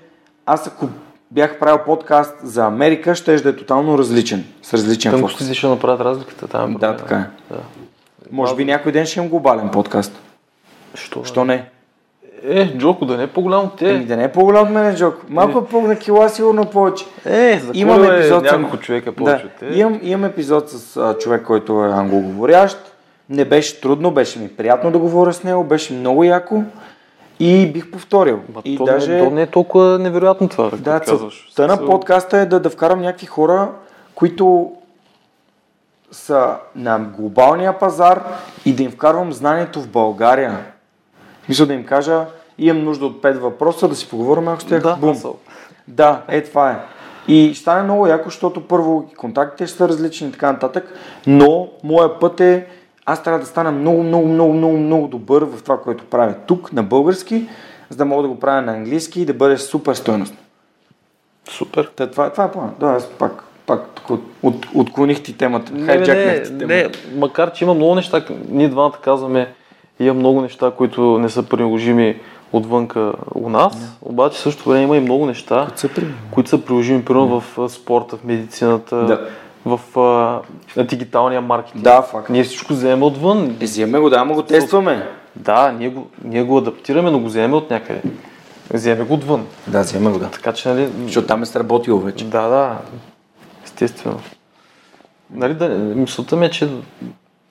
аз 0.47 0.67
ако 0.67 0.89
бях 1.31 1.59
правил 1.59 1.85
подкаст 1.87 2.35
за 2.43 2.67
Америка, 2.67 3.15
ще 3.15 3.37
да 3.37 3.49
е 3.49 3.57
тотално 3.57 3.99
различен, 3.99 4.45
с 4.63 4.75
различен 4.75 5.13
Там 5.13 5.21
фокус. 5.21 5.45
ще 5.45 5.55
ще 5.55 5.67
направят 5.67 6.01
разликата 6.01 6.49
там. 6.49 6.75
Да, 6.75 6.97
така 6.97 7.17
е. 7.17 7.55
Да. 7.55 7.61
Може 8.35 8.55
би 8.55 8.65
някой 8.65 8.93
ден 8.93 9.07
ще 9.07 9.21
имам 9.21 9.29
глобален 9.29 9.69
подкаст. 9.69 10.13
Що? 10.95 11.25
Що 11.25 11.45
не? 11.45 11.69
Е, 12.45 12.77
Джоко, 12.79 13.05
да 13.05 13.17
не 13.17 13.23
е 13.23 13.27
по-голям 13.27 13.65
от 13.65 13.77
те. 13.77 13.91
Еми 13.91 14.05
да 14.05 14.17
не 14.17 14.25
е 14.25 14.33
по-голям 14.33 14.63
от 14.63 14.71
мен, 14.71 14.97
Джок. 14.97 15.23
Малко 15.29 15.59
е 15.59 15.65
по-на 15.65 15.97
кила, 15.97 16.29
сигурно 16.29 16.65
повече. 16.65 17.05
Е, 17.25 17.59
за 17.59 17.71
Имам 17.75 18.05
е 18.05 18.07
епизод 18.09 18.41
с- 18.41 18.53
няколко 18.53 18.77
човека 18.77 19.13
повече 19.13 19.43
Да, 19.43 19.49
от 19.67 19.73
те. 19.73 19.79
имам, 19.79 20.01
имам 20.03 20.25
епизод 20.25 20.71
с 20.71 20.97
а, 20.97 21.19
човек, 21.19 21.43
който 21.43 21.85
е 21.85 21.89
англоговорящ. 21.89 22.79
Не 23.31 23.45
беше 23.45 23.81
трудно, 23.81 24.11
беше 24.11 24.39
ми 24.39 24.49
приятно 24.49 24.91
да 24.91 24.99
говоря 24.99 25.33
с 25.33 25.45
него, 25.45 25.65
беше 25.65 25.93
много 25.93 26.25
яко 26.25 26.63
и 27.41 27.67
бих 27.67 27.91
повторил. 27.91 28.41
Ма, 28.55 28.61
и 28.65 28.77
то, 28.77 28.85
даже... 28.85 29.13
не, 29.13 29.19
то 29.19 29.31
не 29.31 29.43
е 29.43 29.47
толкова 29.47 29.99
невероятно 29.99 30.49
това, 30.49 30.71
Да, 30.71 30.77
да, 30.77 31.01
казваш. 31.01 31.49
целта 31.55 31.77
на 31.77 31.87
подкаста 31.87 32.39
е 32.39 32.47
да, 32.47 32.61
да 32.61 32.71
вкарам 32.71 33.01
някакви 33.01 33.27
хора, 33.27 33.69
които 34.15 34.73
са 36.15 36.57
на 36.77 36.99
глобалния 36.99 37.79
пазар 37.79 38.25
и 38.65 38.75
да 38.75 38.83
им 38.83 38.91
вкарвам 38.91 39.33
знанието 39.33 39.81
в 39.81 39.89
България. 39.89 40.65
Мисля 41.49 41.67
да 41.67 41.75
им 41.75 41.87
кажа, 41.87 42.27
имам 42.59 42.85
нужда 42.85 43.07
от 43.07 43.23
пет 43.23 43.39
въпроса, 43.39 43.89
да 43.89 43.95
си 43.95 44.09
поговорим 44.09 44.49
ако 44.49 44.65
тях. 44.65 44.83
Да, 44.83 44.97
Бум. 44.97 45.17
Да, 45.89 46.23
е 46.29 46.45
това 46.45 46.71
е. 46.71 46.79
И 47.29 47.51
ще 47.55 47.63
стане 47.63 47.83
много 47.83 48.07
яко, 48.07 48.25
защото 48.25 48.69
първо 48.69 49.11
контактите 49.17 49.67
ще 49.67 49.77
са 49.77 49.89
различни 49.89 50.29
и 50.29 50.33
така 50.33 50.53
нататък, 50.53 50.95
но 51.27 51.69
моя 51.85 52.19
път 52.19 52.41
е, 52.41 52.67
аз 53.07 53.23
трябва 53.23 53.41
да 53.41 53.47
стана 53.47 53.73
много, 53.73 54.03
много, 54.03 54.29
много, 54.29 54.53
много, 54.53 54.77
много 54.77 55.09
добър 55.09 55.45
в 55.45 55.63
това, 55.63 55.81
което 55.81 56.05
правя 56.05 56.35
тук 56.47 56.73
на 56.73 56.83
български, 56.83 57.49
за 57.89 57.97
да 57.97 58.05
мога 58.05 58.23
да 58.23 58.29
го 58.29 58.41
правя 58.41 58.63
на 58.63 58.73
английски 58.73 59.23
и 59.23 59.27
да 59.27 59.35
бъде 59.35 59.59
супер 59.59 59.95
стойностно. 59.95 60.37
Супер. 61.49 61.91
Та, 61.97 62.11
това, 62.11 62.31
това 62.31 62.45
е 62.45 62.53
план. 62.53 62.75
Да, 62.81 62.87
аз 62.87 63.07
пак, 63.07 63.44
пак 63.67 63.89
тук 63.95 64.11
от, 64.11 64.23
от, 64.43 64.67
отклоних 64.75 65.23
ти 65.23 65.37
темата. 65.37 65.73
Не, 65.75 65.95
не, 65.95 65.99
не, 65.99 66.43
темата. 66.43 66.67
не, 66.67 66.89
макар 67.15 67.53
че 67.53 67.65
има 67.65 67.75
много 67.75 67.95
неща, 67.95 68.25
ние 68.49 68.69
двамата 68.69 68.99
казваме, 69.03 69.53
има 70.01 70.15
много 70.15 70.41
неща, 70.41 70.73
които 70.77 71.19
не 71.19 71.29
са 71.29 71.43
приложими 71.43 72.17
отвънка 72.53 73.13
у 73.35 73.49
нас, 73.49 73.97
обаче 74.03 74.41
също 74.41 74.69
време 74.69 74.83
има 74.83 74.97
и 74.97 75.01
много 75.01 75.27
неща, 75.27 75.69
Са 75.77 75.89
при... 75.89 76.07
които 76.31 76.51
са 76.51 76.59
приложими 76.65 77.05
примерно 77.05 77.41
в 77.41 77.69
спорта, 77.69 78.17
в 78.17 78.25
медицината, 78.25 78.97
Да. 79.07 79.29
в 79.65 79.99
а, 80.77 80.85
дигиталния 80.85 81.41
маркетинг. 81.41 81.85
Да, 81.85 82.03
факт. 82.03 82.31
Ние 82.31 82.45
всичко 82.45 82.73
вземем 82.73 83.03
отвън. 83.03 83.57
Е, 83.61 83.65
вземем 83.65 84.03
го, 84.03 84.11
да, 84.11 84.17
ама 84.17 84.35
го 84.35 84.43
тестваме. 84.43 85.09
Да, 85.37 85.73
ние 85.79 85.89
го, 85.89 86.07
ние 86.25 86.43
го 86.43 86.59
адаптираме, 86.59 87.11
но 87.11 87.19
го 87.19 87.27
вземем 87.27 87.55
от 87.55 87.71
някъде. 87.71 88.03
Вземем 88.73 89.07
го 89.07 89.15
отвън. 89.15 89.47
Да, 89.67 89.81
вземем 89.81 90.13
го, 90.13 90.19
да. 90.19 90.31
Така 90.31 90.53
че, 90.53 90.69
нали, 90.69 90.89
Защото 91.05 91.27
там 91.27 91.43
е 91.43 91.47
сработило 91.47 91.99
вече. 91.99 92.25
Да, 92.25 92.49
да, 92.49 92.79
естествено. 93.75 94.21
Нали, 95.31 95.55
да, 95.55 95.69
мисълта 95.69 96.37
ми 96.37 96.47
е, 96.47 96.51
че 96.51 96.69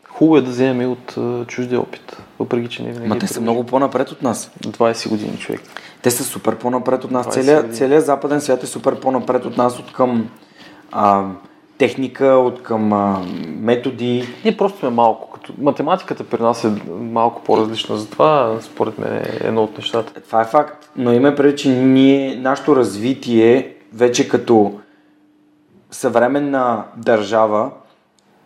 хубаво 0.09 0.37
е 0.37 0.41
да 0.41 0.49
вземем 0.49 0.81
и 0.81 0.85
от 0.85 1.17
а, 1.17 1.45
чуждия 1.45 1.81
опит, 1.81 2.17
въпреки 2.39 2.69
че 2.69 2.83
не 2.83 2.91
винаги 2.91 3.09
Ма 3.09 3.15
е 3.15 3.19
те 3.19 3.27
са 3.27 3.33
приложим. 3.33 3.43
много 3.43 3.65
по-напред 3.65 4.11
от 4.11 4.21
нас. 4.21 4.51
20 4.61 5.09
години 5.09 5.37
човек. 5.37 5.61
Те 6.01 6.11
са 6.11 6.23
супер 6.23 6.55
по-напред 6.55 7.03
от 7.03 7.11
нас. 7.11 7.27
20 7.27 7.31
Целият, 7.31 7.75
целият 7.75 8.05
западен 8.05 8.41
свят 8.41 8.63
е 8.63 8.67
супер 8.67 8.99
по-напред 8.99 9.45
от 9.45 9.57
нас, 9.57 9.79
от 9.79 9.93
към 9.93 10.29
а, 10.91 11.25
техника, 11.77 12.25
от 12.25 12.63
към 12.63 12.93
а, 12.93 13.21
методи. 13.45 14.27
Ние 14.43 14.57
просто 14.57 14.79
сме 14.79 14.89
малко. 14.89 15.31
Като... 15.31 15.53
Математиката 15.57 16.23
при 16.23 16.41
нас 16.41 16.63
е 16.63 16.71
малко 16.99 17.41
по-различна, 17.43 17.97
затова 17.97 18.57
според 18.61 18.99
мен 18.99 19.13
е 19.13 19.39
едно 19.41 19.63
от 19.63 19.77
нещата. 19.77 20.21
Това 20.21 20.41
е 20.41 20.45
факт. 20.45 20.89
Но 20.95 21.13
има 21.13 21.35
преди, 21.35 21.57
че 21.57 21.69
ние, 21.69 22.35
нашето 22.35 22.75
развитие 22.75 23.75
вече 23.93 24.27
като 24.27 24.79
съвременна 25.93 26.83
държава 26.97 27.71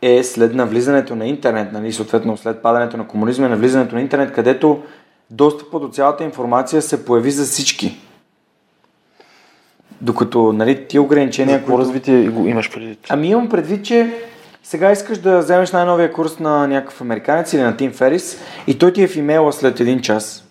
е 0.02 0.24
след 0.24 0.54
навлизането 0.54 1.16
на 1.16 1.26
интернет, 1.26 1.72
нали, 1.72 1.94
съответно 1.94 2.38
след 2.38 2.62
падането 2.62 2.98
на 2.98 3.08
комунизма 3.08 3.48
и 3.48 3.50
навлизането 3.50 3.96
на 3.96 4.02
интернет, 4.02 4.34
където 4.34 4.84
достъпа 5.30 5.80
до 5.80 5.88
цялата 5.88 6.24
информация 6.24 6.82
се 6.82 7.06
появи 7.06 7.32
за 7.32 7.44
всички. 7.44 7.98
Докато 10.02 10.54
нали, 10.54 10.88
ти 10.88 11.00
ограничения, 11.00 11.58
Какво 11.58 11.80
развитие 11.80 12.30
го 12.30 12.48
имаш 12.48 12.74
преди? 12.74 12.98
Ами 13.10 13.28
имам 13.28 13.50
предвид, 13.50 13.86
че 13.86 14.14
сега 14.64 14.92
искаш 14.92 15.18
да 15.18 15.40
вземеш 15.40 15.72
най-новия 15.72 16.14
курс 16.14 16.40
на 16.40 16.68
някакъв 16.68 17.02
американец 17.02 17.54
или 17.54 17.62
на 17.62 17.78
Тим 17.78 17.92
Ферис 17.92 18.42
и 18.68 18.78
той 18.78 18.94
ти 18.94 19.04
е 19.04 19.08
в 19.08 19.16
имейла 19.16 19.54
след 19.54 19.80
един 19.80 20.02
час. 20.02 20.44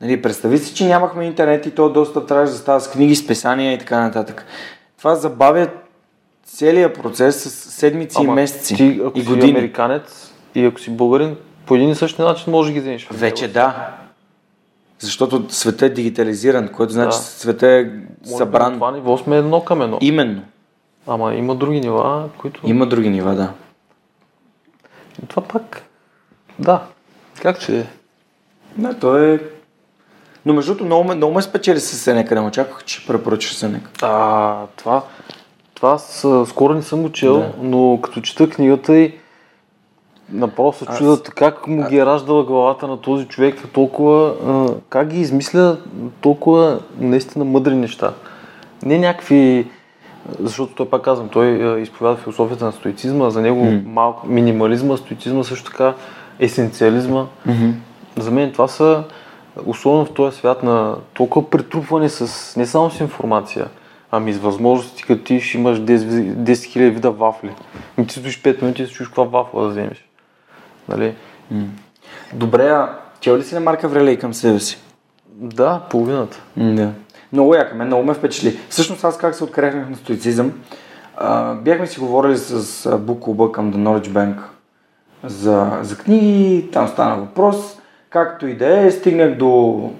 Нали, 0.00 0.22
представи 0.22 0.58
си, 0.58 0.74
че 0.74 0.86
нямахме 0.86 1.24
интернет 1.24 1.66
и 1.66 1.70
то 1.70 1.92
достъп 1.92 2.28
трябваше 2.28 2.52
да 2.52 2.58
става 2.58 2.80
с 2.80 2.90
книги, 2.90 3.16
списания 3.16 3.72
и 3.72 3.78
така 3.78 4.00
нататък. 4.00 4.46
Това 4.98 5.14
забавя 5.14 5.68
целият 6.44 6.94
процес 6.94 7.42
с 7.42 7.50
седмици 7.50 8.22
и 8.22 8.26
месеци 8.26 8.74
Ти, 8.76 9.00
ако 9.06 9.18
и 9.18 9.22
си 9.22 9.28
години. 9.28 9.50
американец 9.50 10.32
и 10.54 10.64
ако 10.64 10.80
си 10.80 10.90
българин, 10.90 11.36
по 11.66 11.74
един 11.74 11.90
и 11.90 11.94
същи 11.94 12.22
начин 12.22 12.52
може 12.52 12.68
да 12.68 12.74
ги 12.74 12.80
вземеш. 12.80 13.08
Вече 13.12 13.48
да. 13.48 13.90
Защото 14.98 15.44
света 15.48 15.86
е 15.86 15.88
дигитализиран, 15.88 16.68
което 16.68 16.92
значи 16.92 17.16
Да. 17.16 17.22
света 17.22 17.66
е 17.68 17.90
събран. 18.24 18.74
това 18.74 18.90
ниво 18.90 19.18
сме 19.18 19.36
едно 19.36 19.64
към 19.64 19.82
едно. 19.82 19.98
Именно. 20.00 20.42
Ама 21.06 21.34
има 21.34 21.54
други 21.54 21.80
нива, 21.80 22.28
които... 22.38 22.60
Има 22.64 22.86
други 22.86 23.08
нива, 23.10 23.34
да. 23.34 23.52
И 25.22 25.26
това 25.26 25.42
пак... 25.42 25.82
Да. 26.58 26.82
Как 27.42 27.60
че 27.60 27.78
е? 27.80 27.86
Да, 28.76 28.94
то 28.98 29.16
е... 29.16 29.40
Но 30.46 30.54
между 30.54 30.70
другото, 30.72 30.84
много, 30.84 31.14
много 31.14 31.34
ме 31.34 31.42
спечели 31.42 31.80
с 31.80 31.96
Сенека, 31.98 32.34
не 32.34 32.40
очаквах, 32.40 32.84
че 32.84 33.06
препоръчаш 33.06 33.54
Сенека. 33.54 33.90
А, 34.02 34.54
това... 34.76 35.02
Това 35.74 35.90
аз 35.92 36.24
а, 36.24 36.46
скоро 36.46 36.74
не 36.74 36.82
съм 36.82 37.02
го 37.02 37.12
чел, 37.12 37.38
Да. 37.38 37.52
но 37.62 37.98
като 38.02 38.20
чета 38.20 38.50
книгата 38.50 38.96
и 38.96 39.14
направо 40.32 40.72
се 40.72 40.84
Аз- 40.88 41.22
как 41.22 41.66
му 41.66 41.88
ги 41.88 41.98
е 41.98 42.06
раждала 42.06 42.44
главата 42.44 42.86
на 42.88 43.00
този 43.00 43.24
човек, 43.26 43.68
толкова, 43.72 44.34
а, 44.46 44.74
как 44.88 45.08
ги 45.08 45.20
измисля 45.20 45.76
толкова 46.20 46.80
наистина 46.98 47.44
мъдри 47.44 47.74
неща. 47.74 48.12
Не 48.84 48.98
някакви, 48.98 49.70
защото 50.40 50.74
той 50.74 50.88
пак 50.88 51.02
казвам, 51.02 51.28
той 51.28 51.80
изповяда 51.80 52.16
философията 52.16 52.64
на 52.64 52.72
стоицизма, 52.72 53.30
за 53.30 53.40
него 53.40 53.64
М. 53.64 53.80
малко 53.86 54.26
минимализма, 54.26 54.96
стоицизма 54.96 55.44
също 55.44 55.70
така, 55.70 55.94
есенциализма. 56.40 57.26
За 58.16 58.30
мен 58.30 58.52
това 58.52 58.68
са, 58.68 59.02
особено 59.66 60.04
в 60.04 60.12
този 60.12 60.36
свят 60.36 60.62
на 60.62 60.96
толкова 61.14 61.50
претрупване 61.50 62.08
с, 62.08 62.56
не 62.56 62.66
само 62.66 62.90
с 62.90 63.00
информация, 63.00 63.66
ами 64.10 64.32
с 64.32 64.38
възможности, 64.38 65.02
като 65.02 65.24
ти 65.24 65.40
ще 65.40 65.58
имаш 65.58 65.78
10, 65.78 65.96
ви- 65.96 66.36
10 66.36 66.52
000 66.52 66.90
вида 66.90 67.10
вафли. 67.10 67.54
И 67.98 68.06
ти 68.06 68.20
стоиш 68.20 68.42
5 68.42 68.62
минути 68.62 68.82
и 68.82 68.86
се 68.86 68.92
чуеш 68.92 69.08
каква 69.08 69.24
вафла 69.24 69.62
да 69.62 69.68
вземеш. 69.68 70.04
Нали? 70.88 71.14
Добре, 72.32 72.68
а 72.68 72.98
чел 73.20 73.36
ли 73.36 73.42
си 73.42 73.54
на 73.54 73.60
Марка 73.60 73.88
Врелей 73.88 74.18
към 74.18 74.34
себе 74.34 74.60
си? 74.60 74.78
Да, 75.26 75.80
половината. 75.90 76.42
Да. 76.56 76.90
Много 77.32 77.54
яка, 77.54 77.74
мен 77.74 77.86
много 77.86 78.04
ме 78.04 78.14
впечатли. 78.14 78.58
Всъщност 78.68 79.04
аз 79.04 79.18
как 79.18 79.34
се 79.34 79.44
открехнах 79.44 79.90
на 79.90 79.96
стоицизъм, 79.96 80.52
а, 81.16 81.54
бяхме 81.54 81.86
си 81.86 82.00
говорили 82.00 82.36
с 82.36 82.50
а, 82.86 82.98
Book 82.98 83.18
Club 83.18 83.50
към 83.50 83.72
The 83.72 83.76
Knowledge 83.76 84.08
Bank 84.08 84.36
за, 85.24 85.78
за 85.82 85.98
книги, 85.98 86.68
там 86.72 86.88
стана 86.88 87.16
въпрос, 87.16 87.78
както 88.10 88.46
и 88.46 88.54
да 88.54 88.86
е, 88.86 88.90
стигнах 88.90 89.34
до 89.34 89.92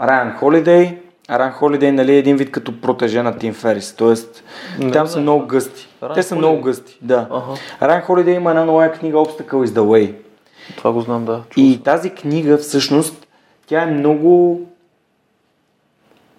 Райан 0.00 0.32
Холидей. 0.32 0.98
Райан 1.30 1.52
Холидей 1.52 1.92
нали, 1.92 2.12
е 2.14 2.18
един 2.18 2.36
вид 2.36 2.50
като 2.50 2.80
протеже 2.80 3.22
на 3.22 3.38
Тим 3.38 3.54
Ферис, 3.54 3.92
т.е. 3.92 4.08
Не 4.84 4.90
там 4.90 4.92
знам. 4.92 5.06
са 5.06 5.20
много 5.20 5.46
гъсти. 5.46 5.88
Райан 6.02 6.14
Те 6.14 6.22
са 6.22 6.34
Холидей? 6.34 6.48
много 6.50 6.62
гъсти, 6.62 6.98
да. 7.02 7.28
Аха. 7.30 7.52
Райан 7.82 8.02
Холидей 8.02 8.34
има 8.34 8.50
една 8.50 8.64
нова 8.64 8.92
книга 8.92 9.16
Obstacle 9.16 9.66
is 9.66 9.66
the 9.66 9.80
Way. 9.80 10.14
Това 10.76 10.92
го 10.92 11.00
знам, 11.00 11.24
да. 11.24 11.42
Чул 11.50 11.62
И 11.62 11.80
тази 11.84 12.10
книга 12.10 12.58
всъщност, 12.58 13.26
тя 13.66 13.82
е 13.82 13.86
много, 13.86 14.60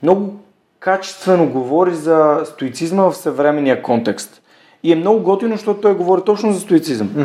много 0.04 0.40
качествено 0.80 1.50
говори 1.50 1.96
за 1.96 2.42
стоицизма 2.46 3.04
в 3.04 3.16
съвременния 3.16 3.82
контекст. 3.82 4.42
И 4.84 4.92
е 4.92 4.96
много 4.96 5.20
готино, 5.20 5.56
защото 5.56 5.82
той 5.82 5.96
говори 5.96 6.22
точно 6.26 6.54
за 6.54 6.60
стоицизъм. 6.60 7.08
Мгм. 7.16 7.24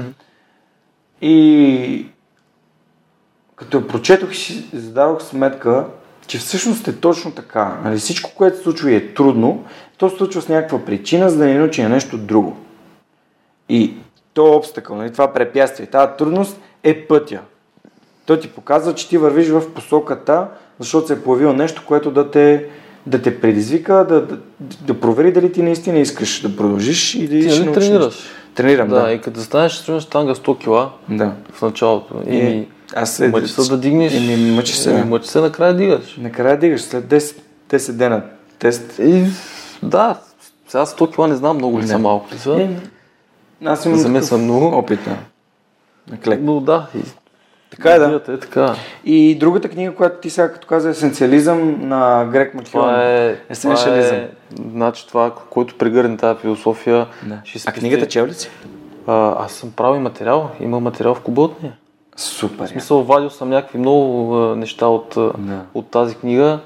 И 1.23 2.07
като 3.60 3.76
я 3.76 3.88
прочетох 3.88 4.32
и 4.32 4.36
си 4.36 4.64
зададох 4.72 5.22
сметка, 5.22 5.84
че 6.26 6.38
всъщност 6.38 6.88
е 6.88 6.96
точно 6.96 7.30
така. 7.30 7.78
Нали, 7.84 7.98
всичко, 7.98 8.30
което 8.36 8.56
се 8.56 8.62
случва 8.62 8.90
и 8.90 8.96
е 8.96 9.14
трудно, 9.14 9.64
то 9.98 10.10
се 10.10 10.16
случва 10.16 10.42
с 10.42 10.48
някаква 10.48 10.84
причина, 10.84 11.30
за 11.30 11.36
да 11.36 11.46
ни 11.46 11.54
научи 11.54 11.82
на 11.82 11.88
нещо 11.88 12.18
друго. 12.18 12.56
И 13.68 13.94
то 14.34 14.52
обстакъл, 14.52 14.96
нали, 14.96 15.12
това 15.12 15.32
препятствие, 15.32 15.86
тази 15.86 16.12
трудност 16.18 16.60
е 16.82 17.06
пътя. 17.06 17.40
Той 18.26 18.40
ти 18.40 18.48
показва, 18.48 18.94
че 18.94 19.08
ти 19.08 19.18
вървиш 19.18 19.48
в 19.48 19.70
посоката, 19.74 20.46
защото 20.78 21.06
се 21.06 21.12
е 21.12 21.22
появило 21.22 21.52
нещо, 21.52 21.82
което 21.86 22.10
да 22.10 22.30
те, 22.30 22.66
да 23.06 23.22
те 23.22 23.40
предизвика, 23.40 24.06
да, 24.08 24.26
да, 24.26 24.38
да 24.80 25.00
провери 25.00 25.32
дали 25.32 25.52
ти 25.52 25.62
наистина 25.62 25.98
искаш 25.98 26.40
да 26.40 26.56
продължиш 26.56 27.14
и 27.14 27.28
да 27.28 27.48
Ти 27.48 27.60
нали 27.60 27.72
тренираш? 27.72 28.18
Тренирам, 28.54 28.88
Да, 28.88 29.02
да. 29.02 29.12
и 29.12 29.20
като 29.20 29.40
станеш 29.40 29.84
тренираш 29.84 30.04
танга 30.04 30.34
100 30.34 30.58
кила 30.58 30.90
да. 31.08 31.32
в 31.52 31.62
началото. 31.62 32.22
И, 32.26 32.36
И 32.36 32.66
аз 32.96 33.10
се... 33.10 33.28
мъчи 33.28 33.48
се 33.48 33.70
да 33.70 33.78
дигнеш. 33.78 34.14
Еми, 34.14 34.50
мъчи 34.50 34.76
се. 34.76 34.90
Еми, 34.90 35.04
Мъчи 35.04 35.28
се 35.28 35.40
накрая 35.40 35.74
дигаш. 35.74 36.16
Накрая 36.16 36.58
дигаш 36.58 36.80
след 36.80 37.04
10, 37.04 37.36
10 37.68 37.92
дена 37.92 38.22
тест. 38.58 38.98
И, 38.98 39.24
да, 39.82 40.18
сега 40.68 40.86
100 40.86 41.14
кила 41.14 41.28
не 41.28 41.34
знам 41.34 41.56
много 41.56 41.78
ли 41.78 41.82
Не. 41.82 41.88
са 41.88 41.98
малко 41.98 42.34
ли 42.34 42.38
са. 42.38 42.52
Е, 42.52 42.68
аз 43.64 43.84
имам 43.86 43.98
За 43.98 44.08
мен 44.08 44.22
са 44.22 44.38
много. 44.38 44.66
опит 44.68 45.00
на, 45.06 45.16
клек. 46.18 46.40
Но 46.42 46.60
да, 46.60 46.86
и, 46.96 47.00
Така 47.70 47.90
е, 47.90 47.98
да. 47.98 48.22
Е 48.28 48.38
така. 48.38 48.74
И 49.04 49.34
другата 49.34 49.68
книга, 49.68 49.94
която 49.94 50.20
ти 50.20 50.30
сега 50.30 50.52
като 50.52 50.66
каза 50.66 50.90
есенциализъм 50.90 51.88
на 51.88 52.28
Грек 52.32 52.54
Макион. 52.54 52.82
Това 52.82 53.04
е, 53.04 53.36
Есенциализъм. 53.48 54.16
е, 54.16 54.28
значи 54.70 55.08
това, 55.08 55.34
който 55.50 55.78
прегърне 55.78 56.16
тази 56.16 56.40
философия. 56.40 57.06
Да. 57.22 57.38
ще 57.44 57.58
А 57.58 57.60
спести- 57.62 57.78
книгата 57.78 58.06
чел 58.06 58.26
ли 58.26 58.34
си? 58.34 58.50
А, 59.06 59.44
аз 59.44 59.52
съм 59.52 59.72
правил 59.72 60.00
материал. 60.00 60.50
Има 60.60 60.80
материал 60.80 61.14
в 61.14 61.20
куба 61.20 61.40
от 61.42 61.62
нея. 61.62 61.74
Супер. 62.20 62.64
В 62.66 62.68
смисъл, 62.68 63.02
вадил 63.02 63.30
съм 63.30 63.51
някакви 63.51 63.78
много 63.78 64.34
а, 64.36 64.56
неща 64.56 64.86
от, 64.86 65.14
Да. 65.38 65.60
от 65.74 65.90
тази 65.90 66.14
книга. 66.14 66.59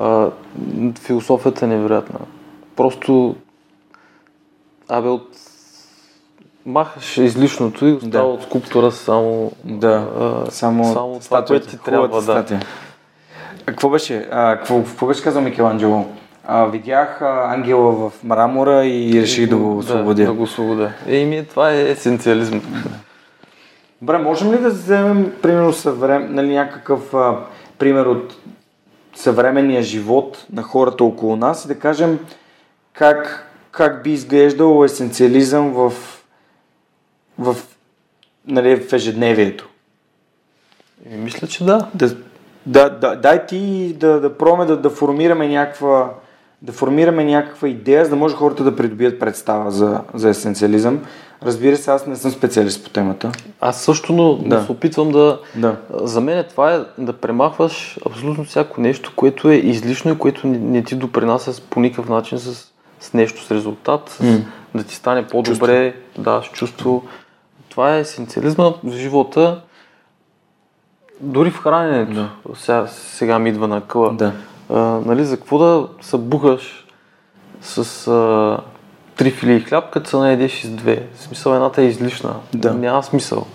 А, 0.00 0.28
философията 1.00 1.64
е 1.64 1.68
невероятна. 1.68 2.18
Просто, 2.76 3.36
абе, 4.88 5.08
от 5.08 5.28
махаш 6.66 7.16
излишното 7.16 7.86
и 7.86 7.92
остава 7.92 8.24
Да. 8.24 8.30
от 8.32 8.42
скулптура 8.42 8.92
само, 8.92 9.52
Да, 9.64 10.08
а, 10.20 10.50
само, 10.50 10.92
само 10.92 11.20
това, 11.20 11.44
което 11.44 11.68
ти 11.68 11.78
трябва. 11.78 12.22
Да. 12.22 12.44
А 13.62 13.66
какво 13.66 13.88
беше? 13.88 14.28
А, 14.32 14.56
какво, 14.56 14.82
какво 14.82 15.06
беше 15.06 15.22
казал 15.22 15.42
Микеланджело? 15.42 16.06
А, 16.46 16.66
видях 16.66 17.22
а, 17.22 17.54
ангела 17.54 17.92
в 17.92 18.24
мрамора 18.24 18.86
и 18.86 19.22
реших 19.22 19.48
да 19.48 19.56
го 19.56 19.78
освободя. 19.78 20.22
Да, 20.22 20.28
да 20.30 20.32
го 20.32 20.42
освободя. 20.42 20.92
Еми, 21.06 21.46
това 21.50 21.72
е 21.72 21.90
есенциализм. 21.90 22.58
Добре, 24.02 24.18
можем 24.18 24.52
ли 24.52 24.58
да 24.58 24.70
вземем, 24.70 25.32
примерно, 25.42 25.72
съврем... 25.72 26.34
нали, 26.34 26.54
някакъв 26.54 27.14
а, 27.14 27.38
пример 27.78 28.06
от 28.06 28.36
съвременния 29.14 29.82
живот 29.82 30.46
на 30.52 30.62
хората 30.62 31.04
около 31.04 31.36
нас 31.36 31.64
и 31.64 31.68
да 31.68 31.78
кажем 31.78 32.18
как, 32.92 33.50
как 33.70 34.02
би 34.02 34.12
изглеждал 34.12 34.84
есенциализъм 34.84 35.72
в, 35.72 35.92
в, 37.38 37.56
нали, 38.46 38.76
в 38.76 38.92
ежедневието? 38.92 39.68
Еми, 41.06 41.24
мисля, 41.24 41.48
че 41.48 41.64
да. 41.64 41.88
Да, 41.94 42.16
да, 42.66 42.90
да, 42.90 43.16
дай 43.16 43.46
ти 43.46 43.94
да, 44.00 44.20
да 44.20 44.38
пробваме 44.38 44.64
да, 44.64 44.76
да 44.76 44.90
формираме 44.90 45.48
някаква 45.48 46.10
да 46.62 46.72
формираме 46.72 47.24
някаква 47.24 47.68
идея, 47.68 48.04
за 48.04 48.10
да 48.10 48.16
може 48.16 48.34
хората 48.34 48.64
да 48.64 48.76
придобият 48.76 49.20
представа 49.20 49.70
за, 49.70 50.00
за 50.14 50.28
есенциализъм. 50.28 51.04
Разбира 51.42 51.76
се, 51.76 51.90
аз 51.90 52.06
не 52.06 52.16
съм 52.16 52.30
специалист 52.30 52.84
по 52.84 52.90
темата. 52.90 53.32
Аз 53.60 53.82
също, 53.82 54.12
но 54.12 54.34
да. 54.34 54.64
се 54.64 54.72
опитвам 54.72 55.10
да... 55.12 55.40
Да. 55.54 55.76
За 55.90 56.20
мен 56.20 56.44
това 56.50 56.74
е 56.74 56.80
да 56.98 57.12
премахваш 57.12 57.98
абсолютно 58.06 58.44
всяко 58.44 58.80
нещо, 58.80 59.12
което 59.16 59.50
е 59.50 59.54
излишно 59.54 60.12
и 60.12 60.18
което 60.18 60.46
не, 60.46 60.58
не 60.58 60.84
ти 60.84 60.94
допринася 60.94 61.62
по 61.70 61.80
никакъв 61.80 62.08
начин 62.08 62.38
с, 62.38 62.72
с 63.00 63.12
нещо, 63.12 63.44
с 63.44 63.50
резултат, 63.50 64.10
с, 64.10 64.20
М. 64.20 64.38
да 64.74 64.84
ти 64.84 64.94
стане 64.94 65.26
по-добре, 65.26 65.94
да, 66.18 66.42
с 66.42 66.52
чувство. 66.52 67.04
Това 67.68 67.96
е 67.96 68.00
есенциализма 68.00 68.72
в 68.84 68.92
живота, 68.92 69.60
дори 71.20 71.50
в 71.50 71.58
храненето. 71.58 72.12
Да. 72.12 72.30
Сега, 72.54 72.86
сега 72.86 73.38
ми 73.38 73.48
идва 73.48 73.68
на 73.68 73.80
къла. 73.80 74.12
Да. 74.12 74.32
А, 74.70 74.80
нали, 74.80 75.24
за 75.24 75.36
какво 75.36 75.58
да 75.58 75.88
се 76.00 76.18
бухаш 76.18 76.86
с 77.60 78.08
а, 78.08 78.58
три 79.16 79.30
филии 79.30 79.60
хляб, 79.60 79.90
като 79.90 80.10
се 80.10 80.16
наедеш 80.16 80.62
с 80.62 80.70
две? 80.70 81.06
В 81.14 81.22
смисъл, 81.22 81.54
едната 81.54 81.82
е 81.82 81.86
излишна. 81.86 82.34
Да. 82.54 82.74
Няма 82.74 83.02
смисъл. 83.02 83.46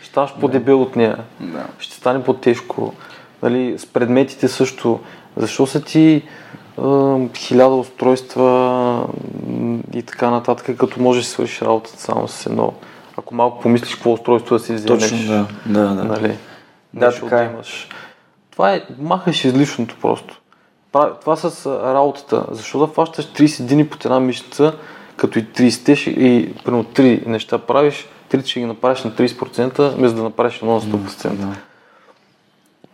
Ще 0.00 0.06
ставаш 0.06 0.34
по-дебел 0.40 0.82
от 0.82 0.96
нея. 0.96 1.18
Да. 1.40 1.64
Ще 1.78 1.96
стане 1.96 2.24
по-тежко. 2.24 2.94
Нали, 3.42 3.78
с 3.78 3.86
предметите 3.86 4.48
също. 4.48 5.00
Защо 5.36 5.66
са 5.66 5.82
ти 5.82 6.22
хиляда 7.36 7.74
устройства 7.74 9.06
и 9.92 10.02
така 10.02 10.30
нататък, 10.30 10.76
като 10.76 11.02
можеш 11.02 11.24
да 11.24 11.30
свършиш 11.30 11.62
работата 11.62 12.00
само 12.00 12.28
с 12.28 12.46
едно? 12.46 12.72
Ако 13.16 13.34
малко 13.34 13.60
помислиш 13.60 13.94
какво 13.94 14.12
устройство 14.12 14.54
да 14.54 14.64
си 14.64 14.74
вземеш. 14.74 15.02
Точно, 15.02 15.18
да. 15.18 15.46
Да, 15.66 15.94
да. 15.94 16.04
Нали? 16.04 16.36
Да, 16.94 17.20
така 17.20 17.42
е. 17.42 17.44
имаш. 17.44 17.88
Това 18.50 18.74
е, 18.74 18.82
махаш 18.98 19.44
излишното 19.44 19.96
просто. 20.00 20.40
Прави- 20.96 21.12
Това 21.20 21.36
с 21.36 21.66
работата. 21.66 22.44
Защо 22.50 22.78
да 22.78 22.86
фащаш 22.86 23.24
30 23.26 23.62
дни 23.64 23.88
под 23.88 24.04
една 24.04 24.20
мишница, 24.20 24.74
като 25.16 25.38
и 25.38 25.44
30 25.44 25.94
ще, 25.96 26.10
и 26.10 26.54
примерно 26.54 26.84
3 26.84 27.26
неща 27.26 27.58
правиш, 27.58 28.08
3 28.30 28.46
ще 28.46 28.60
ги 28.60 28.66
направиш 28.66 29.04
на 29.04 29.10
30%, 29.10 29.88
вместо 29.88 30.16
да 30.16 30.22
направиш 30.22 30.56
едно 30.56 30.74
на 30.74 30.80
100%. 30.80 31.28
Да. 31.28 31.46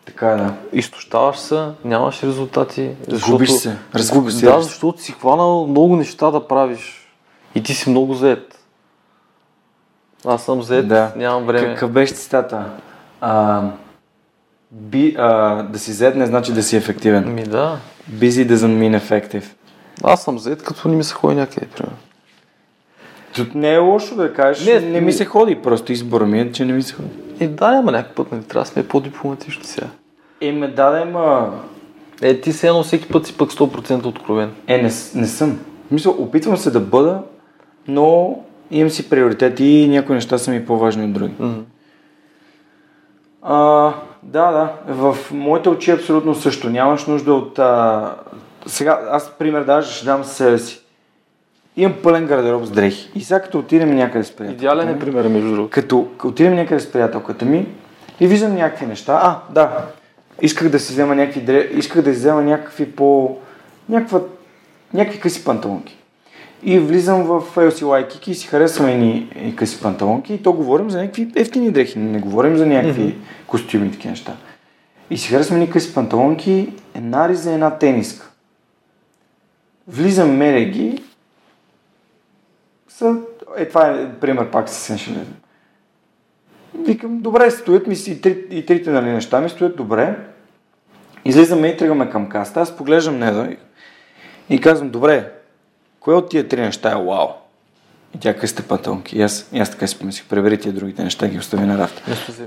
Така 0.04 0.28
е, 0.28 0.36
да. 0.36 0.54
Изтощаваш 0.72 1.36
се, 1.38 1.68
нямаш 1.84 2.22
резултати. 2.22 2.90
Губиш 3.28 3.50
се, 3.50 3.76
разгубиш 3.94 4.34
се. 4.34 4.46
Да, 4.46 4.60
защото 4.60 5.02
си 5.02 5.12
хванал 5.12 5.66
много 5.66 5.96
неща 5.96 6.30
да 6.30 6.48
правиш. 6.48 7.08
И 7.54 7.62
ти 7.62 7.74
си 7.74 7.90
много 7.90 8.14
заед. 8.14 8.58
Аз 10.26 10.42
съм 10.44 10.62
заед, 10.62 10.88
Да. 10.88 11.12
нямам 11.16 11.44
време. 11.44 11.74
Какъв 11.74 11.90
беше 11.90 12.14
цитата? 12.14 12.64
А, 13.20 13.62
би, 14.73 15.15
а, 15.19 15.62
да 15.62 15.78
си 15.78 15.93
зед 15.93 16.16
не 16.16 16.27
значи 16.27 16.53
да 16.53 16.62
си 16.62 16.77
ефективен. 16.77 17.35
Ми 17.35 17.43
да. 17.43 17.78
Busy 18.12 18.47
doesn't 18.49 18.55
mean 18.55 19.01
effective. 19.01 19.44
Аз 20.05 20.23
съм 20.23 20.39
заед, 20.39 20.62
като 20.62 20.89
не 20.89 20.97
ми 20.97 21.05
се 21.05 21.15
ходи 21.15 21.35
някъде, 21.35 21.66
примерно. 21.66 21.97
Тут 23.35 23.55
не 23.55 23.74
е 23.74 23.78
лошо 23.78 24.15
да 24.15 24.35
кажеш, 24.35 24.66
Не, 24.66 24.81
не, 24.81 25.01
ми 25.01 25.12
се 25.12 25.24
ходи, 25.24 25.55
просто 25.55 25.93
избора 25.93 26.27
ми 26.27 26.40
е, 26.40 26.53
че 26.53 26.65
не 26.65 26.73
ми 26.73 26.82
се 26.82 26.94
ходи. 26.94 27.09
И 27.40 27.49
да, 27.49 27.70
няма 27.70 27.93
някакъв 27.93 28.15
път, 28.15 28.32
нали, 28.32 28.43
трябва 28.43 28.65
да 28.65 28.70
сме 28.70 28.89
по-дипломатични 28.89 29.65
сега. 29.65 29.86
Е, 30.40 30.53
ме 30.53 30.69
даде, 30.69 31.05
ма... 31.05 31.61
Е, 32.23 32.40
ти 32.40 32.53
се 32.53 32.69
едно 32.69 32.82
всеки 32.82 33.09
път 33.09 33.27
си 33.27 33.36
пък 33.36 33.53
100% 33.53 34.07
откровен. 34.07 34.53
Е, 34.66 34.77
не, 34.77 34.90
не 35.15 35.27
съм. 35.27 35.59
В 35.89 35.90
Мисъл, 35.90 36.12
опитвам 36.19 36.57
се 36.57 36.70
да 36.70 36.81
бъда, 36.81 37.23
но 37.89 38.39
имам 38.70 38.90
си 38.90 39.11
приоритети 39.11 39.65
и 39.65 39.89
някои 39.89 40.15
неща 40.15 40.39
са 40.39 40.51
ми 40.51 40.66
по-важни 40.66 41.05
от 41.05 41.12
други. 41.12 41.35
М. 41.39 41.55
А, 43.43 43.93
да, 44.23 44.51
да. 44.51 44.94
В 44.94 45.16
моите 45.32 45.69
очи 45.69 45.90
абсолютно 45.90 46.35
също. 46.35 46.70
Нямаш 46.70 47.07
нужда 47.07 47.35
от... 47.35 47.59
А... 47.59 48.15
Сега, 48.66 49.01
аз 49.11 49.31
пример 49.39 49.65
даже 49.65 49.93
ще 49.93 50.05
дам 50.05 50.24
себе 50.24 50.59
си. 50.59 50.81
Имам 51.77 51.97
пълен 52.03 52.27
гардероб 52.27 52.65
с 52.65 52.70
дрехи. 52.70 53.11
И 53.15 53.20
сега 53.20 53.43
като 53.43 53.59
отидем 53.59 53.94
някъде 53.94 54.24
с 54.24 54.36
приятелката 54.36 54.65
Идеален 54.65 54.89
е 54.89 54.99
пример, 54.99 55.28
между 55.28 55.51
другото. 55.51 55.70
Като, 55.70 56.09
като 56.19 56.28
отидем 56.28 56.55
някъде 56.55 56.81
с 56.81 56.93
приятелката 56.93 57.44
ми 57.44 57.66
и 58.20 58.27
виждам 58.27 58.55
някакви 58.55 58.86
неща. 58.86 59.20
А, 59.23 59.53
да. 59.53 59.86
Исках 60.43 60.69
да 60.69 60.78
си 60.78 60.93
взема 60.93 61.15
някакви 61.15 61.40
дре... 61.40 61.59
Исках 61.59 62.03
да 62.03 62.11
си 62.11 62.19
взема 62.19 62.43
някакви 62.43 62.93
по... 62.93 63.39
Някаква... 63.89 64.20
Някакви 64.94 65.20
къси 65.20 65.44
панталонки. 65.44 66.01
И 66.64 66.78
влизам 66.78 67.24
в 67.24 67.55
LC 67.55 67.84
Waikiki 67.84 68.28
и 68.28 68.34
си 68.34 68.47
харесваме 68.47 68.97
ни 68.97 69.32
и 69.44 69.56
къси 69.56 69.80
панталонки 69.80 70.34
и 70.34 70.43
то 70.43 70.52
говорим 70.52 70.90
за 70.90 70.98
някакви 70.98 71.32
ефтини 71.36 71.70
дрехи, 71.70 71.98
не 71.98 72.20
говорим 72.20 72.56
за 72.56 72.66
някакви 72.66 73.02
mm-hmm. 73.02 73.47
костюми 73.47 73.86
и 73.86 73.90
такива 73.90 74.10
неща. 74.10 74.36
И 75.10 75.18
си 75.18 75.28
харесваме 75.28 75.60
ни 75.60 75.70
къси 75.70 75.94
панталонки, 75.94 76.72
една 76.94 77.28
риза, 77.28 77.52
една 77.52 77.78
тениска. 77.78 78.30
Влизам, 79.89 80.36
меря 80.36 80.64
ги, 80.64 81.02
са... 82.89 83.16
Е, 83.56 83.68
това 83.68 83.90
е 83.90 84.12
пример 84.20 84.51
пак 84.51 84.68
с 84.68 84.72
сеншализъм. 84.72 85.34
Викам, 86.74 87.20
добре, 87.20 87.51
стоят 87.51 87.86
ми 87.86 87.94
и, 88.06 88.20
три, 88.20 88.44
и 88.51 88.66
трите 88.66 88.90
нали, 88.90 89.10
неща 89.10 89.40
ми 89.40 89.48
стоят 89.48 89.76
добре. 89.76 90.16
Излизаме 91.24 91.68
и 91.68 91.76
тръгваме 91.76 92.10
към 92.10 92.28
каста. 92.28 92.60
Аз 92.60 92.76
поглеждам 92.76 93.18
Неда 93.18 93.48
и, 93.51 93.56
и 94.55 94.60
казвам, 94.60 94.90
добре, 94.90 95.32
кое 96.04 96.14
от 96.14 96.28
тия 96.28 96.48
три 96.48 96.60
неща 96.60 96.90
е 96.90 96.94
вау? 96.94 97.28
И 98.14 98.18
тя 98.20 98.34
късте 98.34 98.62
панталонки. 98.62 99.18
И 99.18 99.22
аз, 99.22 99.48
и 99.52 99.60
аз 99.60 99.70
така 99.70 99.86
си 99.86 99.98
помислих, 99.98 100.26
пребери 100.26 100.58
тия 100.58 100.72
другите 100.72 101.04
неща, 101.04 101.28
ги 101.28 101.38
остави 101.38 101.66
на 101.66 101.78
рафта. 101.78 102.02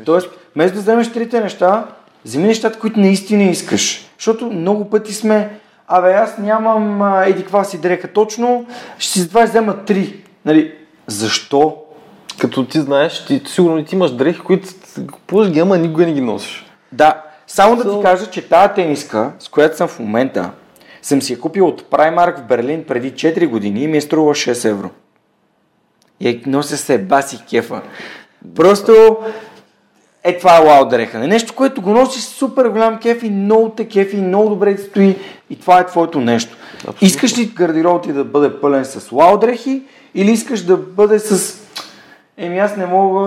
Тоест, 0.06 0.30
вместо 0.56 0.76
да 0.76 0.82
вземеш 0.82 1.11
трите 1.11 1.41
неща, 1.41 1.86
вземи 2.26 2.48
нещата, 2.48 2.80
които 2.80 2.99
наистина 2.99 3.44
искаш. 3.44 4.10
Защото 4.18 4.45
много 4.45 4.90
пъти 4.90 5.14
сме, 5.14 5.60
абе 5.88 6.14
аз 6.14 6.38
нямам 6.38 7.02
а, 7.02 7.26
еди 7.26 7.41
каква 7.41 7.64
си 7.64 7.82
дреха 7.82 8.07
точно, 8.07 8.65
ще 8.98 9.11
си 9.11 9.19
затова 9.19 9.44
взема 9.44 9.86
три. 9.86 10.23
Нали, 10.45 10.73
защо? 11.07 11.77
Като 12.40 12.65
ти 12.65 12.82
знаеш, 12.82 13.26
ти 13.26 13.41
сигурно 13.45 13.86
ти 13.86 13.95
имаш 13.95 14.11
дрехи, 14.11 14.40
които 14.40 14.69
купуваш 15.11 15.49
ги, 15.49 15.60
ама 15.60 15.77
никога 15.77 16.06
не 16.06 16.14
ги 16.14 16.22
носиш. 16.22 16.65
Да, 16.91 17.23
само 17.48 17.76
да 17.76 17.98
ти 17.98 18.03
кажа, 18.03 18.26
че 18.26 18.49
тази 18.49 18.73
тениска, 18.73 19.32
с 19.40 19.49
която 19.49 19.77
съм 19.77 19.88
в 19.88 19.99
момента, 19.99 20.52
съм 21.06 21.22
си 21.22 21.34
я 21.34 21.40
купил 21.40 21.68
от 21.68 21.82
Primark 21.82 22.40
в 22.40 22.48
Берлин 22.48 22.84
преди 22.84 23.14
4 23.14 23.48
години 23.48 23.84
и 23.84 23.88
ми 23.88 23.98
е 23.98 24.02
струва 24.02 24.34
6 24.34 24.69
евро. 24.69 24.90
И 26.19 26.41
нося 26.45 26.77
се 26.77 26.98
баси 26.98 27.44
кефа. 27.49 27.82
Просто 28.56 29.18
е 30.23 30.38
това 30.38 30.57
е 30.57 30.65
вау 30.65 30.86
дреха. 30.86 31.19
Не 31.19 31.27
нещо, 31.27 31.53
което 31.56 31.82
го 31.82 31.90
носиш 31.90 32.22
с 32.22 32.27
супер 32.27 32.65
голям 32.65 32.99
кеф 32.99 33.23
и 33.23 33.30
много 33.30 33.69
те 33.69 33.88
кефи, 33.88 34.18
и 34.18 34.22
много 34.22 34.49
добре 34.49 34.76
ти 34.76 34.82
стои 34.82 35.15
и 35.49 35.60
това 35.60 35.80
е 35.80 35.86
твоето 35.86 36.22
нещо. 36.22 36.57
Абсолютно. 36.77 37.07
Искаш 37.07 37.38
ли 37.38 37.45
гардероб 37.45 38.03
ти 38.03 38.14
да 38.14 38.23
бъде 38.23 38.61
пълен 38.61 38.86
с 38.86 39.10
вау 39.10 39.38
дрехи 39.38 39.84
или 40.15 40.32
искаш 40.32 40.61
да 40.61 40.77
бъде 40.77 41.19
с 41.19 41.61
Еми 42.38 42.60
аз 42.60 42.77
не 42.77 42.86
мога 42.86 43.22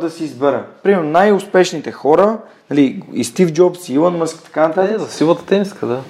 да 0.00 0.10
си 0.10 0.24
избера. 0.24 0.64
Примерно 0.82 1.10
най-успешните 1.10 1.92
хора, 1.92 2.38
нали, 2.70 3.02
и 3.12 3.24
Стив 3.24 3.52
Джобс, 3.52 3.88
и 3.88 3.94
Илон 3.94 4.16
Мъск, 4.16 4.42
така 4.42 4.62
Е, 4.62 4.68
нататък, 4.68 4.98
за 4.98 5.08
силата 5.10 5.44
тениска, 5.44 5.86
да. 5.86 6.00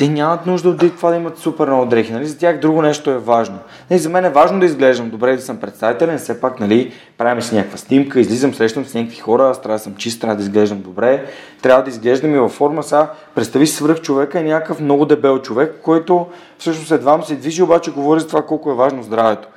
Те 0.00 0.08
нямат 0.08 0.46
нужда 0.46 0.68
от 0.68 0.78
това 0.78 1.10
да 1.10 1.16
имат 1.16 1.38
супер 1.38 1.66
много 1.66 1.86
дрехи. 1.86 2.12
Нали? 2.12 2.26
За 2.26 2.38
тях 2.38 2.60
друго 2.60 2.82
нещо 2.82 3.10
е 3.10 3.18
важно. 3.18 3.58
Нали, 3.90 4.00
за 4.00 4.08
мен 4.08 4.24
е 4.24 4.30
важно 4.30 4.60
да 4.60 4.66
изглеждам 4.66 5.10
добре, 5.10 5.36
да 5.36 5.42
съм 5.42 5.56
представителен, 5.56 6.18
все 6.18 6.40
пак 6.40 6.60
нали, 6.60 6.92
правим 7.18 7.42
си 7.42 7.54
някаква 7.54 7.78
снимка, 7.78 8.20
излизам, 8.20 8.54
срещам 8.54 8.84
с 8.84 8.94
някакви 8.94 9.16
хора, 9.16 9.48
аз 9.50 9.62
трябва 9.62 9.78
да 9.78 9.82
съм 9.82 9.94
чист, 9.96 10.20
трябва 10.20 10.36
да 10.36 10.42
изглеждам 10.42 10.80
добре, 10.80 11.26
трябва 11.62 11.82
да 11.82 11.90
изглеждам 11.90 12.34
и 12.34 12.38
във 12.38 12.52
форма. 12.52 12.82
Сега, 12.82 13.12
представи 13.34 13.66
си 13.66 13.76
свръх 13.76 14.00
човека 14.00 14.40
е 14.40 14.42
някакъв 14.42 14.80
много 14.80 15.06
дебел 15.06 15.38
човек, 15.38 15.74
който 15.82 16.26
всъщност 16.58 16.90
едва 16.90 17.16
му 17.16 17.22
се 17.22 17.34
движи, 17.34 17.62
обаче 17.62 17.90
говори 17.90 18.20
за 18.20 18.26
това 18.26 18.42
колко 18.42 18.70
е 18.70 18.74
важно 18.74 19.02
здравето. 19.02 19.48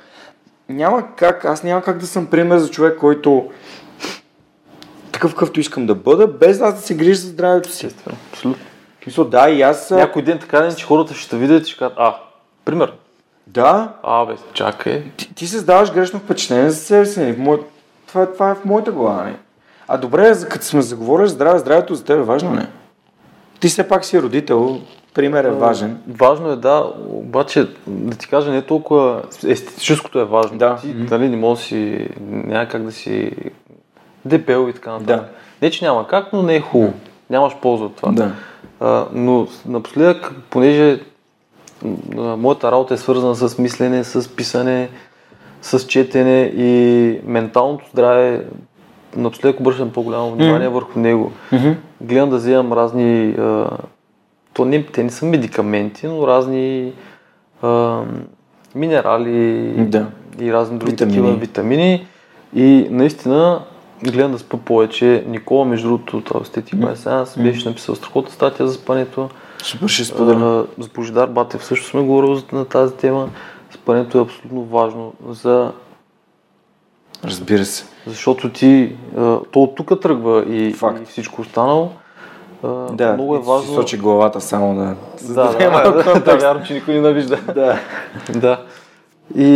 Няма 0.68 1.02
как, 1.16 1.44
аз 1.44 1.62
няма 1.62 1.82
как 1.82 1.98
да 1.98 2.06
съм 2.06 2.26
пример 2.26 2.58
за 2.58 2.70
човек, 2.70 2.98
който 2.98 3.50
такъв 5.12 5.32
какъвто 5.32 5.60
искам 5.60 5.86
да 5.86 5.94
бъда, 5.94 6.26
без 6.26 6.60
аз 6.60 6.74
да 6.74 6.80
се 6.80 6.94
грижа 6.94 7.20
за 7.20 7.28
здравето 7.28 7.72
си. 7.72 7.88
Абсолютно. 8.32 8.73
Мисля, 9.06 9.24
да, 9.24 9.50
и 9.50 9.62
аз... 9.62 9.90
Някой 9.90 10.22
ден 10.22 10.38
така 10.38 10.60
ден, 10.60 10.74
че 10.74 10.86
хората 10.86 11.14
ще 11.14 11.30
те 11.30 11.36
видят 11.36 11.66
и 11.66 11.70
ще 11.70 11.78
кажат, 11.78 11.94
а, 11.98 12.14
пример. 12.64 12.92
Да, 13.46 13.92
А, 14.02 14.24
бе, 14.26 14.34
чакай. 14.52 15.02
ти, 15.16 15.34
ти 15.34 15.46
създаваш 15.46 15.92
грешно 15.92 16.18
впечатление 16.18 16.70
за 16.70 16.76
себе 16.76 17.06
си. 17.06 17.20
Нали? 17.20 17.58
Това, 18.06 18.22
е- 18.22 18.32
това 18.32 18.50
е 18.50 18.54
в 18.54 18.64
моята 18.64 18.92
глава. 18.92 19.22
Нали? 19.22 19.34
А 19.88 19.96
добре, 19.98 20.32
като 20.50 20.64
сме 20.64 20.82
заговорили 20.82 21.28
за 21.28 21.34
здраве, 21.34 21.58
здравето 21.58 21.94
за 21.94 22.04
теб 22.04 22.16
е 22.18 22.22
важно, 22.22 22.50
не? 22.50 22.66
Ти 23.60 23.68
все 23.68 23.88
пак 23.88 24.04
си 24.04 24.22
родител, 24.22 24.80
пример 25.14 25.44
е 25.44 25.50
важен. 25.50 25.98
Важно 26.08 26.50
е, 26.50 26.56
да, 26.56 26.92
обаче 27.08 27.68
да 27.86 28.16
ти 28.16 28.28
кажа, 28.28 28.50
не 28.50 28.62
толкова 28.62 29.22
естетическото 29.46 30.18
е 30.20 30.24
важно. 30.24 30.58
Да. 30.58 30.76
Ти, 30.76 30.94
нали, 30.94 31.28
не 31.28 31.36
може 31.36 31.60
да 31.60 31.66
си, 31.66 32.08
няма 32.20 32.68
как 32.68 32.82
да 32.82 32.92
си 32.92 33.32
дебел 34.24 34.68
и 34.68 34.72
така 34.72 34.92
нататък. 34.92 35.06
Да. 35.06 35.28
Не, 35.62 35.70
че 35.70 35.84
няма 35.84 36.06
как, 36.08 36.32
но 36.32 36.42
не 36.42 36.56
е 36.56 36.60
хубаво. 36.60 36.92
Нямаш 37.30 37.56
полза 37.62 37.84
от 37.84 37.96
това. 37.96 38.12
Да. 38.12 38.30
А, 38.80 39.06
но 39.12 39.46
напоследък, 39.66 40.32
понеже 40.50 41.00
моята 42.14 42.72
работа 42.72 42.94
е 42.94 42.96
свързана 42.96 43.34
с 43.34 43.58
мислене, 43.58 44.04
с 44.04 44.36
писане, 44.36 44.88
с 45.62 45.80
четене 45.80 46.52
и 46.56 47.20
менталното 47.24 47.84
здраве 47.92 48.44
напоследък 49.16 49.60
обръщам 49.60 49.90
по-голямо 49.90 50.30
внимание 50.30 50.68
върху 50.68 50.98
него. 50.98 51.32
Гледам 52.00 52.30
да 52.30 52.36
вземам 52.36 52.72
разни, 52.72 53.34
а, 53.38 53.68
то 54.54 54.64
не, 54.64 54.82
те 54.82 55.02
не 55.04 55.10
са 55.10 55.26
медикаменти, 55.26 56.06
но 56.06 56.26
разни 56.26 56.92
а, 57.62 58.00
минерали 58.74 59.72
Да. 59.78 60.06
и 60.40 60.52
разни 60.52 60.78
други 60.78 60.90
Витамини. 60.92 61.16
такива 61.16 61.34
витамини. 61.36 62.06
И 62.54 62.86
наистина 62.90 63.60
гледам 64.04 64.32
да 64.32 64.38
спа 64.38 64.56
повече. 64.56 65.24
Никола, 65.26 65.64
между 65.64 65.88
другото, 65.88 66.20
този 66.22 66.44
стетик 66.44 66.74
by 66.74 66.94
Science, 66.94 67.42
беше 67.42 67.68
написал 67.68 67.94
страхотна 67.94 68.30
статия 68.30 68.66
за 68.66 68.74
спането. 68.74 69.28
Супер, 69.62 69.88
ще 69.88 70.04
споделя. 70.04 70.66
А, 70.78 70.82
С 70.82 70.88
Божидар 70.88 71.28
Батев 71.28 71.64
също 71.64 71.86
сме 71.86 72.02
говорили 72.02 72.36
за- 72.36 72.44
на 72.52 72.64
тази 72.64 72.94
тема. 72.94 73.28
Спането 73.70 74.18
е 74.18 74.22
абсолютно 74.22 74.64
важно, 74.64 75.12
за, 75.28 75.72
Разбира 77.24 77.64
се. 77.64 77.84
защото 78.06 78.50
ти, 78.50 78.96
то 79.50 79.62
от 79.62 79.74
тук 79.74 80.00
тръгва 80.00 80.44
и, 80.46 80.72
Факт. 80.72 81.02
и 81.02 81.04
всичко 81.04 81.40
останало. 81.40 81.90
Да, 82.92 83.12
много 83.12 83.36
е 83.36 83.38
важно. 83.38 83.74
Сочи 83.74 83.98
главата 83.98 84.40
само 84.40 84.74
да... 84.76 84.94
Да, 85.34 85.52
да, 85.52 85.92
да, 85.92 86.02
да, 86.04 86.20
да, 86.20 86.36
вярно, 86.36 86.64
че 86.66 86.74
никой 86.74 86.94
не 86.94 87.00
навижда. 87.00 87.36
да. 87.54 87.78
да. 88.34 88.62
И, 89.36 89.48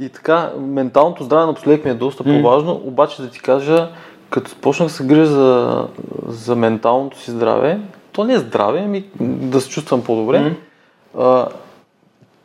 и 0.00 0.08
така, 0.08 0.52
менталното 0.58 1.24
здраве 1.24 1.46
напоследък 1.46 1.84
ми 1.84 1.90
е 1.90 1.94
доста 1.94 2.24
по-важно, 2.24 2.80
обаче 2.84 3.22
да 3.22 3.30
ти 3.30 3.40
кажа, 3.40 3.88
като 4.30 4.56
почнах 4.60 4.88
да 4.88 4.94
се 4.94 5.04
грижа 5.04 5.26
за, 5.26 5.86
за 6.28 6.56
менталното 6.56 7.18
си 7.18 7.30
здраве, 7.30 7.80
то 8.12 8.24
не 8.24 8.34
е 8.34 8.38
здраве, 8.38 8.82
ами 8.84 9.04
да 9.20 9.60
се 9.60 9.68
чувствам 9.68 10.04
по-добре, 10.04 10.54
а, 11.18 11.48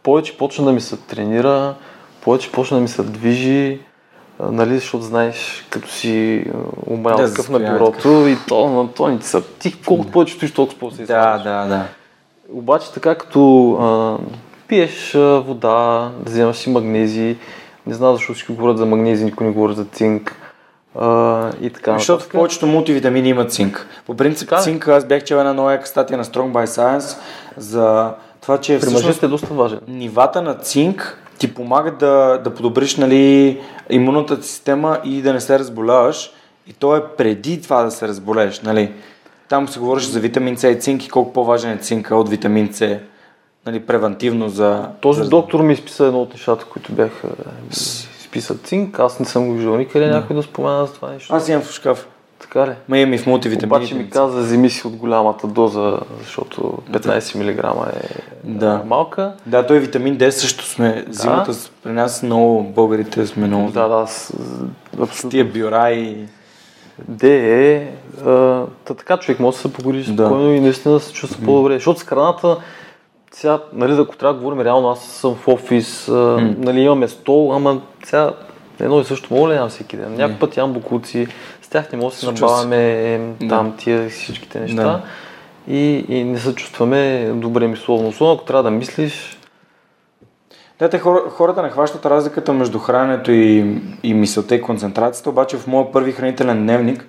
повече 0.03 0.37
почна 0.37 0.65
да 0.65 0.71
ми 0.71 0.81
се 0.81 0.97
тренира, 0.97 1.75
повече 2.21 2.51
почна 2.51 2.77
да 2.77 2.81
ми 2.81 2.87
се 2.87 3.03
движи, 3.03 3.79
а, 4.39 4.51
нали, 4.51 4.79
защото 4.79 5.03
знаеш, 5.03 5.65
като 5.69 5.89
си 5.89 6.45
умрял 6.87 7.17
Да, 7.17 7.27
такъв 7.29 7.49
на 7.49 7.59
бюрото 7.59 8.27
и 8.27 8.37
то, 8.47 8.69
на 8.69 8.93
то 8.93 9.07
не 9.07 9.19
ти 9.19 9.27
са, 9.27 9.41
ти 9.59 9.81
колкото 9.85 10.11
повече 10.11 10.35
стоиш, 10.35 10.53
толкова 10.53 10.79
по-се 10.79 11.05
Да, 11.05 11.37
да, 11.37 11.65
да. 11.65 11.85
обаче 12.53 12.93
така 12.93 13.15
като 13.15 13.71
а, 13.73 14.17
пиеш 14.67 15.13
вода, 15.17 16.11
вземаш 16.25 16.57
си 16.57 16.69
магнези, 16.69 17.37
не 17.87 17.93
знам 17.93 18.13
защо 18.13 18.33
всички 18.33 18.53
говорят 18.53 18.77
за 18.77 18.85
магнези, 18.85 19.25
никой 19.25 19.47
не 19.47 19.53
говори 19.53 19.73
за 19.73 19.85
цинк 19.85 20.35
а, 20.95 21.51
и 21.61 21.69
така 21.69 21.93
Защото 21.93 22.23
в 22.23 22.29
повечето 22.29 22.67
мултивитамини 22.67 23.29
имат 23.29 23.53
цинк. 23.53 23.87
По 24.05 24.15
принцип 24.15 24.49
Така 24.49 24.61
цинк, 24.61 24.87
аз 24.87 25.05
бях 25.05 25.23
чел 25.23 25.35
една 25.35 25.53
нова 25.53 25.71
яка 25.71 25.87
статия 25.87 26.17
на 26.17 26.25
Strong 26.25 26.51
by 26.51 26.65
Science 26.65 27.17
за 27.57 28.11
това, 28.41 28.57
че 28.57 28.79
При 28.79 28.87
всъщност 28.87 29.23
е 29.23 29.27
доста 29.27 29.53
важен. 29.53 29.79
нивата 29.87 30.41
на 30.41 30.55
цинк 30.55 31.21
ти 31.37 31.53
помагат 31.53 31.97
да, 31.97 32.41
да 32.43 32.53
подобриш 32.53 32.95
нали, 32.95 33.59
имунната 33.89 34.39
ти 34.39 34.47
система 34.47 34.99
и 35.03 35.21
да 35.21 35.33
не 35.33 35.41
се 35.41 35.59
разболяваш. 35.59 36.31
И 36.67 36.73
то 36.73 36.95
е 36.95 37.03
преди 37.17 37.61
това 37.61 37.83
да 37.83 37.91
се 37.91 38.07
разболееш. 38.07 38.61
Нали. 38.61 38.91
Там 39.49 39.67
се 39.67 39.79
говореше 39.79 40.09
за 40.09 40.19
витамин 40.19 40.57
С 40.57 40.69
и 40.69 40.79
цинк 40.79 41.05
и 41.05 41.09
колко 41.09 41.33
по-важен 41.33 41.71
е 41.71 41.77
цинка 41.77 42.15
от 42.15 42.29
витамин 42.29 42.73
С. 42.73 42.99
Нали, 43.65 43.79
превентивно 43.79 44.49
за... 44.49 44.87
Този 45.01 45.23
за... 45.23 45.29
доктор 45.29 45.61
ми 45.61 45.73
изписа 45.73 46.05
едно 46.05 46.21
от 46.21 46.33
нещата, 46.33 46.65
които 46.65 46.91
бяха 46.91 47.27
изписа 48.19 48.55
цинк. 48.55 48.99
Аз 48.99 49.19
не 49.19 49.25
съм 49.25 49.47
го 49.47 49.53
виждал 49.53 49.77
никъде 49.77 50.07
някой 50.07 50.35
да 50.35 50.43
спомена 50.43 50.85
за 50.85 50.93
това 50.93 51.11
нещо. 51.11 51.35
Аз 51.35 51.49
имам 51.49 51.61
в 51.61 51.71
шкаф. 51.71 52.07
Така 52.39 52.67
ли? 52.67 52.71
Ма 52.89 52.97
имам 52.97 53.13
и 53.13 53.17
в 53.17 53.25
мултивитамините. 53.25 53.75
Обаче 53.77 53.95
ми 53.95 54.09
каза, 54.09 54.39
вземи 54.39 54.69
си 54.69 54.87
от 54.87 54.95
голямата 54.95 55.47
доза, 55.47 55.99
защото 56.19 56.77
15 56.91 57.35
мг 57.35 57.63
е 57.95 58.07
Да. 58.43 58.81
малка. 58.85 59.33
Да, 59.45 59.65
той 59.67 59.79
витамин 59.79 60.17
Д 60.17 60.31
също 60.31 60.65
сме. 60.65 61.05
Зимата 61.09 61.53
с- 61.53 61.71
при 61.83 61.91
нас 61.91 62.23
много 62.23 62.63
българите 62.63 63.27
сме 63.27 63.47
много. 63.47 63.71
Да, 63.71 63.87
да, 63.87 64.07
с, 64.07 64.33
абсолютно. 65.01 65.29
Тия 65.29 65.45
бюра 65.45 65.91
и... 65.91 66.17
Де 67.07 67.63
е, 67.73 67.91
а, 68.25 68.63
та 68.85 68.93
така 68.93 69.17
човек 69.17 69.39
може 69.39 69.57
да 69.57 69.61
се 69.61 69.67
Да. 69.67 70.25
спокойно 70.25 70.51
и 70.51 70.59
наистина 70.59 70.93
да 70.93 70.99
се 70.99 71.13
чувства 71.13 71.45
по-добре. 71.45 71.73
Защото 71.73 71.99
с 71.99 72.03
храната, 72.03 72.57
сега, 73.35 73.59
нали, 73.73 74.01
ако 74.01 74.17
трябва 74.17 74.33
да 74.33 74.39
говорим 74.39 74.61
реално, 74.61 74.89
аз 74.89 74.99
съм 75.05 75.35
в 75.35 75.47
офис, 75.47 76.09
а, 76.09 76.13
нали, 76.57 76.79
имаме 76.79 77.07
стол, 77.07 77.55
ама 77.55 77.81
сега 78.03 78.33
едно 78.79 78.99
и 78.99 79.05
също 79.05 79.33
мога 79.33 79.49
ли 79.49 79.53
да 79.53 79.59
ям 79.59 79.69
всеки 79.69 79.97
ден? 79.97 80.15
Някой 80.15 80.39
път 80.39 80.57
ям 80.57 80.73
букуци, 80.73 81.27
с 81.61 81.67
тях 81.67 81.91
не 81.91 81.97
може 81.97 82.15
да 82.15 82.19
се 82.19 82.25
набавяме 82.25 83.13
е, 83.13 83.47
там 83.49 83.73
тия 83.77 84.09
всичките 84.09 84.59
неща. 84.59 84.83
Да. 84.83 85.01
И, 85.67 86.05
и 86.09 86.23
не 86.23 86.39
се 86.39 86.55
чувстваме 86.55 87.31
добре 87.35 87.67
мисловно. 87.67 88.07
Особено 88.07 88.35
ако 88.35 88.45
трябва 88.45 88.63
да 88.63 88.71
мислиш, 88.71 89.37
Да, 90.79 90.89
те 90.89 90.99
хора, 90.99 91.23
хората 91.29 91.61
не 91.61 91.69
хващат 91.69 92.05
разликата 92.05 92.53
между 92.53 92.79
храненето 92.79 93.31
и, 93.31 93.81
и 94.03 94.13
мисълта 94.13 94.55
и 94.55 94.61
концентрацията, 94.61 95.29
обаче 95.29 95.57
в 95.57 95.67
моя 95.67 95.91
първи 95.91 96.11
хранителен 96.11 96.63
дневник 96.63 97.07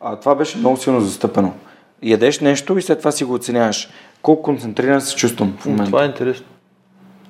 а, 0.00 0.16
това 0.16 0.34
беше 0.34 0.58
много 0.58 0.76
силно 0.76 1.00
застъпено. 1.00 1.54
Ядеш 2.02 2.40
нещо 2.40 2.78
и 2.78 2.82
след 2.82 2.98
това 2.98 3.12
си 3.12 3.24
го 3.24 3.34
оценяваш. 3.34 3.88
Колко 4.22 4.42
концентриран 4.42 5.00
се 5.00 5.16
чувствам 5.16 5.56
в 5.60 5.66
момента. 5.66 5.84
това 5.86 6.02
е 6.02 6.06
интересно. 6.06 6.46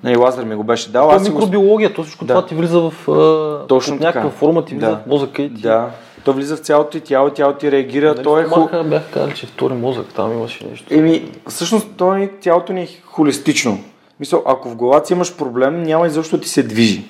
Нали, 0.05 0.17
Лазар 0.17 0.45
ми 0.45 0.55
го 0.55 0.65
беше 0.65 0.91
дал. 0.91 1.09
Това 1.09 1.27
е 1.27 1.29
микробиология, 1.31 1.95
то 1.95 2.03
всичко 2.03 2.25
Да. 2.25 2.35
това 2.35 2.47
ти 2.47 2.55
влиза 2.55 2.81
в 2.81 3.09
а, 3.09 3.67
Точно 3.67 3.95
под 3.95 4.01
някаква 4.01 4.29
така. 4.29 4.39
форма, 4.39 4.65
ти 4.65 4.75
влиза 4.75 4.91
Да. 4.91 4.97
в 4.97 5.07
мозъка 5.07 5.43
и 5.43 5.55
ти 5.55 5.63
Да, 5.63 5.91
то 6.25 6.33
влиза 6.33 6.57
в 6.57 6.61
цялото 6.61 6.91
ти 6.91 7.01
тяло, 7.01 7.31
тялото 7.31 7.59
ти 7.59 7.73
реагира. 7.73 8.09
Нали, 8.15 8.23
то 8.23 8.39
е 8.39 8.45
в 8.45 8.51
ху... 8.51 8.69
Бях 8.85 9.03
казали, 9.13 9.35
че 9.35 9.47
втори 9.47 9.75
мозък, 9.75 10.07
там 10.15 10.33
имаше 10.33 10.67
нещо. 10.67 10.95
Еми, 10.95 11.31
всъщност 11.49 11.89
то 11.97 12.15
ни, 12.15 12.29
тялото 12.41 12.73
ни 12.73 12.83
е 12.83 12.89
холистично. 13.05 13.79
Мисъл, 14.21 14.43
ако 14.47 14.69
в 14.71 14.77
главата 14.77 15.07
си 15.07 15.13
имаш 15.13 15.37
проблем, 15.37 15.83
няма 15.83 16.07
и 16.07 16.11
защо 16.11 16.39
ти 16.41 16.49
се 16.49 16.63
движи. 16.63 17.05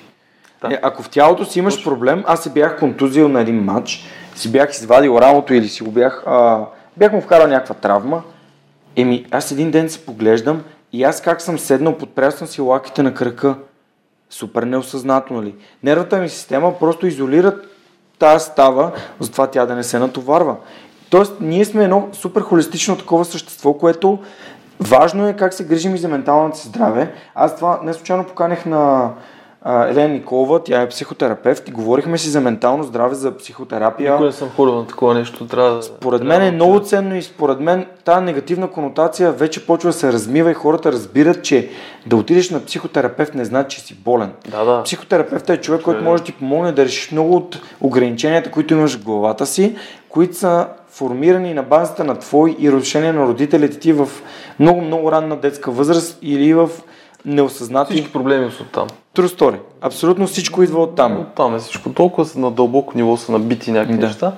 Да. 0.61 0.73
Е, 0.73 0.79
ако 0.81 1.03
в 1.03 1.09
тялото 1.09 1.45
си 1.45 1.59
имаш 1.59 1.83
проблем, 1.83 2.23
аз 2.27 2.43
се 2.43 2.49
бях 2.49 2.79
контузил 2.79 3.27
на 3.27 3.41
един 3.41 3.63
матч, 3.63 4.05
си 4.35 4.51
бях 4.51 4.71
извадил 4.71 5.17
рамото 5.21 5.53
или 5.53 5.67
си 5.67 5.83
го 5.83 5.91
бях, 5.91 6.23
а, 6.25 6.65
бях 6.97 7.11
му 7.11 7.21
вкарал 7.21 7.47
някаква 7.47 7.75
травма, 7.75 8.23
еми 8.95 9.25
аз 9.31 9.51
един 9.51 9.71
ден 9.71 9.89
се 9.89 10.05
поглеждам 10.05 10.63
и 10.93 11.03
аз 11.03 11.21
как 11.21 11.41
съм 11.41 11.59
седнал, 11.59 11.97
подпрял 11.97 12.31
съм 12.31 12.47
си 12.47 12.61
лаките 12.61 13.03
на 13.03 13.13
кръка. 13.13 13.55
Супер 14.29 14.63
неосъзнато, 14.63 15.33
нали? 15.33 15.55
Нервната 15.83 16.17
ми 16.17 16.29
система 16.29 16.79
просто 16.79 17.07
изолира 17.07 17.55
тази 18.19 18.45
става, 18.45 18.91
затова 19.19 19.47
тя 19.47 19.65
да 19.65 19.75
не 19.75 19.83
се 19.83 19.99
натоварва. 19.99 20.55
Тоест, 21.09 21.33
ние 21.41 21.65
сме 21.65 21.83
едно 21.83 22.09
супер 22.13 22.41
холистично 22.41 22.97
такова 22.97 23.25
същество, 23.25 23.73
което 23.73 24.19
важно 24.79 25.27
е 25.27 25.35
как 25.35 25.53
се 25.53 25.65
грижим 25.65 25.95
и 25.95 25.97
за 25.97 26.07
менталното 26.07 26.57
си 26.57 26.67
здраве. 26.67 27.13
Аз 27.35 27.55
това 27.55 27.79
не 27.83 27.93
случайно 27.93 28.23
поканех 28.23 28.65
на 28.65 29.11
Елена 29.65 30.07
Николова, 30.07 30.63
тя 30.63 30.81
е 30.81 30.89
психотерапевт 30.89 31.67
и 31.67 31.71
говорихме 31.71 32.17
си 32.17 32.29
за 32.29 32.41
ментално 32.41 32.83
здраве, 32.83 33.15
за 33.15 33.37
психотерапия. 33.37 34.11
Никой 34.11 34.25
не 34.25 34.31
съм 34.31 34.49
ходил 34.49 34.75
на 34.75 34.87
такова 34.87 35.13
нещо, 35.13 35.47
трябва 35.47 35.75
да... 35.75 35.83
Според 35.83 36.23
мен 36.23 36.41
е 36.41 36.51
много 36.51 36.79
ценно 36.79 37.15
и 37.15 37.21
според 37.21 37.59
мен 37.59 37.85
тази 38.03 38.25
негативна 38.25 38.67
конотация 38.71 39.31
вече 39.31 39.65
почва 39.65 39.89
да 39.89 39.93
се 39.93 40.13
размива 40.13 40.51
и 40.51 40.53
хората 40.53 40.91
разбират, 40.91 41.43
че 41.43 41.69
да 42.05 42.15
отидеш 42.15 42.49
на 42.49 42.65
психотерапевт 42.65 43.35
не 43.35 43.45
значи, 43.45 43.77
че 43.77 43.83
си 43.83 43.95
болен. 43.95 44.31
Да, 44.51 44.65
да. 44.65 44.83
Психотерапевтът 44.83 45.57
е 45.57 45.61
човек, 45.61 45.81
който 45.81 46.03
може 46.03 46.21
да 46.21 46.25
ти 46.25 46.33
помогне 46.33 46.71
да 46.71 46.85
решиш 46.85 47.11
много 47.11 47.35
от 47.35 47.61
ограниченията, 47.81 48.51
които 48.51 48.73
имаш 48.73 48.97
в 48.97 49.03
главата 49.03 49.45
си, 49.45 49.75
които 50.09 50.35
са 50.35 50.67
формирани 50.89 51.53
на 51.53 51.63
базата 51.63 52.03
на 52.03 52.19
твои 52.19 52.55
и 52.59 52.71
разрушения 52.71 53.13
на 53.13 53.27
родителите 53.27 53.79
ти 53.79 53.93
в 53.93 54.09
много-много 54.59 55.11
ранна 55.11 55.35
детска 55.35 55.71
възраст 55.71 56.19
или 56.21 56.53
в 56.53 56.69
неосъзнати 57.25 57.93
Всички 57.93 58.13
проблеми 58.13 58.51
са 58.51 58.63
оттам. 58.63 58.87
True 59.15 59.37
story. 59.37 59.59
Абсолютно 59.81 60.27
всичко 60.27 60.63
идва 60.63 60.83
от 60.83 60.95
там. 60.95 61.19
Оттам 61.19 61.55
е 61.55 61.59
всичко. 61.59 61.93
Толкова 61.93 62.29
на 62.35 62.51
дълбоко 62.51 62.93
ниво 62.95 63.17
са 63.17 63.31
набити 63.31 63.71
някакви 63.71 63.97
Да. 63.97 64.07
неща. 64.07 64.33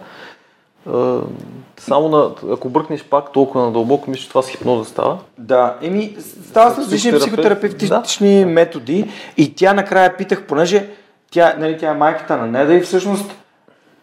Само 1.78 2.10
на, 2.10 2.32
ако 2.54 2.70
бръкнеш 2.70 3.04
пак 3.04 3.32
толкова 3.32 3.66
надълбоко, 3.66 4.10
мисля, 4.10 4.22
че 4.22 4.30
това 4.30 4.42
с 4.42 4.50
хипноза 4.50 4.90
става. 4.90 5.18
Да, 5.38 5.76
еми, 5.82 6.16
става 6.50 6.72
с 6.72 6.78
различни 6.78 7.12
Психотерапевт, 7.12 7.78
психотерапевтични 7.78 8.46
методи 8.46 9.12
и 9.38 9.56
тя 9.56 9.74
накрая 9.74 10.18
питах, 10.18 10.44
понеже 10.44 10.90
тя, 11.32 11.56
нали, 11.60 11.78
тя 11.78 11.92
е 11.92 11.94
майката 11.94 12.38
на 12.38 12.48
Неда 12.48 12.74
и 12.74 12.82
всъщност 12.82 13.36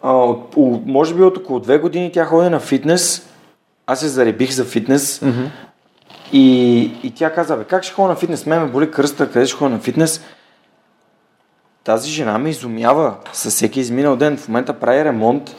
а, 0.02 0.12
от, 0.12 0.54
от, 0.56 0.86
може 0.86 1.14
би 1.14 1.22
от 1.22 1.36
около 1.36 1.60
две 1.60 1.78
години 1.78 2.12
тя 2.12 2.24
ходи 2.24 2.48
на 2.50 2.60
фитнес. 2.60 3.28
Аз 3.86 4.00
се 4.00 4.08
заребих 4.08 4.50
за 4.52 4.64
фитнес 4.64 5.20
mm-hmm. 5.20 5.48
и, 6.32 6.80
и 7.02 7.10
тя 7.10 7.32
каза, 7.32 7.56
бе, 7.56 7.64
как 7.64 7.82
ще 7.84 7.94
ходя 7.94 8.08
на 8.08 8.16
фитнес? 8.16 8.46
Мен 8.46 8.62
ме 8.62 8.68
боли 8.68 8.90
кръста, 8.90 9.30
къде 9.30 9.46
ще 9.46 9.56
ходя 9.56 9.70
на 9.70 9.80
фитнес? 9.80 10.24
Тази 11.84 12.10
жена 12.10 12.38
ме 12.38 12.50
изумява 12.50 13.14
със 13.32 13.54
всеки 13.54 13.80
изминал 13.80 14.16
ден. 14.16 14.36
В 14.36 14.48
момента 14.48 14.72
прави 14.72 15.04
ремонт, 15.04 15.56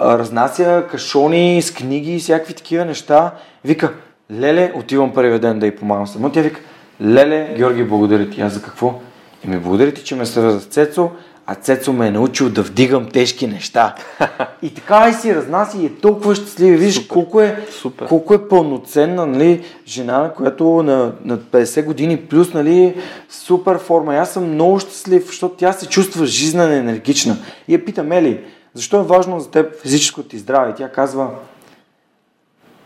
разнася 0.00 0.84
кашони 0.90 1.62
с 1.62 1.74
книги 1.74 2.16
и 2.16 2.18
всякакви 2.18 2.54
такива 2.54 2.84
неща. 2.84 3.30
Вика, 3.64 3.92
леле, 4.32 4.72
отивам 4.74 5.14
първия 5.14 5.38
ден 5.38 5.58
да 5.58 5.66
й 5.66 5.76
помагам 5.76 6.06
само. 6.06 6.32
Тя 6.32 6.40
вика, 6.40 6.60
леле, 7.02 7.54
Георги, 7.56 7.84
благодаря 7.84 8.30
ти. 8.30 8.40
Аз 8.40 8.52
за 8.52 8.62
какво? 8.62 9.00
И 9.44 9.48
ми 9.48 9.58
благодаря 9.58 9.92
ти, 9.92 10.04
че 10.04 10.14
ме 10.14 10.26
свърза 10.26 10.60
с 10.60 10.64
Цецо, 10.64 11.10
а 11.50 11.54
Цецо 11.54 11.92
ме 11.92 12.06
е 12.06 12.10
научил 12.10 12.50
да 12.50 12.62
вдигам 12.62 13.06
тежки 13.06 13.46
неща. 13.46 13.94
и 14.62 14.74
така 14.74 15.08
и 15.08 15.12
си 15.12 15.34
разнася 15.34 15.78
и 15.78 15.86
е 15.86 15.94
толкова 15.94 16.34
щастлива. 16.34 16.76
Виж 16.76 16.94
Супер. 16.94 17.08
колко 17.08 17.40
е, 17.40 17.66
Супер. 17.80 18.06
колко 18.06 18.34
е 18.34 18.48
пълноценна 18.48 19.26
нали, 19.26 19.64
жена, 19.86 20.32
която 20.36 20.82
на, 20.82 21.12
на 21.24 21.38
50 21.38 21.84
години 21.84 22.16
плюс 22.16 22.54
нали, 22.54 22.96
супер 23.30 23.78
форма. 23.78 24.14
И 24.14 24.18
аз 24.18 24.32
съм 24.32 24.52
много 24.52 24.78
щастлив, 24.78 25.26
защото 25.26 25.54
тя 25.54 25.72
се 25.72 25.88
чувства 25.88 26.26
жизнена, 26.26 26.74
енергична. 26.74 27.36
И 27.68 27.74
я 27.74 27.84
питам, 27.84 28.12
Ели, 28.12 28.44
защо 28.74 29.00
е 29.00 29.04
важно 29.04 29.40
за 29.40 29.50
теб 29.50 29.80
физическото 29.82 30.28
ти 30.28 30.38
здраве? 30.38 30.74
Тя 30.76 30.92
казва, 30.92 31.30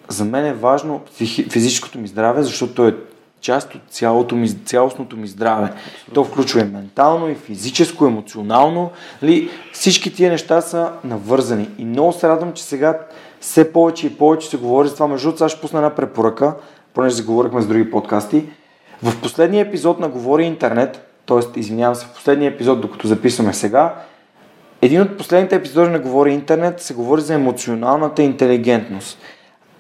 за 0.09 0.24
мен 0.24 0.47
е 0.47 0.55
важно 0.55 1.01
физическото 1.51 1.98
ми 1.98 2.09
здраве, 2.09 2.43
защото 2.43 2.86
е 2.86 2.97
част 3.43 3.74
от 3.74 3.81
цялото 3.90 4.36
ми, 4.36 4.64
цялостното 4.64 5.16
ми 5.16 5.27
здраве. 5.27 5.73
То 6.14 6.24
включва 6.24 6.60
и 6.60 6.64
ментално, 6.64 7.28
и 7.28 7.35
физическо, 7.35 8.06
емоционално. 8.06 8.90
Ли, 9.23 9.51
всички 9.73 10.14
тия 10.14 10.31
неща 10.31 10.60
са 10.60 10.93
навързани. 11.05 11.69
И 11.78 11.85
много 11.85 12.12
се 12.12 12.28
радвам, 12.28 12.52
че 12.52 12.64
сега 12.64 12.98
все 13.40 13.73
повече 13.73 14.06
и 14.06 14.16
повече 14.16 14.48
се 14.48 14.56
говори 14.56 14.89
за 14.89 14.94
това. 14.94 15.09
Между 15.09 15.28
другото, 15.28 15.48
ще 15.48 15.60
пусна 15.60 15.78
една 15.78 15.94
препоръка, 15.94 16.55
понеже 16.94 17.14
заговорихме 17.14 17.60
с 17.62 17.66
други 17.66 17.90
подкасти. 17.90 18.44
В 19.02 19.20
последния 19.20 19.66
епизод 19.66 20.01
на 20.01 20.09
Говори 20.09 20.44
интернет, 20.44 21.09
т.е. 21.27 21.60
извинявам 21.60 21.94
се, 21.94 22.06
в 22.06 22.14
последния 22.14 22.51
епизод, 22.51 22.81
докато 22.81 23.06
записваме 23.06 23.52
сега, 23.52 23.94
един 24.82 25.02
от 25.02 25.16
последните 25.16 25.56
епизоди 25.56 25.90
на 25.90 25.98
Говори 25.98 26.32
интернет 26.32 26.81
се 26.81 26.94
говори 26.94 27.20
за 27.20 27.35
емоционалната 27.35 28.23
интелигентност. 28.23 29.19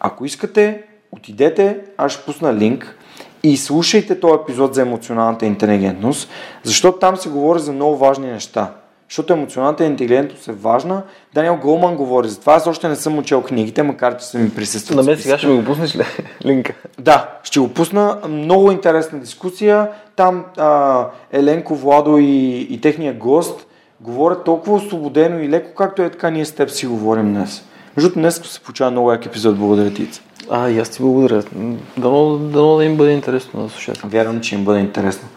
Ако 0.00 0.24
искате, 0.24 0.82
отидете, 1.12 1.78
аз 1.96 2.12
ще 2.12 2.24
пусна 2.24 2.54
линк 2.54 2.96
и 3.42 3.56
слушайте 3.56 4.20
този 4.20 4.34
епизод 4.42 4.74
за 4.74 4.82
емоционалната 4.82 5.46
интелигентност, 5.46 6.30
защото 6.62 6.98
там 6.98 7.16
се 7.16 7.28
говори 7.28 7.60
за 7.60 7.72
много 7.72 7.96
важни 7.96 8.26
неща. 8.26 8.70
Защото 9.08 9.32
емоционалната 9.32 9.84
интелигентност 9.84 10.48
е 10.48 10.52
важна. 10.52 11.02
Даниел 11.34 11.56
Голман 11.56 11.96
говори 11.96 12.28
за 12.28 12.40
това. 12.40 12.54
Аз 12.54 12.66
още 12.66 12.88
не 12.88 12.96
съм 12.96 13.18
учил 13.18 13.42
книгите, 13.42 13.82
макар 13.82 14.16
че 14.16 14.26
са 14.26 14.38
ми 14.38 14.50
присъствали. 14.50 14.96
На 14.96 15.02
мен 15.02 15.18
сега 15.18 15.38
ще 15.38 15.46
ми 15.46 15.56
го 15.56 15.64
пуснеш 15.64 15.96
ли 15.96 16.04
линка? 16.44 16.74
Да, 16.98 17.28
ще 17.42 17.60
го 17.60 17.68
пусна. 17.68 18.18
Много 18.28 18.70
интересна 18.70 19.18
дискусия. 19.18 19.88
Там 20.16 20.44
а, 20.56 21.06
Еленко, 21.32 21.74
Владо 21.74 22.18
и, 22.18 22.66
и 22.70 22.80
техния 22.80 23.14
гост 23.14 23.66
говорят 24.00 24.44
толкова 24.44 24.76
освободено 24.76 25.38
и 25.38 25.48
леко, 25.48 25.74
както 25.74 26.02
е 26.02 26.10
така 26.10 26.30
ние 26.30 26.44
с 26.44 26.52
теб 26.52 26.70
си 26.70 26.86
говорим 26.86 27.34
днес. 27.34 27.64
Между 27.96 28.14
днес 28.14 28.40
се 28.44 28.60
получава 28.60 28.90
много 28.90 29.12
як 29.12 29.26
епизод. 29.26 29.58
Благодаря 29.58 29.94
ти. 29.94 30.08
А, 30.54 30.70
и 30.70 30.78
аз 30.78 30.88
ти 30.88 31.02
благодаря. 31.02 31.42
Дано, 31.96 32.38
дано 32.38 32.76
да 32.76 32.84
им 32.84 32.96
бъде 32.96 33.12
интересно 33.12 33.62
да 33.62 33.68
слушат. 33.68 33.98
Вярвам, 34.04 34.40
че 34.40 34.54
им 34.54 34.64
бъде 34.64 34.80
интересно. 34.80 35.28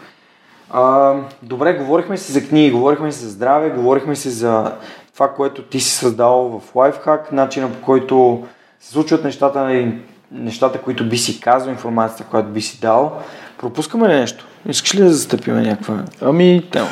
А, 0.70 1.14
добре, 1.42 1.74
говорихме 1.74 2.16
си 2.16 2.32
за 2.32 2.48
книги, 2.48 2.70
говорихме 2.70 3.12
си 3.12 3.24
за 3.24 3.30
здраве, 3.30 3.70
говорихме 3.70 4.16
си 4.16 4.30
за 4.30 4.72
това, 5.14 5.28
което 5.28 5.62
ти 5.62 5.80
си 5.80 5.90
създал 5.90 6.60
в 6.60 6.74
лайфхак, 6.74 7.32
начина 7.32 7.72
по 7.72 7.80
който 7.80 8.44
се 8.80 8.90
случват 8.90 9.24
нещата, 9.24 9.88
нещата, 10.32 10.82
които 10.82 11.08
би 11.08 11.18
си 11.18 11.40
казал, 11.40 11.70
информацията, 11.70 12.30
която 12.30 12.48
би 12.48 12.60
си 12.60 12.80
дал. 12.80 13.18
Пропускаме 13.58 14.08
ли 14.08 14.12
нещо? 14.12 14.46
Искаш 14.68 14.94
ли 14.94 15.00
да 15.00 15.10
застъпим 15.10 15.62
някаква 15.62 16.04
ами, 16.20 16.64
тема? 16.72 16.88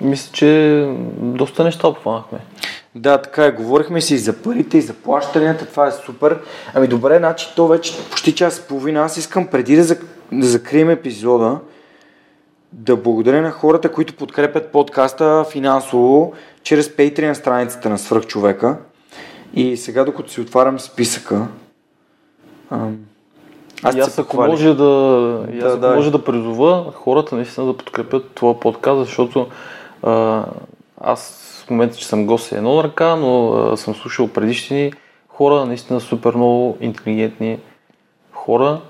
Мисля, 0.00 0.32
че 0.32 0.90
доста 1.18 1.64
неща 1.64 1.88
обхванахме. 1.88 2.38
Да, 2.96 3.18
така 3.18 3.44
е. 3.44 3.52
Говорихме 3.52 4.00
си 4.00 4.14
и 4.14 4.18
за 4.18 4.32
парите, 4.32 4.78
и 4.78 4.82
за 4.82 4.94
плащанията. 4.94 5.66
Това 5.66 5.86
е 5.86 5.92
супер. 5.92 6.38
Ами 6.74 6.88
добре, 6.88 7.18
значи 7.18 7.52
то 7.56 7.68
вече 7.68 7.98
почти 8.10 8.34
час 8.34 8.58
и 8.58 8.68
половина. 8.68 9.00
Аз 9.00 9.16
искам 9.16 9.46
преди 9.46 9.76
да, 9.76 9.82
зак... 9.82 9.98
да 10.32 10.46
закрием 10.46 10.90
епизода, 10.90 11.58
да 12.72 12.96
благодаря 12.96 13.42
на 13.42 13.50
хората, 13.50 13.92
които 13.92 14.14
подкрепят 14.14 14.72
подкаста 14.72 15.44
финансово 15.50 16.32
чрез 16.62 16.88
Patreon 16.88 17.32
страницата 17.32 17.88
на 17.88 17.98
Свърхчовека. 17.98 18.76
И 19.54 19.76
сега, 19.76 20.04
докато 20.04 20.30
си 20.30 20.40
отварям 20.40 20.80
списъка, 20.80 21.46
аз, 23.82 23.94
и 23.94 24.00
аз 24.00 24.18
ако 24.18 24.36
може 24.36 24.74
да, 24.74 25.46
и 25.52 25.58
аз 25.58 25.78
да, 25.78 25.94
може 25.94 26.10
да 26.10 26.24
призова 26.24 26.92
хората 26.94 27.34
наистина 27.34 27.66
да 27.66 27.76
подкрепят 27.76 28.30
това 28.34 28.60
подкаст, 28.60 29.00
защото 29.00 29.46
а, 30.02 30.44
аз 31.00 31.46
в 31.66 31.70
момента, 31.70 31.96
че 31.96 32.06
съм 32.06 32.26
гост 32.26 32.52
е 32.52 32.56
едно 32.56 32.84
ръка, 32.84 33.16
но 33.16 33.52
а, 33.52 33.76
съм 33.76 33.94
слушал 33.94 34.28
предишни 34.28 34.92
хора, 35.28 35.66
наистина 35.66 36.00
супер 36.00 36.34
много 36.34 36.76
интелигентни 36.80 37.58
хора, 38.32 38.80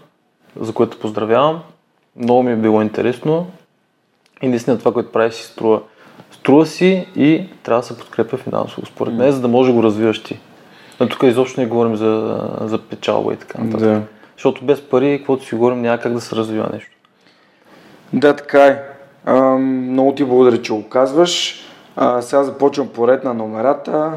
за 0.61 0.73
което 0.73 0.99
поздравявам. 0.99 1.61
Много 2.17 2.43
ми 2.43 2.53
е 2.53 2.57
било 2.57 2.83
интересно 2.83 3.47
и 4.43 4.49
наистина 4.49 4.79
това, 4.79 4.93
което 4.93 5.13
прави 5.13 5.33
си 5.33 5.43
струва. 5.43 5.81
Струва 6.31 6.67
си 6.67 7.07
и 7.17 7.45
трябва 7.63 7.81
да 7.81 7.87
се 7.87 7.99
подкрепя 7.99 8.37
финансово, 8.37 8.87
според 8.87 9.15
мен, 9.15 9.33
за 9.33 9.41
да 9.41 9.49
може 9.49 9.71
да 9.71 9.77
го 9.77 9.83
развиваш 9.83 10.23
ти. 10.23 10.39
Но 11.01 11.09
тук 11.09 11.23
изобщо 11.23 11.61
не 11.61 11.67
говорим 11.67 11.97
за, 11.97 12.41
за 12.61 12.79
печалба 12.79 13.33
и 13.33 13.37
така 13.37 13.63
нататък. 13.63 13.89
Да. 13.89 14.03
Защото 14.37 14.65
без 14.65 14.81
пари, 14.81 15.19
каквото 15.19 15.45
си 15.45 15.55
говорим, 15.55 15.83
няма 15.83 15.99
как 15.99 16.13
да 16.13 16.21
се 16.21 16.37
развива 16.37 16.69
нещо. 16.73 16.91
Да, 18.13 18.37
така 18.37 18.67
е. 18.67 18.83
А, 19.25 19.41
много 19.59 20.15
ти 20.15 20.25
благодаря, 20.25 20.63
че 20.63 20.73
го 20.73 20.89
казваш. 20.89 21.63
А, 21.97 22.23
сега 22.23 22.45
започвам 22.45 22.89
поред 22.89 23.25
на 23.25 23.35
номерата. 23.35 24.13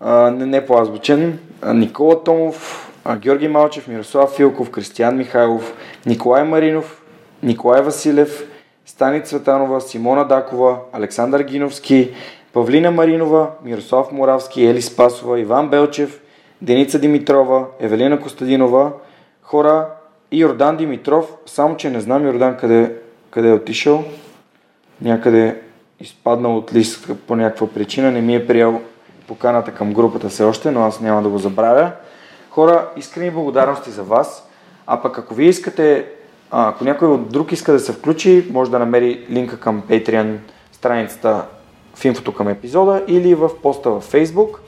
А, 0.00 0.30
не, 0.30 0.46
не 0.46 0.66
по-азбучен. 0.66 1.38
Никола 1.74 2.24
Томов, 2.24 2.90
а, 3.04 3.16
Георги 3.16 3.48
Малчев, 3.48 3.88
Мирослав 3.88 4.36
Филков, 4.36 4.70
Кристиян 4.70 5.16
Михайлов, 5.16 5.74
Николай 6.06 6.44
Маринов, 6.44 7.02
Николай 7.42 7.82
Василев, 7.82 8.46
Стани 8.86 9.24
Цветанова, 9.24 9.80
Симона 9.80 10.28
Дакова, 10.28 10.76
Александър 10.92 11.42
Гиновски, 11.42 12.14
Павлина 12.52 12.90
Маринова, 12.90 13.50
Мирослав 13.64 14.12
Моравски, 14.12 14.66
Ели 14.66 14.82
Спасова, 14.82 15.40
Иван 15.40 15.68
Белчев, 15.68 16.20
Деница 16.62 16.98
Димитрова, 16.98 17.66
Евелина 17.80 18.20
Костадинова, 18.20 18.92
хора 19.42 19.88
и 20.30 20.38
Йордан 20.38 20.76
Димитров, 20.76 21.34
само 21.46 21.76
че 21.76 21.90
не 21.90 22.00
знам 22.00 22.26
Йордан 22.26 22.56
къде, 22.56 22.92
къде 23.30 23.48
е 23.48 23.52
отишъл. 23.52 24.04
Някъде 25.02 25.60
изпаднал 26.00 26.56
от 26.56 26.74
лист 26.74 27.10
по 27.26 27.36
някаква 27.36 27.66
причина, 27.66 28.10
не 28.10 28.20
ми 28.20 28.34
е 28.34 28.46
приел 28.46 28.80
поканата 29.28 29.74
към 29.74 29.92
групата 29.92 30.28
все 30.28 30.44
още, 30.44 30.70
но 30.70 30.84
аз 30.84 31.00
няма 31.00 31.22
да 31.22 31.28
го 31.28 31.38
забравя. 31.38 31.92
Хора, 32.50 32.88
искрени 32.96 33.30
благодарности 33.30 33.90
за 33.90 34.02
вас. 34.02 34.48
А 34.86 35.02
пък 35.02 35.18
ако 35.18 35.34
вие 35.34 35.48
искате, 35.48 36.06
ако 36.50 36.84
някой 36.84 37.08
от 37.08 37.32
друг 37.32 37.52
иска 37.52 37.72
да 37.72 37.80
се 37.80 37.92
включи, 37.92 38.46
може 38.50 38.70
да 38.70 38.78
намери 38.78 39.26
линка 39.30 39.60
към 39.60 39.82
Patreon 39.82 40.36
страницата 40.72 41.44
в 41.94 42.04
инфото 42.04 42.34
към 42.34 42.48
епизода 42.48 43.02
или 43.08 43.34
в 43.34 43.50
поста 43.62 43.90
в 43.90 44.12
Facebook. 44.12 44.58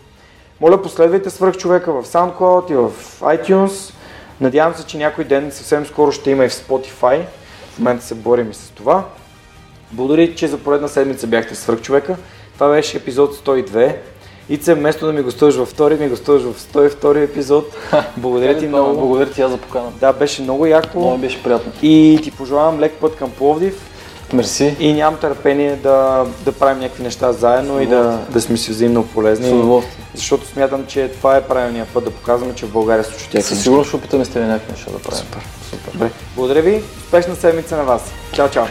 Моля, 0.61 0.83
последвайте 0.83 1.31
свръхчовека 1.31 1.93
в 1.93 2.07
SoundCloud 2.07 2.71
и 2.71 2.75
в 2.75 3.21
iTunes. 3.21 3.95
Надявам 4.41 4.75
се, 4.75 4.87
че 4.87 4.99
някой 4.99 5.25
ден 5.25 5.51
съвсем 5.51 5.87
скоро 5.87 6.13
ще 6.13 6.31
има 6.31 6.45
и 6.45 6.49
в 6.49 6.53
Spotify. 6.53 7.23
В 7.71 7.79
момента 7.79 8.05
се 8.05 8.15
борим 8.15 8.51
и 8.51 8.55
с 8.55 8.71
това. 8.71 9.05
Благодаря, 9.93 10.35
че 10.35 10.49
за 10.49 10.59
поредна 10.59 10.89
седмица 10.89 11.27
бяхте 11.27 11.55
свърх 11.55 11.81
човека. 11.81 12.17
Това 12.55 12.69
беше 12.69 12.97
епизод 12.97 13.35
102. 13.47 13.95
Ице, 14.49 14.75
вместо 14.75 15.07
да 15.07 15.13
ми 15.13 15.23
гостуваш 15.23 15.55
във 15.55 15.69
втори, 15.69 15.95
ми 15.95 16.09
гостуваш 16.09 16.43
в 16.43 16.61
102 16.75 17.25
епизод. 17.25 17.77
Благодаря 18.17 18.59
ти 18.59 18.67
много. 18.67 19.01
Благодаря 19.01 19.31
ти 19.31 19.43
аз 19.43 19.51
за 19.51 19.57
покана. 19.57 19.91
Да, 20.01 20.13
беше 20.13 20.43
много 20.43 20.67
яко. 20.67 20.99
Много 20.99 21.19
беше 21.19 21.43
приятно. 21.43 21.73
И 21.83 22.21
ти 22.23 22.31
пожелавам 22.31 22.81
лек 22.81 22.93
път 23.01 23.17
към 23.17 23.31
Пловдив. 23.31 23.89
Мерси. 24.33 24.77
И 24.81 24.93
нямам 24.93 25.21
търпение 25.21 25.77
да, 25.77 26.27
да 26.45 26.53
правим 26.53 26.81
някакви 26.81 27.03
неща 27.03 27.33
заедно 27.33 27.81
и 27.81 27.87
да, 27.87 28.19
да 28.31 28.41
сме 28.41 28.57
си 28.57 28.71
взаимно 28.71 29.07
полезни. 29.07 29.83
Защото 30.15 30.47
смятам, 30.47 30.87
че 30.87 31.09
това 31.09 31.37
е 31.37 31.43
правилният 31.43 31.89
път 31.89 32.05
да 32.05 32.11
показваме, 32.11 32.55
че 32.55 32.67
в 32.67 32.73
България 32.73 33.05
се 33.05 33.11
случват 33.11 33.45
Със 33.45 33.63
сигурност 33.63 33.89
ще 33.89 33.97
опитаме 33.97 34.25
с 34.25 34.29
тези 34.29 34.47
някакви 34.47 34.73
неща 34.73 34.91
да 34.91 34.99
правим. 34.99 35.19
Супер. 35.19 35.41
Супер. 35.71 36.11
Благодаря 36.37 36.63
ви. 36.63 36.83
Успешна 37.05 37.37
седмица 37.37 37.77
на 37.77 37.85
вас. 37.85 38.13
Чао, 38.33 38.51
чао. 38.51 38.65